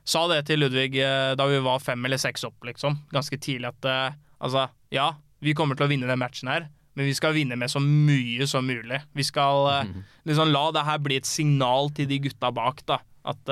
sa 0.04 0.26
det 0.28 0.46
til 0.48 0.60
Ludvig 0.60 0.96
eh, 1.02 1.34
da 1.38 1.46
vi 1.50 1.58
var 1.64 1.78
fem 1.82 2.04
eller 2.04 2.16
seks 2.18 2.44
opp, 2.44 2.56
liksom. 2.64 2.98
Ganske 3.12 3.38
tidlig 3.38 3.68
at 3.72 3.84
eh, 3.84 4.16
altså, 4.40 4.68
ja, 4.94 5.12
vi 5.40 5.54
kommer 5.54 5.76
til 5.76 5.86
å 5.86 5.90
vinne 5.92 6.06
den 6.08 6.18
matchen 6.18 6.48
her, 6.48 6.68
men 6.96 7.06
vi 7.06 7.14
skal 7.14 7.34
vinne 7.36 7.56
med 7.60 7.68
så 7.70 7.78
mye 7.82 8.46
som 8.48 8.66
mulig. 8.66 9.02
Vi 9.14 9.22
skal 9.26 9.92
liksom 10.26 10.50
la 10.52 10.70
det 10.72 10.84
her 10.86 10.98
bli 10.98 11.16
et 11.20 11.26
signal 11.28 11.90
til 11.94 12.06
de 12.08 12.18
gutta 12.26 12.50
bak, 12.54 12.80
da. 12.86 12.98
At 13.26 13.42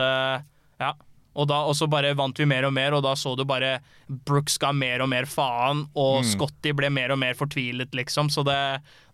ja. 0.80 0.92
Og, 1.34 1.48
da, 1.50 1.60
og 1.66 1.74
så 1.74 1.88
bare 1.90 2.12
vant 2.14 2.38
vi 2.38 2.46
mer 2.46 2.62
og 2.68 2.72
mer, 2.76 2.94
og 2.94 3.02
da 3.02 3.12
så 3.18 3.32
du 3.36 3.42
bare 3.44 3.80
Brooks 4.06 4.54
ga 4.62 4.70
mer 4.72 5.02
og 5.02 5.08
mer 5.10 5.26
faen, 5.26 5.84
og 5.98 6.22
Scotty 6.28 6.70
ble 6.78 6.90
mer 6.94 7.10
og 7.10 7.18
mer 7.18 7.34
fortvilet, 7.34 7.90
liksom. 7.98 8.30
Så 8.30 8.44
det, 8.46 8.54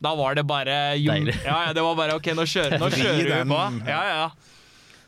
da 0.04 0.12
var 0.18 0.36
det 0.36 0.44
bare 0.48 0.96
jo, 1.00 1.14
Ja, 1.16 1.56
ja, 1.68 1.72
det 1.72 1.82
var 1.86 1.96
bare 1.96 2.18
OK, 2.20 2.28
nå 2.36 2.44
kjører, 2.44 2.76
nå 2.82 2.90
kjører 2.98 3.24
vi 3.24 3.42
på. 3.48 3.60
ja. 3.88 4.00
Ja, 4.04 4.24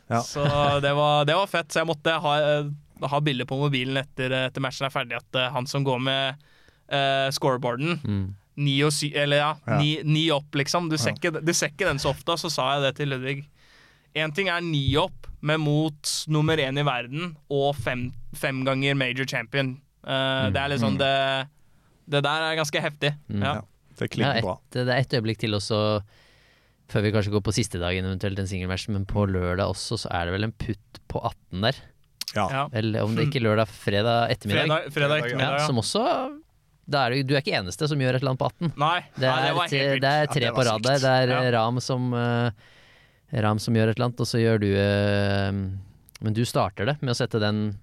ja. 0.09 0.21
Så 0.25 0.43
det 0.83 0.91
var, 0.97 1.25
det 1.25 1.35
var 1.37 1.47
fett. 1.47 1.71
Så 1.73 1.79
jeg 1.83 1.87
måtte 1.89 2.17
ha, 2.21 2.33
ha 3.13 3.19
bilde 3.23 3.45
på 3.49 3.57
mobilen 3.57 3.97
etter, 4.01 4.33
etter 4.49 4.61
matchen 4.61 4.85
er 4.89 4.93
ferdig, 4.93 5.17
at 5.21 5.37
eh, 5.39 5.51
han 5.55 5.65
som 5.69 5.85
går 5.87 6.01
med 6.03 6.41
uh, 6.93 7.29
scoreboarden 7.33 7.99
Mm. 8.03 8.23
Ni, 8.61 8.75
og 8.85 8.91
sy 8.93 9.07
eller 9.17 9.39
ja, 9.39 9.51
Ja. 9.65 9.77
Ni, 9.81 9.95
ni 10.05 10.27
opp, 10.29 10.53
liksom. 10.53 10.85
Du 10.91 10.93
ser, 11.01 11.15
ikke, 11.17 11.31
du 11.41 11.49
ser 11.57 11.71
ikke 11.71 11.87
den 11.89 11.97
så 11.97 12.11
ofte. 12.11 12.35
Så 12.37 12.51
sa 12.53 12.67
jeg 12.75 12.83
det 12.83 12.91
til 12.99 13.09
Ludvig. 13.09 13.39
Én 14.13 14.29
ting 14.37 14.51
er 14.53 14.61
ni 14.61 14.83
opp, 15.01 15.25
men 15.43 15.59
mot 15.61 16.11
nummer 16.31 16.57
én 16.63 16.79
i 16.79 16.85
verden 16.87 17.33
og 17.51 17.75
fem, 17.83 18.07
fem 18.39 18.63
ganger 18.67 18.95
major 18.95 19.27
champion. 19.29 19.75
Eh, 20.03 20.49
Det 20.55 20.59
er 20.63 20.71
liksom 20.73 20.97
det 20.99 21.13
Det 22.09 22.19
der 22.23 22.41
er 22.49 22.57
ganske 22.59 22.81
heftig. 22.83 23.13
Ja. 23.29 23.43
Ja. 23.43 23.53
Det 23.95 24.07
Ja, 24.07 24.07
klinger 24.15 24.35
et, 24.39 24.43
bra. 24.43 24.57
det 24.73 24.87
er 24.87 24.97
ett 24.97 25.13
øyeblikk 25.13 25.37
til 25.43 25.53
også, 25.55 26.01
før 26.89 27.01
vi 27.05 27.11
kanskje 27.13 27.31
går 27.35 27.43
på 27.45 27.53
siste 27.53 27.79
dagen, 27.79 28.05
eventuelt 28.09 28.39
en 28.41 28.47
singelmatch, 28.49 28.87
men 28.89 29.05
på 29.05 29.23
lørdag 29.29 29.69
også, 29.71 29.99
så 30.01 30.09
er 30.11 30.25
det 30.25 30.33
vel 30.33 30.43
en 30.49 30.51
putt 30.57 30.99
på 31.07 31.21
18 31.23 31.61
der. 31.61 31.75
Ja. 32.35 32.47
Ja. 32.49 32.63
Eller 32.73 33.03
om 33.05 33.13
det 33.15 33.27
ikke 33.29 33.43
lørdag, 33.45 33.67
fredag 33.69 34.31
ettermiddag. 34.33 34.65
Fredag, 34.89 34.93
fredag 34.95 35.17
ettermiddag, 35.21 35.53
ja, 35.53 35.59
ja. 35.61 35.67
som 35.67 35.77
også 35.77 36.03
Da 36.89 37.05
er 37.05 37.13
du, 37.13 37.23
du 37.29 37.35
er 37.37 37.41
ikke 37.43 37.53
eneste 37.61 37.87
som 37.87 38.01
gjør 38.01 38.17
et 38.17 38.23
eller 38.23 38.33
annet 38.33 38.41
på 38.41 38.49
18. 38.49 38.73
Nei, 38.75 38.99
Det 39.15 39.21
nei, 39.29 39.35
er, 39.37 39.53
det 39.53 39.69
tre, 39.69 39.77
helt 39.79 39.91
vilt. 39.93 40.01
det 40.03 40.09
er 40.11 40.25
Ja, 40.25 40.31
tre 40.33 40.41
det 40.41 40.49
var 40.51 40.57
på 40.57 40.65
rad 40.67 40.81
der. 40.83 40.97
Det 40.99 41.13
er 41.13 41.51
Ja. 41.51 41.51
Ram 41.55 41.79
som 41.79 42.09
eh, 42.13 42.49
Ram 43.41 43.57
som 43.59 43.73
gjør 43.73 43.89
et 43.89 43.97
eller 43.97 44.09
annet, 44.11 44.19
og 44.21 44.27
så 44.29 44.37
gjør 44.41 44.59
du 44.61 44.67
eh, 44.77 45.51
Men 46.21 46.35
du 46.37 46.43
starter 46.45 46.85
det 46.91 46.97
med 47.01 47.13
å 47.15 47.17
sette 47.17 47.39
den 47.41 47.79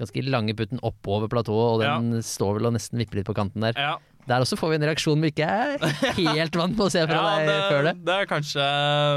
ganske 0.00 0.22
lange 0.26 0.54
putten 0.58 0.80
oppover 0.82 1.28
platået, 1.30 1.76
og 1.76 1.82
den 1.84 2.22
står 2.26 2.56
vel 2.58 2.66
og 2.70 2.74
nesten 2.74 2.98
vipper 2.98 3.20
litt 3.20 3.28
på 3.28 3.34
kanten 3.36 3.62
der. 3.62 3.76
Ja, 3.78 3.92
Der 4.26 4.42
også 4.42 4.56
får 4.58 4.72
vi 4.72 4.78
en 4.80 4.86
reaksjon 4.88 5.20
vi 5.22 5.30
ikke 5.30 5.46
er 5.46 5.78
helt 6.16 6.56
vant 6.58 6.74
med 6.74 6.86
å 6.88 6.90
se 6.90 7.04
fra 7.06 7.20
ja 7.22 7.32
deg 7.38 7.46
det, 7.52 7.58
før 7.70 7.86
det. 7.86 7.92
det 8.08 8.16
er 8.16 8.28
kanskje 8.30 8.66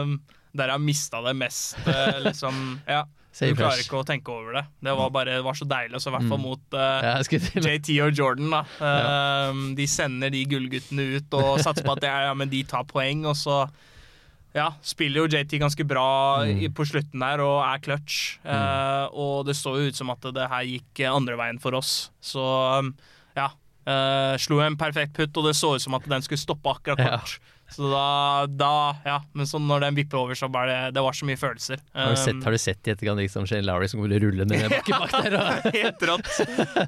um, 0.06 0.16
der 0.56 0.70
jeg 0.70 0.76
har 0.78 0.84
mista 0.86 1.22
det 1.26 1.34
mest, 1.40 1.80
eh, 1.90 2.20
liksom. 2.28 2.60
Ja. 2.98 3.04
Du 3.36 3.52
klarer 3.58 3.82
ikke 3.84 3.98
å 4.00 4.06
tenke 4.08 4.32
over 4.32 4.54
det. 4.56 4.62
Det 4.88 4.94
var 4.96 5.10
bare 5.12 5.34
det 5.36 5.44
var 5.44 5.58
så 5.60 5.66
deilig, 5.68 6.00
så 6.00 6.08
i 6.08 6.14
hvert 6.16 6.30
fall 6.30 6.40
Mm. 6.40 6.46
mot 6.48 6.78
eh, 6.80 7.02
Ja, 7.04 7.16
til- 7.28 7.66
JT 7.68 7.90
og 8.06 8.14
Jordan, 8.16 8.54
da. 8.54 8.62
Um, 9.50 9.66
De 9.76 9.88
sender 9.92 10.32
de 10.32 10.46
gullguttene 10.48 11.04
ut 11.18 11.36
og 11.36 11.58
satser 11.60 11.84
på 11.84 11.98
at 11.98 12.06
det 12.06 12.12
er, 12.14 12.30
ja, 12.30 12.34
men 12.38 12.48
de 12.54 12.62
tar 12.64 12.86
poeng, 12.88 13.26
og 13.28 13.36
så 13.36 13.66
ja, 14.56 14.70
spiller 14.86 15.26
jo 15.26 15.28
JT 15.36 15.58
ganske 15.60 15.84
bra 15.88 16.06
Mm. 16.46 16.62
på 16.74 16.86
slutten 16.88 17.20
der 17.20 17.42
og 17.44 17.58
er 17.66 17.82
clutch. 17.84 18.38
Eh, 18.46 19.06
og 19.12 19.46
det 19.50 19.56
så 19.60 19.74
jo 19.76 19.90
ut 19.92 19.96
som 20.00 20.10
at 20.14 20.22
det 20.34 20.48
her 20.52 20.64
gikk 20.64 21.02
eh, 21.04 21.12
andre 21.12 21.36
veien 21.36 21.60
for 21.60 21.76
oss. 21.76 22.10
Så 22.24 22.40
um, 22.80 22.94
ja. 23.36 23.50
eh, 23.86 24.38
slo 24.40 24.62
en 24.64 24.78
perfekt 24.80 25.14
putt, 25.18 25.36
og 25.38 25.50
det 25.50 25.56
så 25.60 25.76
ut 25.76 25.84
som 25.84 25.94
at 26.00 26.08
den 26.08 26.24
skulle 26.24 26.40
stoppe 26.40 26.72
akkurat 26.72 27.00
Ja. 27.04 27.20
Så 27.72 27.88
da, 27.90 28.46
da 28.48 28.96
Ja. 29.06 29.18
Men 29.34 29.48
så 29.50 29.60
når 29.60 29.88
den 29.88 29.98
vipper 29.98 30.20
over, 30.20 30.38
så 30.38 30.48
var 30.52 30.68
det 30.70 30.94
Det 30.96 31.02
var 31.04 31.16
så 31.18 31.26
mye 31.26 31.40
følelser. 31.40 31.82
Har 31.94 32.14
du 32.14 32.20
sett, 32.22 32.36
Um, 32.36 32.44
har 32.46 32.52
du 32.52 32.58
sett 32.62 32.88
i 32.88 32.92
etterkant 32.94 33.20
liksom 33.20 33.48
Shane 33.50 33.66
Lowry 33.66 33.88
som 33.90 34.02
ville 34.04 34.20
rulle 34.22 34.46
ned 34.46 34.70
bakken 34.70 35.00
bak 35.02 35.16
der? 35.26 35.38
Og, 35.40 35.68
Helt 35.80 36.06
rått. 36.10 36.30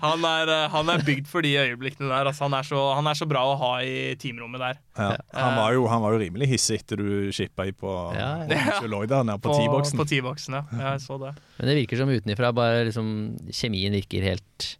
Han 0.03 0.25
er, 0.27 0.51
eh, 0.53 0.67
han 0.73 0.89
er 0.93 1.03
bygd 1.07 1.27
for 1.31 1.45
de 1.45 1.55
øyeblikkene 1.57 2.09
der. 2.11 2.29
Altså, 2.29 2.45
han, 2.45 2.55
er 2.59 2.67
så, 2.67 2.81
han 2.97 3.09
er 3.09 3.17
så 3.17 3.27
bra 3.29 3.43
å 3.49 3.57
ha 3.59 3.73
i 3.81 4.15
teamrommet 4.21 4.63
der. 4.63 4.81
Ja. 4.97 5.09
Han, 5.33 5.57
var 5.57 5.75
jo, 5.77 5.87
han 5.91 6.03
var 6.03 6.15
jo 6.15 6.21
rimelig 6.21 6.51
hissig 6.53 6.81
etter 6.81 7.01
du 7.01 7.31
shippa 7.35 7.67
i 7.67 7.73
på, 7.75 7.93
Ja, 8.17 8.31
ja. 8.45 8.63
Monsieur 8.67 9.07
der 9.07 9.23
nede 9.27 9.39
på 9.41 9.53
T-boksen. 9.53 9.99
På 9.99 10.07
T-boksen, 10.09 10.59
ja. 10.59 10.65
ja. 10.71 10.93
Jeg 10.95 11.05
så 11.05 11.17
det. 11.21 11.33
men 11.57 11.69
det 11.69 11.79
virker 11.81 12.01
som 12.01 12.11
utenifra 12.11 12.51
bare 12.55 12.85
liksom 12.87 13.07
Kjemien 13.53 13.95
virker 13.97 14.25
helt 14.25 14.77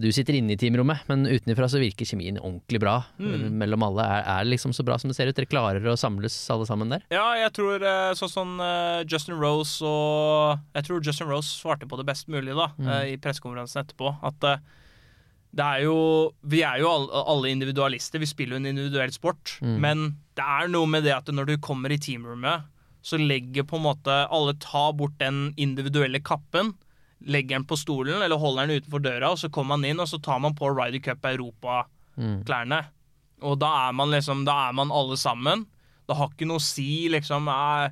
Du 0.00 0.08
sitter 0.12 0.34
inne 0.38 0.54
i 0.54 0.56
teamrommet, 0.58 1.04
men 1.08 1.26
utenifra 1.26 1.68
så 1.70 1.78
virker 1.78 2.06
kjemien 2.08 2.38
ordentlig 2.40 2.80
bra 2.82 2.94
Mm. 3.20 3.52
mellom 3.60 3.82
alle. 3.86 4.02
Er, 4.02 4.22
er 4.26 4.44
det 4.44 4.52
liksom 4.54 4.72
så 4.74 4.84
bra 4.84 4.96
som 4.98 5.08
det 5.10 5.16
ser 5.16 5.28
ut? 5.28 5.36
Dere 5.36 5.46
klarer 5.50 5.84
å 5.86 5.96
samles 5.98 6.34
alle 6.50 6.66
sammen 6.66 6.88
der? 6.90 7.02
Ja, 7.14 7.26
jeg 7.38 7.52
tror 7.54 7.82
eh, 7.84 8.12
sånn 8.18 8.32
som 8.32 8.54
eh, 8.60 9.04
Justin 9.06 9.38
Rose 9.38 9.82
og 9.84 10.58
Jeg 10.74 10.84
tror 10.88 11.02
Justin 11.04 11.28
Rose 11.30 11.48
svarte 11.60 11.86
på 11.86 11.96
det 12.00 12.06
best 12.06 12.28
mulig 12.28 12.54
da, 12.56 12.70
Mm. 12.78 12.88
eh, 12.88 13.12
i 13.14 13.16
pressekonferansen 13.18 13.84
etterpå. 13.84 14.16
At 14.24 14.40
det 15.54 15.62
er 15.64 15.84
jo 15.84 16.32
Vi 16.42 16.62
er 16.66 16.80
jo 16.82 16.88
alle 16.90 17.50
individualister. 17.52 18.18
Vi 18.18 18.26
spiller 18.26 18.56
jo 18.56 18.62
en 18.64 18.70
individuell 18.72 19.12
sport. 19.14 19.58
Mm. 19.62 19.78
Men 19.80 20.04
det 20.34 20.44
er 20.44 20.68
noe 20.68 20.86
med 20.90 21.04
det 21.04 21.14
at 21.14 21.26
når 21.30 21.46
du 21.46 21.56
kommer 21.58 21.92
i 21.94 21.98
teamrommet, 21.98 22.64
så 23.04 23.18
legger 23.20 23.62
på 23.68 23.76
en 23.76 23.84
måte 23.84 24.14
alle 24.32 24.54
tar 24.58 24.92
bort 24.96 25.18
den 25.20 25.52
individuelle 25.60 26.18
kappen. 26.24 26.72
Legger 27.24 27.58
den 27.58 27.68
på 27.68 27.78
stolen 27.80 28.22
eller 28.22 28.40
holder 28.40 28.68
den 28.68 28.82
utenfor 28.82 29.02
døra, 29.04 29.32
og 29.32 29.40
så 29.40 29.50
kommer 29.52 29.78
man 29.78 29.88
inn 29.88 30.02
og 30.02 30.10
så 30.10 30.20
tar 30.22 30.42
man 30.44 30.56
på 30.56 30.68
Ryder 30.72 31.00
Cup 31.04 31.24
Europa-klærne. 31.28 32.80
Og 33.44 33.58
da 33.60 33.70
er 33.88 33.94
man 33.96 34.12
liksom 34.14 34.44
Da 34.46 34.68
er 34.68 34.74
man 34.76 34.92
alle 34.94 35.16
sammen. 35.20 35.66
Det 36.08 36.16
har 36.16 36.32
ikke 36.32 36.48
noe 36.48 36.60
å 36.60 36.64
si, 36.64 37.06
liksom 37.12 37.48
eh, 37.48 37.86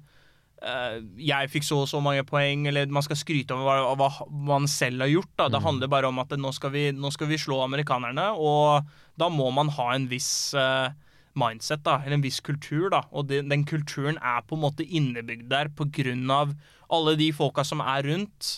eh, 0.63 0.97
Jeg 1.25 1.51
fikk 1.53 1.67
så 1.67 1.83
og 1.85 1.89
så 1.91 2.01
mange 2.05 2.25
poeng, 2.29 2.67
eller 2.69 2.91
man 2.93 3.05
skal 3.05 3.19
skryte 3.21 3.57
over 3.57 3.97
hva, 3.97 4.11
hva 4.11 4.59
man 4.61 4.69
selv 4.71 5.07
har 5.07 5.13
gjort. 5.13 5.33
Da. 5.41 5.49
Det 5.53 5.63
handler 5.65 5.93
bare 5.93 6.11
om 6.13 6.21
at 6.23 6.35
nå 6.37 6.53
skal, 6.57 6.75
vi, 6.75 6.91
nå 6.93 7.13
skal 7.15 7.31
vi 7.33 7.41
slå 7.41 7.63
amerikanerne, 7.65 8.33
og 8.37 8.85
da 9.21 9.31
må 9.33 9.49
man 9.55 9.73
ha 9.77 9.93
en 9.95 10.11
viss 10.13 10.53
uh, 10.57 10.93
mindset, 11.39 11.83
da, 11.87 11.99
eller 12.03 12.19
en 12.19 12.27
viss 12.27 12.43
kultur. 12.45 12.91
Da. 12.93 13.03
Og 13.13 13.31
den, 13.33 13.49
den 13.53 13.65
kulturen 13.69 14.21
er 14.21 14.45
på 14.45 14.59
en 14.59 14.65
måte 14.67 14.87
innebygd 14.87 15.49
der 15.53 15.73
på 15.73 15.89
grunn 15.95 16.29
av 16.33 16.55
alle 16.93 17.15
de 17.17 17.31
folka 17.33 17.65
som 17.65 17.81
er 17.81 18.03
rundt, 18.05 18.51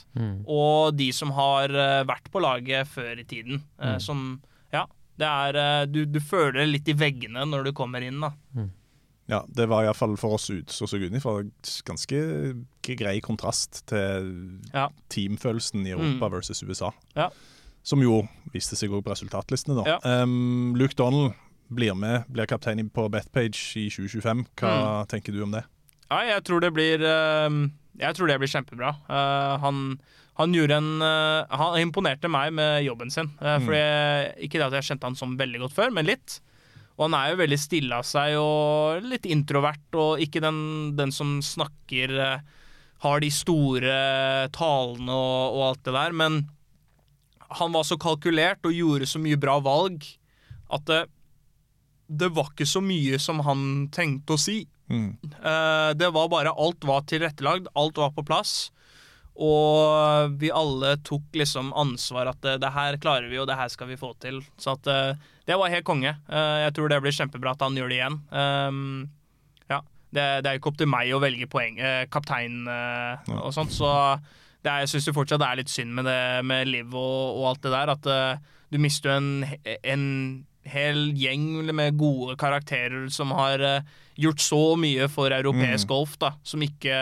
og 0.51 0.97
de 0.99 1.11
som 1.14 1.30
har 1.37 1.70
eh, 1.70 2.05
vært 2.09 2.30
på 2.35 2.43
laget 2.43 2.89
før 2.91 3.20
i 3.22 3.24
tiden. 3.30 3.62
Mm. 3.78 4.01
Som 4.03 4.24
Ja, 4.74 4.87
det 5.16 5.26
er 5.30 5.55
eh, 5.62 5.85
du, 5.87 6.01
du 6.11 6.18
føler 6.20 6.61
det 6.64 6.68
litt 6.72 6.89
i 6.91 6.97
veggene 6.99 7.45
når 7.47 7.68
du 7.68 7.72
kommer 7.72 8.03
inn, 8.03 8.18
da. 8.20 8.32
Ja, 9.30 9.39
Det 9.49 9.64
var 9.70 9.85
iallfall 9.87 10.18
for 10.20 10.35
oss 10.37 10.51
ut, 10.53 10.68
som 10.74 10.87
så 10.91 10.99
utenfra 11.01 11.39
ganske 11.89 12.18
grei 12.99 13.20
kontrast 13.24 13.85
til 13.89 14.26
Ja. 14.74 14.89
teamfølelsen 15.09 15.87
i 15.87 15.95
Europa 15.95 16.26
Mm. 16.28 16.32
versus 16.35 16.62
USA. 16.62 16.91
Ja. 17.16 17.30
Som 17.82 18.01
jo 18.03 18.22
viste 18.53 18.76
seg 18.76 18.91
òg 18.91 19.03
på 19.05 19.12
resultatlistene, 19.14 19.78
da. 19.82 19.85
Ja. 20.03 20.22
Um, 20.22 20.74
Luke 20.76 20.95
Donald 20.97 21.32
blir 21.72 21.95
med, 21.97 22.24
blir 22.32 22.47
kaptein 22.47 22.91
på 22.91 23.09
Betpage 23.11 23.76
i 23.80 23.89
2025. 23.89 24.45
Hva 24.57 25.03
Mm. 25.05 25.09
tenker 25.09 25.32
du 25.32 25.43
om 25.43 25.51
det? 25.53 25.64
Ja, 26.15 26.37
jeg 26.37 26.45
tror 26.47 26.62
det 26.62 26.71
blir 26.77 27.03
eh, 27.03 27.57
Jeg 27.99 28.15
tror 28.17 28.31
det 28.31 28.39
blir 28.43 28.51
kjempebra. 28.51 28.95
Eh, 29.11 29.55
han, 29.62 29.83
han 30.39 30.55
gjorde 30.55 30.79
en 30.79 31.03
eh, 31.03 31.55
Han 31.59 31.79
imponerte 31.83 32.31
meg 32.31 32.55
med 32.55 32.85
jobben 32.87 33.11
sin. 33.11 33.33
Uh, 33.43 33.57
Mm. 33.59 33.67
fordi 33.67 33.85
Ikke 34.47 34.59
det 34.61 34.67
at 34.71 34.79
jeg 34.79 34.89
kjente 34.93 35.11
han 35.11 35.19
som 35.19 35.37
veldig 35.39 35.65
godt 35.67 35.77
før, 35.77 35.91
men 35.95 36.07
litt. 36.07 36.39
Og 36.95 37.09
han 37.09 37.15
er 37.19 37.33
jo 37.33 37.41
veldig 37.43 37.59
stille 37.59 37.97
av 37.99 38.07
seg 38.07 38.37
og 38.39 39.03
litt 39.11 39.27
introvert, 39.27 39.89
og 39.99 40.21
ikke 40.23 40.39
den, 40.45 40.61
den 40.95 41.11
som 41.11 41.41
snakker 41.43 42.12
eh, 42.23 42.45
Har 43.03 43.21
de 43.21 43.31
store 43.35 43.97
talene 44.55 45.12
og, 45.12 45.57
og 45.59 45.65
alt 45.73 45.83
det 45.85 45.95
der. 45.97 46.12
Men 46.15 46.39
han 47.59 47.75
var 47.75 47.85
så 47.85 47.99
kalkulert 48.01 48.65
og 48.67 48.73
gjorde 48.75 49.07
så 49.11 49.19
mye 49.23 49.37
bra 49.39 49.59
valg 49.62 50.07
at 50.73 50.87
det, 50.89 51.03
det 52.09 52.31
var 52.35 52.49
ikke 52.51 52.67
så 52.67 52.81
mye 52.83 53.19
som 53.23 53.43
han 53.47 53.89
tenkte 53.95 54.35
å 54.35 54.41
si. 54.41 54.62
Mm. 54.91 55.16
Eh, 55.22 55.91
det 55.97 56.11
var 56.12 56.28
bare 56.28 56.53
Alt 56.53 56.85
var 56.85 57.07
tilrettelagd, 57.09 57.70
alt 57.74 58.01
var 58.01 58.12
på 58.16 58.24
plass. 58.26 58.70
Og 59.35 60.37
vi 60.39 60.53
alle 60.55 60.95
tok 61.03 61.35
liksom 61.35 61.72
ansvar 61.74 62.30
at 62.30 62.39
det, 62.45 62.59
det 62.62 62.70
her 62.70 62.99
klarer 63.03 63.26
vi, 63.26 63.41
og 63.43 63.49
det 63.51 63.59
her 63.59 63.72
skal 63.72 63.91
vi 63.91 63.99
få 63.99 64.12
til. 64.22 64.39
Så 64.61 64.76
at 64.76 64.91
eh, 64.91 65.24
det 65.49 65.59
var 65.59 65.72
helt 65.72 65.87
konge. 65.87 66.14
Eh, 66.28 66.59
jeg 66.66 66.76
tror 66.76 66.93
det 66.93 67.01
blir 67.03 67.16
kjempebra 67.16 67.57
at 67.57 67.64
han 67.66 67.76
gjør 67.78 67.91
det 67.91 67.99
igjen. 67.99 68.20
Um, 68.30 69.11
ja, 69.72 69.80
det, 70.14 70.28
det 70.45 70.53
er 70.53 70.61
ikke 70.61 70.70
opp 70.70 70.78
til 70.78 70.91
meg 70.91 71.11
å 71.11 71.20
velge 71.24 71.51
poeng, 71.51 71.82
eh, 71.82 72.05
kaptein 72.12 72.62
eh, 72.70 73.35
og 73.41 73.51
sånt, 73.57 73.74
så 73.74 73.91
det 74.64 74.70
er, 74.70 74.85
jeg 74.85 74.95
syns 74.95 75.11
fortsatt 75.12 75.43
det 75.43 75.51
er 75.51 75.61
litt 75.61 75.72
synd 75.72 75.93
med 75.99 76.07
det 76.09 76.20
med 76.49 76.70
Liv 76.70 76.95
og, 76.97 77.41
og 77.41 77.51
alt 77.51 77.66
det 77.66 77.74
der. 77.74 77.93
At 77.99 78.07
eh, 78.09 78.53
du 78.72 78.78
mister 78.80 79.11
jo 79.11 79.18
en, 79.18 79.74
en 79.82 80.07
hel 80.64 81.11
gjeng 81.18 81.66
med 81.74 81.99
gode 82.01 82.39
karakterer 82.41 83.11
som 83.12 83.35
har 83.37 83.61
eh, 83.61 83.93
gjort 84.21 84.43
så 84.43 84.62
mye 84.81 85.09
for 85.12 85.35
europeisk 85.35 85.91
golf, 85.91 86.19
da, 86.23 86.35
som 86.47 86.62
ikke 86.65 86.95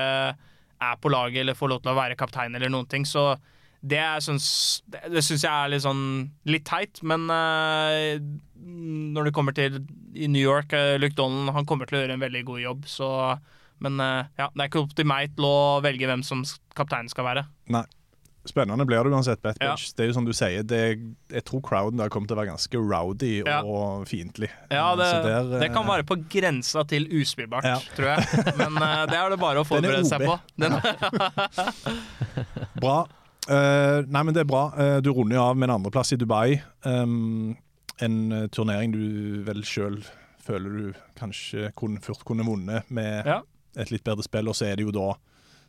er 0.82 1.00
på 1.00 1.12
laget 1.12 1.44
eller 1.44 1.58
får 1.58 1.72
lov 1.72 1.82
til 1.82 1.92
å 1.92 1.98
være 1.98 2.18
kaptein 2.18 2.54
eller 2.58 2.72
noen 2.72 2.88
ting. 2.90 3.06
Så 3.08 3.34
det, 3.82 4.02
syns, 4.22 4.46
det 4.86 5.24
syns 5.26 5.44
jeg 5.44 5.50
er 5.50 5.72
litt 5.72 5.84
sånn 5.84 6.04
litt 6.48 6.66
teit, 6.68 7.00
men 7.06 7.26
uh, 7.30 8.14
når 8.62 9.28
det 9.28 9.34
kommer 9.34 9.56
til 9.56 9.80
i 10.14 10.28
New 10.30 10.42
York, 10.42 10.74
uh, 10.76 10.94
Luke 11.02 11.18
Donald 11.18 11.54
han 11.56 11.66
kommer 11.68 11.90
til 11.90 11.98
å 11.98 12.04
gjøre 12.04 12.16
en 12.18 12.22
veldig 12.22 12.44
god 12.50 12.62
jobb, 12.66 12.86
så 12.90 13.10
Men 13.82 13.98
uh, 13.98 14.28
ja, 14.38 14.46
det 14.54 14.62
er 14.62 14.68
ikke 14.70 14.84
opp 14.84 14.92
til 14.94 15.08
meg 15.10 15.32
til 15.34 15.48
å 15.48 15.80
velge 15.82 16.06
hvem 16.06 16.22
som 16.22 16.44
kapteinen 16.78 17.10
skal 17.10 17.26
være. 17.26 17.42
Nei. 17.74 17.82
Spennende 18.48 18.84
blir 18.88 19.04
det 19.06 19.12
uansett. 19.14 19.38
Betpage. 19.42 19.86
Ja. 19.86 19.94
Det 19.96 20.02
er 20.04 20.08
jo 20.10 20.14
som 20.16 20.26
du 20.26 20.32
sier, 20.34 20.64
det, 20.66 20.80
jeg 21.30 21.44
tror 21.46 21.62
crowden 21.62 22.00
der 22.02 22.10
kommer 22.10 22.26
til 22.26 22.34
å 22.36 22.40
være 22.40 22.50
ganske 22.50 22.80
rowdy 22.82 23.32
Ja. 23.46 23.60
og 23.62 24.06
fiendtlig. 24.10 24.50
Ja, 24.72 24.88
det, 24.98 25.08
der, 25.26 25.50
det 25.62 25.70
kan 25.70 25.84
eh, 25.86 25.90
være 25.92 26.06
på 26.08 26.18
grensa 26.32 26.82
til 26.90 27.06
uspillbart, 27.20 27.68
Ja. 27.70 27.78
tror 27.96 28.12
jeg. 28.16 28.46
Men 28.58 28.78
uh, 28.82 29.04
det 29.10 29.18
er 29.20 29.30
det 29.30 29.40
bare 29.42 29.62
å 29.62 29.64
er 29.66 29.70
forberede 29.70 30.04
seg 30.10 30.26
på. 30.26 30.38
Den, 30.58 30.78
Bra. 32.82 33.02
Uh, 33.50 34.02
nei, 34.06 34.22
men 34.22 34.34
det 34.34 34.44
er 34.44 34.50
bra. 34.50 34.64
Uh, 34.74 34.98
du 35.02 35.10
runder 35.14 35.38
jo 35.38 35.44
av 35.44 35.56
med 35.58 35.68
en 35.70 35.76
andreplass 35.78 36.12
i 36.14 36.18
Dubai. 36.20 36.60
Um, 36.86 37.54
en 38.02 38.32
eh, 38.32 38.46
turnering 38.50 38.90
du 38.94 39.02
vel 39.46 39.60
sjøl 39.66 40.00
føler 40.42 40.72
du 40.74 41.00
kanskje 41.18 41.68
kun, 41.78 42.00
fort 42.02 42.24
kunne 42.26 42.42
vunnet 42.46 42.88
med 42.90 43.28
et 43.78 43.92
litt 43.92 44.02
bedre 44.02 44.24
spill. 44.26 44.50
Og 44.50 44.56
så 44.58 44.66
er 44.66 44.80
det 44.80 44.86
jo 44.88 44.94
da, 44.94 45.12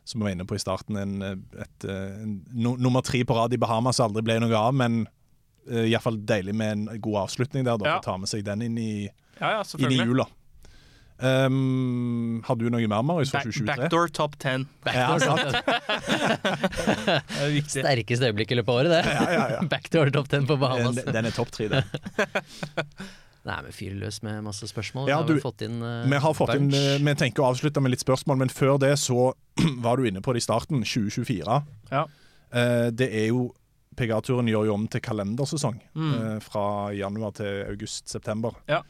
som 0.04 0.20
vi 0.20 0.24
var 0.28 0.34
inne 0.36 0.44
på 0.44 0.56
i 0.56 0.60
starten, 0.62 0.96
en, 1.00 1.22
eh, 1.22 1.62
et, 1.64 1.84
eh, 1.88 2.22
en, 2.22 2.44
no, 2.52 2.76
nummer 2.76 3.00
tre 3.02 3.24
på 3.24 3.36
rad 3.36 3.54
i 3.56 3.60
Bahamas 3.60 4.00
aldri 4.04 4.22
ble 4.26 4.38
noe 4.42 4.54
av. 4.58 4.74
Men 4.76 5.06
uh, 5.70 5.84
iallfall 5.88 6.18
deilig 6.28 6.54
med 6.54 6.72
en 6.72 7.00
god 7.00 7.22
avslutning 7.24 7.64
der, 7.64 7.78
da, 7.80 7.94
Ja. 7.94 7.98
å 7.98 8.04
ta 8.04 8.16
med 8.20 8.28
seg 8.28 8.44
den 8.44 8.62
inn 8.66 8.78
i, 8.78 9.08
ja, 9.40 9.58
ja, 9.58 9.62
inn 9.80 9.92
i 9.92 10.02
jula. 10.02 10.28
Um, 11.24 12.42
har 12.44 12.56
du 12.58 12.66
noe 12.68 12.88
mer, 12.90 13.02
Marius, 13.06 13.30
for 13.30 13.38
2023? 13.46 13.64
backdoor 13.70 14.08
top 14.12 14.34
ten. 14.42 14.66
Ja. 14.84 15.14
Det 15.24 15.30
er. 17.14 17.60
Sterkeste 17.70 18.28
øyeblikk 18.28 18.50
i 18.50 18.58
løpet 18.58 18.68
av 18.68 18.80
året, 18.82 18.90
det. 18.92 19.02
Ja, 19.14 19.26
ja, 19.30 19.44
ja. 19.54 19.60
Backdoor 19.72 20.10
top 20.12 20.28
ten 20.28 20.44
på 20.50 20.58
Bahamas. 20.60 20.98
Den, 20.98 21.14
den 21.14 21.30
er 21.30 21.36
topp 21.36 21.54
tre, 21.54 21.70
den. 21.70 21.84
Nei, 23.44 23.56
men 23.62 23.72
fyr 23.76 23.92
løs 24.00 24.22
med 24.24 24.38
masse 24.46 24.64
spørsmål. 24.70 25.08
Ja, 25.10 25.18
vi 25.20 25.34
har 25.34 25.36
du- 25.36 25.40
fått 25.44 25.60
inn 25.66 25.82
uh, 25.82 26.06
Vi 26.08 26.16
har 26.24 26.34
fått 26.34 26.54
inn, 26.54 26.70
eh, 26.72 26.96
vi 26.98 27.14
tenker 27.14 27.42
å 27.44 27.50
avslutte 27.52 27.82
med 27.84 27.90
litt 27.92 28.00
spørsmål, 28.00 28.38
men 28.40 28.48
før 28.48 28.78
det 28.80 28.94
så 28.98 29.34
var 29.84 29.96
du 30.00 30.06
inne 30.08 30.22
på 30.24 30.32
det 30.32 30.40
i 30.40 30.46
starten. 30.46 30.80
2024. 30.82 31.58
Ja. 31.90 32.06
Uh, 32.54 32.88
Det 32.90 33.10
er 33.12 33.26
jo 33.28 33.50
PGA-turen 33.96 34.48
gjør 34.50 34.66
jo 34.66 34.74
om 34.74 34.86
til 34.90 35.00
kalendersesong 35.04 35.76
Mm. 35.94 36.14
Uh, 36.14 36.38
fra 36.40 36.64
januar 36.96 37.32
til 37.36 37.64
august-september. 37.68 38.56
Ja. 38.66 38.80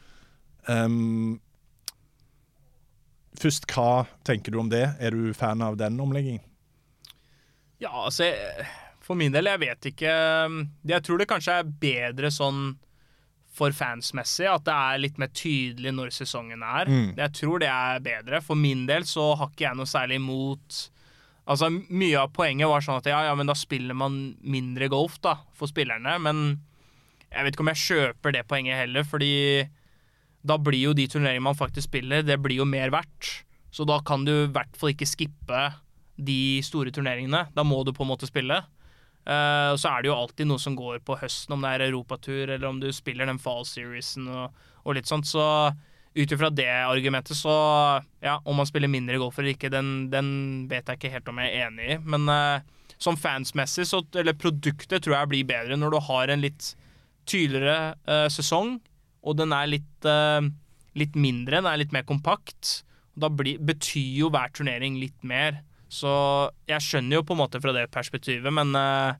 Um, 0.67 1.39
først, 3.37 3.67
hva 3.69 4.05
tenker 4.25 4.51
du 4.55 4.59
om 4.63 4.69
det? 4.71 4.85
Er 4.99 5.11
du 5.11 5.33
fan 5.35 5.61
av 5.61 5.75
den 5.77 5.99
omleggingen? 5.99 6.41
Ja, 7.83 7.91
altså 8.07 8.23
jeg- 8.31 8.65
For 9.05 9.13
min 9.15 9.31
del, 9.31 9.45
jeg 9.45 9.59
vet 9.59 9.81
ikke 9.91 10.69
Jeg 10.87 11.03
tror 11.03 11.17
det 11.19 11.27
kanskje 11.27 11.59
er 11.59 11.63
bedre 11.63 12.31
sånn 12.31 12.77
for 13.55 13.75
fansmessig, 13.75 14.47
at 14.51 14.65
det 14.67 14.73
er 14.75 14.99
litt 15.01 15.21
mer 15.21 15.31
tydelig 15.35 15.93
når 15.95 16.11
sesongen 16.15 16.63
er. 16.65 16.89
Mm. 16.91 17.13
Jeg 17.15 17.33
tror 17.39 17.63
det 17.63 17.71
er 17.71 18.03
bedre. 18.03 18.41
For 18.43 18.59
min 18.59 18.83
del 18.89 19.07
så 19.07 19.31
har 19.39 19.51
ikke 19.51 19.67
jeg 19.69 19.79
noe 19.79 19.89
særlig 19.89 20.21
imot 20.21 20.83
Altså, 21.45 21.67
Mye 21.69 22.17
av 22.17 22.31
poenget 22.33 22.65
var 22.65 22.81
sånn 22.81 22.97
at 22.97 23.05
ja, 23.05 23.19
ja, 23.27 23.33
men 23.37 23.45
da 23.45 23.53
spiller 23.53 23.93
man 23.93 24.15
mindre 24.41 24.87
golf 24.89 25.19
da, 25.21 25.35
for 25.53 25.69
spillerne. 25.69 26.15
Men 26.25 26.39
jeg 27.29 27.45
vet 27.45 27.53
ikke 27.53 27.65
om 27.65 27.69
jeg 27.69 27.83
kjøper 27.83 28.33
det 28.33 28.47
poenget 28.49 28.79
heller, 28.79 29.05
fordi 29.05 29.35
da 30.45 30.57
blir 30.61 30.87
jo 30.87 30.95
de 30.97 31.05
turneringene 31.09 31.45
man 31.45 31.57
faktisk 31.57 31.91
spiller, 31.91 32.25
det 32.25 32.39
blir 32.41 32.63
jo 32.63 32.65
mer 32.65 32.89
verdt. 32.93 33.43
Så 33.69 33.85
da 33.85 33.99
kan 34.07 34.25
du 34.25 34.33
i 34.33 34.51
hvert 34.55 34.73
fall 34.79 34.95
ikke 34.95 35.09
skippe 35.09 35.61
de 36.15 36.63
store 36.65 36.93
turneringene. 36.95 37.45
Da 37.53 37.65
må 37.67 37.83
du 37.85 37.93
på 37.93 38.05
en 38.05 38.11
måte 38.13 38.29
spille. 38.29 38.61
Eh, 39.25 39.71
og 39.73 39.79
så 39.81 39.89
er 39.89 40.03
det 40.03 40.11
jo 40.11 40.19
alltid 40.19 40.49
noe 40.49 40.61
som 40.61 40.77
går 40.77 41.01
på 41.05 41.17
høsten, 41.17 41.55
om 41.55 41.65
det 41.65 41.73
er 41.73 41.87
europatur 41.87 42.45
eller 42.45 42.69
om 42.69 42.79
du 42.81 42.91
spiller 42.93 43.29
den 43.29 43.41
fall 43.41 43.65
seriesen 43.65 44.29
og, 44.29 44.63
og 44.85 44.97
litt 44.97 45.09
sånt. 45.09 45.27
Så 45.29 45.43
ut 46.15 46.31
ifra 46.31 46.49
det 46.53 46.69
argumentet, 46.69 47.35
så 47.35 47.51
ja, 48.23 48.37
om 48.47 48.55
man 48.55 48.67
spiller 48.69 48.91
mindre 48.91 49.19
golf 49.19 49.39
eller 49.39 49.51
ikke, 49.51 49.71
den, 49.73 50.07
den 50.13 50.29
vet 50.71 50.87
jeg 50.87 50.99
ikke 50.99 51.11
helt 51.17 51.31
om 51.31 51.41
jeg 51.43 51.51
er 51.51 51.65
enig 51.67 51.89
i. 51.89 51.97
Men 52.07 52.29
uh, 52.31 52.63
som 53.01 53.17
fansmessig, 53.19 53.83
så, 53.89 53.99
eller 54.15 54.37
produktet, 54.39 55.01
tror 55.03 55.17
jeg 55.17 55.31
blir 55.33 55.49
bedre 55.49 55.75
når 55.79 55.91
du 55.91 55.99
har 56.07 56.31
en 56.31 56.45
litt 56.45 56.69
tydeligere 57.27 57.97
uh, 58.07 58.29
sesong, 58.31 58.77
og 59.25 59.35
den 59.41 59.51
er 59.57 59.65
litt, 59.65 60.05
eh, 60.05 60.47
litt 61.01 61.15
mindre, 61.17 61.57
den 61.57 61.65
er 61.65 61.79
litt 61.81 61.93
mer 61.95 62.03
kompakt. 62.05 62.83
Da 63.17 63.25
blir, 63.33 63.57
betyr 63.57 64.19
jo 64.19 64.27
hver 64.29 64.51
turnering 64.53 64.99
litt 65.01 65.17
mer. 65.25 65.63
Så 65.89 66.11
jeg 66.67 66.81
skjønner 66.81 67.19
jo 67.19 67.23
på 67.23 67.33
en 67.35 67.41
måte 67.43 67.61
fra 67.61 67.71
det 67.75 67.87
perspektivet, 67.93 68.51
men 68.53 68.73
eh, 68.75 69.15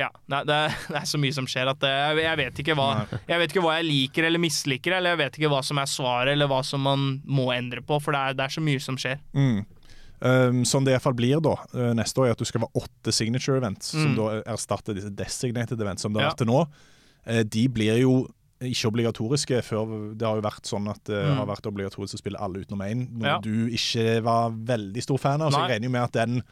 ja, 0.00 0.08
det, 0.32 0.38
det, 0.48 0.60
er- 0.96 1.04
så 1.10 1.18
mye 1.20 1.34
som 1.36 1.46
skjer 1.46 1.68
at 1.70 1.80
det, 1.82 1.90
jeg, 1.90 2.22
jeg, 2.24 2.36
vet 2.40 2.76
hva, 2.78 2.86
jeg 3.28 3.38
vet 3.42 3.52
ikke 3.52 3.64
hva 3.66 3.74
jeg 3.78 3.88
liker 3.90 4.24
eller 4.30 4.40
misliker, 4.42 4.96
eller 4.96 5.10
jeg 5.14 5.20
vet 5.24 5.36
ikke 5.38 5.50
hva 5.52 5.60
som 5.66 5.78
er 5.82 5.90
svaret, 5.92 6.32
eller 6.32 6.48
hva 6.48 6.62
som 6.64 6.80
man 6.86 7.20
må 7.28 7.50
endre 7.52 7.82
på, 7.84 8.00
for 8.00 8.16
det 8.16 8.20
er, 8.20 8.38
det 8.40 8.46
er 8.48 8.56
så 8.56 8.64
mye 8.64 8.80
som 8.80 8.96
skjer. 9.00 9.20
Mm. 9.36 9.60
Um, 10.20 10.64
sånn 10.68 10.84
det 10.84 10.98
fall 11.00 11.14
blir 11.16 11.40
da, 11.40 11.54
uh, 11.72 11.92
neste 11.96 12.20
år, 12.20 12.26
er 12.28 12.34
at 12.36 12.40
du 12.40 12.44
skal 12.48 12.60
være 12.66 12.76
åtte 12.82 13.12
signature 13.16 13.56
events, 13.60 13.92
som 13.94 14.10
Mm. 14.12 14.16
da 14.18 14.26
erstatter 14.52 14.96
disse 14.96 15.12
designated 15.16 15.80
events 15.80 16.02
som 16.04 16.12
det 16.12 16.20
har 16.20 16.28
Ja. 16.28 16.32
vært 16.34 16.42
til 16.44 16.50
nå. 16.50 16.64
De 17.52 17.62
blir 17.68 17.98
jo 18.00 18.12
ikke 18.60 18.90
obligatoriske 18.90 19.62
før 19.64 19.92
Det 20.18 20.26
har 20.26 20.36
jo 20.36 20.42
vært 20.44 20.66
sånn 20.68 20.88
at 20.90 21.02
det 21.04 21.16
Mm. 21.24 21.36
har 21.36 21.46
vært 21.46 21.66
obligatorisk 21.66 22.14
å 22.14 22.18
spille 22.20 22.40
alle 22.40 22.60
utenom 22.64 22.82
én, 22.84 23.06
noe 23.18 23.26
Ja. 23.26 23.38
du 23.40 23.68
ikke 23.70 24.22
var 24.22 24.50
veldig 24.50 25.02
stor 25.02 25.18
fan 25.18 25.40
av. 25.42 25.52
Så 25.52 25.60
jeg 25.66 25.70
regner 25.80 25.84
jo 25.88 25.90
med 25.90 26.02
at 26.02 26.12
den 26.12 26.42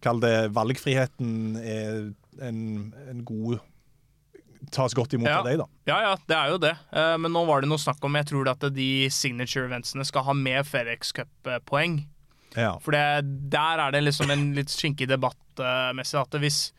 Kall 0.00 0.20
det 0.20 0.52
valgfriheten 0.54 1.56
er 1.58 2.14
en, 2.40 2.94
en 3.10 3.24
god 3.24 3.58
Tas 4.72 4.92
godt 4.94 5.12
imot 5.14 5.26
Ja. 5.28 5.38
av 5.38 5.44
deg, 5.44 5.58
da. 5.58 5.64
Ja, 5.86 6.00
ja, 6.02 6.16
det 6.26 6.36
er 6.36 6.48
jo 6.50 6.58
det. 6.58 6.76
Uh, 6.92 7.16
Men 7.18 7.32
nå 7.32 7.46
var 7.46 7.60
det 7.62 7.68
noe 7.70 7.78
snakk 7.78 8.02
om 8.04 8.14
Jeg 8.14 8.26
tror 8.26 8.48
at 8.48 8.60
de 8.74 9.08
signature 9.08 9.66
eventsene 9.68 10.04
skal 10.06 10.22
ha 10.22 10.32
med 10.34 10.64
FedEx 10.66 11.12
Cup-poeng. 11.12 12.04
Ja. 12.56 12.76
For 12.78 12.90
det, 12.92 13.50
der 13.50 13.78
er 13.78 13.90
det 13.92 14.02
liksom 14.04 14.30
en 14.30 14.54
litt 14.54 14.68
skinkig 14.68 15.06
debatt 15.08 15.36
uh, 15.60 15.92
messig 15.94 16.18
at 16.20 16.30
hvis, 16.40 16.72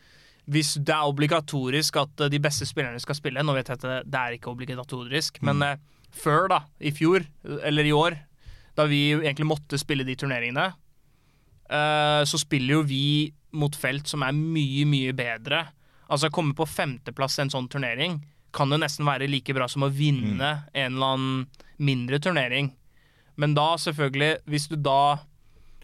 hvis 0.50 0.76
det 0.82 0.94
er 0.96 1.10
obligatorisk 1.10 2.00
at 2.02 2.26
eh, 2.26 2.32
de 2.34 2.42
beste 2.42 2.68
spillerne 2.68 3.00
skal 3.02 3.18
spille 3.18 3.44
Nå 3.46 3.56
vet 3.58 3.70
jeg 3.70 3.80
at 3.80 4.06
det, 4.06 4.20
er 4.20 4.36
ikke 4.36 4.54
obligatorisk, 4.54 5.42
men 5.46 5.64
eh, 5.66 5.80
før, 6.10 6.48
da, 6.50 6.64
i 6.82 6.92
fjor, 6.96 7.26
eller 7.62 7.86
i 7.86 7.94
år, 7.94 8.18
da 8.78 8.88
vi 8.90 9.12
egentlig 9.14 9.50
måtte 9.50 9.78
spille 9.78 10.06
de 10.08 10.16
turneringene, 10.18 10.72
eh, 11.70 12.22
så 12.26 12.42
spiller 12.42 12.80
jo 12.80 12.88
vi 12.90 13.04
mot 13.60 13.76
felt 13.78 14.10
som 14.10 14.26
er 14.26 14.36
mye, 14.36 14.86
mye 14.90 15.14
bedre. 15.18 15.64
Altså 16.10 16.30
å 16.30 16.34
komme 16.34 16.58
på 16.58 16.68
femteplass 16.70 17.38
i 17.38 17.46
en 17.46 17.54
sånn 17.54 17.70
turnering 17.70 18.20
kan 18.56 18.72
jo 18.74 18.80
nesten 18.82 19.06
være 19.06 19.30
like 19.30 19.54
bra 19.54 19.68
som 19.70 19.86
å 19.86 19.92
vinne 19.94 20.54
en 20.74 20.96
eller 20.96 21.14
annen 21.14 21.66
mindre 21.78 22.18
turnering. 22.22 22.72
Men 23.40 23.54
da, 23.56 23.76
selvfølgelig, 23.80 24.40
hvis 24.50 24.66
du 24.72 24.76
da 24.82 25.20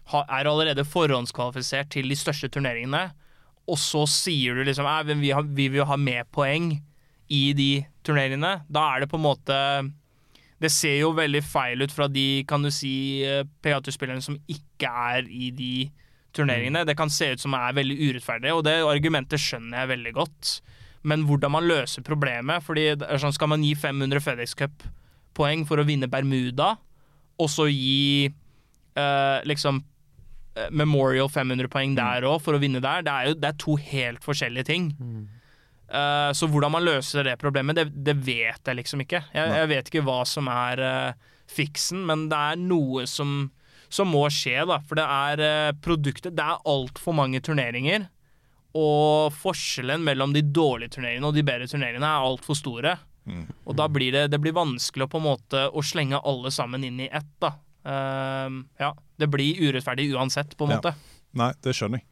er 0.06 0.50
allerede 0.50 0.84
forhåndskvalifisert 0.86 1.92
til 1.94 2.10
de 2.10 2.18
største 2.18 2.50
turneringene, 2.52 3.08
og 3.66 3.78
så 3.82 4.04
sier 4.10 4.56
du 4.56 4.66
liksom 4.66 4.86
at 4.88 5.08
vi, 5.18 5.32
har, 5.34 5.46
vi 5.46 5.68
vil 5.74 5.86
ha 5.88 5.98
mer 5.98 6.26
poeng 6.30 6.76
i 7.32 7.42
de 7.58 7.70
turneringene, 8.06 8.60
da 8.70 8.84
er 8.92 9.02
det 9.02 9.10
på 9.10 9.18
en 9.18 9.24
måte 9.26 9.56
Det 10.62 10.70
ser 10.72 11.00
jo 11.00 11.10
veldig 11.16 11.42
feil 11.42 11.82
ut 11.82 11.92
fra 11.92 12.06
de, 12.08 12.44
kan 12.48 12.62
du 12.62 12.70
si, 12.72 13.20
PA2-spillerne 13.60 14.24
som 14.24 14.38
ikke 14.48 14.88
er 14.88 15.26
i 15.28 15.50
de 15.52 15.72
turneringene. 16.36 16.84
Det 16.88 16.94
kan 16.96 17.12
se 17.12 17.32
ut 17.34 17.42
som 17.42 17.52
det 17.52 17.60
er 17.60 17.76
veldig 17.76 17.96
urettferdig, 18.06 18.54
og 18.54 18.62
det 18.64 18.78
argumentet 18.86 19.42
skjønner 19.42 19.82
jeg 19.82 19.90
veldig 19.92 20.12
godt. 20.16 20.52
Men 21.06 21.26
hvordan 21.28 21.52
man 21.54 21.68
løser 21.68 22.06
problemet 22.06 22.64
fordi 22.64 22.88
sånn, 23.20 23.34
Skal 23.36 23.52
man 23.52 23.64
gi 23.66 23.74
500 23.78 24.22
FedEx 24.24 24.56
Cup-poeng 24.58 25.66
for 25.68 25.80
å 25.80 25.86
vinne 25.86 26.08
Bermuda, 26.10 26.72
og 27.36 27.52
så 27.52 27.68
gi 27.68 28.26
eh, 28.26 29.38
liksom 29.44 29.82
eh, 29.82 29.95
Memorial 30.72 31.28
500 31.28 31.68
poeng 31.72 31.96
der 31.98 32.24
òg 32.28 32.38
for 32.44 32.56
å 32.56 32.60
vinne 32.62 32.80
der. 32.84 33.04
Det 33.04 33.12
er 33.12 33.30
jo 33.30 33.34
det 33.40 33.50
er 33.50 33.58
to 33.60 33.76
helt 33.76 34.24
forskjellige 34.24 34.68
ting. 34.70 34.92
Eh, 35.86 36.30
så 36.34 36.48
hvordan 36.50 36.72
man 36.74 36.86
løser 36.86 37.26
det 37.26 37.36
problemet, 37.38 37.78
det, 37.78 37.90
det 37.94 38.16
vet 38.26 38.66
jeg 38.66 38.78
liksom 38.80 39.04
ikke. 39.04 39.22
Jeg, 39.34 39.54
jeg 39.60 39.70
vet 39.70 39.90
ikke 39.90 40.04
hva 40.06 40.22
som 40.26 40.50
er 40.50 40.82
uh, 40.82 41.36
fiksen, 41.50 42.02
men 42.08 42.26
det 42.32 42.40
er 42.50 42.58
noe 42.58 43.06
som, 43.10 43.38
som 43.88 44.10
må 44.10 44.24
skje, 44.34 44.64
da. 44.66 44.80
For 44.86 44.98
det 44.98 45.06
er 45.06 45.44
uh, 45.44 45.76
produktet 45.82 46.34
Det 46.36 46.46
er 46.46 46.64
altfor 46.66 47.16
mange 47.16 47.42
turneringer. 47.44 48.08
Og 48.76 49.32
forskjellen 49.32 50.02
mellom 50.04 50.34
de 50.34 50.42
dårlige 50.44 50.96
turneringene 50.96 51.30
og 51.30 51.36
de 51.36 51.46
bedre 51.46 51.68
turneringene 51.70 52.08
er 52.08 52.26
altfor 52.26 52.58
store. 52.58 52.96
Og 53.66 53.74
da 53.74 53.88
blir 53.90 54.12
det, 54.14 54.26
det 54.30 54.38
blir 54.38 54.54
vanskelig 54.54 55.06
å 55.06 55.10
på 55.10 55.18
en 55.18 55.24
måte 55.26 55.62
å 55.66 55.82
slenge 55.82 56.20
alle 56.22 56.52
sammen 56.54 56.84
inn 56.86 57.00
i 57.02 57.08
ett. 57.10 57.30
da. 57.42 57.56
Ehm, 57.86 58.64
ja, 58.80 58.92
Det 59.18 59.30
blir 59.32 59.56
urettferdig 59.70 60.10
uansett, 60.12 60.56
på 60.58 60.66
en 60.66 60.70
Ja. 60.70 60.76
måte. 60.80 60.94
Nei, 61.34 61.52
det 61.62 61.72
skjønner 61.74 62.00
jeg. 62.00 62.06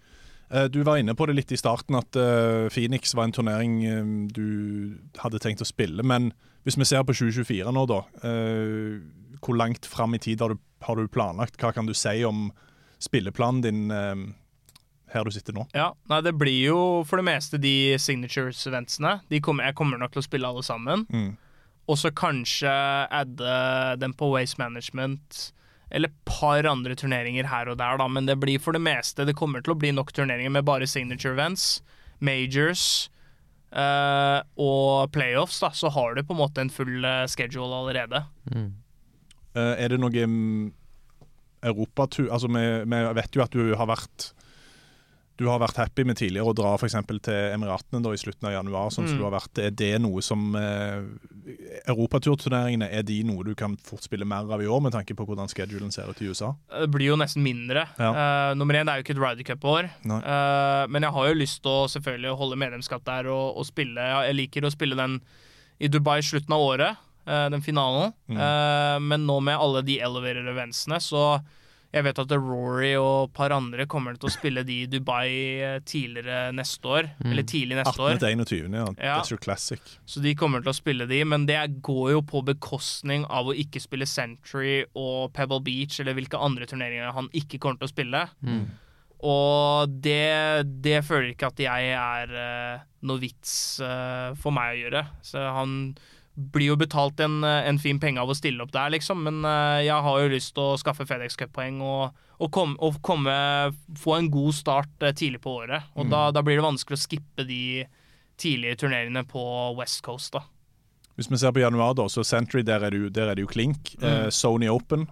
Eh, 0.51 0.69
Du 0.69 0.83
var 0.85 0.97
inne 0.99 1.15
på 1.15 1.27
det 1.27 1.35
litt 1.37 1.53
i 1.53 1.57
starten, 1.57 1.97
at 1.99 2.15
eh, 2.17 2.69
Phoenix 2.71 3.15
var 3.15 3.25
en 3.25 3.33
turnering 3.33 3.85
eh, 3.85 4.29
du 4.33 4.99
hadde 5.19 5.39
tenkt 5.41 5.61
å 5.61 5.67
spille. 5.67 6.03
Men 6.05 6.33
hvis 6.65 6.77
vi 6.79 6.85
ser 6.85 7.03
på 7.05 7.13
2024 7.13 7.73
nå, 7.73 7.87
da. 7.89 8.03
eh, 8.23 9.01
Hvor 9.45 9.57
langt 9.57 9.85
fram 9.85 10.15
i 10.15 10.19
tid 10.19 10.41
har 10.41 10.49
du, 10.55 10.59
har 10.83 10.97
du 10.97 11.07
planlagt? 11.09 11.57
Hva 11.59 11.73
kan 11.75 11.87
du 11.87 11.93
si 11.95 12.23
om 12.25 12.51
spilleplanen 13.01 13.61
din 13.63 13.91
eh, 13.91 14.33
her 15.13 15.25
du 15.25 15.31
sitter 15.31 15.53
nå? 15.53 15.67
Ja, 15.75 15.93
nei, 16.09 16.21
Det 16.23 16.33
blir 16.39 16.65
jo 16.71 17.05
for 17.05 17.17
det 17.21 17.25
meste 17.27 17.59
de 17.61 17.97
signatures-eventsene. 17.99 19.21
Kommer, 19.43 19.65
jeg 19.65 19.75
kommer 19.75 19.99
nok 19.99 20.13
til 20.13 20.23
å 20.23 20.29
spille 20.29 20.47
alle 20.49 20.63
sammen. 20.63 21.05
Mm. 21.13 21.37
Og 21.89 21.99
så 22.01 22.11
kanskje 22.11 22.71
adde 23.11 23.99
dem 24.01 24.15
på 24.17 24.31
Waste 24.33 24.57
Management. 24.59 25.53
Eller 25.91 26.13
par 26.27 26.67
andre 26.67 26.97
turneringer 26.99 27.49
her 27.51 27.69
og 27.71 27.79
der, 27.79 27.99
da. 28.01 28.09
Men 28.09 28.27
det 28.27 28.39
blir 28.43 28.63
for 28.63 28.75
det 28.75 28.83
meste 28.83 29.27
Det 29.29 29.37
kommer 29.37 29.63
til 29.63 29.75
å 29.75 29.79
bli 29.79 29.93
nok 29.95 30.13
turneringer 30.17 30.53
med 30.55 30.67
bare 30.67 30.89
signature 30.91 31.35
events, 31.37 31.83
majors 32.25 33.11
uh, 33.75 34.41
og 34.61 35.13
playoffs. 35.15 35.61
da 35.61 35.71
Så 35.71 35.93
har 35.95 36.15
du 36.15 36.25
på 36.25 36.35
en 36.35 36.43
måte 36.43 36.65
en 36.65 36.73
full 36.73 37.05
eh, 37.05 37.27
schedule 37.31 37.75
allerede. 37.83 38.25
Eh, 39.55 39.75
er 39.85 39.93
det 39.93 40.01
noe 40.03 40.11
mm, 40.27 40.73
europatur 41.65 42.31
Altså, 42.31 42.51
vi, 42.51 42.65
vi 42.85 43.03
vet 43.21 43.37
jo 43.37 43.45
at 43.45 43.55
du 43.55 43.75
har 43.79 43.91
vært 43.91 44.33
du 45.37 45.49
har 45.51 45.59
vært 45.59 45.77
happy 45.81 46.05
med 46.07 46.17
tidligere 46.21 46.53
å 46.53 46.55
dra 46.55 46.77
eksempel 46.79 47.19
til 47.25 47.35
Emiratene 47.57 48.03
da, 48.05 48.13
i 48.15 48.21
slutten 48.21 48.47
av 48.47 48.53
januar. 48.55 48.91
sånn 48.95 49.09
som 49.09 49.17
Mm. 49.17 49.19
du 49.19 49.25
har 49.25 49.35
vært. 49.35 49.59
Er 49.59 49.71
det 49.71 50.01
noe 50.01 50.23
som 50.23 50.55
eh, 50.55 51.03
Europaturturneringene, 51.91 52.89
er 52.91 53.03
de 53.03 53.23
noe 53.27 53.45
du 53.45 53.55
kan 53.59 53.77
fort 53.85 54.05
spille 54.05 54.25
mer 54.25 54.47
av 54.51 54.63
i 54.63 54.67
år, 54.71 54.81
med 54.85 54.93
tanke 54.95 55.15
på 55.17 55.27
hvordan 55.27 55.51
schedulen 55.51 55.93
ser 55.93 56.09
ut 56.11 56.21
i 56.23 56.29
USA? 56.31 56.53
Det 56.71 56.91
blir 56.95 57.11
jo 57.13 57.17
nesten 57.21 57.43
mindre. 57.45 57.87
Ja. 57.99 58.11
Uh, 58.15 58.55
nummer 58.59 58.75
én 58.79 58.87
det 58.87 58.95
er 58.95 59.01
jo 59.01 59.07
ikke 59.07 59.17
et 59.17 59.23
Ryder 59.23 59.49
Cup-år. 59.49 59.91
Nei. 60.05 60.21
Eh, 60.23 60.85
men 60.89 61.03
jeg 61.03 61.13
har 61.17 61.29
jo 61.29 61.41
lyst 61.41 61.63
til 61.65 61.73
å 61.73 61.89
selvfølgelig 61.91 62.37
holde 62.39 62.61
medlemskap 62.61 63.05
der 63.05 63.27
og, 63.33 63.59
og 63.59 63.67
spille. 63.69 64.01
Jeg 64.29 64.39
liker 64.39 64.65
å 64.69 64.73
spille 64.73 64.99
den 64.99 65.19
i 65.83 65.91
Dubai 65.91 66.21
i 66.21 66.27
slutten 66.27 66.55
av 66.55 66.63
året, 66.63 67.03
uh, 67.27 67.49
den 67.51 67.63
finalen. 67.65 68.15
Mm. 68.31 68.39
Eh, 68.39 68.99
men 69.03 69.27
nå 69.27 69.41
med 69.43 69.59
alle 69.59 69.83
de 69.83 69.99
elevator 70.01 70.47
eventsene, 70.55 71.01
så 71.03 71.25
jeg 71.95 72.05
vet 72.09 72.19
at 72.19 72.33
Rory 72.35 72.93
og 72.99 73.29
et 73.29 73.35
par 73.37 73.55
andre 73.55 73.87
kommer 73.91 74.17
til 74.19 74.27
å 74.27 74.33
spille 74.35 74.65
de 74.67 74.81
i 74.83 74.89
Dubai 74.91 75.29
eh, 75.63 75.77
tidligere 75.87 76.51
neste 76.57 76.91
år. 76.91 77.11
Eller 77.23 77.47
tidlig 77.47 77.79
neste 77.79 77.95
18. 77.95 78.05
år. 78.07 78.23
til 78.23 78.43
21. 78.43 78.79
Ja. 78.79 78.87
Ja. 78.99 79.19
your 79.31 79.39
Classic. 79.39 79.83
Så 80.07 80.23
de 80.25 80.35
kommer 80.39 80.65
til 80.65 80.73
å 80.73 80.77
spille 80.77 81.07
de, 81.11 81.21
men 81.29 81.47
det 81.47 81.61
går 81.87 82.17
jo 82.17 82.25
på 82.27 82.43
bekostning 82.47 83.27
av 83.31 83.51
å 83.51 83.55
ikke 83.55 83.83
spille 83.83 84.09
Century 84.11 84.81
og 84.99 85.31
Pebble 85.37 85.63
Beach, 85.63 86.01
eller 86.03 86.19
hvilke 86.19 86.41
andre 86.41 86.67
turneringer 86.71 87.15
han 87.15 87.31
ikke 87.33 87.63
kommer 87.63 87.79
til 87.79 87.91
å 87.91 87.95
spille. 87.95 88.25
Og 89.25 89.95
det, 90.05 90.67
det 90.85 90.99
føler 91.07 91.31
ikke 91.33 91.49
at 91.53 91.63
jeg 91.63 91.93
er 91.97 92.35
uh, 92.35 92.83
noe 93.09 93.23
vits 93.23 93.55
uh, 93.81 94.35
for 94.37 94.53
meg 94.53 94.75
å 94.75 94.81
gjøre. 94.83 95.05
Så 95.25 95.47
han 95.57 95.95
blir 96.35 96.73
jo 96.73 96.77
betalt 96.79 97.21
en, 97.23 97.43
eh, 97.45 97.69
en 97.69 97.79
fin 97.79 98.01
penge 98.01 98.21
av 98.21 98.31
å 98.31 98.37
stille 98.37 98.63
opp 98.65 98.73
der, 98.75 98.91
liksom. 98.95 99.23
Men 99.27 99.45
eh, 99.47 99.85
jeg 99.87 100.07
har 100.07 100.21
jo 100.21 100.33
lyst 100.33 100.55
til 100.57 100.65
å 100.65 100.79
skaffe 100.81 101.07
FedEx 101.07 101.39
Cup-poeng 101.39 101.81
og, 101.85 102.17
og, 102.39 102.49
kom, 102.55 102.75
og 102.83 102.99
komme, 103.07 103.35
få 104.01 104.19
en 104.19 104.31
god 104.33 104.57
start 104.57 105.07
eh, 105.07 105.15
tidlig 105.15 105.43
på 105.45 105.59
året. 105.63 105.93
Og 105.95 106.11
da, 106.11 106.27
da 106.35 106.43
blir 106.43 106.59
det 106.59 106.67
vanskelig 106.67 106.99
å 106.99 107.05
skippe 107.05 107.47
de 107.47 107.85
tidlige 108.41 108.83
turneringene 108.83 109.23
på 109.31 109.45
West 109.79 110.03
Coast, 110.07 110.35
da. 110.35 110.43
Hvis 111.15 111.31
vi 111.31 111.39
ser 111.39 111.55
på 111.55 111.63
januar, 111.63 111.95
da, 111.95 112.09
så 112.11 112.25
Century, 112.27 112.65
der 112.67 112.83
er 112.83 112.91
det 112.91 112.99
jo, 112.99 113.11
der 113.15 113.31
er 113.31 113.39
det 113.39 113.45
jo 113.45 113.51
klink. 113.51 113.95
Eh, 114.03 114.27
Sony 114.35 114.67
Open. 114.71 115.07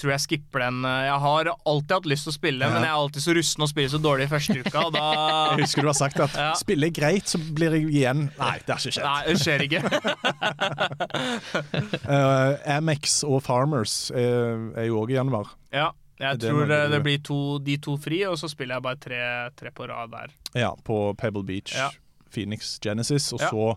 Tror 0.00 0.10
jeg 0.14 0.20
skipper 0.24 0.58
den. 0.64 0.84
eh, 0.88 1.04
Jeg 1.06 1.18
har 1.20 1.50
alltid 1.68 1.92
hatt 1.94 2.06
lyst 2.10 2.24
til 2.26 2.32
å 2.32 2.34
spille, 2.34 2.68
men 2.72 2.82
jeg 2.82 2.90
er 2.90 2.96
alltid 2.96 3.22
så 3.22 3.34
rusten 3.36 3.62
og 3.62 3.68
spiller 3.70 3.90
så 3.92 4.00
dårlig 4.02 4.24
i 4.24 4.30
første 4.32 4.56
uka. 4.64 4.84
Da 4.94 5.04
Jeg 5.52 5.60
husker 5.66 5.82
du 5.82 5.88
har 5.92 5.98
sagt 5.98 6.20
at 6.24 6.34
Ja. 6.38 6.52
spiller 6.58 6.88
jeg 6.88 6.94
greit, 6.96 7.26
så 7.28 7.38
blir 7.38 7.76
jeg 7.76 7.90
igjen 7.92 8.22
Nei, 8.38 8.54
det 8.64 8.72
har 8.72 8.80
ikke 8.80 8.94
skjedd. 8.96 9.04
Nei, 9.04 9.22
det 9.28 9.38
skjer 9.42 9.60
ikke. 9.68 9.82
uh, 12.08 12.56
Amex 12.78 13.22
og 13.28 13.42
Farmers 13.44 13.96
er, 14.14 14.72
er 14.78 14.88
jo 14.88 15.00
òg 15.02 15.12
i 15.12 15.18
januar. 15.18 15.52
Ja, 15.72 15.90
jeg 16.20 16.38
Det 16.40 16.50
tror 16.50 16.70
eh, 16.70 16.88
det 16.92 17.02
blir 17.04 17.18
to, 17.24 17.38
de 17.64 17.76
to 17.82 17.96
fri, 18.00 18.22
og 18.28 18.36
så 18.40 18.48
spiller 18.50 18.78
jeg 18.78 18.86
bare 18.88 19.00
tre, 19.02 19.20
tre 19.58 19.70
på 19.74 19.88
rad 19.90 20.10
der. 20.12 20.34
Ja, 20.56 20.72
på 20.86 21.12
Pebble 21.18 21.44
Beach, 21.48 21.74
Ja. 21.76 21.90
Phoenix 22.32 22.78
Genesis. 22.80 23.32
Og 23.36 23.40
Ja. 23.42 23.50
så 23.50 23.76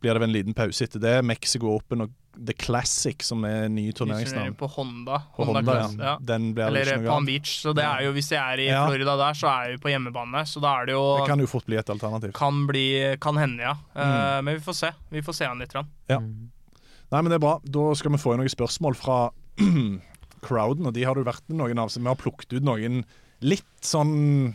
blir 0.00 0.14
det 0.14 0.20
vel 0.22 0.28
en 0.30 0.34
liten 0.36 0.54
pause 0.56 0.84
etter 0.86 1.02
det. 1.02 1.16
Mexico 1.26 1.70
Open 1.74 2.04
og 2.04 2.12
The 2.38 2.54
Classic, 2.54 3.18
som 3.26 3.42
er 3.48 3.66
ny 3.72 3.88
turneringsnavn. 3.98 4.54
På 4.58 4.68
Honda. 4.70 5.16
På 5.34 5.42
Honda, 5.48 5.58
Honda, 5.58 5.72
Class, 5.72 5.96
ja. 5.98 6.12
Den 6.22 6.52
blir 6.54 6.68
Eller 6.68 6.86
ikke 6.86 6.94
eh, 7.00 7.02
noe 7.02 7.10
Palm. 7.10 7.26
Beach. 7.26 7.54
Så 7.64 7.72
det 7.74 7.82
er 7.82 8.04
jo, 8.06 8.12
hvis 8.14 8.30
jeg 8.30 8.38
er 8.38 8.62
i 8.62 8.68
Ja. 8.68 8.84
Florida 8.86 9.16
der, 9.18 9.38
så 9.40 9.48
er 9.50 9.64
jeg 9.66 9.78
jo 9.78 9.82
på 9.82 9.90
hjemmebane. 9.90 10.44
Så 10.46 10.62
da 10.62 10.76
er 10.78 10.86
det 10.86 10.94
jo 10.94 11.02
Det 11.18 11.26
kan 11.32 11.42
jo 11.42 11.48
fort 11.50 11.66
bli 11.66 11.80
et 11.80 11.90
alternativ. 11.90 12.32
kan 12.38 12.60
bli 12.68 12.84
Kan 13.20 13.40
hende, 13.42 13.62
ja. 13.66 13.74
Mm. 13.96 14.04
Uh, 14.04 14.42
men 14.46 14.54
vi 14.54 14.62
får 14.68 14.78
se. 14.84 14.92
Vi 15.10 15.24
får 15.26 15.38
se 15.40 15.48
an 15.50 15.58
litt. 15.64 15.74
Ja. 15.74 16.20
Nei, 16.20 17.22
men 17.22 17.30
det 17.32 17.40
er 17.40 17.46
bra. 17.46 17.56
Da 17.64 17.88
skal 17.98 18.14
vi 18.14 18.22
få 18.22 18.34
inn 18.36 18.42
noen 18.44 18.54
spørsmål 18.54 18.94
fra 18.94 19.18
crowden, 20.46 20.86
og 20.86 20.94
de 20.94 21.02
har 21.08 21.18
det 21.18 21.26
vært 21.26 21.48
noen 21.50 21.78
av. 21.82 21.90
Så 21.90 21.98
vi 21.98 22.06
har 22.06 22.20
plukket 22.20 22.52
ut 22.54 22.62
noen 22.62 23.02
litt 23.40 23.66
sånn 23.86 24.54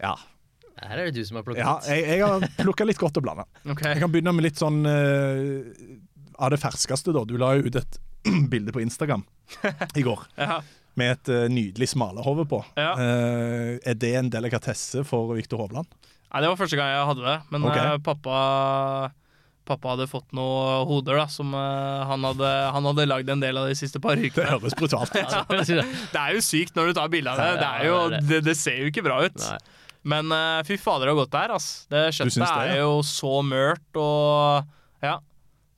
Ja, 0.00 0.16
Her 0.80 0.98
er 1.02 1.10
det 1.10 1.14
du 1.20 1.24
som 1.28 1.36
har 1.40 1.44
plukket 1.46 1.60
ja 1.64 1.74
jeg, 1.92 2.04
jeg 2.08 2.24
har 2.24 2.44
plukka 2.60 2.86
litt 2.88 2.98
godt 3.00 3.18
og 3.20 3.24
blanda. 3.26 3.44
Ok. 3.68 3.82
Jeg 3.84 4.00
kan 4.00 4.12
begynne 4.12 4.32
med 4.36 4.46
litt 4.48 4.60
sånn 4.60 4.80
uh, 4.86 5.60
av 6.40 6.54
det 6.54 6.60
ferskeste, 6.62 7.12
da. 7.12 7.24
Du 7.28 7.36
la 7.40 7.52
jo 7.58 7.68
ut 7.68 7.76
et 7.80 7.98
bilde 8.52 8.72
på 8.72 8.80
Instagram 8.84 9.24
i 10.00 10.04
går 10.06 10.24
Ja. 10.40 10.60
med 11.00 11.12
et 11.18 11.30
uh, 11.32 11.46
nydelig 11.52 11.90
smalahove 11.92 12.46
på. 12.48 12.62
Ja. 12.80 12.94
Uh, 12.96 13.76
er 13.84 13.96
det 14.00 14.14
en 14.18 14.30
delikatesse 14.32 15.04
for 15.08 15.34
Viktor 15.36 15.60
Hovland? 15.66 15.88
Nei, 16.30 16.40
det 16.44 16.50
var 16.52 16.58
første 16.60 16.78
gang 16.78 16.92
jeg 16.94 17.06
hadde 17.10 17.24
det. 17.26 17.38
Men 17.50 17.64
Ok. 17.66 17.76
eh, 17.76 17.96
pappa 18.06 18.36
Pappa 19.70 19.92
hadde 19.92 20.06
fått 20.10 20.32
noen 20.34 20.86
hoder 20.88 21.18
da 21.20 21.24
som 21.30 21.52
han 21.54 22.24
hadde 22.26 22.48
Han 22.74 22.86
hadde 22.88 23.04
lagd 23.06 23.28
en 23.30 23.42
del 23.42 23.58
av 23.60 23.68
de 23.68 23.74
siste 23.78 24.00
par 24.02 24.18
Det 24.18 24.32
høres 24.34 24.74
brutalt 24.78 25.12
ut. 25.14 25.34
Det 25.68 26.18
er 26.18 26.32
jo 26.34 26.40
sykt 26.42 26.74
når 26.78 26.90
du 26.90 26.96
tar 26.98 27.10
bilde 27.12 27.30
av 27.34 27.38
det. 27.38 27.50
Det, 27.60 27.68
jo, 27.86 27.98
Ja, 28.14 28.20
det, 28.30 28.40
det 28.48 28.54
ser 28.58 28.80
jo 28.80 28.88
ikke 28.90 29.04
bra 29.06 29.20
ut. 29.28 29.36
Nei. 29.42 29.58
Men 30.02 30.32
uh, 30.32 30.60
fy 30.64 30.78
fader, 30.80 31.08
det 31.08 31.14
har 31.14 31.18
gått 31.18 31.34
der, 31.34 31.54
ass. 31.56 31.68
Det 31.90 32.06
kjøttet 32.16 32.40
det, 32.40 32.52
er 32.76 32.80
jo 32.84 33.00
så 33.06 33.40
mørt 33.46 34.00
og 34.00 34.70
Ja. 35.04 35.18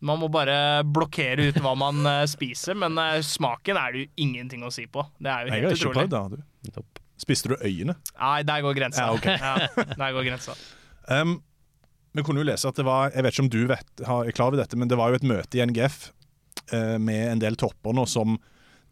Man 0.03 0.19
må 0.19 0.27
bare 0.35 0.83
blokkere 0.83 1.45
ut 1.53 1.59
hva 1.63 1.77
man 1.79 2.01
uh, 2.03 2.25
spiser, 2.27 2.75
men 2.75 2.99
uh, 2.99 3.21
smaken 3.23 3.79
er 3.79 3.95
det 3.95 4.01
jo 4.01 4.09
ingenting 4.25 4.65
å 4.67 4.71
si 4.75 4.89
på. 4.91 5.05
Det 5.23 5.31
er 5.31 5.47
jo 5.47 5.53
Jeg 5.53 5.55
har 5.55 5.61
helt 5.69 5.77
ikke 5.77 5.91
utrolig. 5.93 6.01
prøvd 6.01 6.17
da, 6.17 6.81
du. 6.83 7.03
Spiste 7.23 7.53
du 7.53 7.55
øyene? 7.63 7.95
Nei, 8.19 8.41
der 8.47 8.65
går 8.67 8.75
grensa. 8.81 9.05
Ja, 9.07 9.15
okay. 9.15 9.39
Ja, 9.43 9.87
der 9.95 10.17
går 10.17 10.27
grensa. 10.27 10.57
Um, 11.07 11.37
vi 12.13 12.25
kunne 12.27 12.43
jo 12.43 12.47
lese 12.47 12.69
at 12.69 12.79
det 12.79 12.85
var 12.87 13.13
Jeg 13.15 13.25
vet 13.25 13.35
ikke 13.35 13.45
om 13.47 13.53
du 13.53 13.61
vet, 13.71 13.93
har, 14.07 14.27
er 14.27 14.37
klar 14.37 14.51
over 14.51 14.61
dette, 14.61 14.79
men 14.79 14.91
det 14.91 14.99
var 14.99 15.13
jo 15.13 15.21
et 15.21 15.29
møte 15.29 15.59
i 15.59 15.65
NGF 15.65 16.11
eh, 16.73 16.99
med 17.01 17.23
en 17.31 17.43
del 17.43 17.57
topper 17.61 17.97
nå 17.97 18.05
som 18.11 18.37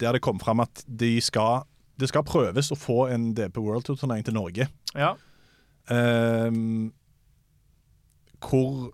der 0.00 0.16
det 0.16 0.22
kom 0.24 0.38
fram 0.40 0.62
at 0.64 0.80
de 0.86 1.18
skal, 1.20 1.66
det 2.00 2.08
skal 2.10 2.24
prøves 2.26 2.70
å 2.72 2.78
få 2.78 3.04
en 3.12 3.30
DP 3.36 3.60
World 3.62 3.84
Tour-turnering 3.86 4.24
til 4.26 4.36
Norge. 4.36 4.66
Ja. 4.96 5.12
Uh, 5.90 6.90
hvor 8.40 8.90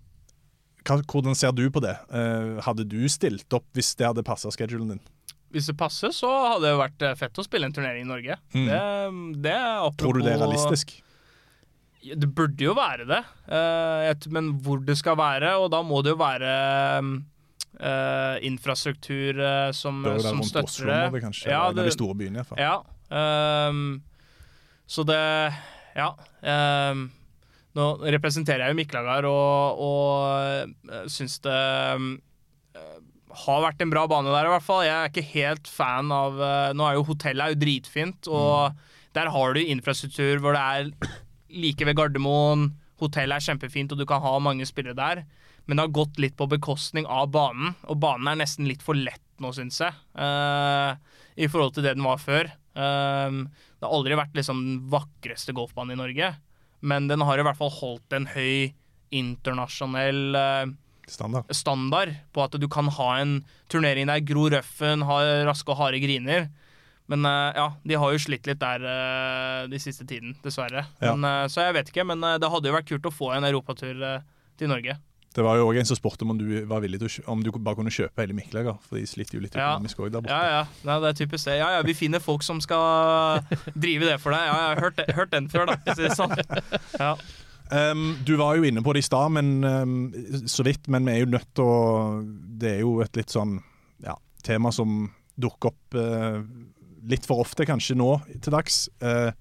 hva, 0.86 1.00
Hvordan 1.02 1.34
ser 1.38 1.54
du 1.56 1.64
på 1.74 1.82
det? 1.82 1.96
Uh, 2.12 2.60
hadde 2.66 2.86
du 2.88 3.00
stilt 3.10 3.50
opp 3.56 3.66
hvis 3.74 3.94
det 3.98 4.06
hadde 4.06 4.24
passa 4.26 4.52
schedulen 4.54 4.94
din? 4.94 5.02
Hvis 5.54 5.70
det 5.70 5.76
passer, 5.78 6.12
så 6.14 6.28
hadde 6.52 6.66
det 6.66 6.76
vært 6.78 7.02
eh, 7.06 7.12
fett 7.16 7.38
å 7.38 7.44
spille 7.46 7.68
en 7.68 7.72
turnering 7.74 8.02
i 8.02 8.08
Norge. 8.08 8.34
Det, 8.52 8.80
det 9.40 9.52
er 9.54 9.78
apropos 9.78 9.94
Mm. 9.94 10.00
Tror 10.02 10.16
du 10.18 10.24
det 10.26 10.32
er 10.34 10.40
realistisk? 10.42 10.92
Det 12.06 12.28
burde 12.36 12.66
jo 12.66 12.74
være 12.76 13.06
det, 13.08 13.22
Uh, 13.46 14.10
et, 14.10 14.26
men 14.34 14.50
hvor 14.62 14.82
det 14.82 14.98
skal 14.98 15.16
være, 15.18 15.54
og 15.62 15.70
da 15.72 15.80
må 15.86 16.02
det 16.02 16.12
jo 16.12 16.18
være 16.18 16.50
eh, 17.80 18.36
infrastruktur 18.46 19.38
eh, 19.40 19.70
som, 19.72 20.02
som 20.22 20.42
støtter 20.42 20.90
det. 20.90 21.00
det 21.14 21.22
kanskje? 21.24 21.50
Ja, 21.50 21.72
det- 21.72 21.84
de 21.88 21.94
store 21.94 22.14
byene, 22.18 22.36
i 22.36 22.42
hvert 22.42 22.50
fall. 22.52 22.58
Ja. 22.60 22.82
Ehm, 23.10 23.86
så 24.86 25.06
det 25.06 25.22
Ja. 25.96 26.12
Um, 26.42 27.08
nå 27.76 27.86
representerer 28.00 28.64
jeg 28.64 28.72
jo 28.72 28.78
Miklagard 28.78 29.26
og, 29.28 29.80
og 29.84 30.70
uh, 30.88 31.02
syns 31.12 31.38
det 31.44 31.56
eh, 31.56 32.96
har 33.44 33.64
vært 33.64 33.82
en 33.84 33.92
bra 33.92 34.06
bane 34.08 34.32
der, 34.32 34.48
i 34.48 34.52
hvert 34.54 34.64
fall. 34.64 34.84
Jeg 34.86 34.96
er 34.96 35.10
ikke 35.10 35.32
helt 35.34 35.68
fan 35.68 36.12
av 36.14 36.38
uh, 36.40 36.72
Nå 36.76 36.86
er 36.86 36.96
jo 36.96 37.04
hotellet 37.10 37.44
er 37.44 37.52
jo 37.52 37.60
dritfint, 37.60 38.30
og 38.32 38.76
der 39.16 39.28
har 39.32 39.56
du 39.56 39.60
infrastruktur 39.60 40.40
hvor 40.40 40.56
det 40.56 40.62
er 40.62 41.16
like 41.52 41.88
ved 41.88 41.98
Gardermoen. 41.98 42.70
Hotellet 43.00 43.36
er 43.36 43.46
kjempefint, 43.50 43.92
og 43.92 44.00
du 44.00 44.06
kan 44.08 44.24
ha 44.24 44.36
mange 44.40 44.68
spillere 44.68 44.96
der. 44.96 45.24
Men 45.66 45.76
det 45.76 45.86
har 45.86 45.96
gått 45.98 46.20
litt 46.22 46.36
på 46.38 46.48
bekostning 46.48 47.08
av 47.10 47.28
banen, 47.34 47.74
og 47.90 48.00
banen 48.00 48.30
er 48.30 48.40
nesten 48.40 48.68
litt 48.70 48.84
for 48.84 48.96
lett 48.96 49.24
nå, 49.42 49.50
syns 49.52 49.82
jeg. 49.82 49.96
Uh, 50.16 50.96
I 51.36 51.48
forhold 51.50 51.76
til 51.76 51.84
det 51.84 51.96
den 51.98 52.06
var 52.06 52.22
før. 52.22 52.48
Eh, 52.76 53.38
det 53.76 53.86
har 53.86 53.94
aldri 53.94 54.18
vært 54.18 54.36
liksom 54.36 54.64
den 54.64 54.82
vakreste 54.92 55.54
golfbanen 55.56 55.96
i 55.96 56.00
Norge, 56.00 56.32
men 56.86 57.08
den 57.10 57.24
har 57.24 57.40
i 57.40 57.46
hvert 57.46 57.58
fall 57.58 57.72
holdt 57.72 58.16
en 58.16 58.28
høy 58.30 58.74
internasjonell 59.14 60.36
uh, 60.36 60.66
Standard. 61.06 61.52
standard 61.54 62.14
på 62.34 62.42
at 62.42 62.56
du 62.58 62.66
kan 62.68 62.88
ha 62.90 63.10
en 63.20 63.36
turnering 63.72 64.08
der, 64.10 64.24
gro 64.26 64.48
røffen, 64.50 65.04
ha 65.06 65.18
raske 65.46 65.70
og 65.72 65.78
harde 65.78 66.00
griner. 66.02 66.48
Men 67.06 67.22
uh, 67.22 67.54
ja, 67.54 67.66
de 67.86 68.00
har 68.02 68.12
jo 68.12 68.22
slitt 68.24 68.48
litt 68.50 68.60
der 68.60 68.82
uh, 68.82 69.68
de 69.70 69.80
siste 69.80 70.08
tiden, 70.10 70.34
dessverre. 70.42 70.88
Ja. 70.98 71.14
Men, 71.14 71.48
så 71.52 71.68
jeg 71.68 71.78
vet 71.78 71.92
ikke, 71.92 72.06
men 72.10 72.24
det 72.24 72.50
hadde 72.50 72.72
jo 72.72 72.76
vært 72.76 72.90
kult 72.90 73.06
å 73.08 73.14
få 73.14 73.30
en 73.36 73.46
europatur 73.46 74.02
til 74.58 74.72
Norge. 74.72 74.98
Det 75.36 75.44
var 75.44 75.58
jo 75.60 75.66
òg 75.68 75.76
en 75.82 75.88
som 75.88 75.98
spurte 75.98 76.24
om 76.24 76.38
du 76.40 76.46
var 76.68 76.80
villig 76.80 76.98
til 77.02 77.10
å 77.10 77.32
om 77.34 77.42
du 77.44 77.50
bare 77.52 77.76
kunne 77.76 77.92
kjøpe 77.92 78.22
hele 78.24 78.36
Mikkelager, 78.36 78.78
for 78.86 78.96
de 78.96 79.04
sliter 79.08 79.36
jo 79.36 79.42
litt 79.44 79.54
Ja. 79.58 79.74
økonomisk 79.74 80.00
òg 80.00 80.12
der 80.14 80.22
borte. 80.24 80.32
Ja, 80.32 80.60
ja. 80.62 80.62
Nei, 80.88 80.96
det 81.04 81.08
er 81.10 81.18
typisk 81.20 81.44
det. 81.50 81.58
Ja, 81.60 81.70
ja, 81.76 81.82
vi 81.84 81.94
finner 81.98 82.22
folk 82.24 82.42
som 82.46 82.60
skal 82.64 83.42
drive 83.84 84.08
det 84.08 84.16
for 84.22 84.32
deg. 84.32 84.46
Ja, 84.48 84.54
jeg 84.62 84.70
har 84.70 84.80
hørt, 84.86 85.02
hørt 85.18 85.34
den 85.36 85.50
før, 85.52 85.66
da. 85.68 85.76
for 85.84 85.92
å 85.92 85.98
si 85.98 86.06
det 86.08 86.16
sånn. 86.16 86.36
Ja. 86.96 87.12
Um, 87.66 88.04
du 88.24 88.36
var 88.38 88.54
jo 88.56 88.62
inne 88.68 88.80
på 88.86 88.92
det 88.94 89.02
i 89.02 89.06
stad, 89.08 89.32
men 89.34 89.64
um, 89.66 89.96
så 90.46 90.62
vidt. 90.64 90.88
Men 90.88 91.04
vi 91.08 91.16
er 91.16 91.24
jo 91.24 91.32
nødt 91.34 91.48
til 91.58 91.66
å 91.66 92.22
Det 92.62 92.76
er 92.76 92.80
jo 92.84 93.00
et 93.02 93.16
litt 93.18 93.34
sånn 93.34 93.56
ja, 94.06 94.14
tema 94.46 94.70
som 94.72 95.10
dukker 95.36 95.72
opp 95.74 95.98
uh, 95.98 96.38
litt 97.10 97.26
for 97.26 97.42
ofte, 97.42 97.66
kanskje 97.68 97.98
nå 97.98 98.12
til 98.40 98.54
dags. 98.54 98.86
Uh, 99.02 99.34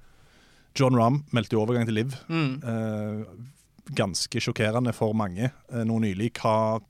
John 0.76 0.98
Rahm 1.00 1.22
meldte 1.32 1.56
jo 1.56 1.62
overgang 1.64 1.86
til 1.88 1.96
Liv. 2.02 2.16
Mm. 2.28 2.50
Eh, 2.60 3.22
ganske 3.94 4.42
sjokkerende 4.42 4.94
for 4.96 5.14
mange 5.18 5.50
eh, 5.52 5.86
nå 5.86 6.00
nylig. 6.02 6.32
Hva 6.42 6.82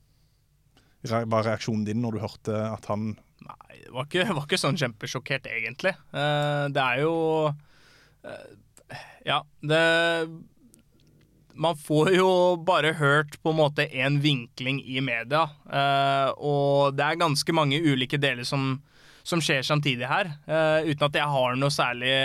var 1.06 1.46
reaksjonen 1.46 1.84
din 1.86 2.00
når 2.02 2.16
du 2.16 2.24
hørte 2.24 2.58
at 2.72 2.88
han 2.90 3.14
Nei, 3.46 3.76
det 3.84 3.92
var 3.94 4.06
ikke, 4.08 4.24
var 4.32 4.46
ikke 4.46 4.58
sånn 4.58 4.78
kjempesjokkert, 4.80 5.44
egentlig. 5.52 5.92
Eh, 6.16 6.64
det 6.72 6.82
er 6.82 7.02
jo 7.04 7.14
eh, 8.26 8.96
Ja, 9.28 9.42
det 9.60 9.82
Man 11.54 11.78
får 11.78 12.10
jo 12.16 12.30
bare 12.66 12.94
hørt 12.98 13.36
på 13.42 13.52
en 13.52 13.60
måte 13.60 13.86
én 13.86 14.18
vinkling 14.24 14.80
i 14.82 15.00
media, 15.04 15.44
eh, 15.68 16.32
og 16.36 16.96
det 16.96 17.04
er 17.06 17.22
ganske 17.22 17.54
mange 17.56 17.78
ulike 17.80 18.18
deler 18.20 18.44
som, 18.44 18.80
som 19.22 19.40
skjer 19.40 19.62
samtidig 19.64 20.08
her, 20.10 20.32
eh, 20.48 20.90
uten 20.90 21.06
at 21.06 21.20
jeg 21.20 21.34
har 21.36 21.56
noe 21.60 21.72
særlig 21.72 22.16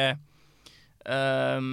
eh, 1.05 1.69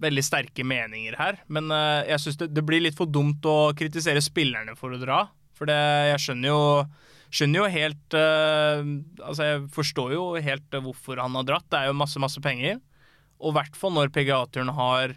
veldig 0.00 0.24
sterke 0.24 0.64
meninger 0.66 1.16
her. 1.20 1.40
Men 1.52 1.70
uh, 1.72 2.02
jeg 2.08 2.24
syns 2.24 2.40
det, 2.40 2.50
det 2.56 2.64
blir 2.66 2.82
litt 2.84 2.98
for 2.98 3.10
dumt 3.10 3.44
å 3.48 3.72
kritisere 3.76 4.22
spillerne 4.24 4.76
for 4.78 4.94
å 4.94 5.00
dra. 5.00 5.22
For 5.58 5.68
det, 5.68 5.78
jeg 6.10 6.24
skjønner 6.24 6.52
jo, 6.52 6.62
skjønner 7.28 7.60
jo 7.60 7.72
helt 7.74 8.16
uh, 8.16 8.80
Altså, 9.26 9.48
jeg 9.48 9.64
forstår 9.74 10.14
jo 10.16 10.24
helt 10.40 10.78
hvorfor 10.86 11.20
han 11.22 11.36
har 11.38 11.48
dratt. 11.48 11.68
Det 11.68 11.82
er 11.82 11.90
jo 11.90 11.98
masse, 12.00 12.22
masse 12.22 12.42
penger. 12.44 12.80
Og 13.40 13.52
i 13.52 13.58
hvert 13.60 13.76
fall 13.78 13.96
når 13.96 14.12
PGA-turen 14.14 14.72
har 14.76 15.16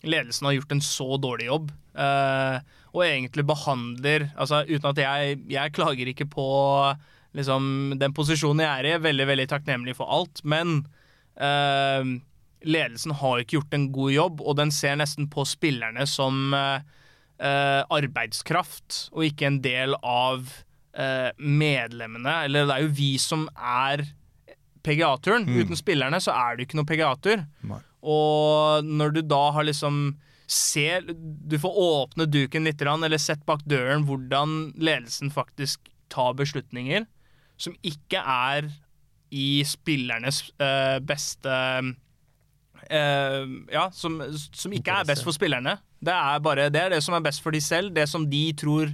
Ledelsen 0.00 0.46
har 0.48 0.54
gjort 0.56 0.70
en 0.72 0.80
så 0.80 1.16
dårlig 1.20 1.50
jobb. 1.50 1.72
Uh, 1.92 2.62
og 2.94 3.02
egentlig 3.04 3.42
behandler 3.44 4.28
Altså, 4.38 4.60
uten 4.62 4.86
at 4.92 5.00
jeg 5.02 5.40
Jeg 5.50 5.72
klager 5.74 6.06
ikke 6.06 6.28
på 6.30 6.46
liksom 7.36 7.98
den 8.00 8.14
posisjonen 8.16 8.64
jeg 8.64 8.70
er 8.70 8.88
i. 8.88 9.02
Veldig, 9.02 9.26
veldig 9.28 9.46
takknemlig 9.50 9.94
for 9.98 10.10
alt. 10.10 10.42
Men 10.42 10.80
eh, 11.38 12.08
ledelsen 12.66 13.14
har 13.20 13.40
ikke 13.42 13.58
gjort 13.58 13.76
en 13.76 13.90
god 13.94 14.12
jobb, 14.14 14.40
og 14.44 14.56
den 14.60 14.72
ser 14.74 14.98
nesten 15.00 15.28
på 15.32 15.44
spillerne 15.48 16.06
som 16.08 16.54
eh, 16.56 16.86
eh, 17.40 17.82
arbeidskraft, 17.88 19.06
og 19.14 19.26
ikke 19.28 19.48
en 19.48 19.60
del 19.64 19.96
av 20.00 20.48
eh, 20.94 21.30
medlemmene. 21.38 22.40
Eller 22.46 22.68
det 22.68 22.76
er 22.76 22.86
jo 22.86 22.96
vi 23.00 23.12
som 23.22 23.46
er 23.56 24.04
PGA-turen. 24.86 25.48
Uten 25.48 25.78
spillerne 25.78 26.20
så 26.22 26.34
er 26.36 26.56
det 26.56 26.66
ikke 26.68 26.80
noe 26.80 26.88
PGA-tur. 26.88 27.46
Og 28.00 28.86
når 28.88 29.16
du 29.16 29.22
da 29.28 29.44
har 29.56 29.68
liksom 29.68 30.18
Se, 30.50 30.82
Du 31.06 31.54
får 31.62 31.76
åpne 31.78 32.24
duken 32.26 32.64
litt, 32.66 32.80
eller 32.82 33.20
sett 33.22 33.44
bak 33.46 33.60
døren 33.70 34.02
hvordan 34.02 34.72
ledelsen 34.82 35.30
faktisk 35.30 35.92
tar 36.10 36.32
beslutninger 36.34 37.04
som 37.60 37.76
ikke 37.86 38.18
er 38.18 38.66
i 39.30 39.62
spillernes 39.62 40.42
eh, 40.58 40.98
beste 41.06 41.52
eh, 42.90 43.46
Ja, 43.72 43.86
som, 43.94 44.18
som 44.34 44.74
ikke 44.76 45.00
er 45.00 45.08
best 45.08 45.26
for 45.26 45.36
spillerne. 45.36 45.78
Det 46.00 46.14
er 46.14 46.40
bare 46.42 46.70
det, 46.72 46.80
er 46.80 46.94
det 46.94 47.02
som 47.04 47.14
er 47.16 47.24
best 47.24 47.42
for 47.44 47.54
de 47.54 47.60
selv, 47.62 47.92
det 47.96 48.06
som 48.08 48.24
de 48.30 48.44
tror 48.56 48.92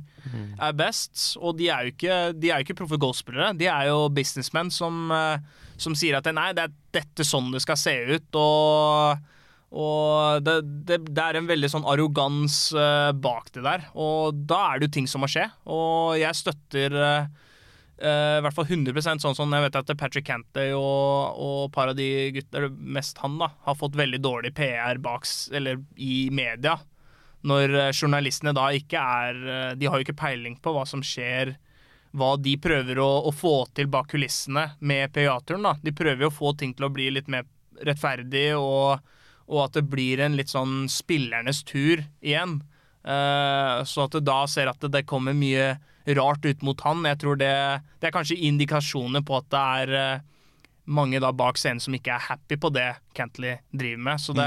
er 0.58 0.74
best. 0.76 1.36
Og 1.38 1.56
de 1.58 1.70
er 1.70 1.86
jo 1.86 1.94
ikke, 1.94 2.18
de 2.34 2.50
er 2.50 2.60
jo 2.60 2.66
ikke 2.66 2.80
proffe 2.82 2.98
golfspillere, 3.00 3.52
de 3.58 3.68
er 3.70 3.88
jo 3.92 4.08
businessmenn 4.14 4.72
som, 4.74 5.06
eh, 5.14 5.38
som 5.78 5.94
sier 5.98 6.18
at 6.18 6.28
nei, 6.34 6.50
det 6.56 6.66
er 6.66 6.76
dette 7.00 7.26
sånn 7.26 7.52
det 7.54 7.62
skal 7.64 7.80
se 7.80 7.96
ut. 8.16 8.42
og 8.42 9.32
og 9.76 10.44
det, 10.46 10.60
det, 10.86 11.00
det 11.10 11.22
er 11.22 11.36
en 11.40 11.48
veldig 11.48 11.68
sånn 11.68 11.86
arrogans 11.90 12.70
eh, 12.72 13.10
bak 13.12 13.50
det 13.52 13.64
der. 13.66 13.88
Og 13.98 14.36
da 14.48 14.60
er 14.70 14.78
det 14.78 14.88
jo 14.88 14.94
ting 14.94 15.08
som 15.10 15.24
må 15.24 15.28
skje. 15.28 15.48
Og 15.68 16.14
jeg 16.20 16.38
støtter 16.38 16.94
eh, 16.94 17.26
i 17.96 18.40
hvert 18.44 18.52
fall 18.52 18.66
100 18.68 19.16
sånn 19.22 19.36
som 19.38 19.52
jeg 19.56 19.64
vet 19.64 19.76
at 19.78 19.92
Patrick 19.96 20.26
Cantey 20.28 20.74
og, 20.76 21.38
og 21.40 21.70
par 21.72 21.88
av 21.88 21.96
de 21.96 22.28
gutter, 22.36 22.66
mest 22.76 23.16
han, 23.22 23.38
da, 23.40 23.48
har 23.64 23.78
fått 23.78 23.96
veldig 23.96 24.20
dårlig 24.20 24.52
PR 24.58 25.00
baks, 25.00 25.48
eller 25.56 25.80
i 25.96 26.26
media. 26.28 26.76
Når 27.46 27.76
eh, 27.76 27.92
journalistene 27.94 28.54
da 28.56 28.68
ikke 28.74 29.00
er 29.00 29.40
eh, 29.46 29.72
De 29.78 29.88
har 29.88 29.98
jo 29.98 30.06
ikke 30.06 30.18
peiling 30.18 30.56
på 30.62 30.72
hva 30.74 30.86
som 30.88 31.04
skjer 31.04 31.54
hva 32.16 32.32
de 32.40 32.54
prøver 32.62 32.98
å, 33.02 33.10
å 33.28 33.32
få 33.34 33.66
til 33.76 33.90
bak 33.92 34.08
kulissene 34.12 34.70
med 34.80 35.12
PGA-turen. 35.12 35.66
da. 35.66 35.74
De 35.82 35.92
prøver 35.92 36.24
jo 36.24 36.30
å 36.30 36.38
få 36.38 36.54
ting 36.56 36.72
til 36.76 36.86
å 36.88 36.92
bli 36.92 37.10
litt 37.12 37.28
mer 37.28 37.44
rettferdig, 37.84 38.54
og, 38.56 39.02
og 39.50 39.58
at 39.66 39.76
det 39.76 39.84
blir 39.90 40.22
en 40.24 40.38
litt 40.38 40.48
sånn 40.48 40.86
spillernes 40.88 41.60
tur 41.68 42.06
igjen. 42.24 42.62
Uh, 43.04 43.84
så 43.84 44.06
at 44.06 44.16
du 44.16 44.24
da 44.24 44.38
ser 44.48 44.70
at 44.70 44.80
det, 44.80 44.94
det 44.94 45.04
kommer 45.10 45.36
mye 45.36 45.74
rart 46.14 46.44
ut 46.46 46.62
mot 46.62 46.80
han. 46.86 47.04
Jeg 47.08 47.18
tror 47.22 47.38
det, 47.40 47.52
det 48.00 48.08
er 48.08 48.14
kanskje 48.14 48.38
indikasjoner 48.48 49.24
på 49.26 49.38
at 49.40 49.48
det 49.50 49.62
er 49.82 49.94
eh, 50.00 50.20
mange 50.86 51.18
da 51.22 51.32
bak 51.34 51.58
scenen 51.58 51.82
som 51.82 51.96
ikke 51.98 52.14
er 52.14 52.28
happy 52.28 52.58
på 52.62 52.70
det 52.74 52.92
Cantley 53.18 53.56
driver 53.74 54.04
med. 54.10 54.22
Så 54.22 54.36
det, 54.36 54.46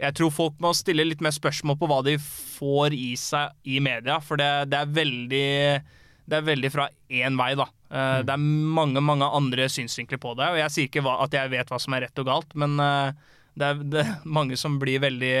jeg 0.00 0.16
tror 0.18 0.34
folk 0.34 0.58
må 0.62 0.72
stille 0.74 1.06
litt 1.06 1.22
mer 1.22 1.34
spørsmål 1.36 1.78
på 1.78 1.88
hva 1.90 2.00
de 2.06 2.16
får 2.18 2.96
i 2.96 3.12
seg 3.18 3.54
i 3.70 3.78
media, 3.84 4.18
for 4.24 4.40
det, 4.40 4.50
det 4.72 4.80
er 4.82 4.92
veldig 4.98 5.46
det 6.28 6.36
er 6.36 6.44
veldig 6.44 6.68
fra 6.74 6.90
én 7.08 7.38
vei, 7.40 7.54
da. 7.56 7.64
Eh, 7.88 8.18
Det 8.26 8.34
er 8.34 8.42
mange 8.76 9.00
mange 9.00 9.24
andre 9.24 9.64
synsvinkler 9.72 10.20
på 10.20 10.34
det. 10.36 10.50
Og 10.52 10.58
jeg 10.60 10.74
sier 10.74 10.90
ikke 10.90 11.00
hva, 11.06 11.14
at 11.24 11.32
jeg 11.32 11.54
vet 11.54 11.70
hva 11.72 11.78
som 11.80 11.94
er 11.96 12.04
rett 12.04 12.20
og 12.20 12.26
galt, 12.28 12.50
men 12.58 12.74
eh, 12.84 13.12
det 13.58 13.70
er, 13.70 13.80
det 13.94 14.02
er 14.04 14.10
mange 14.28 14.58
som 14.60 14.76
blir 14.82 15.00
veldig 15.06 15.32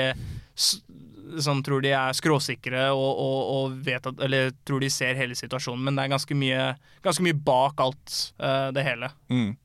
s- 1.36 1.44
Sånn 1.46 1.62
tror 1.66 1.82
de 1.84 1.92
er 1.94 2.12
skråsikre 2.16 2.88
og, 2.94 3.08
og, 3.20 3.38
og 3.54 3.78
vet 3.86 4.06
at 4.06 4.20
Eller 4.24 4.50
tror 4.66 4.80
de 4.80 4.88
ser 4.90 5.14
hele 5.18 5.34
situasjonen, 5.38 5.84
men 5.84 5.96
det 5.98 6.04
er 6.06 6.12
ganske 6.16 6.34
mye, 6.38 6.66
ganske 7.04 7.22
mye 7.26 7.36
bak 7.46 7.80
alt 7.84 8.16
uh, 8.40 8.70
det 8.76 8.84
hele. 8.86 9.10
Mm. 9.32 9.56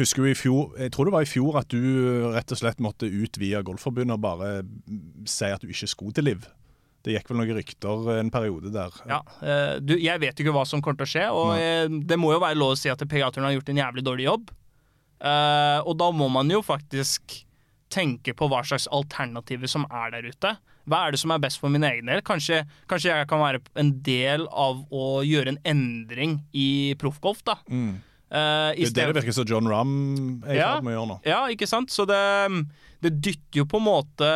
Husker 0.00 0.22
du 0.24 0.30
i 0.30 0.38
fjor, 0.38 0.70
jeg 0.80 0.92
tror 0.94 1.10
det 1.10 1.12
var 1.12 1.26
i 1.26 1.28
fjor 1.28 1.58
at 1.60 1.68
du 1.68 2.30
rett 2.32 2.52
og 2.54 2.58
slett 2.62 2.78
måtte 2.80 3.04
ut 3.10 3.36
via 3.42 3.60
Golfforbundet 3.66 4.14
og 4.16 4.22
bare 4.24 4.52
si 5.28 5.44
at 5.52 5.60
du 5.60 5.68
ikke 5.68 5.90
skulle 5.92 6.16
til 6.16 6.24
Liv. 6.30 6.46
Det 7.04 7.14
gikk 7.14 7.28
vel 7.32 7.38
noen 7.40 7.56
rykter 7.56 8.08
en 8.18 8.30
periode 8.32 8.70
der. 8.72 8.96
Ja, 9.08 9.18
uh, 9.42 9.74
du, 9.80 9.94
jeg 10.00 10.20
vet 10.20 10.36
jo 10.40 10.46
ikke 10.46 10.56
hva 10.56 10.64
som 10.68 10.80
kommer 10.84 11.02
til 11.02 11.08
å 11.08 11.12
skje, 11.14 11.26
og 11.32 11.52
jeg, 11.60 12.00
det 12.08 12.18
må 12.20 12.32
jo 12.32 12.40
være 12.42 12.56
lov 12.60 12.74
å 12.74 12.80
si 12.80 12.88
at 12.92 13.00
PGA-turen 13.04 13.48
har 13.50 13.54
gjort 13.58 13.70
en 13.74 13.80
jævlig 13.82 14.04
dårlig 14.08 14.26
jobb. 14.30 14.50
Uh, 15.20 15.80
og 15.84 15.98
da 16.00 16.08
må 16.16 16.30
man 16.32 16.48
jo 16.48 16.62
faktisk 16.64 17.42
tenke 17.92 18.32
på 18.38 18.46
hva 18.48 18.62
slags 18.64 18.86
alternativer 18.94 19.68
som 19.68 19.84
er 19.90 20.12
der 20.14 20.28
ute. 20.32 20.54
Hva 20.88 21.06
er 21.06 21.12
det 21.12 21.20
som 21.20 21.30
er 21.34 21.38
best 21.42 21.60
for 21.60 21.68
min 21.70 21.84
egen 21.84 22.06
del? 22.06 22.22
Kanskje, 22.22 22.62
kanskje 22.88 23.10
jeg 23.12 23.28
kan 23.28 23.38
være 23.42 23.60
en 23.76 23.90
del 24.02 24.46
av 24.50 24.80
å 24.90 25.20
gjøre 25.26 25.48
en 25.54 25.58
endring 25.64 26.38
i 26.56 26.94
proffgolf, 26.98 27.42
da. 27.44 27.58
Mm. 27.68 27.98
Eh, 28.30 28.70
Det 28.78 28.86
er 28.86 28.94
det 28.94 29.06
det 29.14 29.22
virker 29.22 29.34
som 29.34 29.46
John 29.46 29.66
Rahm 29.68 30.42
er 30.46 30.54
i 30.54 30.56
Ja. 30.56 30.74
ferd 30.76 30.84
med 30.84 30.94
å 30.94 30.96
gjøre 31.00 31.08
nå. 31.12 31.20
Ja, 31.26 31.40
ikke 31.50 31.66
sant? 31.68 31.90
Så 31.90 32.06
det, 32.06 32.20
det 33.02 33.20
dytter 33.20 33.60
jo 33.62 33.64
på 33.66 33.78
en 33.80 33.86
måte 33.86 34.30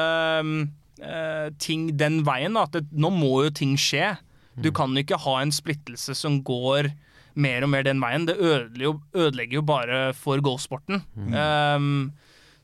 uh, 1.02 1.50
ting 1.58 1.88
den 1.96 2.22
veien. 2.26 2.54
da, 2.54 2.64
At 2.68 2.72
det, 2.72 2.84
nå 2.92 3.10
må 3.14 3.44
jo 3.46 3.50
ting 3.54 3.76
skje. 3.80 4.16
Du 4.60 4.70
kan 4.70 4.92
jo 4.94 5.02
ikke 5.02 5.18
ha 5.18 5.40
en 5.42 5.50
splittelse 5.54 6.14
som 6.14 6.42
går 6.46 6.92
mer 7.34 7.64
og 7.66 7.70
mer 7.72 7.82
den 7.82 7.98
veien. 8.02 8.26
Det 8.28 8.36
ødelegger 8.38 8.84
jo, 8.86 8.92
ødelegger 9.14 9.58
jo 9.58 9.62
bare 9.66 10.02
for 10.14 10.38
golfsporten. 10.44 11.02
Um, 11.16 12.12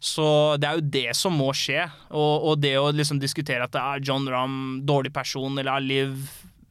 så 0.00 0.56
det 0.56 0.68
er 0.68 0.78
jo 0.78 0.90
det 0.96 1.16
som 1.16 1.34
må 1.36 1.50
skje. 1.56 1.84
Og, 2.08 2.46
og 2.50 2.62
det 2.62 2.72
å 2.80 2.88
liksom 2.94 3.20
diskutere 3.20 3.66
at 3.66 3.74
det 3.74 3.82
er 3.82 4.06
John 4.08 4.24
Ramm, 4.30 4.80
dårlig 4.88 5.12
person, 5.12 5.52
eller 5.58 5.74
er 5.76 5.84
Liv, 5.84 6.16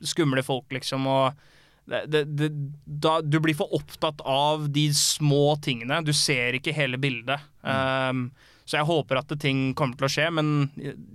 skumle 0.01 0.41
folk, 0.45 0.65
liksom. 0.73 1.05
og 1.09 1.45
det, 1.89 2.23
det, 2.37 2.49
da, 2.85 3.19
du 3.21 3.39
blir 3.41 3.57
for 3.57 3.71
opptatt 3.73 4.21
av 4.21 4.67
de 4.73 4.85
små 4.93 5.55
tingene. 5.61 6.03
Du 6.05 6.13
ser 6.13 6.57
ikke 6.57 6.73
hele 6.75 6.99
bildet. 7.01 7.41
Um, 7.61 8.27
så 8.69 8.77
jeg 8.77 8.85
håper 8.85 9.17
at 9.17 9.31
det 9.31 9.39
ting 9.41 9.71
kommer 9.77 9.97
til 9.97 10.05
å 10.05 10.11
skje, 10.13 10.27
men 10.29 10.49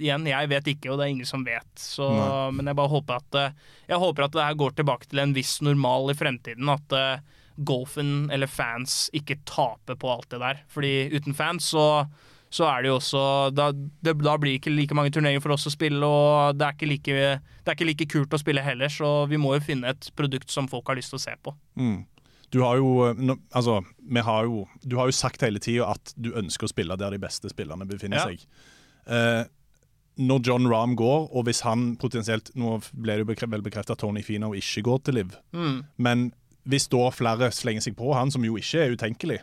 igjen, 0.03 0.25
jeg 0.27 0.51
vet 0.51 0.71
ikke, 0.73 0.91
og 0.91 0.99
det 0.99 1.05
er 1.05 1.13
ingen 1.13 1.29
som 1.29 1.45
vet. 1.47 1.71
Så, 1.79 2.09
men 2.51 2.67
jeg 2.67 2.79
bare 2.81 2.91
håper 2.91 3.21
at, 3.21 3.37
eh, 3.39 3.77
jeg 3.93 4.01
håper 4.03 4.27
at 4.27 4.35
det 4.35 4.43
her 4.43 4.57
går 4.59 4.75
tilbake 4.75 5.07
til 5.07 5.23
en 5.23 5.35
viss 5.37 5.61
normal 5.63 6.11
i 6.11 6.17
fremtiden. 6.19 6.73
At 6.75 6.97
eh, 6.99 7.23
golfen 7.63 8.31
eller 8.35 8.47
fans 8.51 9.11
ikke 9.15 9.37
taper 9.47 9.95
på 10.01 10.11
alt 10.11 10.31
det 10.31 10.41
der. 10.43 10.63
Fordi 10.69 10.95
uten 11.15 11.35
fans 11.39 11.69
så, 11.75 12.07
så 12.51 12.67
er 12.71 12.83
det 12.83 12.89
jo 12.91 12.97
også 12.99 13.23
da, 13.55 13.69
det, 13.73 14.17
da 14.23 14.37
blir 14.39 14.55
det 14.55 14.61
ikke 14.63 14.75
like 14.75 14.95
mange 14.99 15.11
turneringer 15.15 15.43
for 15.45 15.55
oss 15.55 15.67
å 15.67 15.75
spille, 15.75 16.03
og 16.07 16.59
det 16.59 16.67
er, 16.67 16.87
like, 16.91 17.15
det 17.15 17.71
er 17.71 17.77
ikke 17.79 17.87
like 17.93 18.09
kult 18.11 18.35
å 18.35 18.41
spille 18.43 18.63
heller, 18.65 18.89
så 18.91 19.27
vi 19.31 19.39
må 19.39 19.55
jo 19.57 19.63
finne 19.69 19.93
et 19.95 20.11
produkt 20.19 20.51
som 20.51 20.67
folk 20.71 20.87
har 20.91 20.99
lyst 20.99 21.15
til 21.15 21.21
å 21.21 21.25
se 21.29 21.37
på. 21.43 21.55
Mm. 21.79 22.05
Du 22.55 22.61
har 22.63 22.77
jo, 22.79 22.91
altså, 23.51 23.81
vi 23.99 24.23
har 24.23 24.45
jo, 24.47 24.65
du 24.87 24.95
har 25.01 25.09
jo 25.11 25.15
sagt 25.17 25.43
hele 25.43 25.59
tida 25.59 25.89
at 25.91 26.13
du 26.15 26.31
ønsker 26.39 26.69
å 26.69 26.71
spille 26.71 26.95
der 27.01 27.11
de 27.11 27.19
beste 27.19 27.51
spillerne 27.51 27.87
befinner 27.91 28.21
Ja. 28.23 28.29
seg. 28.31 28.45
Eh, 29.11 29.45
når 30.23 30.45
John 30.47 30.69
Rahm 30.71 30.95
går, 30.95 31.25
og 31.35 31.45
hvis 31.49 31.65
han 31.67 31.97
potensielt 31.99 32.53
Nå 32.55 32.77
ble 32.95 33.17
det 33.19 33.25
jo 33.25 33.47
vel 33.51 33.65
bekrefta 33.67 33.97
at 33.97 33.99
Tony 33.99 34.23
Fino 34.23 34.53
ikke 34.55 34.85
går 34.87 35.03
til 35.09 35.15
Liv, 35.19 35.33
Mm. 35.53 35.81
men 35.99 36.33
hvis 36.69 36.89
da 36.93 37.11
flere 37.15 37.51
slenger 37.53 37.83
seg 37.89 37.97
på 37.99 38.13
han, 38.17 38.31
som 38.31 38.45
jo 38.47 38.57
ikke 38.61 38.85
er 38.87 38.95
utenkelig, 38.97 39.41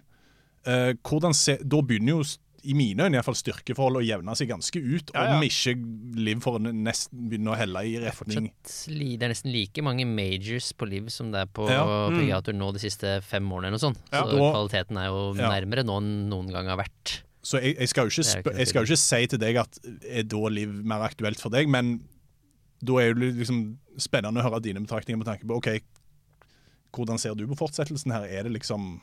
eh, 0.65 0.93
hvordan 1.05 1.33
se, 1.37 1.57
da 1.61 1.81
begynner 1.81 2.17
jo 2.19 2.23
i 2.63 2.75
mine 2.77 3.01
øyne 3.07 3.15
i 3.15 3.17
hvert 3.17 3.25
fall 3.25 3.37
styrkeforhold 3.39 3.97
å 3.97 4.05
jevne 4.05 4.35
seg 4.37 4.51
ganske 4.51 4.77
ut, 4.77 5.09
Ja, 5.15 5.23
ja. 5.31 5.37
om 5.37 5.41
ikke 5.41 5.73
Liv 6.21 6.43
får 6.43 6.59
nesten 6.61 7.23
begynne 7.31 7.49
å 7.49 7.57
helle 7.57 7.81
i 7.89 7.95
retning 7.97 8.51
Det 8.61 9.23
er 9.25 9.31
nesten 9.33 9.49
like 9.51 9.81
mange 9.81 10.05
majors 10.05 10.71
på 10.77 10.85
Liv 10.87 11.09
som 11.09 11.31
det 11.33 11.41
er 11.41 11.49
på 11.49 11.65
Ja. 11.67 11.81
Mm. 12.13 12.53
Nå 12.59 12.71
de 12.73 12.79
siste 12.83 13.23
fem 13.23 13.49
årene. 13.49 13.65
eller 13.73 13.79
noe 13.79 13.79
sånt. 13.79 13.97
Så 14.11 14.37
Og- 14.37 14.53
kvaliteten 14.53 14.97
er 15.01 15.07
jo 15.09 15.33
Ja. 15.33 15.49
nærmere 15.49 15.83
nå 15.83 15.97
enn 15.97 16.29
noen 16.29 16.51
gang 16.51 16.67
har 16.67 16.77
vært. 16.77 17.23
Så 17.43 17.59
jeg, 17.59 17.77
jeg, 17.79 17.89
skal 17.89 18.05
jo 18.07 18.09
ikke 18.21 18.55
jeg 18.55 18.67
skal 18.67 18.85
jo 18.85 18.93
ikke 18.93 18.97
si 18.97 19.25
til 19.25 19.39
deg 19.39 19.55
at 19.57 19.79
er 20.07 20.23
da 20.23 20.37
liv 20.47 20.69
mer 20.85 21.01
aktuelt 21.09 21.39
for 21.39 21.49
deg, 21.49 21.67
men 21.67 22.03
da 22.83 22.93
er 22.99 23.15
det 23.15 23.37
liksom 23.37 23.77
spennende 23.97 24.37
å 24.37 24.43
høre 24.51 24.61
dine 24.61 24.79
betraktninger 24.85 25.17
med 25.17 25.25
tanke 25.25 25.47
på 25.47 25.57
OK, 25.57 25.81
hvordan 26.95 27.21
ser 27.21 27.37
du 27.37 27.47
på 27.49 27.57
fortsettelsen 27.59 28.13
her? 28.15 28.27
Er 28.27 28.47
det 28.47 28.55
liksom 28.59 28.99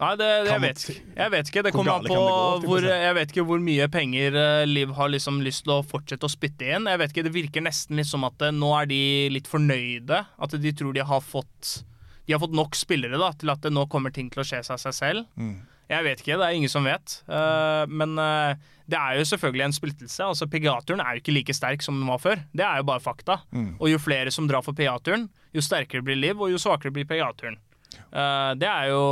Nei, 0.00 0.14
det, 0.16 0.28
jeg, 0.48 0.60
vet, 0.62 0.82
jeg 1.12 1.32
vet 1.34 1.48
ikke. 1.50 1.62
Det 1.66 1.72
kommer 1.74 1.98
an 1.98 2.06
på 2.08 2.20
hvor. 2.64 2.84
Jeg 2.88 3.16
vet 3.18 3.32
ikke 3.34 3.44
hvor 3.44 3.60
mye 3.60 3.84
penger 3.92 4.36
eh, 4.40 4.62
Liv 4.64 4.94
har 4.96 5.10
liksom 5.12 5.42
lyst 5.44 5.66
til 5.66 5.74
å 5.74 5.82
fortsette 5.84 6.24
å 6.24 6.32
spytte 6.32 6.70
inn. 6.72 6.88
Jeg 6.88 7.00
vet 7.02 7.12
ikke, 7.12 7.24
Det 7.26 7.34
virker 7.34 7.64
nesten 7.66 8.00
litt 8.00 8.08
som 8.08 8.24
at 8.24 8.40
eh, 8.46 8.54
nå 8.54 8.70
er 8.78 8.88
de 8.88 9.02
litt 9.34 9.50
fornøyde. 9.50 10.22
At 10.40 10.56
de 10.56 10.72
tror 10.72 10.96
de 10.96 11.04
har 11.04 11.20
fått 11.20 11.82
De 12.24 12.32
har 12.32 12.40
fått 12.40 12.56
nok 12.56 12.78
spillere 12.80 13.20
da 13.20 13.28
til 13.36 13.52
at 13.52 13.68
nå 13.68 13.84
kommer 13.92 14.14
ting 14.14 14.32
til 14.32 14.40
å 14.40 14.46
skje 14.46 14.62
seg 14.64 14.78
av 14.78 14.80
seg 14.86 14.96
selv. 14.96 15.28
Mm. 15.36 15.58
Jeg 15.90 16.06
vet 16.06 16.20
ikke, 16.22 16.36
det 16.38 16.46
er 16.46 16.54
ingen 16.54 16.70
som 16.70 16.86
vet. 16.86 17.16
Uh, 17.26 17.82
men 17.90 18.14
uh, 18.20 18.54
det 18.90 18.98
er 18.98 19.18
jo 19.18 19.26
selvfølgelig 19.26 19.64
en 19.64 19.74
splittelse. 19.74 20.22
Altså 20.22 20.46
PGA-turen 20.50 21.02
er 21.02 21.16
jo 21.16 21.22
ikke 21.22 21.34
like 21.34 21.54
sterk 21.56 21.82
som 21.82 21.98
den 21.98 22.10
var 22.10 22.20
før. 22.22 22.44
Det 22.54 22.62
er 22.66 22.78
jo 22.78 22.86
bare 22.86 23.02
fakta. 23.02 23.40
Mm. 23.50 23.72
Og 23.78 23.90
jo 23.90 24.02
flere 24.02 24.30
som 24.34 24.46
drar 24.50 24.62
for 24.66 24.76
PGA-turen, 24.78 25.26
jo 25.54 25.64
sterkere 25.64 26.06
blir 26.06 26.18
Liv, 26.20 26.38
og 26.38 26.52
jo 26.52 26.60
svakere 26.62 26.94
blir 26.94 27.08
PGA-turen. 27.10 27.58
Eh, 27.90 28.50
det, 28.60 28.68
er 28.68 28.90
jo, 28.92 29.04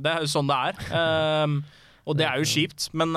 det 0.00 0.12
er 0.12 0.24
jo 0.24 0.30
sånn 0.32 0.48
det 0.48 0.56
er. 0.70 1.58
Og 2.06 2.16
det 2.16 2.24
er 2.28 2.40
jo 2.40 2.48
kjipt, 2.48 2.88
men 2.96 3.12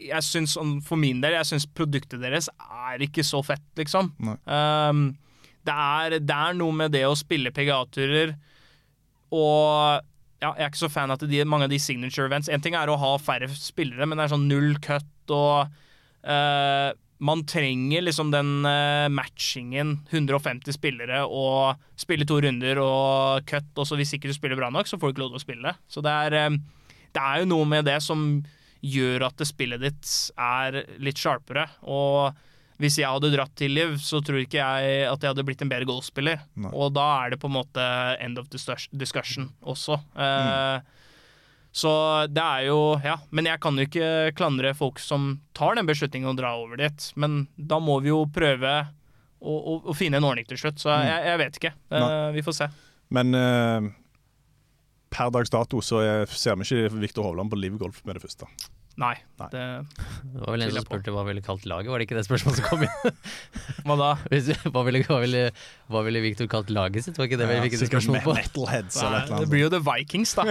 jeg 0.00 0.24
syns, 0.24 0.54
for 0.86 1.00
min 1.00 1.20
del, 1.24 1.36
jeg 1.36 1.48
syns 1.48 1.66
produktet 1.66 2.22
deres 2.22 2.48
er 2.64 3.02
ikke 3.04 3.24
så 3.26 3.42
fett, 3.44 3.66
liksom. 3.76 4.12
Det, 4.14 5.74
er, 5.74 6.18
det 6.20 6.40
er 6.48 6.56
noe 6.56 6.76
med 6.76 6.94
det 6.94 7.02
å 7.08 7.16
spille 7.18 7.52
PGA-turer 7.52 8.36
og 9.34 10.04
ja, 10.44 10.50
jeg 10.58 10.66
er 10.66 10.72
ikke 10.72 10.82
så 10.82 10.92
fan 10.92 11.14
av 11.14 11.22
de, 11.22 11.40
mange 11.48 11.68
av 11.68 11.72
de 11.72 11.80
signature 11.80 12.28
events. 12.28 12.50
En 12.52 12.62
ting 12.62 12.76
er 12.76 12.90
å 12.90 12.98
ha 13.00 13.14
færre 13.22 13.48
spillere, 13.56 14.06
men 14.08 14.18
det 14.18 14.26
er 14.26 14.34
sånn 14.34 14.48
null 14.50 14.76
cut 14.84 15.32
og 15.32 15.72
uh, 16.28 16.90
Man 17.24 17.44
trenger 17.48 18.02
liksom 18.04 18.32
den 18.34 18.66
uh, 18.66 19.06
matchingen, 19.08 19.94
150 20.10 20.76
spillere, 20.76 21.22
og 21.24 21.78
spille 21.96 22.26
to 22.28 22.40
runder 22.44 22.80
og 22.82 23.46
cut, 23.48 23.70
og 23.78 23.88
så 23.88 23.96
hvis 23.96 24.16
ikke 24.16 24.28
du 24.28 24.36
spiller 24.36 24.58
bra 24.60 24.68
nok, 24.74 24.90
så 24.90 24.98
får 24.98 25.08
du 25.08 25.14
ikke 25.14 25.24
lov 25.24 25.32
til 25.32 25.40
å 25.40 25.44
spille. 25.46 25.74
Så 25.88 26.02
det 26.04 26.12
er, 26.26 26.36
eh, 26.42 26.58
det 27.14 27.22
er 27.22 27.40
jo 27.40 27.48
noe 27.54 27.70
med 27.70 27.86
det 27.88 28.00
som 28.04 28.26
gjør 28.84 29.28
at 29.30 29.38
det 29.40 29.48
spillet 29.48 29.80
ditt 29.80 30.10
er 30.36 30.82
litt 31.00 31.22
sharpere. 31.22 31.64
Og 31.88 32.34
hvis 32.82 32.96
jeg 32.98 33.06
hadde 33.06 33.30
dratt 33.30 33.52
til 33.56 33.70
Liv, 33.70 33.92
så 34.02 34.18
tror 34.24 34.40
ikke 34.42 34.58
jeg 34.58 35.04
at 35.06 35.22
jeg 35.22 35.30
hadde 35.30 35.44
blitt 35.46 35.62
en 35.62 35.70
bedre 35.70 35.86
golfspiller. 35.86 36.40
Nei. 36.58 36.72
Og 36.74 36.90
da 36.96 37.04
er 37.24 37.30
det 37.34 37.38
på 37.42 37.46
en 37.50 37.54
måte 37.60 37.84
end 38.24 38.38
of 38.40 38.48
discuss- 38.50 38.88
discussion 38.90 39.52
også. 39.62 40.00
Eh, 40.16 40.80
Så 41.74 41.90
det 42.30 42.38
er 42.42 42.66
jo 42.68 43.00
Ja. 43.02 43.16
Men 43.32 43.46
jeg 43.46 43.58
kan 43.60 43.74
jo 43.76 43.82
ikke 43.82 44.32
klandre 44.38 44.74
folk 44.78 45.00
som 45.02 45.40
tar 45.54 45.74
den 45.74 45.86
beslutningen 45.86 46.30
å 46.30 46.36
dra 46.38 46.52
over 46.54 46.76
dit. 46.78 47.12
Men 47.16 47.48
da 47.58 47.80
må 47.82 48.00
vi 48.00 48.08
jo 48.12 48.26
prøve 48.26 48.86
å, 49.42 49.50
å, 49.58 49.72
å 49.90 49.94
finne 49.94 50.16
en 50.20 50.24
ordning 50.28 50.46
til 50.46 50.56
slutt. 50.56 50.78
Så 50.78 50.88
jeg, 51.02 51.24
jeg 51.26 51.38
vet 51.38 51.58
ikke. 51.58 51.72
Nei. 51.90 52.32
vi 52.36 52.42
får 52.46 52.54
se. 52.60 52.68
Men 53.10 53.34
uh, 53.34 53.90
per 55.10 55.30
dags 55.34 55.50
dato 55.50 55.82
så 55.82 55.98
er, 56.02 56.26
ser 56.30 56.54
vi 56.56 56.62
ikke 56.62 56.94
Viktor 57.02 57.26
Hovland 57.26 57.50
på 57.50 57.58
Liv 57.58 57.74
Golf 57.78 58.04
med 58.06 58.14
det 58.18 58.22
første. 58.22 58.46
Nei. 59.00 59.14
Nei. 59.40 59.48
Det, 59.50 59.62
Det 60.22 60.38
var 60.44 60.50
vel 60.54 60.62
en 60.66 60.70
som 60.76 60.84
spurte 60.86 61.10
hva 61.14 61.24
ville 61.26 61.42
kalt 61.42 61.64
laget, 61.66 61.90
var 61.90 61.98
det 61.98 62.04
ikke 62.06 62.18
det 62.20 62.26
spørsmålet 62.28 62.56
som 62.60 62.66
kom 62.68 62.80
inn? 62.86 62.98
hva 63.88 63.94
da? 63.98 64.10
Hvis- 64.30 64.52
hva, 64.68 64.82
ville, 64.86 65.00
hva, 65.08 65.18
ville, 65.24 65.42
hva 65.90 66.00
ville 66.06 66.20
Victor 66.22 66.46
kalt 66.50 66.70
laget 66.74 67.02
sitt? 67.08 67.18
Var 67.18 67.26
ikke 67.26 67.40
det 67.40 67.48
vi 67.50 67.56
fikk 67.66 67.74
en 67.80 67.88
spørsmål 67.90 68.20
på? 68.26 68.32
Metalheads 68.38 68.96
eller 69.02 69.18
et 69.18 69.22
Nei, 69.32 69.36
eller 69.36 69.42
det 69.46 69.50
blir 69.50 69.62
jo 69.64 69.70
The 69.74 69.82
Vikings, 69.88 70.30
da. 70.38 70.42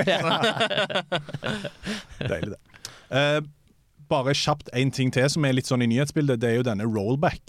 Deilig, 2.33 2.51
det. 2.55 2.61
Uh, 3.13 3.39
bare 4.11 4.33
kjapt 4.35 4.67
én 4.75 4.91
ting 4.93 5.09
til 5.13 5.29
som 5.31 5.45
er 5.47 5.53
litt 5.55 5.69
sånn 5.69 5.83
i 5.85 5.87
nyhetsbildet. 5.89 6.41
Det 6.41 6.49
er 6.51 6.57
jo 6.59 6.65
denne 6.67 6.85
rollback. 6.89 7.45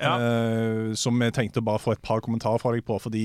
Ja. 0.00 0.14
Uh, 0.16 0.94
som 0.96 1.18
jeg 1.20 1.34
tenkte 1.36 1.60
å 1.60 1.66
bare 1.66 1.82
få 1.82 1.92
et 1.96 2.02
par 2.06 2.20
kommentarer 2.24 2.60
fra 2.62 2.72
deg 2.76 2.84
på. 2.86 2.94
Fordi 3.02 3.24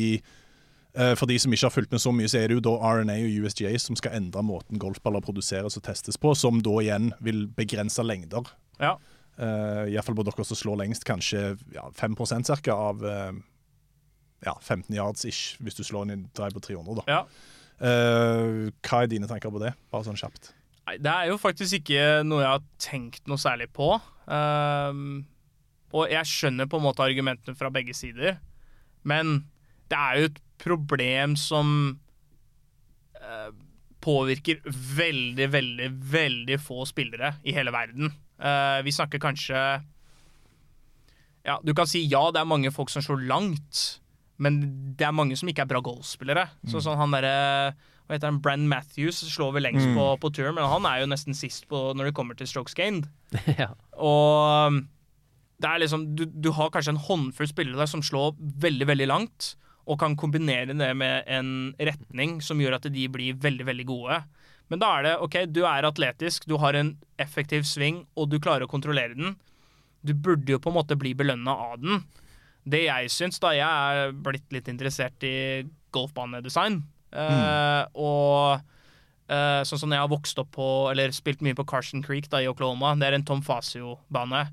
For 0.95 1.27
de 1.27 1.35
som 1.41 1.51
ikke 1.51 1.67
har 1.67 1.73
fulgt 1.73 1.91
med 1.91 1.99
så 1.99 2.11
mye, 2.15 2.29
så 2.31 2.37
er 2.39 2.47
det 2.47 2.55
jo 2.55 2.61
da 2.63 2.71
RNA 2.79 3.17
og 3.25 3.33
USGA 3.43 3.73
som 3.83 3.97
skal 3.99 4.13
endre 4.15 4.39
måten 4.47 4.79
golfballer 4.79 5.19
produseres 5.25 5.75
og 5.75 5.83
testes 5.83 6.15
på, 6.15 6.31
som 6.39 6.61
da 6.63 6.75
igjen 6.79 7.09
vil 7.25 7.41
begrense 7.57 8.05
lengder. 8.05 8.47
Ja. 8.79 8.93
Uh, 9.35 9.83
Iallfall 9.91 10.15
på 10.15 10.23
dere 10.23 10.45
som 10.47 10.55
slår 10.55 10.79
lengst, 10.85 11.03
kanskje 11.07 11.57
ja, 11.75 11.83
5 11.99 12.15
cirka 12.47 12.71
av 12.71 13.03
uh, 13.03 13.35
ja, 14.45 14.55
15 14.61 14.95
yards 14.95 15.25
ish, 15.27 15.57
hvis 15.59 15.75
du 15.75 15.83
slår 15.83 16.07
en 16.07 16.29
drive 16.35 16.55
på 16.55 16.63
300. 16.63 17.01
da. 17.01 17.05
ja. 17.11 17.25
Uh, 17.75 18.71
hva 18.87 19.03
er 19.03 19.11
dine 19.11 19.27
tanker 19.27 19.51
på 19.51 19.59
det? 19.59 19.73
Bare 19.91 20.07
sånn 20.07 20.19
kjapt. 20.19 20.53
Nei, 20.85 20.95
det 21.01 21.11
er 21.11 21.31
jo 21.31 21.39
faktisk 21.41 21.81
ikke 21.81 22.23
noe 22.23 22.43
jeg 22.43 22.53
har 22.53 22.65
tenkt 22.79 23.25
noe 23.27 23.41
særlig 23.41 23.67
på. 23.75 23.95
Um, 24.29 25.25
og 25.95 26.11
jeg 26.11 26.29
skjønner 26.29 26.69
på 26.69 26.79
en 26.79 26.85
måte 26.85 27.03
argumentene 27.03 27.57
fra 27.57 27.71
begge 27.73 27.95
sider, 27.97 28.37
men 29.03 29.41
det 29.91 29.99
er 29.99 30.19
jo 30.21 30.29
et 30.29 30.39
problem 30.61 31.35
som 31.39 31.99
eh, 33.19 33.49
påvirker 34.05 34.61
veldig, 34.69 35.49
veldig, 35.53 35.89
veldig 36.13 36.59
få 36.61 36.85
spillere 36.89 37.35
i 37.43 37.55
hele 37.55 37.73
verden. 37.75 38.13
Eh, 38.39 38.79
vi 38.85 38.93
snakker 38.95 39.21
kanskje 39.23 39.59
Ja, 41.45 41.59
du 41.63 41.75
kan 41.77 41.87
si 41.87 42.01
ja, 42.09 42.31
det 42.33 42.41
er 42.41 42.49
mange 42.49 42.71
folk 42.73 42.89
som 42.89 43.03
slår 43.05 43.27
langt, 43.29 44.01
men 44.41 44.61
det 44.97 45.05
er 45.05 45.13
mange 45.15 45.37
som 45.37 45.49
ikke 45.49 45.63
er 45.65 45.69
bra 45.69 45.81
golfspillere. 45.85 46.47
Så 46.67 46.81
sånn 46.81 46.97
han 46.99 47.13
derre 47.13 47.35
hva 48.05 48.13
heter 48.13 48.29
han, 48.29 48.41
Brann 48.41 48.67
Matthews 48.69 49.23
slår 49.33 49.55
vel 49.55 49.65
lengst 49.65 49.87
på, 49.97 50.03
på 50.21 50.29
tur, 50.37 50.51
men 50.53 50.67
han 50.69 50.85
er 50.85 51.01
jo 51.01 51.09
nesten 51.09 51.37
sist 51.37 51.65
på 51.71 51.79
når 51.97 52.09
det 52.09 52.17
kommer 52.17 52.37
til 52.37 52.49
strokes 52.49 52.77
gained. 52.77 53.07
ja. 53.61 53.71
Og 53.97 54.69
um, 54.69 54.83
det 55.57 55.71
er 55.71 55.81
liksom, 55.81 56.03
du, 56.17 56.27
du 56.29 56.51
har 56.53 56.69
kanskje 56.73 56.93
en 56.93 57.01
håndfull 57.01 57.49
spillere 57.49 57.79
der 57.81 57.89
som 57.89 58.03
slår 58.05 58.35
veldig, 58.37 58.89
veldig 58.91 59.07
langt, 59.09 59.55
og 59.85 59.99
kan 60.01 60.15
kombinere 60.17 60.73
det 60.73 60.91
med 60.97 61.29
en 61.29 61.49
retning 61.77 62.39
som 62.41 62.61
gjør 62.61 62.79
at 62.79 62.87
de 62.91 63.07
blir 63.11 63.37
veldig, 63.41 63.67
veldig 63.67 63.87
gode. 63.89 64.19
Men 64.71 64.81
da 64.81 64.91
er 64.97 65.05
det 65.05 65.15
OK, 65.21 65.37
du 65.53 65.61
er 65.69 65.85
atletisk, 65.85 66.47
du 66.49 66.57
har 66.61 66.77
en 66.77 66.95
effektiv 67.21 67.67
sving, 67.69 68.03
og 68.17 68.31
du 68.31 68.39
klarer 68.41 68.65
å 68.65 68.71
kontrollere 68.71 69.13
den. 69.17 69.35
Du 70.05 70.13
burde 70.13 70.55
jo 70.55 70.61
på 70.61 70.71
en 70.71 70.79
måte 70.79 70.97
bli 70.97 71.13
belønna 71.17 71.53
av 71.69 71.77
den. 71.81 72.01
Det 72.65 72.87
jeg 72.87 73.11
syns, 73.13 73.37
da 73.41 73.53
Jeg 73.53 73.65
er 73.65 74.15
blitt 74.25 74.49
litt 74.53 74.69
interessert 74.71 75.21
i 75.25 75.65
golfbanedesign. 75.93 76.81
Eh, 77.15 77.83
og 77.93 78.57
uh, 79.31 79.61
sånn 79.67 79.81
som 79.81 79.93
jeg 79.93 80.01
har 80.01 80.11
vokst 80.11 80.39
opp 80.41 80.51
på, 80.57 80.69
eller 80.91 81.13
spilt 81.15 81.45
mye 81.45 81.57
på 81.57 81.67
Carson 81.69 82.03
Creek 82.05 82.29
da, 82.31 82.41
i 82.41 82.49
Oklahoma, 82.49 82.95
det 82.99 83.09
er 83.09 83.19
en 83.19 83.27
Tom 83.27 83.43
Fasio-bane. 83.45 84.47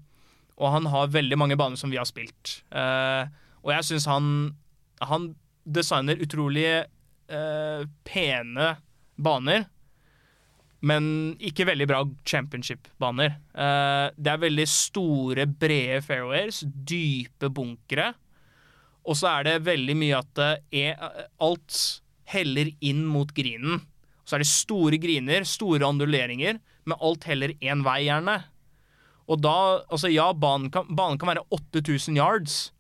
Og 0.60 0.74
han 0.76 0.90
har 0.92 1.12
veldig 1.14 1.40
mange 1.40 1.56
baner 1.58 1.80
som 1.80 1.92
vi 1.92 1.98
har 2.00 2.08
spilt. 2.08 2.60
Uh, 2.68 3.24
og 3.64 3.72
jeg 3.74 3.88
syns 3.88 4.08
han, 4.10 4.28
han 5.08 5.32
designer 5.64 6.20
utrolig 6.22 6.66
eh, 6.82 7.84
pene 8.04 8.72
baner. 9.16 9.68
Men 10.82 11.04
ikke 11.38 11.68
veldig 11.68 11.86
bra 11.86 12.00
championship-baner. 12.26 13.36
Eh, 13.54 14.06
det 14.18 14.32
er 14.32 14.42
veldig 14.42 14.66
store, 14.66 15.46
brede 15.46 16.00
fairways, 16.02 16.64
dype 16.66 17.52
bunkere. 17.54 18.10
Og 19.06 19.18
så 19.18 19.30
er 19.36 19.46
det 19.46 19.66
veldig 19.66 19.96
mye 19.98 20.18
at 20.18 20.30
det 20.38 20.50
er, 20.82 21.26
alt 21.42 21.78
heller 22.32 22.70
inn 22.82 23.04
mot 23.06 23.30
grinen. 23.34 23.82
Så 24.26 24.36
er 24.36 24.42
det 24.44 24.50
store 24.50 24.98
griner, 25.02 25.46
store 25.46 25.86
anduleringer, 25.86 26.58
men 26.86 27.02
alt 27.02 27.26
heller 27.30 27.54
én 27.62 27.82
vei, 27.86 28.04
gjerne. 28.08 28.40
Og 29.30 29.38
da 29.42 29.56
Altså, 29.86 30.10
ja, 30.10 30.32
banen 30.34 30.70
kan, 30.70 30.86
banen 30.90 31.18
kan 31.18 31.30
være 31.30 31.46
8000 31.54 32.18
yards, 32.18 32.72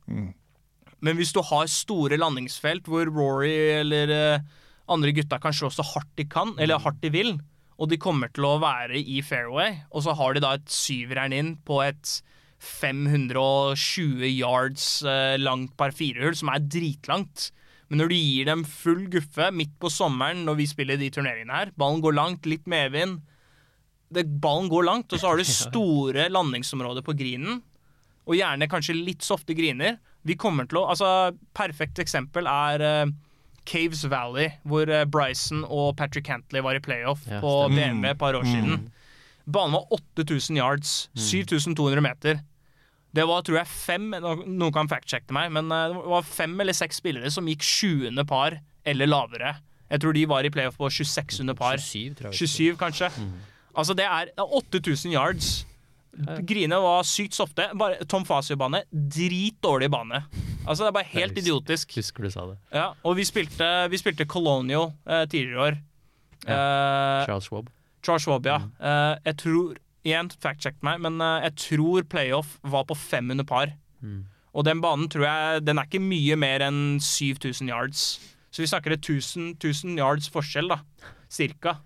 men 1.02 1.18
hvis 1.18 1.32
du 1.34 1.40
har 1.44 1.70
store 1.70 2.18
landingsfelt 2.20 2.88
hvor 2.90 3.08
Rory 3.10 3.54
eller 3.80 4.12
eh, 4.14 4.44
andre 4.92 5.14
gutta 5.16 5.40
kan 5.42 5.54
slå 5.56 5.70
så 5.72 5.84
hardt 5.86 6.12
de 6.18 6.26
kan, 6.30 6.54
eller 6.62 6.82
hardt 6.82 7.02
de 7.02 7.10
vil, 7.14 7.32
og 7.80 7.90
de 7.90 7.98
kommer 7.98 8.30
til 8.30 8.46
å 8.46 8.60
være 8.62 9.00
i 9.00 9.22
fairway, 9.26 9.80
og 9.90 10.04
så 10.06 10.14
har 10.18 10.36
de 10.36 10.44
da 10.44 10.54
et 10.58 10.70
syveren 10.70 11.34
inn 11.34 11.56
på 11.66 11.80
et 11.84 12.20
520 12.62 14.22
yards 14.30 14.86
eh, 15.02 15.34
langt 15.42 15.74
par 15.80 15.94
firehull, 15.96 16.36
som 16.38 16.52
er 16.52 16.62
dritlangt. 16.62 17.50
Men 17.90 18.04
når 18.04 18.12
du 18.12 18.16
gir 18.16 18.46
dem 18.48 18.62
full 18.68 19.02
guffe 19.10 19.50
midt 19.52 19.74
på 19.82 19.90
sommeren 19.92 20.46
når 20.46 20.60
vi 20.60 20.68
spiller 20.70 21.00
de 21.00 21.10
turneringene 21.12 21.58
her, 21.58 21.74
ballen 21.76 22.00
går 22.04 22.16
langt, 22.16 22.48
litt 22.48 22.70
medvind 22.70 23.20
Ballen 24.12 24.68
går 24.68 24.84
langt, 24.84 25.12
og 25.12 25.20
så 25.20 25.30
har 25.30 25.40
du 25.40 25.44
store 25.48 26.26
landingsområder 26.28 27.04
på 27.06 27.14
grinen. 27.16 27.62
Og 28.28 28.36
gjerne 28.36 28.68
kanskje 28.70 28.98
litt 28.98 29.24
softe 29.24 29.56
griner. 29.56 29.96
Vi 30.28 30.36
kommer 30.38 30.68
til 30.70 30.78
å 30.80 30.86
Altså, 30.92 31.08
perfekt 31.56 31.98
eksempel 32.02 32.46
er 32.46 32.84
uh, 32.84 33.12
Caves 33.68 34.04
Valley, 34.10 34.52
hvor 34.68 34.90
uh, 34.90 35.04
Bryson 35.04 35.64
og 35.66 35.96
Patrick 35.98 36.26
Cantley 36.28 36.62
var 36.62 36.78
i 36.78 36.82
playoff 36.82 37.26
Ja, 37.30 37.40
på. 37.42 37.54
BMW 37.72 38.10
et 38.12 38.20
par 38.20 38.38
år 38.38 38.46
siden. 38.46 38.88
Banen 39.50 39.74
var 39.74 39.86
8000 39.90 40.58
yards. 40.58 40.94
7200 41.18 42.02
meter. 42.04 42.42
Det 43.12 43.26
var, 43.28 43.42
tror 43.44 43.58
jeg, 43.60 43.68
fem 43.68 44.06
Noen 44.14 44.72
kan 44.72 44.88
fact-sjekke 44.88 45.34
meg, 45.36 45.50
men 45.52 45.68
eh, 45.74 45.90
det 45.92 46.12
var 46.14 46.24
fem 46.24 46.54
eller 46.64 46.72
seks 46.72 47.02
spillere 47.02 47.28
som 47.34 47.48
gikk 47.50 47.60
20. 47.66 48.22
par 48.28 48.56
eller 48.88 49.10
lavere. 49.10 49.56
Jeg 49.92 50.00
tror 50.00 50.16
de 50.16 50.22
var 50.30 50.46
i 50.48 50.52
playoff 50.54 50.78
på 50.80 50.88
26 50.88 51.42
under 51.44 51.58
par. 51.58 51.76
27, 51.76 52.14
tror 52.16 52.30
jeg. 52.32 52.48
27, 52.48 52.78
kanskje. 52.80 53.10
Altså, 53.76 53.92
det 53.98 54.06
er 54.08 54.32
8000 54.40 55.12
yards. 55.12 55.50
Grine 56.44 56.76
var 56.82 57.06
sykt 57.08 57.34
softe. 57.36 57.70
Bare 57.78 58.04
Tom 58.10 58.24
Fasio-bane, 58.28 58.82
dritdårlig 58.92 59.88
bane. 59.92 60.24
Altså, 60.66 60.84
det 60.84 60.90
er 60.90 60.96
bare 60.98 61.10
helt 61.14 61.36
Jeg 61.38 61.44
idiotisk. 61.46 61.94
Husker 61.96 62.26
du 62.26 62.30
sa 62.30 62.44
det. 62.50 62.58
Ja, 62.74 62.90
og 63.02 63.16
vi 63.18 63.24
spilte, 63.26 63.68
vi 63.90 64.00
spilte 64.00 64.26
Colonial 64.28 64.90
eh, 65.08 65.24
tidligere 65.26 65.56
i 65.56 65.62
år. 65.68 65.78
Eh, 66.42 67.24
Charles 67.26 67.48
Schwab. 67.48 67.70
Charles 68.04 68.26
Schwab, 68.26 68.46
ja. 68.46 68.60
Eh, 68.80 69.16
jeg 69.30 69.38
tror 69.44 69.80
Igjen, 70.02 70.32
fact-check 70.42 70.80
meg, 70.82 70.98
men 71.04 71.20
eh, 71.22 71.44
jeg 71.46 71.54
tror 71.62 72.06
playoff 72.10 72.56
var 72.66 72.84
på 72.88 72.96
fem 72.98 73.30
under 73.30 73.46
par. 73.46 73.70
Og 74.52 74.64
den 74.66 74.80
banen 74.82 75.06
tror 75.08 75.22
jeg 75.28 75.62
Den 75.64 75.78
er 75.78 75.86
ikke 75.86 76.00
mye 76.02 76.34
mer 76.36 76.64
enn 76.66 76.98
7000 77.00 77.70
yards. 77.70 78.02
Så 78.52 78.64
vi 78.64 78.68
snakker 78.68 78.92
et 78.96 79.06
1000, 79.06 79.54
1000 79.62 79.94
yards 80.02 80.26
forskjell, 80.28 80.68
da. 80.68 80.80
Cirka. 81.30 81.78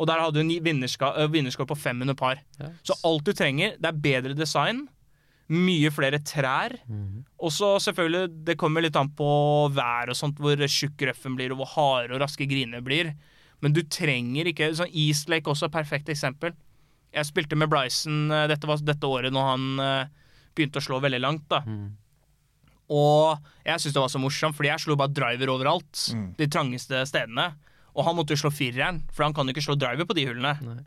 Og 0.00 0.08
der 0.08 0.22
hadde 0.22 0.40
hun 0.40 0.52
vinnerskap 0.64 1.68
på 1.68 1.76
fem 1.76 2.00
under 2.00 2.16
par. 2.16 2.40
Yes. 2.56 2.78
Så 2.88 2.96
alt 3.04 3.26
du 3.26 3.34
trenger, 3.36 3.76
det 3.76 3.90
er 3.90 4.00
bedre 4.06 4.36
design. 4.38 4.86
Mye 5.50 5.90
flere 5.92 6.20
trær. 6.24 6.72
Og 7.42 7.52
så 7.52 7.74
selvfølgelig, 7.84 8.30
det 8.46 8.56
kommer 8.56 8.84
litt 8.84 8.96
an 8.96 9.10
på 9.18 9.28
vær 9.76 10.08
og 10.12 10.16
sånt, 10.16 10.40
hvor 10.40 10.56
tjukk 10.64 11.04
røffen 11.10 11.36
blir, 11.36 11.52
og 11.52 11.60
hvor 11.60 11.72
harde 11.74 12.16
og 12.16 12.22
raske 12.22 12.48
grinene 12.48 12.80
blir. 12.86 13.12
Men 13.60 13.74
du 13.76 13.82
trenger 13.84 14.48
ikke 14.48 14.70
sånn 14.78 14.92
East 14.96 15.28
Lake 15.28 15.50
også, 15.50 15.68
perfekt 15.68 16.08
eksempel. 16.08 16.54
Jeg 17.12 17.26
spilte 17.26 17.58
med 17.58 17.68
Bryson 17.68 18.30
eh, 18.30 18.46
dette, 18.48 18.68
var, 18.70 18.78
dette 18.86 19.08
året 19.10 19.34
når 19.34 19.48
han 19.50 19.64
eh, 19.84 20.12
begynte 20.56 20.80
å 20.80 20.86
slå 20.86 21.00
veldig 21.02 21.20
langt. 21.20 21.44
da. 21.50 21.60
Og 22.90 23.36
jeg 23.66 23.78
syntes 23.82 23.94
det 23.94 24.02
var 24.02 24.12
så 24.14 24.22
morsomt, 24.22 24.56
fordi 24.56 24.70
jeg 24.72 24.82
slo 24.86 24.96
bare 24.98 25.12
driver 25.14 25.52
overalt. 25.52 26.06
De 26.38 26.46
trangeste 26.50 27.02
stedene. 27.10 27.50
Og 27.96 28.06
han 28.06 28.16
måtte 28.18 28.36
jo 28.36 28.44
slå 28.44 28.52
fireren, 28.54 29.02
for 29.14 29.26
han 29.26 29.36
kan 29.36 29.48
jo 29.48 29.54
ikke 29.56 29.66
slå 29.66 29.76
driver 29.80 30.08
på 30.08 30.16
de 30.18 30.26
hullene. 30.30 30.56
Nei. 30.64 30.80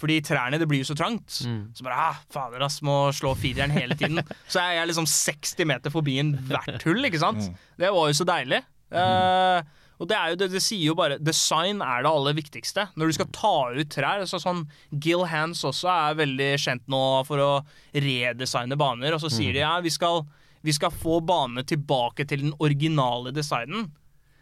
Fordi 0.00 0.16
trærne, 0.24 0.56
det 0.60 0.68
blir 0.68 0.80
jo 0.80 0.88
så 0.88 0.96
trangt. 0.96 1.42
Mm. 1.44 1.74
Så 1.76 1.84
bare 1.84 2.06
ah, 2.08 2.22
fader 2.32 2.64
ass, 2.64 2.78
må 2.86 3.10
slå 3.16 3.34
fireren 3.38 3.74
hele 3.74 3.96
tiden. 4.00 4.22
så 4.52 4.62
er 4.62 4.78
jeg 4.78 4.88
liksom 4.92 5.08
60 5.10 5.68
meter 5.68 5.92
forbi 5.92 6.16
en 6.22 6.32
hvert 6.48 6.86
hull, 6.88 7.04
ikke 7.04 7.20
sant. 7.20 7.50
Det 7.80 7.92
var 7.92 8.08
jo 8.08 8.16
så 8.16 8.26
deilig. 8.28 8.62
Eh, 8.90 9.60
og 10.00 10.08
det, 10.08 10.16
er 10.16 10.32
jo, 10.32 10.38
det, 10.40 10.48
det 10.54 10.62
sier 10.64 10.88
jo 10.88 10.96
bare 10.98 11.20
Design 11.20 11.82
er 11.84 12.04
det 12.04 12.10
aller 12.10 12.36
viktigste. 12.38 12.88
Når 12.96 13.10
du 13.10 13.16
skal 13.18 13.30
ta 13.36 13.54
ut 13.76 13.92
trær 13.92 14.24
så 14.28 14.40
sånn 14.40 14.64
Gil 14.90 15.26
Hands 15.28 15.60
også 15.68 15.90
er 15.92 16.20
veldig 16.22 16.50
kjent 16.62 16.86
nå 16.90 17.04
for 17.28 17.44
å 17.44 17.50
redesigne 17.92 18.80
baner. 18.80 19.14
Og 19.16 19.22
så 19.22 19.32
sier 19.32 19.52
de 19.52 19.60
ja, 19.62 19.74
vi 19.84 19.92
skal, 19.92 20.24
vi 20.64 20.74
skal 20.76 20.94
få 20.94 21.20
banene 21.20 21.66
tilbake 21.68 22.24
til 22.24 22.46
den 22.46 22.56
originale 22.58 23.34
designen. 23.36 23.90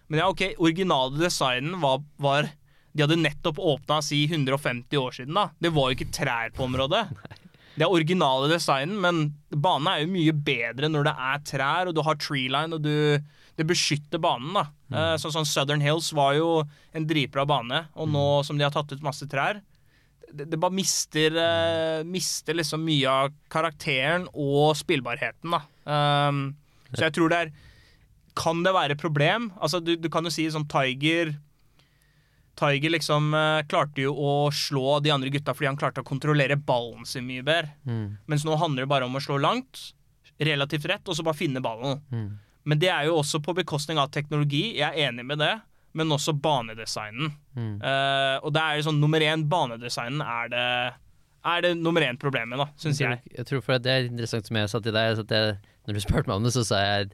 Men 0.08 0.22
ja, 0.22 0.28
ok, 0.32 0.44
originale 0.64 1.20
designen 1.20 1.76
var, 1.82 2.00
var 2.16 2.48
De 2.96 3.04
hadde 3.04 3.20
nettopp 3.20 3.60
åpna 3.60 4.00
si 4.02 4.22
150 4.26 4.96
år 5.00 5.18
siden. 5.20 5.36
da 5.36 5.50
Det 5.60 5.72
var 5.74 5.90
jo 5.90 5.98
ikke 5.98 6.12
trær 6.14 6.54
på 6.56 6.64
området. 6.68 7.06
Det 7.78 7.84
er 7.86 7.94
originale 7.94 8.48
designen, 8.50 8.96
men 8.98 9.18
banen 9.54 9.86
er 9.86 10.00
jo 10.02 10.08
mye 10.10 10.32
bedre 10.34 10.88
når 10.90 11.04
det 11.06 11.12
er 11.28 11.42
trær, 11.46 11.86
og 11.86 11.94
du 11.94 12.00
har 12.02 12.16
treeline, 12.18 12.74
og 12.74 12.82
du 12.82 13.22
det 13.58 13.66
beskytter 13.66 14.20
banen. 14.22 14.52
da 14.56 14.66
Mm. 14.88 15.18
Sånn 15.20 15.32
som 15.34 15.44
Southern 15.44 15.82
Hills 15.84 16.06
var 16.16 16.32
jo 16.38 16.62
en 16.96 17.04
dritbra 17.04 17.42
bane, 17.44 17.82
og 17.92 18.06
nå 18.08 18.22
som 18.48 18.56
de 18.56 18.64
har 18.64 18.72
tatt 18.72 18.94
ut 18.94 19.02
masse 19.04 19.26
trær 19.28 19.58
det, 20.32 20.48
det 20.52 20.60
bare 20.60 20.74
mister, 20.74 21.36
eh, 21.36 22.04
mister 22.04 22.56
liksom 22.56 22.84
mye 22.84 23.08
av 23.08 23.32
karakteren 23.52 24.26
og 24.34 24.76
spillbarheten, 24.78 25.54
da. 25.54 25.62
Um, 25.88 26.42
så 26.92 27.06
jeg 27.06 27.16
tror 27.16 27.32
det 27.32 27.40
er 27.40 27.52
Kan 28.38 28.62
det 28.62 28.72
være 28.76 28.96
problem? 28.98 29.50
Altså, 29.58 29.80
du, 29.82 29.96
du 29.98 30.08
kan 30.12 30.26
jo 30.26 30.32
si 30.32 30.46
sånn 30.52 30.68
Tiger 30.70 31.34
Tiger 32.58 32.90
liksom 32.90 33.34
eh, 33.34 33.60
klarte 33.70 34.02
jo 34.02 34.14
å 34.14 34.32
slå 34.54 34.98
de 35.04 35.12
andre 35.14 35.30
gutta 35.30 35.54
fordi 35.54 35.70
han 35.70 35.78
klarte 35.78 36.02
å 36.02 36.06
kontrollere 36.06 36.58
ballen 36.58 37.06
sin 37.06 37.26
mye 37.28 37.44
bedre. 37.46 37.70
Mm. 37.86 38.18
Mens 38.30 38.44
nå 38.46 38.56
handler 38.58 38.84
det 38.84 38.90
bare 38.90 39.06
om 39.06 39.16
å 39.16 39.22
slå 39.22 39.38
langt, 39.42 39.92
relativt 40.42 40.86
rett, 40.90 41.06
og 41.06 41.16
så 41.16 41.26
bare 41.26 41.38
finne 41.38 41.62
ballen. 41.62 42.02
Mm. 42.10 42.28
Men 42.68 42.82
det 42.82 42.90
er 42.92 43.08
jo 43.08 43.18
også 43.20 43.40
på 43.44 43.54
bekostning 43.56 44.00
av 44.00 44.10
teknologi, 44.14 44.78
jeg 44.80 44.88
er 44.88 45.08
enig 45.08 45.24
med 45.26 45.40
det, 45.40 45.54
men 45.96 46.14
også 46.14 46.34
banedesignen. 46.36 47.32
Mm. 47.56 47.76
Eh, 47.78 48.36
og 48.42 48.52
det 48.54 48.64
er 48.64 48.78
jo 48.78 48.88
sånn 48.90 49.00
nummer 49.02 49.22
én, 49.24 49.46
banedesignen 49.50 50.22
er 50.24 50.52
det, 50.52 50.66
er 51.54 51.64
det 51.64 51.72
nummer 51.78 52.04
én 52.04 52.18
problemet, 52.20 52.60
da, 52.60 52.68
syns 52.80 53.00
jeg. 53.02 53.22
Jeg 53.38 53.48
tror 53.48 53.64
for 53.64 53.78
at 53.78 53.86
Det 53.86 53.94
er 53.94 54.10
interessant 54.10 54.50
som 54.50 54.60
jeg 54.60 54.74
sa 54.74 54.82
til 54.82 54.94
deg. 54.98 55.22
at 55.24 55.34
jeg, 55.38 55.58
når 55.86 55.96
du 55.96 56.04
spurte 56.04 56.26
meg 56.28 56.36
om 56.36 56.46
det, 56.46 56.54
så 56.58 56.66
sa 56.66 56.82
jeg 56.84 57.12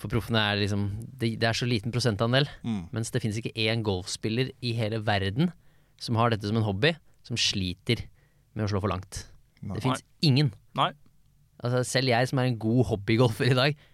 for 0.00 0.10
proffene 0.10 0.40
er 0.40 0.58
liksom 0.58 0.88
det, 1.06 1.34
det 1.42 1.48
er 1.48 1.56
så 1.56 1.68
liten 1.68 1.94
prosentandel. 1.94 2.48
Mm. 2.66 2.82
Mens 2.94 3.14
det 3.14 3.22
finnes 3.22 3.38
ikke 3.40 3.54
én 3.66 3.84
golfspiller 3.86 4.50
i 4.64 4.74
hele 4.78 5.00
verden 5.06 5.52
som 6.02 6.18
har 6.18 6.32
dette 6.32 6.48
som 6.50 6.58
en 6.58 6.66
hobby, 6.66 6.94
som 7.26 7.38
sliter 7.38 8.04
med 8.54 8.66
å 8.66 8.72
slå 8.72 8.82
for 8.82 8.92
langt. 8.92 9.24
Nei. 9.62 9.78
Det 9.78 9.86
fins 9.86 10.04
ingen. 10.24 10.52
Nei. 10.76 10.92
Altså 11.64 11.84
Selv 11.86 12.10
jeg 12.12 12.30
som 12.30 12.40
er 12.42 12.50
en 12.50 12.60
god 12.60 12.88
hobbygolfer 12.90 13.52
i 13.52 13.56
dag, 13.56 13.84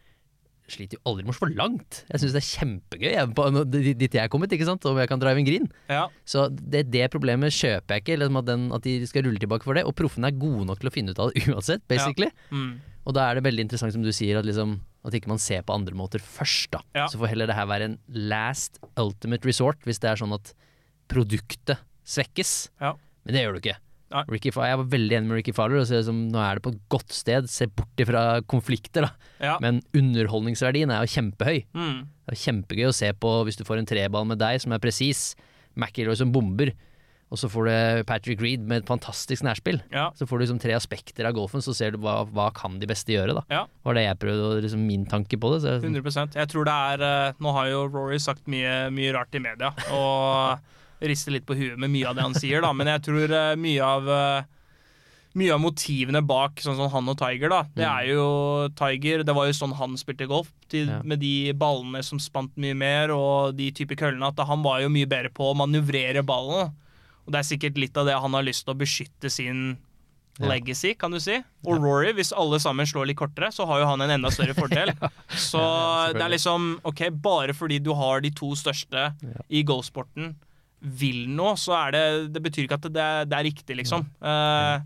sliter 0.70 0.98
jo 0.98 1.10
aldri 1.10 1.26
med 1.26 1.34
å 1.34 1.36
slå 1.36 1.48
for 1.48 1.58
langt. 1.58 2.00
Jeg 2.08 2.22
syns 2.22 2.34
det 2.34 2.40
er 2.40 2.48
kjempegøy 2.48 3.08
jeg, 3.10 3.30
på, 3.36 3.46
dit 3.74 4.04
jeg 4.06 4.22
er 4.22 4.30
kommet, 4.32 4.52
ikke 4.54 4.68
sant? 4.68 4.86
om 4.88 4.98
jeg 5.00 5.10
kan 5.10 5.22
drive 5.22 5.42
en 5.42 5.48
green. 5.48 5.66
Ja. 5.90 6.04
Så 6.28 6.46
det, 6.50 6.86
det 6.94 7.08
problemet 7.12 7.54
kjøper 7.56 7.98
jeg 7.98 8.06
ikke, 8.06 8.20
liksom 8.22 8.40
at, 8.40 8.48
den, 8.48 8.68
at 8.76 8.86
de 8.86 8.94
skal 9.10 9.26
rulle 9.26 9.42
tilbake 9.42 9.66
for 9.66 9.78
det. 9.78 9.84
Og 9.88 9.96
proffene 9.98 10.30
er 10.30 10.38
gode 10.40 10.68
nok 10.70 10.82
til 10.82 10.90
å 10.90 10.94
finne 10.94 11.14
ut 11.14 11.22
av 11.22 11.34
det 11.34 11.44
uansett, 11.50 11.84
basically. 11.90 12.30
Mm. 12.54 12.78
Og 13.04 13.16
da 13.16 13.26
er 13.26 13.38
det 13.38 13.46
veldig 13.48 13.66
interessant 13.66 13.96
som 13.96 14.04
du 14.06 14.12
sier, 14.14 14.38
at, 14.40 14.46
liksom, 14.46 14.78
at 15.06 15.16
ikke 15.16 15.30
man 15.32 15.40
ser 15.40 15.62
på 15.64 15.74
andre 15.74 15.96
måter 15.96 16.20
først. 16.20 16.70
da 16.74 16.80
Ja. 16.94 17.06
Så 17.08 17.20
får 17.20 17.32
heller 17.32 17.48
det 17.48 17.56
her 17.56 17.68
være 17.70 17.88
en 17.90 17.98
last 18.08 18.78
ultimate 19.00 19.46
resort, 19.48 19.80
hvis 19.88 20.00
det 20.02 20.10
er 20.10 20.20
sånn 20.20 20.34
at 20.36 20.52
produktet 21.08 21.78
svekkes. 22.04 22.70
Ja. 22.80 22.94
Men 23.24 23.34
det 23.34 23.44
gjør 23.44 23.56
du 23.56 23.60
ikke. 23.62 23.78
Jeg 24.10 24.78
var 24.80 24.88
veldig 24.90 25.16
enig 25.16 25.28
med 25.30 25.36
Ricky 25.38 25.52
Fowler. 25.54 25.80
Og 25.80 25.86
så 25.86 25.94
er 25.94 26.02
det 26.02 26.08
som, 26.08 26.18
nå 26.32 26.40
er 26.42 26.58
det 26.58 26.64
på 26.64 26.72
et 26.74 26.80
godt 26.90 27.14
sted, 27.14 27.46
se 27.50 27.68
bort 27.70 28.02
ifra 28.02 28.42
konflikter. 28.50 29.06
da 29.06 29.12
ja. 29.38 29.56
Men 29.62 29.80
underholdningsverdien 29.94 30.90
er 30.90 31.04
jo 31.06 31.14
kjempehøy. 31.14 31.62
Mm. 31.72 32.00
Det 32.26 32.34
er 32.34 32.42
kjempegøy 32.44 32.88
å 32.90 32.96
se 32.96 33.12
på 33.14 33.34
hvis 33.46 33.60
du 33.60 33.64
får 33.64 33.78
en 33.82 33.90
treball 33.90 34.26
med 34.26 34.40
deg 34.42 34.60
som 34.62 34.74
er 34.74 34.82
presis, 34.82 35.36
McIlroy 35.78 36.18
som 36.18 36.32
bomber, 36.34 36.72
og 37.30 37.38
så 37.38 37.46
får 37.50 37.68
du 37.68 38.04
Patrick 38.08 38.40
Reed 38.42 38.64
med 38.66 38.82
et 38.82 38.88
fantastisk 38.90 39.44
nærspill. 39.46 39.80
ja. 39.94 40.08
Så 40.18 40.26
får 40.26 40.38
du 40.38 40.42
liksom 40.44 40.58
tre 40.60 40.72
aspekter 40.74 41.28
av 41.28 41.32
golfen, 41.36 41.62
så 41.62 41.70
ser 41.76 41.92
du 41.94 41.98
hva, 42.02 42.24
hva 42.26 42.48
kan 42.52 42.78
de 42.82 42.86
beste 42.90 43.12
gjøre. 43.14 43.36
da 43.38 43.44
Ja. 43.50 43.64
Var 43.86 43.94
det 43.94 44.02
jeg 44.08 44.18
prøvde, 44.18 44.62
liksom 44.64 44.82
min 44.86 45.06
tanke 45.06 45.38
på 45.38 45.52
det. 45.54 45.62
Så 45.62 45.76
jeg, 45.78 45.82
100% 46.02 46.34
Jeg 46.34 46.48
tror 46.50 46.64
det 46.66 46.74
er 46.74 47.06
eh, 47.06 47.32
Nå 47.38 47.52
har 47.54 47.68
jo 47.70 47.84
Rory 47.88 48.18
sagt 48.18 48.48
mye, 48.50 48.90
mye 48.90 49.12
rart 49.14 49.34
i 49.34 49.38
media, 49.38 49.70
og 49.94 50.58
rister 51.06 51.32
litt 51.32 51.46
på 51.46 51.54
huet 51.56 51.78
med 51.78 51.88
mye 51.94 52.08
av 52.10 52.16
det 52.18 52.22
han 52.26 52.34
sier, 52.34 52.60
da, 52.60 52.72
men 52.76 52.86
jeg 52.90 53.02
tror 53.06 53.30
eh, 53.32 53.54
mye 53.56 53.80
av 53.86 54.10
eh, 54.10 54.42
mye 55.38 55.52
av 55.54 55.60
motivene 55.62 56.20
bak 56.26 56.58
sånn 56.58 56.74
som 56.74 56.90
han 56.90 57.08
og 57.12 57.14
Tiger, 57.20 57.48
da, 57.52 57.60
det 57.78 57.84
er 57.86 58.08
jo 58.16 58.24
Tiger 58.74 59.22
Det 59.22 59.30
var 59.36 59.46
jo 59.46 59.54
sånn 59.54 59.76
han 59.78 59.94
spilte 60.00 60.26
golf, 60.26 60.48
til, 60.68 60.88
Ja. 60.90 60.98
med 61.06 61.20
de 61.22 61.52
ballene 61.54 62.02
som 62.02 62.18
spant 62.18 62.50
mye 62.58 62.74
mer, 62.74 63.12
og 63.14 63.54
de 63.54 63.70
type 63.70 63.94
køllene, 63.94 64.26
at 64.34 64.42
han 64.50 64.64
var 64.66 64.80
jo 64.82 64.90
mye 64.90 65.06
bedre 65.06 65.30
på 65.30 65.52
å 65.52 65.54
manøvrere 65.54 66.24
ballen. 66.26 66.72
Og 67.26 67.32
det 67.34 67.38
er 67.42 67.48
sikkert 67.50 67.78
litt 67.78 67.96
av 68.00 68.06
det 68.08 68.16
han 68.20 68.32
har 68.34 68.42
lyst 68.46 68.64
til 68.66 68.74
å 68.74 68.78
beskytte 68.80 69.30
sin 69.30 69.78
Ja. 70.40 70.46
legacy, 70.48 70.94
kan 70.96 71.10
du 71.12 71.18
si. 71.20 71.34
Og 71.66 71.82
Rory, 71.82 72.12
hvis 72.16 72.32
alle 72.32 72.56
sammen 72.62 72.86
slår 72.86 73.06
litt 73.10 73.18
kortere, 73.18 73.50
så 73.52 73.66
har 73.68 73.80
jo 73.82 73.86
han 73.90 74.00
en 74.00 74.10
enda 74.14 74.30
større 74.32 74.54
fordel. 74.56 74.92
Så 75.36 75.58
Ja, 75.60 76.12
det 76.14 76.22
er 76.22 76.30
liksom 76.32 76.78
OK, 76.84 77.10
bare 77.20 77.52
fordi 77.52 77.78
du 77.82 77.92
har 77.94 78.20
de 78.24 78.30
to 78.30 78.54
største 78.56 79.10
i 79.50 79.62
golfsporten 79.62 80.36
vil 80.80 81.26
noe, 81.28 81.58
så 81.60 81.74
er 81.76 81.90
det 81.92 82.32
Det 82.32 82.40
betyr 82.42 82.64
ikke 82.64 82.78
at 82.78 82.86
det 82.88 83.28
det 83.28 83.36
er 83.36 83.44
riktig, 83.44 83.76
liksom. 83.76 84.06
Uh, 84.22 84.80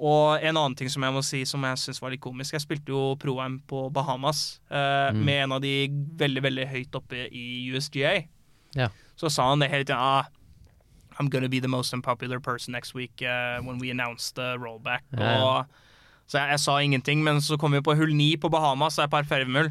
og 0.00 0.42
en 0.42 0.56
annen 0.56 0.76
ting 0.76 0.88
som 0.92 1.02
jeg 1.02 1.12
må 1.16 1.22
si 1.24 1.44
som 1.48 1.62
jeg 1.64 1.76
syns 1.80 2.00
var 2.02 2.10
litt 2.12 2.20
komisk 2.24 2.52
Jeg 2.56 2.62
spilte 2.66 2.88
jo 2.92 3.14
pro-am 3.20 3.58
på 3.68 3.86
Bahamas 3.92 4.60
uh, 4.70 5.12
Mm. 5.14 5.24
med 5.24 5.42
en 5.44 5.52
av 5.52 5.60
de 5.62 5.88
veldig, 5.88 6.42
veldig 6.44 6.66
høyt 6.68 6.94
oppe 7.00 7.24
i 7.32 7.70
USGA. 7.72 8.26
Ja. 8.76 8.88
Så 9.16 9.30
sa 9.32 9.48
han 9.48 9.60
det 9.60 9.70
hele 9.70 9.84
tiden. 9.84 9.96
Ah, 10.00 10.24
I'm 11.20 11.28
gonna 11.28 11.48
be 11.52 11.60
the 11.60 11.68
most 11.68 11.92
unpopular 11.92 12.40
person 12.40 12.72
next 12.72 12.94
week 12.96 13.20
uh, 13.20 13.60
when 13.62 13.78
we 13.78 13.90
announce 13.92 14.32
the 14.32 14.56
rollback. 14.58 15.04
Ja. 15.12 15.34
Og, 15.44 15.66
så 16.30 16.38
jeg, 16.40 16.48
jeg 16.54 16.60
sa 16.64 16.78
ingenting, 16.80 17.22
men 17.26 17.40
så 17.44 17.58
kom 17.60 17.72
vi 17.76 17.82
på 17.84 17.94
hull 17.98 18.14
9 18.16 18.36
på 18.40 18.48
Bahamas, 18.50 18.96
det 18.96 19.04
er 19.04 19.12
par 19.12 19.28
fervemull. 19.28 19.68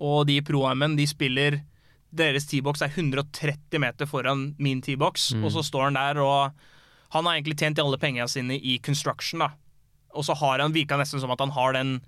Og 0.00 0.26
de 0.26 0.36
i 0.40 0.42
pro-amen, 0.42 0.96
de 0.98 1.06
spiller 1.06 1.60
Deres 2.10 2.48
T-box 2.50 2.80
er 2.82 2.90
130 2.90 3.78
meter 3.78 4.06
foran 4.10 4.48
min 4.58 4.80
T-box, 4.82 5.28
Mm. 5.36 5.44
og 5.44 5.52
så 5.54 5.62
står 5.62 5.84
han 5.84 5.94
der, 5.94 6.18
og 6.18 6.50
han 7.14 7.24
har 7.28 7.36
egentlig 7.36 7.56
tjent 7.60 7.78
alle 7.78 7.98
pengene 8.02 8.26
sine 8.28 8.56
i 8.58 8.80
construction, 8.82 9.38
da. 9.44 9.50
Og 10.16 10.24
så 10.26 10.34
har 10.34 10.58
han 10.58 10.72
virka 10.74 10.96
nesten 10.98 11.20
som 11.22 11.30
at 11.30 11.38
han 11.40 11.50
har 11.54 11.72
den 11.76 12.00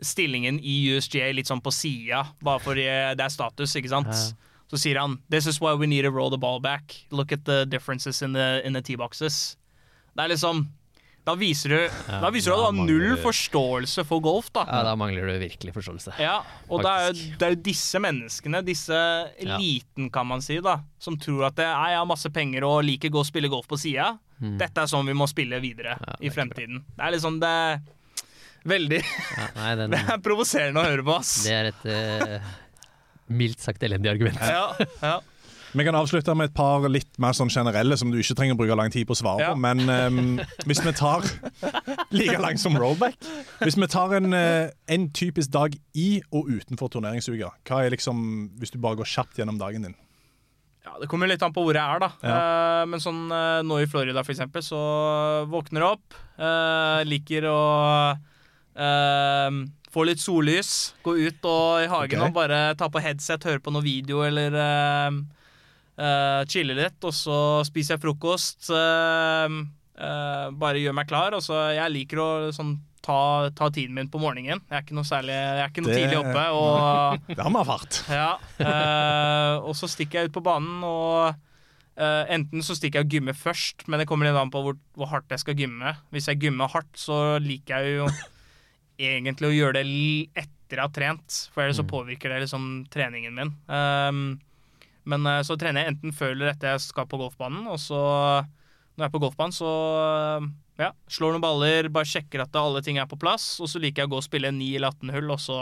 stillingen 0.00 0.60
i 0.62 0.78
USGA 0.94 1.32
litt 1.34 1.48
sånn 1.50 1.60
på 1.60 1.72
sida, 1.74 2.22
bare 2.40 2.62
fordi 2.62 2.86
det 3.18 3.24
er 3.26 3.32
status, 3.34 3.74
ikke 3.76 3.90
sant. 3.92 4.08
Ja. 4.14 4.47
Så 4.68 4.76
sier 4.80 4.98
han 5.00 5.18
This 5.30 5.46
is 5.46 5.60
why 5.60 5.74
we 5.74 5.86
need 5.86 6.02
to 6.04 6.10
roll 6.12 6.30
the 6.30 6.38
ball 6.38 6.60
back. 6.60 6.94
Look 7.10 7.32
at 7.32 7.44
the 7.48 7.64
differences 7.66 8.20
in 8.22 8.32
the, 8.34 8.60
in 8.64 8.74
the 8.76 8.82
T-boxes. 8.82 9.56
Det 10.14 10.24
er 10.26 10.28
liksom 10.34 10.66
Da 11.28 11.34
viser 11.36 11.68
du 11.68 11.78
Da 12.08 12.30
viser 12.32 12.50
du 12.50 12.54
at 12.56 12.60
du 12.60 12.64
har 12.80 12.86
null 12.88 13.16
forståelse 13.20 14.04
for 14.08 14.20
golf, 14.24 14.46
da. 14.52 14.62
ja, 14.68 14.78
da 14.86 14.94
mangler 14.96 15.26
du 15.28 15.34
virkelig 15.42 15.74
forståelse. 15.74 16.14
Ja, 16.20 16.38
og 16.68 16.80
det 16.84 16.88
er, 16.92 17.08
jo- 17.12 17.34
det 17.38 17.46
er 17.48 17.52
jo 17.52 17.58
disse 17.66 18.00
menneskene, 18.00 18.62
disse 18.64 18.96
eliten, 19.44 20.08
kan 20.14 20.26
man 20.26 20.40
si, 20.40 20.56
da, 20.64 20.78
som 20.98 21.18
tror 21.20 21.46
at 21.50 21.56
det, 21.60 21.66
jeg 21.68 21.98
har 22.00 22.06
masse 22.08 22.30
penger 22.32 22.64
og 22.64 22.80
liker 22.88 23.12
å 23.12 23.24
spille 23.28 23.50
golf 23.52 23.68
på 23.68 23.76
sida. 23.76 24.14
Dette 24.40 24.80
er 24.84 24.88
sånn 24.88 25.04
vi 25.10 25.12
må 25.18 25.26
spille 25.28 25.60
videre 25.60 25.98
Mm. 25.98 26.06
Ja, 26.08 26.16
i 26.22 26.30
fremtiden. 26.32 26.80
Det 26.96 27.04
er 27.04 27.12
liksom 27.16 27.40
det 27.42 27.48
er 27.48 27.80
Veldig 28.68 28.98
Ja, 29.02 29.46
nei, 29.56 29.74
den, 29.78 29.90
Det 29.94 30.00
er 30.14 30.18
provoserende 30.24 30.80
å 30.82 30.88
høre 30.88 31.04
på, 31.06 31.14
ass. 31.20 31.34
det 31.44 31.52
er 31.54 31.68
et 31.70 31.84
eh, 31.86 32.48
mildt 33.30 33.60
sagt 33.60 33.82
elendig 33.82 34.10
argument. 34.10 34.38
Ja, 34.40 34.72
ja. 35.02 35.18
Vi 35.76 35.84
kan 35.84 35.92
avslutte 35.98 36.32
med 36.34 36.48
et 36.48 36.54
par 36.56 36.80
litt 36.88 37.18
mer 37.20 37.34
sånn 37.36 37.50
generelle 37.52 37.92
som 38.00 38.08
du 38.08 38.16
ikke 38.16 38.34
trenger 38.38 38.54
å 38.56 38.58
bruke 38.62 38.76
lang 38.78 38.88
tid 38.90 39.04
på 39.06 39.12
å 39.12 39.18
svare 39.20 39.42
Ja. 39.44 39.50
på. 39.52 39.60
Men 39.60 39.82
um, 39.84 40.38
hvis 40.64 40.80
vi 40.80 40.92
tar 40.96 41.26
Like 42.10 42.38
lang 42.40 42.56
som 42.56 42.72
rollback. 42.80 43.18
Hvis 43.60 43.76
vi 43.76 43.86
tar 43.92 44.14
en, 44.16 44.32
eh, 44.32 44.70
en 44.88 45.04
typisk 45.12 45.50
dag 45.52 45.74
i 45.94 46.22
og 46.32 46.48
utenfor 46.48 46.88
turneringsuka, 46.94 47.50
hva 47.68 47.82
er 47.84 47.90
liksom 47.92 48.22
Hvis 48.58 48.72
du 48.72 48.78
bare 48.80 48.96
går 48.96 49.04
kjapt 49.12 49.36
gjennom 49.36 49.58
dagen 49.60 49.82
din? 49.84 49.94
Ja, 50.86 50.94
Det 51.02 51.08
kommer 51.12 51.28
litt 51.28 51.42
an 51.44 51.52
på 51.52 51.60
hvor 51.66 51.76
jeg 51.76 51.84
er, 51.84 52.00
da. 52.00 52.08
Eh, 52.24 52.86
men 52.88 52.98
sånn 53.04 53.26
eh, 53.28 53.60
nå 53.68 53.82
i 53.82 53.86
Florida, 53.92 54.24
for 54.24 54.32
eksempel, 54.32 54.64
så 54.64 54.80
våkner 55.52 55.84
jeg 55.84 55.98
opp. 55.98 56.16
eh, 56.40 57.04
liker 57.04 57.44
å 57.44 57.60
få 59.94 60.04
litt 60.08 60.22
sollys. 60.22 60.94
Gå 61.06 61.16
ut 61.16 61.48
og 61.48 61.84
i 61.84 61.88
hagen 61.90 62.20
okay. 62.20 62.28
og 62.28 62.36
bare 62.36 62.60
ta 62.78 62.90
på 62.92 63.02
headset, 63.02 63.46
høre 63.48 63.62
på 63.64 63.72
noe 63.74 63.84
video 63.84 64.22
eller 64.26 64.54
uh, 64.54 65.18
uh, 66.00 66.42
chille 66.50 66.76
litt. 66.78 66.98
Og 67.04 67.14
så 67.16 67.38
spiser 67.68 67.96
jeg 67.96 68.04
frokost. 68.04 68.70
Uh, 68.72 69.64
bare 70.58 70.82
gjør 70.82 70.94
meg 70.94 71.08
klar. 71.10 71.36
Og 71.38 71.44
så 71.44 71.70
jeg 71.76 71.96
liker 71.96 72.24
å 72.24 72.28
sånn 72.54 72.78
Ta, 73.08 73.46
ta 73.56 73.68
tiden 73.72 73.94
min 73.96 74.08
på 74.10 74.18
morgenen. 74.20 74.58
Jeg 74.66 74.74
er 74.74 74.82
ikke 74.82 74.96
noe 74.98 75.06
særlig 75.06 75.32
Jeg 75.32 75.60
er 75.62 75.70
ikke 75.70 75.84
noe 75.84 75.92
Det- 75.94 76.00
tidlig 76.02 76.16
oppe. 76.18 76.42
Og 76.52 77.20
Det 77.30 77.38
har 77.38 77.52
vi 77.54 77.60
erfart. 77.62 78.00
ja, 78.10 79.60
og 79.62 79.76
så 79.78 79.88
stikker 79.88 80.18
jeg 80.18 80.28
ut 80.28 80.34
på 80.34 80.42
banen 80.44 80.82
og 80.84 81.38
Uh, 81.98 82.22
enten 82.30 82.62
så 82.62 82.76
stikker 82.78 83.00
jeg 83.00 83.08
og 83.08 83.14
gymmer 83.16 83.34
først, 83.34 83.82
men 83.90 83.98
det 83.98 84.04
kommer 84.06 84.28
litt 84.28 84.36
an 84.38 84.52
på 84.54 84.60
hvor, 84.62 84.76
hvor 84.94 85.08
hardt 85.10 85.32
jeg 85.34 85.42
skal 85.42 85.56
gymme. 85.58 85.96
Hvis 86.14 86.28
jeg 86.30 86.38
gymmer 86.44 86.70
hardt, 86.70 86.92
så 86.94 87.40
liker 87.42 87.82
jeg 87.82 87.96
jo 87.96 88.04
egentlig 88.98 89.48
å 89.48 89.54
gjøre 89.54 89.80
det 89.80 89.86
etter 90.34 90.76
jeg 90.76 90.84
har 90.84 90.92
trent, 90.94 91.40
for 91.54 91.64
ellers 91.64 91.78
så 91.80 91.86
påvirker 91.88 92.32
det 92.32 92.42
liksom 92.44 92.68
treningen 92.92 93.36
min. 93.36 93.54
Um, 93.70 94.22
men 95.08 95.26
eh, 95.30 95.42
så 95.46 95.56
trener 95.56 95.86
jeg 95.86 95.94
enten 95.94 96.12
før 96.12 96.34
eller 96.34 96.52
etter 96.52 96.74
jeg 96.74 96.84
skal 96.84 97.08
på 97.08 97.20
golfbanen, 97.20 97.64
og 97.70 97.78
så 97.80 98.00
når 98.98 99.04
jeg 99.04 99.08
er 99.08 99.14
på 99.14 99.22
golfbanen, 99.22 99.54
så 99.54 99.70
ja, 100.78 100.92
slår 101.10 101.34
noen 101.34 101.44
baller, 101.44 101.88
bare 101.94 102.08
sjekker 102.08 102.42
at 102.42 102.56
alle 102.58 102.82
ting 102.84 102.98
er 103.00 103.08
på 103.08 103.18
plass, 103.20 103.54
og 103.62 103.70
så 103.70 103.80
liker 103.80 104.02
jeg 104.02 104.10
å 104.10 104.12
gå 104.12 104.20
og 104.20 104.26
spille 104.26 104.50
9 104.52 104.68
eller 104.76 104.92
18 104.92 105.14
hull, 105.16 105.32
og 105.34 105.40
så 105.42 105.58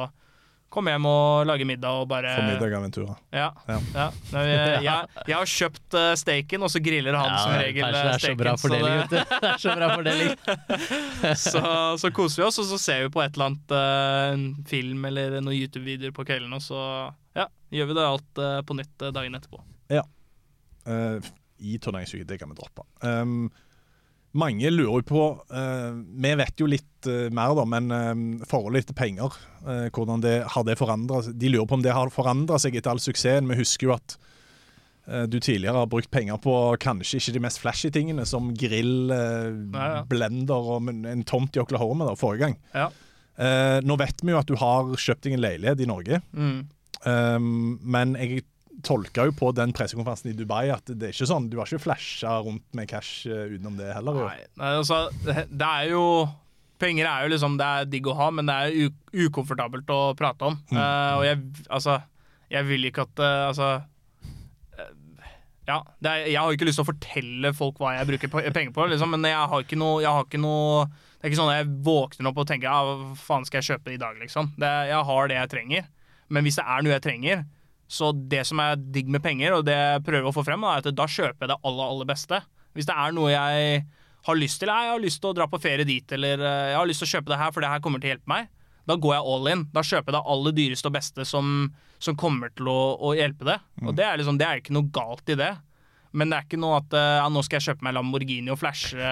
komme 0.72 0.92
hjem 0.92 1.06
og 1.08 1.46
lage 1.48 1.66
middag 1.68 2.00
og 2.02 2.08
bare 2.10 2.32
Få 2.36 2.44
middag 2.46 2.74
av 2.76 2.84
Ventura. 2.84 3.14
Ja. 3.34 3.46
Ja. 3.68 3.76
ja. 3.94 4.06
Nei, 4.34 4.42
jeg, 4.48 4.80
jeg, 4.86 5.12
jeg 5.30 5.36
har 5.36 5.52
kjøpt 5.52 5.96
uh, 5.96 6.08
steaken, 6.18 6.66
og 6.66 6.72
så 6.72 6.82
griller 6.84 7.18
han 7.18 7.32
som 7.38 7.54
regel 7.54 7.86
eh, 7.86 7.92
det 7.96 8.14
er 8.14 8.24
så 8.24 8.32
bra 8.38 8.54
fordeling, 8.60 8.98
så, 8.98 9.08
det... 9.12 9.22
Det 9.30 9.52
er 9.52 9.62
så 9.62 9.76
bra 9.78 9.90
fordeling. 9.94 10.34
så, 11.46 11.62
så 12.02 12.12
koser 12.18 12.42
vi 12.42 12.48
oss, 12.48 12.60
og 12.62 12.68
så 12.72 12.80
ser 12.82 13.06
vi 13.06 13.14
på 13.14 13.22
et 13.24 13.38
eller 13.38 13.50
annet 13.52 13.76
uh, 13.76 14.34
en 14.34 14.46
film 14.68 15.06
eller 15.10 15.38
noen 15.38 15.56
YouTube-videoer 15.56 16.14
på 16.16 16.26
kvelden, 16.28 16.52
og 16.56 16.64
så 16.64 16.82
ja, 17.38 17.48
gjør 17.74 17.92
vi 17.92 17.98
det 18.00 18.06
alt 18.10 18.42
uh, 18.42 18.60
på 18.66 18.78
nytt 18.80 19.06
eh, 19.06 19.14
dagen 19.16 19.38
etterpå. 19.38 19.62
Ja. 19.92 20.02
I 20.86 21.78
turneringsuke, 21.82 22.26
det 22.28 22.36
kan 22.38 22.50
vi 22.52 22.58
droppe. 22.58 22.84
Um, 23.02 23.48
mange 24.38 24.70
lurer 24.72 25.04
på 25.06 25.22
eh, 25.50 25.96
Vi 26.22 26.32
vet 26.40 26.60
jo 26.60 26.68
litt 26.70 27.08
eh, 27.10 27.26
mer, 27.34 27.54
da, 27.58 27.64
men 27.68 27.90
eh, 27.94 28.44
forholdet 28.48 28.90
til 28.90 28.98
penger 28.98 29.34
eh, 29.66 29.88
Hvordan 29.94 30.22
det 30.24 30.36
har 30.54 30.66
det 30.68 30.78
forandret 30.80 31.32
De 31.36 31.50
lurer 31.52 31.68
på 31.68 31.78
om 31.78 31.84
det 31.84 31.94
har 31.96 32.12
forandra 32.14 32.60
seg 32.62 32.78
etter 32.78 32.92
all 32.92 33.02
suksessen. 33.02 33.48
Vi 33.50 33.58
husker 33.60 33.88
jo 33.88 33.94
at 33.96 34.16
eh, 35.08 35.24
du 35.30 35.38
tidligere 35.40 35.82
har 35.82 35.90
brukt 35.90 36.10
penger 36.14 36.40
på 36.42 36.54
kanskje 36.82 37.20
ikke 37.20 37.36
de 37.36 37.44
mest 37.48 37.62
flashy 37.62 37.90
tingene, 37.94 38.26
som 38.28 38.52
grill, 38.54 39.10
eh, 39.14 39.50
Ja, 39.74 40.04
blender 40.08 40.72
og 40.76 40.90
en 40.92 41.26
tomt 41.28 41.56
i 41.56 41.62
Oklahoma 41.62 42.08
da, 42.10 42.16
forrige 42.18 42.46
gang. 42.46 42.58
Ja. 42.74 42.90
Eh, 43.36 43.78
nå 43.84 43.98
vet 44.00 44.22
vi 44.24 44.32
jo 44.32 44.40
at 44.40 44.48
du 44.48 44.56
har 44.60 44.94
kjøpt 44.96 45.26
deg 45.26 45.36
en 45.36 45.44
leilighet 45.44 45.82
i 45.84 45.88
Norge. 45.90 46.22
Mm. 46.32 46.60
Um, 47.06 47.78
men 47.84 48.14
jeg 48.16 48.46
tolka 48.84 49.26
jo 49.28 49.34
på 49.36 49.50
den 49.56 49.72
pressekonferansen 49.76 50.32
i 50.32 50.36
Dubai 50.36 50.66
at 50.74 50.88
det 50.90 51.08
er 51.08 51.14
ikke 51.14 51.28
sånn, 51.30 51.48
du 51.50 51.58
har 51.60 51.68
ikke 51.68 51.84
flasha 51.86 52.38
rundt 52.44 52.66
med 52.76 52.88
cash 52.90 53.28
eh, 53.28 53.54
utenom 53.54 53.78
det 53.78 53.92
heller. 53.94 54.20
jo. 54.20 54.26
Nei, 54.28 54.48
nei, 54.60 54.72
altså, 54.82 55.06
det 55.24 55.70
er 55.70 55.94
jo 55.94 56.02
Penger 56.76 57.06
er 57.08 57.24
jo 57.24 57.32
liksom 57.32 57.54
Det 57.56 57.66
er 57.66 57.86
digg 57.88 58.08
å 58.10 58.14
ha, 58.18 58.26
men 58.36 58.50
det 58.50 58.54
er 58.54 58.90
ukomfortabelt 59.24 59.88
å 59.88 60.00
prate 60.18 60.50
om. 60.50 60.58
Eh, 60.68 61.12
og 61.16 61.24
jeg 61.24 61.38
Altså, 61.72 62.00
jeg 62.52 62.68
vil 62.68 62.90
ikke 62.90 63.06
at 63.06 63.22
uh, 63.22 63.46
Altså 63.48 63.70
Ja, 65.66 65.80
det 66.04 66.10
er, 66.10 66.28
jeg 66.30 66.38
har 66.38 66.52
ikke 66.52 66.68
lyst 66.68 66.78
til 66.78 66.84
å 66.84 66.90
fortelle 66.92 67.50
folk 67.56 67.80
hva 67.80 67.96
jeg 67.96 68.06
bruker 68.12 68.30
penger 68.30 68.70
på, 68.76 68.84
liksom, 68.92 69.16
men 69.16 69.26
jeg 69.26 69.48
har 69.50 69.64
ikke 69.64 69.78
noe, 69.80 69.98
jeg 70.04 70.12
har 70.14 70.28
ikke 70.28 70.38
noe 70.38 70.84
Det 70.92 71.24
er 71.24 71.32
ikke 71.32 71.40
sånn 71.40 71.50
at 71.50 71.58
jeg 71.62 71.72
våkner 71.88 72.30
opp 72.30 72.38
og 72.44 72.46
tenker 72.52 72.68
ja, 72.68 72.76
hva 72.86 73.16
faen 73.18 73.48
skal 73.48 73.58
jeg 73.62 73.72
kjøpe 73.72 73.96
i 73.96 73.98
dag, 73.98 74.20
liksom. 74.20 74.52
Det, 74.60 74.70
jeg 74.92 75.00
har 75.08 75.32
det 75.32 75.40
jeg 75.40 75.50
trenger. 75.56 75.88
Men 76.28 76.46
hvis 76.46 76.58
det 76.60 76.66
er 76.70 76.84
noe 76.84 76.92
jeg 76.92 77.02
trenger, 77.02 77.42
så 77.86 78.10
det 78.14 78.42
som 78.48 78.60
er 78.62 78.80
digg 78.80 79.10
med 79.12 79.22
penger, 79.22 79.54
og 79.58 79.66
det 79.66 79.76
jeg 79.76 80.02
prøver 80.06 80.28
å 80.28 80.34
få 80.34 80.44
frem, 80.46 80.64
er 80.66 80.82
at 80.82 80.90
da 80.96 81.06
kjøper 81.06 81.46
jeg 81.46 81.52
det 81.52 81.60
aller, 81.60 81.86
aller 81.86 82.08
beste. 82.08 82.40
Hvis 82.76 82.88
det 82.88 82.96
er 82.98 83.14
noe 83.14 83.30
jeg 83.32 83.84
har 84.26 84.38
lyst 84.38 84.60
til, 84.60 84.72
jeg 84.72 84.90
har 84.90 85.02
lyst 85.02 85.22
til 85.22 85.30
å 85.30 85.36
dra 85.38 85.46
på 85.50 85.60
ferie 85.62 85.86
dit, 85.86 86.16
eller 86.16 86.42
eh, 86.42 86.70
jeg 86.72 86.80
har 86.80 86.90
lyst 86.90 87.04
til 87.04 87.08
å 87.08 87.12
kjøpe 87.14 87.32
det 87.32 87.40
her, 87.40 87.52
for 87.54 87.62
det 87.62 87.70
her 87.70 87.84
kommer 87.84 88.02
til 88.02 88.10
å 88.10 88.14
hjelpe 88.16 88.32
meg, 88.32 88.50
da 88.86 88.96
går 89.02 89.16
jeg 89.16 89.30
all 89.34 89.50
in. 89.50 89.62
Da 89.74 89.82
kjøper 89.82 90.12
jeg 90.12 90.16
det 90.16 90.32
aller 90.34 90.56
dyreste 90.56 90.90
og 90.90 90.94
beste 90.94 91.26
som, 91.26 91.54
som 92.02 92.18
kommer 92.18 92.52
til 92.54 92.68
å, 92.70 92.80
å 93.02 93.14
hjelpe 93.18 93.46
det. 93.48 93.56
Og 93.82 93.96
det 93.98 94.04
er 94.06 94.20
liksom, 94.20 94.38
det 94.38 94.46
er 94.46 94.60
ikke 94.62 94.76
noe 94.76 94.90
galt 94.94 95.32
i 95.34 95.38
det. 95.38 95.52
Men 96.16 96.30
det 96.30 96.38
er 96.38 96.46
ikke 96.46 96.60
noe 96.62 96.78
at 96.80 96.94
eh, 96.96 97.16
ja, 97.18 97.26
nå 97.32 97.42
skal 97.44 97.58
jeg 97.58 97.72
kjøpe 97.72 97.86
meg 97.86 97.96
Lamborghini 97.96 98.52
og 98.54 98.60
flashe 98.60 99.10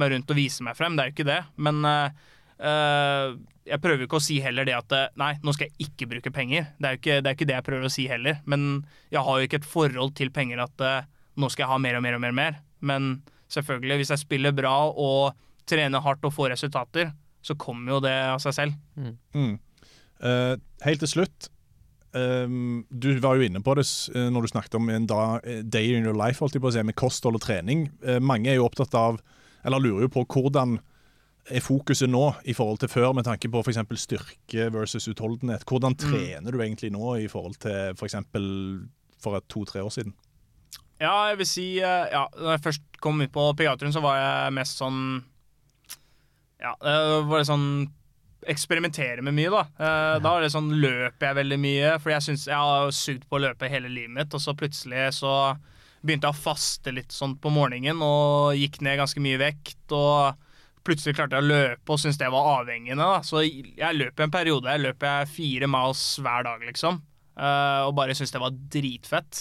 meg 0.00 0.12
rundt 0.12 0.30
og 0.30 0.38
vise 0.38 0.66
meg 0.66 0.76
frem. 0.78 0.96
Det 0.96 1.04
er 1.04 1.10
jo 1.10 1.16
ikke 1.16 1.28
det. 1.30 1.40
Men 1.66 1.80
eh, 1.88 2.28
jeg 2.64 3.80
prøver 3.82 4.06
ikke 4.06 4.20
å 4.20 4.24
si 4.24 4.38
heller 4.44 4.66
det 4.68 4.76
at 4.76 4.92
eh, 4.96 5.10
nei, 5.20 5.32
nå 5.44 5.54
skal 5.56 5.68
jeg 5.68 5.88
ikke 5.88 6.08
bruke 6.10 6.32
penger. 6.34 6.70
Det 6.78 6.88
er 6.88 6.96
jo 6.96 7.00
ikke 7.00 7.18
det, 7.18 7.30
er 7.30 7.38
ikke 7.38 7.48
det 7.50 7.56
jeg 7.56 7.66
prøver 7.68 7.88
å 7.88 7.92
si 7.92 8.06
heller. 8.10 8.40
Men 8.50 8.68
jeg 9.12 9.24
har 9.26 9.40
jo 9.40 9.48
ikke 9.48 9.60
et 9.62 9.68
forhold 9.68 10.14
til 10.18 10.32
penger 10.34 10.64
at 10.64 10.84
eh, 10.84 11.08
nå 11.40 11.50
skal 11.52 11.66
jeg 11.66 11.72
ha 11.72 11.80
mer 11.82 11.98
og 11.98 12.04
mer 12.04 12.18
og 12.18 12.24
mer. 12.24 12.34
og 12.34 12.38
mer. 12.40 12.60
Men 12.84 13.10
selvfølgelig, 13.52 14.00
hvis 14.02 14.14
jeg 14.14 14.24
spiller 14.24 14.56
bra 14.56 14.74
og 14.90 15.34
trener 15.68 16.04
hardt 16.04 16.24
og 16.28 16.34
får 16.36 16.52
resultater, 16.54 17.14
så 17.44 17.56
kommer 17.60 17.96
jo 17.96 18.04
det 18.04 18.14
av 18.28 18.40
seg 18.44 18.56
selv. 18.56 18.78
Mm. 19.34 19.56
Eh, 20.24 20.54
helt 20.84 21.04
til 21.04 21.14
slutt 21.16 21.50
Um, 22.14 22.84
Du 22.88 23.10
var 23.18 23.34
jo 23.34 23.42
inne 23.42 23.58
på 23.64 23.74
det 23.74 23.84
eh, 24.14 24.28
når 24.30 24.44
du 24.44 24.50
snakket 24.52 24.76
om 24.78 24.90
en 24.92 25.06
da, 25.10 25.40
eh, 25.42 25.64
day 25.66 25.96
in 25.96 26.06
your 26.06 26.14
life 26.14 26.38
holdt 26.38 26.54
jeg 26.54 26.62
på 26.62 26.70
å 26.70 26.74
si, 26.76 26.82
med 26.86 26.94
kosthold 26.94 27.40
og 27.40 27.42
trening. 27.42 27.88
Uh, 28.06 28.20
mange 28.22 28.52
er 28.52 28.60
jo 28.60 28.68
opptatt 28.68 28.94
av, 28.94 29.18
eller 29.66 29.82
lurer 29.82 30.06
jo 30.06 30.12
på 30.14 30.22
hvordan 30.22 30.76
er 31.50 31.60
fokuset 31.60 32.08
nå 32.08 32.22
i 32.48 32.54
forhold 32.56 32.78
til 32.80 32.88
før, 32.88 33.12
med 33.12 33.26
tanke 33.26 33.50
på 33.52 33.60
f.eks. 33.64 33.80
styrke 34.00 34.70
versus 34.72 35.08
utholdenhet. 35.10 35.64
Hvordan 35.68 35.96
trener 36.00 36.50
du 36.54 36.60
egentlig 36.62 36.92
nå 36.94 37.16
i 37.20 37.28
forhold 37.28 37.58
til 37.60 37.92
f.eks. 37.98 38.16
For, 38.32 38.86
for 39.20 39.44
to-tre 39.48 39.82
år 39.84 39.92
siden? 39.92 40.14
Ja, 41.00 41.26
jeg 41.28 41.38
vil 41.40 41.48
si 41.50 41.66
eh, 41.82 42.06
ja, 42.12 42.22
Da 42.38 42.54
jeg 42.54 42.62
først 42.62 42.82
kom 43.02 43.20
ut 43.20 43.32
på 43.34 43.48
PGA-turen, 43.58 43.92
så 43.92 44.00
var 44.04 44.16
jeg 44.20 44.52
mest 44.56 44.78
sånn 44.78 45.00
Ja, 46.62 46.72
det 46.80 46.94
var 47.28 47.42
det 47.42 47.48
sånn 47.50 47.68
Eksperimentere 48.46 49.24
med 49.24 49.34
mye, 49.34 49.50
da. 49.50 49.62
Eh, 49.80 50.14
Da 50.20 50.34
var 50.36 50.44
det 50.44 50.52
sånn 50.52 50.68
løper 50.76 51.30
jeg 51.30 51.38
veldig 51.40 51.58
mye, 51.60 51.92
for 51.98 52.12
jeg 52.12 52.26
synes, 52.26 52.44
jeg 52.50 52.60
har 52.60 52.90
sugd 52.92 53.24
på 53.28 53.38
å 53.38 53.42
løpe 53.46 53.70
hele 53.72 53.88
livet 53.88 54.12
mitt, 54.18 54.36
og 54.36 54.42
så 54.44 54.52
plutselig 54.56 55.06
så 55.16 55.32
begynte 56.04 56.28
jeg 56.28 56.36
å 56.36 56.42
faste 56.44 56.92
litt 56.92 57.14
sånn 57.16 57.38
på 57.40 57.48
morgenen 57.52 58.02
og 58.04 58.52
gikk 58.60 58.82
ned 58.84 59.00
ganske 59.00 59.22
mye 59.24 59.40
vekt. 59.40 59.80
og 59.96 60.36
Plutselig 60.84 61.16
klarte 61.16 61.38
jeg 61.38 61.46
å 61.46 61.48
løpe 61.48 61.94
og 61.94 62.00
syntes 62.00 62.20
det 62.20 62.30
var 62.32 62.50
avhengende. 62.60 63.00
da. 63.00 63.20
Så 63.24 63.42
jeg 63.44 63.96
løp 63.96 64.20
en 64.20 64.32
periode. 64.34 64.70
Jeg 64.70 64.84
løp 64.84 65.06
jeg 65.06 65.30
fire 65.32 65.68
miles 65.70 66.04
hver 66.20 66.46
dag, 66.46 66.64
liksom. 66.68 67.00
Uh, 67.34 67.88
og 67.88 67.94
bare 67.98 68.14
syntes 68.14 68.34
det 68.34 68.42
var 68.42 68.58
dritfett. 68.76 69.40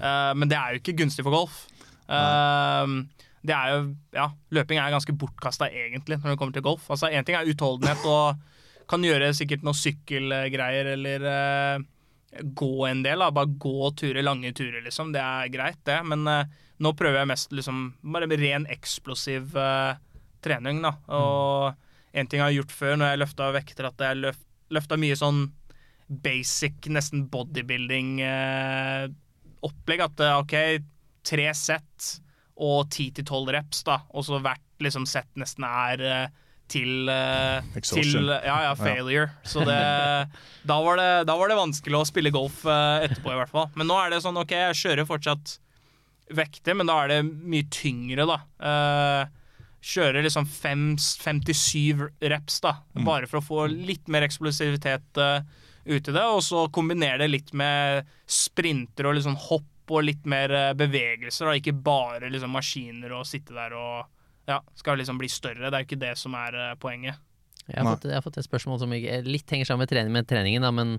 Uh, 0.00 0.32
men 0.38 0.48
det 0.50 0.56
er 0.58 0.74
jo 0.74 0.82
ikke 0.82 0.96
gunstig 1.02 1.26
for 1.26 1.36
golf. 1.36 1.60
Uh, 2.08 3.04
det 3.44 3.54
er 3.54 3.74
jo, 3.74 3.82
ja, 4.16 4.30
Løping 4.56 4.80
er 4.80 4.94
ganske 4.94 5.14
bortkasta 5.16 5.68
egentlig 5.68 6.18
når 6.18 6.32
det 6.32 6.38
kommer 6.40 6.56
til 6.56 6.64
golf. 6.66 6.88
Altså 6.90 7.12
Én 7.12 7.26
ting 7.26 7.36
er 7.36 7.48
utholdenhet 7.48 8.08
og 8.08 8.40
kan 8.88 9.04
gjøre 9.04 9.34
sikkert 9.36 9.66
noen 9.66 9.76
sykkelgreier 9.76 10.94
eller 10.94 11.28
gå 12.56 12.72
en 12.88 13.04
del. 13.04 13.20
Da. 13.20 13.28
Bare 13.36 13.52
gå 13.60 13.92
turer, 13.92 14.24
lange 14.24 14.54
turer, 14.56 14.80
liksom. 14.84 15.12
Det 15.12 15.20
er 15.20 15.52
greit, 15.52 15.82
det. 15.84 16.00
Men 16.08 16.24
nå 16.82 16.92
prøver 16.94 17.22
jeg 17.22 17.30
mest 17.30 17.54
liksom 17.54 17.80
bare 18.14 18.28
ren 18.38 18.66
eksplosiv 18.70 19.56
eh, 19.58 19.98
trening. 20.44 20.82
da. 20.84 20.92
Og 21.14 21.74
en 22.12 22.26
ting 22.26 22.38
jeg 22.40 22.46
har 22.46 22.56
gjort 22.56 22.72
før 22.74 22.96
når 22.98 23.06
jeg 23.12 23.20
løfta 23.22 23.52
vekter, 23.54 23.84
at 23.90 23.98
jeg 24.08 24.16
løf, 24.22 24.38
løfta 24.74 24.94
mye 25.00 25.16
sånn 25.18 25.40
basic, 26.08 26.88
nesten 26.88 27.28
bodybuilding-opplegg. 27.32 30.00
at 30.04 30.20
eh, 30.24 30.40
OK, 30.40 30.54
tre 31.28 31.48
sett 31.56 32.20
og 32.58 32.90
ti 32.90 33.10
til 33.14 33.24
tolv 33.28 33.48
reps, 33.54 33.84
da. 33.86 33.96
Og 34.16 34.22
så 34.26 34.38
hvert 34.42 34.82
liksom, 34.82 35.04
sett 35.08 35.30
nesten 35.38 35.64
er 35.68 35.96
eh, 36.02 36.28
til, 36.68 37.08
uh, 37.08 37.62
til 37.80 38.28
Ja, 38.28 38.62
ja, 38.66 38.74
failure. 38.76 39.30
Så 39.46 39.58
det 39.64 39.78
da, 40.68 40.82
var 40.84 40.96
det 41.00 41.24
da 41.28 41.36
var 41.38 41.48
det 41.48 41.56
vanskelig 41.56 41.96
å 41.96 42.04
spille 42.08 42.30
golf 42.34 42.66
uh, 42.68 43.04
etterpå, 43.04 43.32
i 43.32 43.38
hvert 43.40 43.54
fall. 43.54 43.68
Men 43.78 43.86
nå 43.88 43.96
er 44.02 44.08
det 44.12 44.24
sånn 44.24 44.40
OK, 44.40 44.52
jeg 44.52 44.80
kjører 44.82 45.04
fortsatt 45.08 45.46
vekter, 46.36 46.74
men 46.76 46.86
da 46.90 46.96
er 47.04 47.08
det 47.08 47.20
mye 47.24 47.64
tyngre, 47.72 48.24
da. 48.28 48.38
Kjører 49.84 50.24
liksom 50.26 50.46
fem, 50.50 50.96
57 50.98 52.08
reps, 52.32 52.60
da. 52.64 52.74
Bare 53.06 53.28
for 53.30 53.38
å 53.38 53.44
få 53.46 53.66
litt 53.70 54.08
mer 54.10 54.26
eksplosivitet 54.26 55.20
uh, 55.22 55.40
ut 55.86 56.08
i 56.10 56.14
det. 56.14 56.24
Og 56.24 56.42
så 56.42 56.64
kombinere 56.74 57.22
det 57.22 57.30
litt 57.30 57.52
med 57.56 58.08
sprinter 58.26 59.06
og 59.06 59.20
sånn 59.22 59.38
hopp 59.48 59.94
og 59.94 60.04
litt 60.04 60.26
mer 60.28 60.52
uh, 60.52 60.74
bevegelser. 60.76 61.46
Da. 61.48 61.56
Ikke 61.60 61.76
bare 61.76 62.30
liksom 62.32 62.52
maskiner 62.52 63.14
og 63.16 63.28
sitte 63.28 63.54
der 63.56 63.76
og 63.78 64.50
ja, 64.50 64.58
skal 64.80 64.98
liksom 64.98 65.20
bli 65.20 65.30
større. 65.30 65.68
Det 65.68 65.74
er 65.76 65.84
jo 65.84 65.90
ikke 65.90 66.02
det 66.02 66.14
som 66.18 66.34
er 66.36 66.58
uh, 66.58 66.74
poenget. 66.80 67.20
Jeg 67.68 67.84
har, 67.84 67.94
fått, 67.94 68.08
jeg 68.08 68.16
har 68.16 68.24
fått 68.24 68.38
et 68.40 68.46
spørsmål 68.48 68.78
som 68.80 68.92
litt 68.92 69.52
henger 69.52 69.68
sammen 69.68 69.84
med, 69.84 69.90
trening, 69.90 70.12
med 70.14 70.28
treningen, 70.28 70.64
da, 70.64 70.70
men 70.72 70.94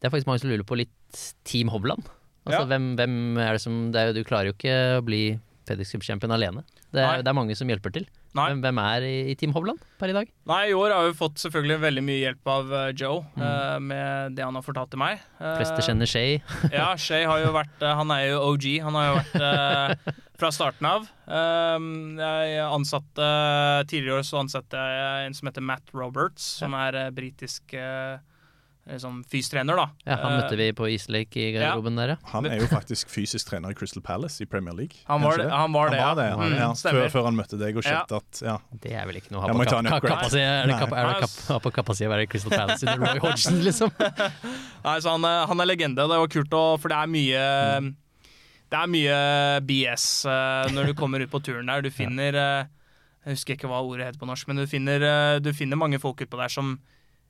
det 0.00 0.08
er 0.08 0.12
faktisk 0.14 0.30
mange 0.30 0.40
som 0.40 0.48
lurer 0.48 0.64
på 0.64 0.78
litt 0.80 1.18
Team 1.44 1.68
Hovland. 1.68 2.06
Altså, 2.48 2.62
Ja. 2.62 2.68
hvem, 2.70 2.94
hvem 2.96 3.36
er 3.36 3.52
det 3.52 3.60
som 3.60 3.74
det 3.92 4.00
er 4.00 4.14
Du 4.16 4.24
klarer 4.24 4.48
jo 4.48 4.54
ikke 4.56 4.76
å 4.96 5.04
bli 5.04 5.38
FedEx 5.70 5.94
Cup-champion 5.94 6.34
alene. 6.34 6.64
Det 6.90 7.02
er, 7.02 7.22
det 7.22 7.30
er 7.30 7.36
mange 7.38 7.56
som 7.58 7.70
hjelper 7.70 7.94
til. 7.94 8.06
Hvem, 8.34 8.60
hvem 8.62 8.78
er 8.82 9.04
i, 9.06 9.14
i 9.32 9.34
Team 9.38 9.54
Hovland 9.56 9.80
per 9.98 10.12
i 10.12 10.14
dag? 10.14 10.28
Nei, 10.46 10.60
i 10.70 10.74
år 10.76 10.94
har 10.94 11.08
vi 11.08 11.16
fått 11.18 11.40
selvfølgelig 11.42 11.80
veldig 11.82 12.04
mye 12.06 12.20
hjelp 12.20 12.50
av 12.52 12.74
eh, 12.78 12.90
Joe 12.94 13.24
uh, 13.34 13.78
med 13.82 14.36
det 14.38 14.44
han 14.46 14.54
har 14.54 14.66
fortalt 14.66 14.92
til 14.92 15.02
meg. 15.02 15.22
Uh, 15.40 15.56
Fleste 15.58 15.82
kjenner 15.86 16.10
Shay. 16.10 16.38
Ja, 16.76 16.92
Shay 17.00 17.26
har 17.26 17.42
jo 17.42 17.50
vært 17.56 17.82
uh, 17.82 17.96
Han 17.98 18.12
er 18.14 18.28
jo 18.28 18.42
OG. 18.52 18.66
Han 18.86 18.98
har 18.98 19.08
jo 19.08 19.16
vært 19.18 19.38
uh, 19.42 20.14
fra 20.40 20.52
starten 20.54 20.86
av. 20.88 21.08
Jeg 21.30 22.62
ansatte 22.64 23.26
Tidligere 23.90 24.14
i 24.14 24.22
år 24.22 24.24
så 24.26 24.40
ansatte 24.40 24.80
jeg 24.80 25.26
en 25.26 25.36
som 25.36 25.50
heter 25.50 25.64
Matt 25.64 25.92
Roberts, 25.92 26.46
som 26.62 26.74
er 26.78 26.96
britisk 27.14 27.74
eh, 27.76 28.16
som 28.98 29.20
fystrener, 29.30 29.76
da. 29.76 29.84
Ja, 30.04 30.16
Han 30.22 30.32
Eh, 30.32 30.38
møtte 30.42 30.56
vi 30.58 30.66
på 30.72 30.88
Islake 30.90 31.36
i 31.38 31.52
garderoben 31.54 31.94
der, 31.96 32.08
ja. 32.08 32.16
Han 32.32 32.46
er 32.46 32.58
jo 32.58 32.66
faktisk 32.66 33.08
fysisk 33.08 33.46
trener 33.50 33.70
i 33.70 33.74
Crystal 33.78 34.02
Palace 34.02 34.42
i 34.42 34.46
Premier 34.50 34.74
League. 34.74 34.98
Han 35.06 35.22
var 35.22 35.36
det, 35.38 35.46
han 35.50 35.72
var 35.72 35.90
det, 35.90 36.00
han 36.00 36.16
var 36.16 36.22
det, 36.22 36.26
ja. 36.30 36.36
han, 36.36 36.50
Mm, 36.50 36.58
ja. 36.58 36.70
stemmer. 36.74 37.06
Før, 37.06 37.10
før 37.14 37.24
han 37.30 37.36
møtte 37.36 37.58
deg 37.60 37.76
og 37.76 37.84
Ja. 37.86 38.02
at 38.10 38.40
ja, 38.42 38.58
Det 38.80 38.92
er 38.92 39.06
vel 39.06 39.16
ikke 39.20 39.30
noe 39.30 39.38
å 39.38 39.42
ha 39.42 39.48
på, 39.52 39.54
må 39.56 39.64
jeg 39.64 39.70
ta 39.70 39.78
en 39.78 39.84
ka 39.84 40.00
ka 40.00 40.14
upgrade? 40.16 40.40
er 40.40 40.78
kap 40.78 40.92
er 40.92 41.20
kap 41.20 41.30
ha 41.48 41.58
på 41.60 41.70
kapasitet 41.72 42.08
å 42.08 42.14
være 42.16 42.22
i 42.22 42.26
Crystal 42.26 42.50
Palace 42.56 42.82
under 42.86 43.06
Roy 43.06 43.18
Hodgson, 43.20 43.60
liksom? 43.68 43.90
Nei, 44.84 44.98
så 45.00 45.10
han, 45.14 45.24
eh, 45.24 45.46
han 45.46 45.60
er 45.60 45.66
legende. 45.70 46.08
Det 46.08 46.18
var 46.24 46.26
kult, 46.28 46.52
og, 46.52 46.80
for 46.80 46.88
det 46.88 46.96
er 46.98 47.06
mye 47.06 47.94
Det 48.70 48.78
er 48.78 48.86
mye 48.86 49.16
BS 49.66 50.24
uh, 50.30 50.70
når 50.70 50.92
du 50.92 50.94
kommer 50.94 51.20
ut 51.24 51.30
på 51.30 51.40
turen 51.42 51.66
der. 51.66 51.82
Du 51.82 51.90
finner 52.00 52.34
uh, 52.38 52.66
Jeg 53.26 53.34
husker 53.36 53.54
ikke 53.56 53.68
hva 53.70 53.80
ordet 53.82 54.06
heter 54.06 54.20
på 54.22 54.28
norsk, 54.30 54.46
men 54.48 54.56
du 54.62 54.66
finner, 54.70 55.02
uh, 55.02 55.38
du 55.42 55.52
finner 55.52 55.76
mange 55.76 55.98
folk 56.00 56.20
utpå 56.22 56.38
der 56.38 56.48
som 56.48 56.78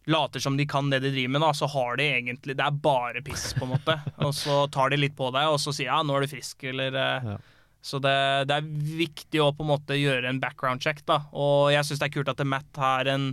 later 0.06 0.40
som 0.40 0.56
de 0.56 0.66
kan 0.66 0.89
det 0.90 1.02
de 1.05 1.10
driver 1.12 1.35
med, 1.36 1.44
da, 1.44 1.52
så 1.55 1.68
har 1.70 1.97
de 2.01 2.06
egentlig 2.16 2.56
Det 2.56 2.64
er 2.64 2.82
bare 2.82 3.22
piss, 3.22 3.51
på 3.55 3.66
en 3.66 3.74
måte. 3.74 3.98
og 4.27 4.35
så 4.35 4.62
tar 4.72 4.90
de 4.90 5.01
litt 5.01 5.16
på 5.18 5.28
deg, 5.35 5.48
og 5.52 5.60
så 5.60 5.74
sier 5.77 5.90
ja, 5.90 6.01
nå 6.02 6.16
er 6.16 6.24
du 6.27 6.32
frisk, 6.35 6.64
eller 6.72 6.97
eh, 6.97 7.32
Ja. 7.35 7.39
Så 7.81 7.97
det, 7.97 8.12
det 8.44 8.59
er 8.59 8.66
viktig 8.98 9.40
å 9.40 9.55
på 9.56 9.64
en 9.64 9.70
måte 9.70 9.97
gjøre 9.97 10.28
en 10.28 10.40
background 10.40 10.82
check, 10.85 10.98
da. 11.09 11.22
Og 11.32 11.70
jeg 11.72 11.86
syns 11.89 12.02
det 12.02 12.10
er 12.10 12.12
kult 12.12 12.28
at 12.28 12.43
Matt 12.44 12.77
har 12.77 13.09
en, 13.09 13.31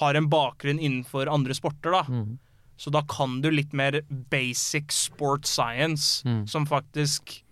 har 0.00 0.16
en 0.16 0.28
bakgrunn 0.32 0.80
innenfor 0.80 1.28
andre 1.28 1.52
sporter, 1.52 1.92
da. 1.92 2.22
Så 2.80 2.88
da 2.94 3.02
kan 3.04 3.42
du 3.44 3.50
litt 3.52 3.74
mer 3.76 3.98
basic 4.32 4.88
sport 4.96 5.44
science, 5.44 6.24
som 6.48 6.64
faktisk 6.64 7.42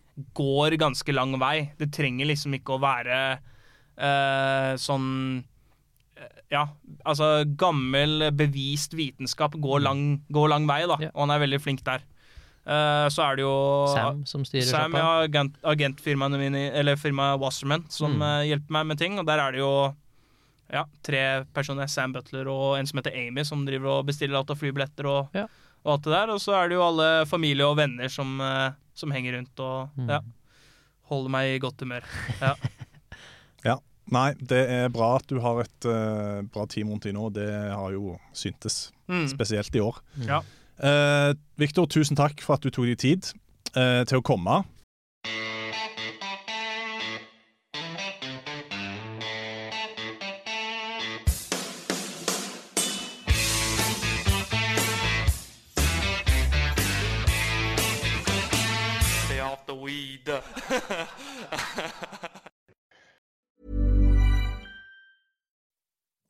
går 0.40 0.78
ganske 0.80 1.12
lang 1.12 1.36
vei. 1.38 1.70
Det 1.76 1.90
trenger 1.92 2.30
liksom 2.32 2.56
ikke 2.56 2.78
å 2.78 2.80
være 2.80 3.18
eh, 4.00 4.72
sånn 4.80 5.44
Ja, 6.50 6.66
altså 7.04 7.44
gammel, 7.60 8.30
bevist 8.32 8.94
vitenskap 8.96 9.52
går 9.60 9.80
lang, 9.84 10.22
går 10.32 10.48
lang 10.48 10.66
vei, 10.66 10.80
da. 10.86 10.96
Ja. 11.00 11.10
Og 11.14 11.26
han 11.26 11.30
er 11.36 11.42
veldig 11.46 11.60
flink 11.60 11.82
der. 11.84 12.00
Uh, 12.68 13.06
så 13.08 13.22
er 13.24 13.36
det 13.36 13.44
jo 13.46 13.52
Sam 13.94 14.24
som 14.28 14.42
styrer 14.44 14.66
Sam, 14.68 14.92
sjappa. 14.92 14.98
ja, 14.98 15.24
agent, 15.28 15.54
agentfirmaet 15.64 16.36
mine, 16.40 16.66
eller 16.76 16.96
firmaet 17.00 17.40
Wasserman, 17.40 17.84
som 17.88 18.16
Mm. 18.18 18.22
eh, 18.22 18.46
hjelper 18.50 18.70
meg 18.76 18.86
med 18.86 18.98
ting. 18.98 19.18
Og 19.18 19.24
der 19.26 19.38
er 19.40 19.52
det 19.52 19.60
jo 19.60 19.94
ja, 20.72 20.82
tre 21.02 21.44
personer, 21.54 21.86
Sam 21.88 22.12
Butler 22.12 22.46
og 22.52 22.78
en 22.78 22.86
som 22.86 22.98
heter 23.00 23.14
Amy, 23.16 23.42
som 23.44 23.64
driver 23.64 23.88
og 24.00 24.06
bestiller 24.06 24.36
alt 24.36 24.50
av 24.50 24.58
flybilletter 24.60 25.06
og, 25.08 25.28
Ja. 25.34 25.46
og 25.84 25.92
alt 25.94 26.02
det 26.04 26.12
der. 26.12 26.30
Og 26.34 26.40
så 26.40 26.52
er 26.62 26.68
det 26.68 26.74
jo 26.76 26.82
alle 26.84 27.24
familie 27.26 27.64
og 27.64 27.76
venner 27.78 28.08
som, 28.08 28.38
eh, 28.40 28.70
som 28.94 29.10
henger 29.10 29.36
rundt 29.38 29.60
og 29.60 29.88
Mm. 29.96 30.08
ja, 30.10 30.20
holder 31.08 31.30
meg 31.30 31.54
i 31.54 31.58
godt 31.58 31.80
humør. 31.80 32.02
Ja. 32.42 32.54
Nei, 34.14 34.32
det 34.40 34.60
er 34.72 34.88
bra 34.94 35.16
at 35.18 35.26
du 35.28 35.36
har 35.44 35.60
et 35.64 35.86
uh, 35.88 36.40
bra 36.48 36.64
team 36.70 36.88
rundt 36.92 37.04
deg 37.04 37.12
nå. 37.16 37.26
Det 37.34 37.48
har 37.72 37.90
jo 37.92 38.16
syntes, 38.32 38.90
Mm. 39.08 39.24
spesielt 39.30 39.72
i 39.76 39.80
år. 39.80 39.96
Ja. 40.26 40.42
Uh, 40.78 41.32
Viktor, 41.56 41.86
tusen 41.88 42.16
takk 42.16 42.42
for 42.44 42.58
at 42.58 42.62
du 42.62 42.68
tok 42.70 42.84
deg 42.90 42.98
tid 43.00 43.30
uh, 43.76 44.04
til 44.04 44.18
å 44.20 44.24
komme. 44.24 44.58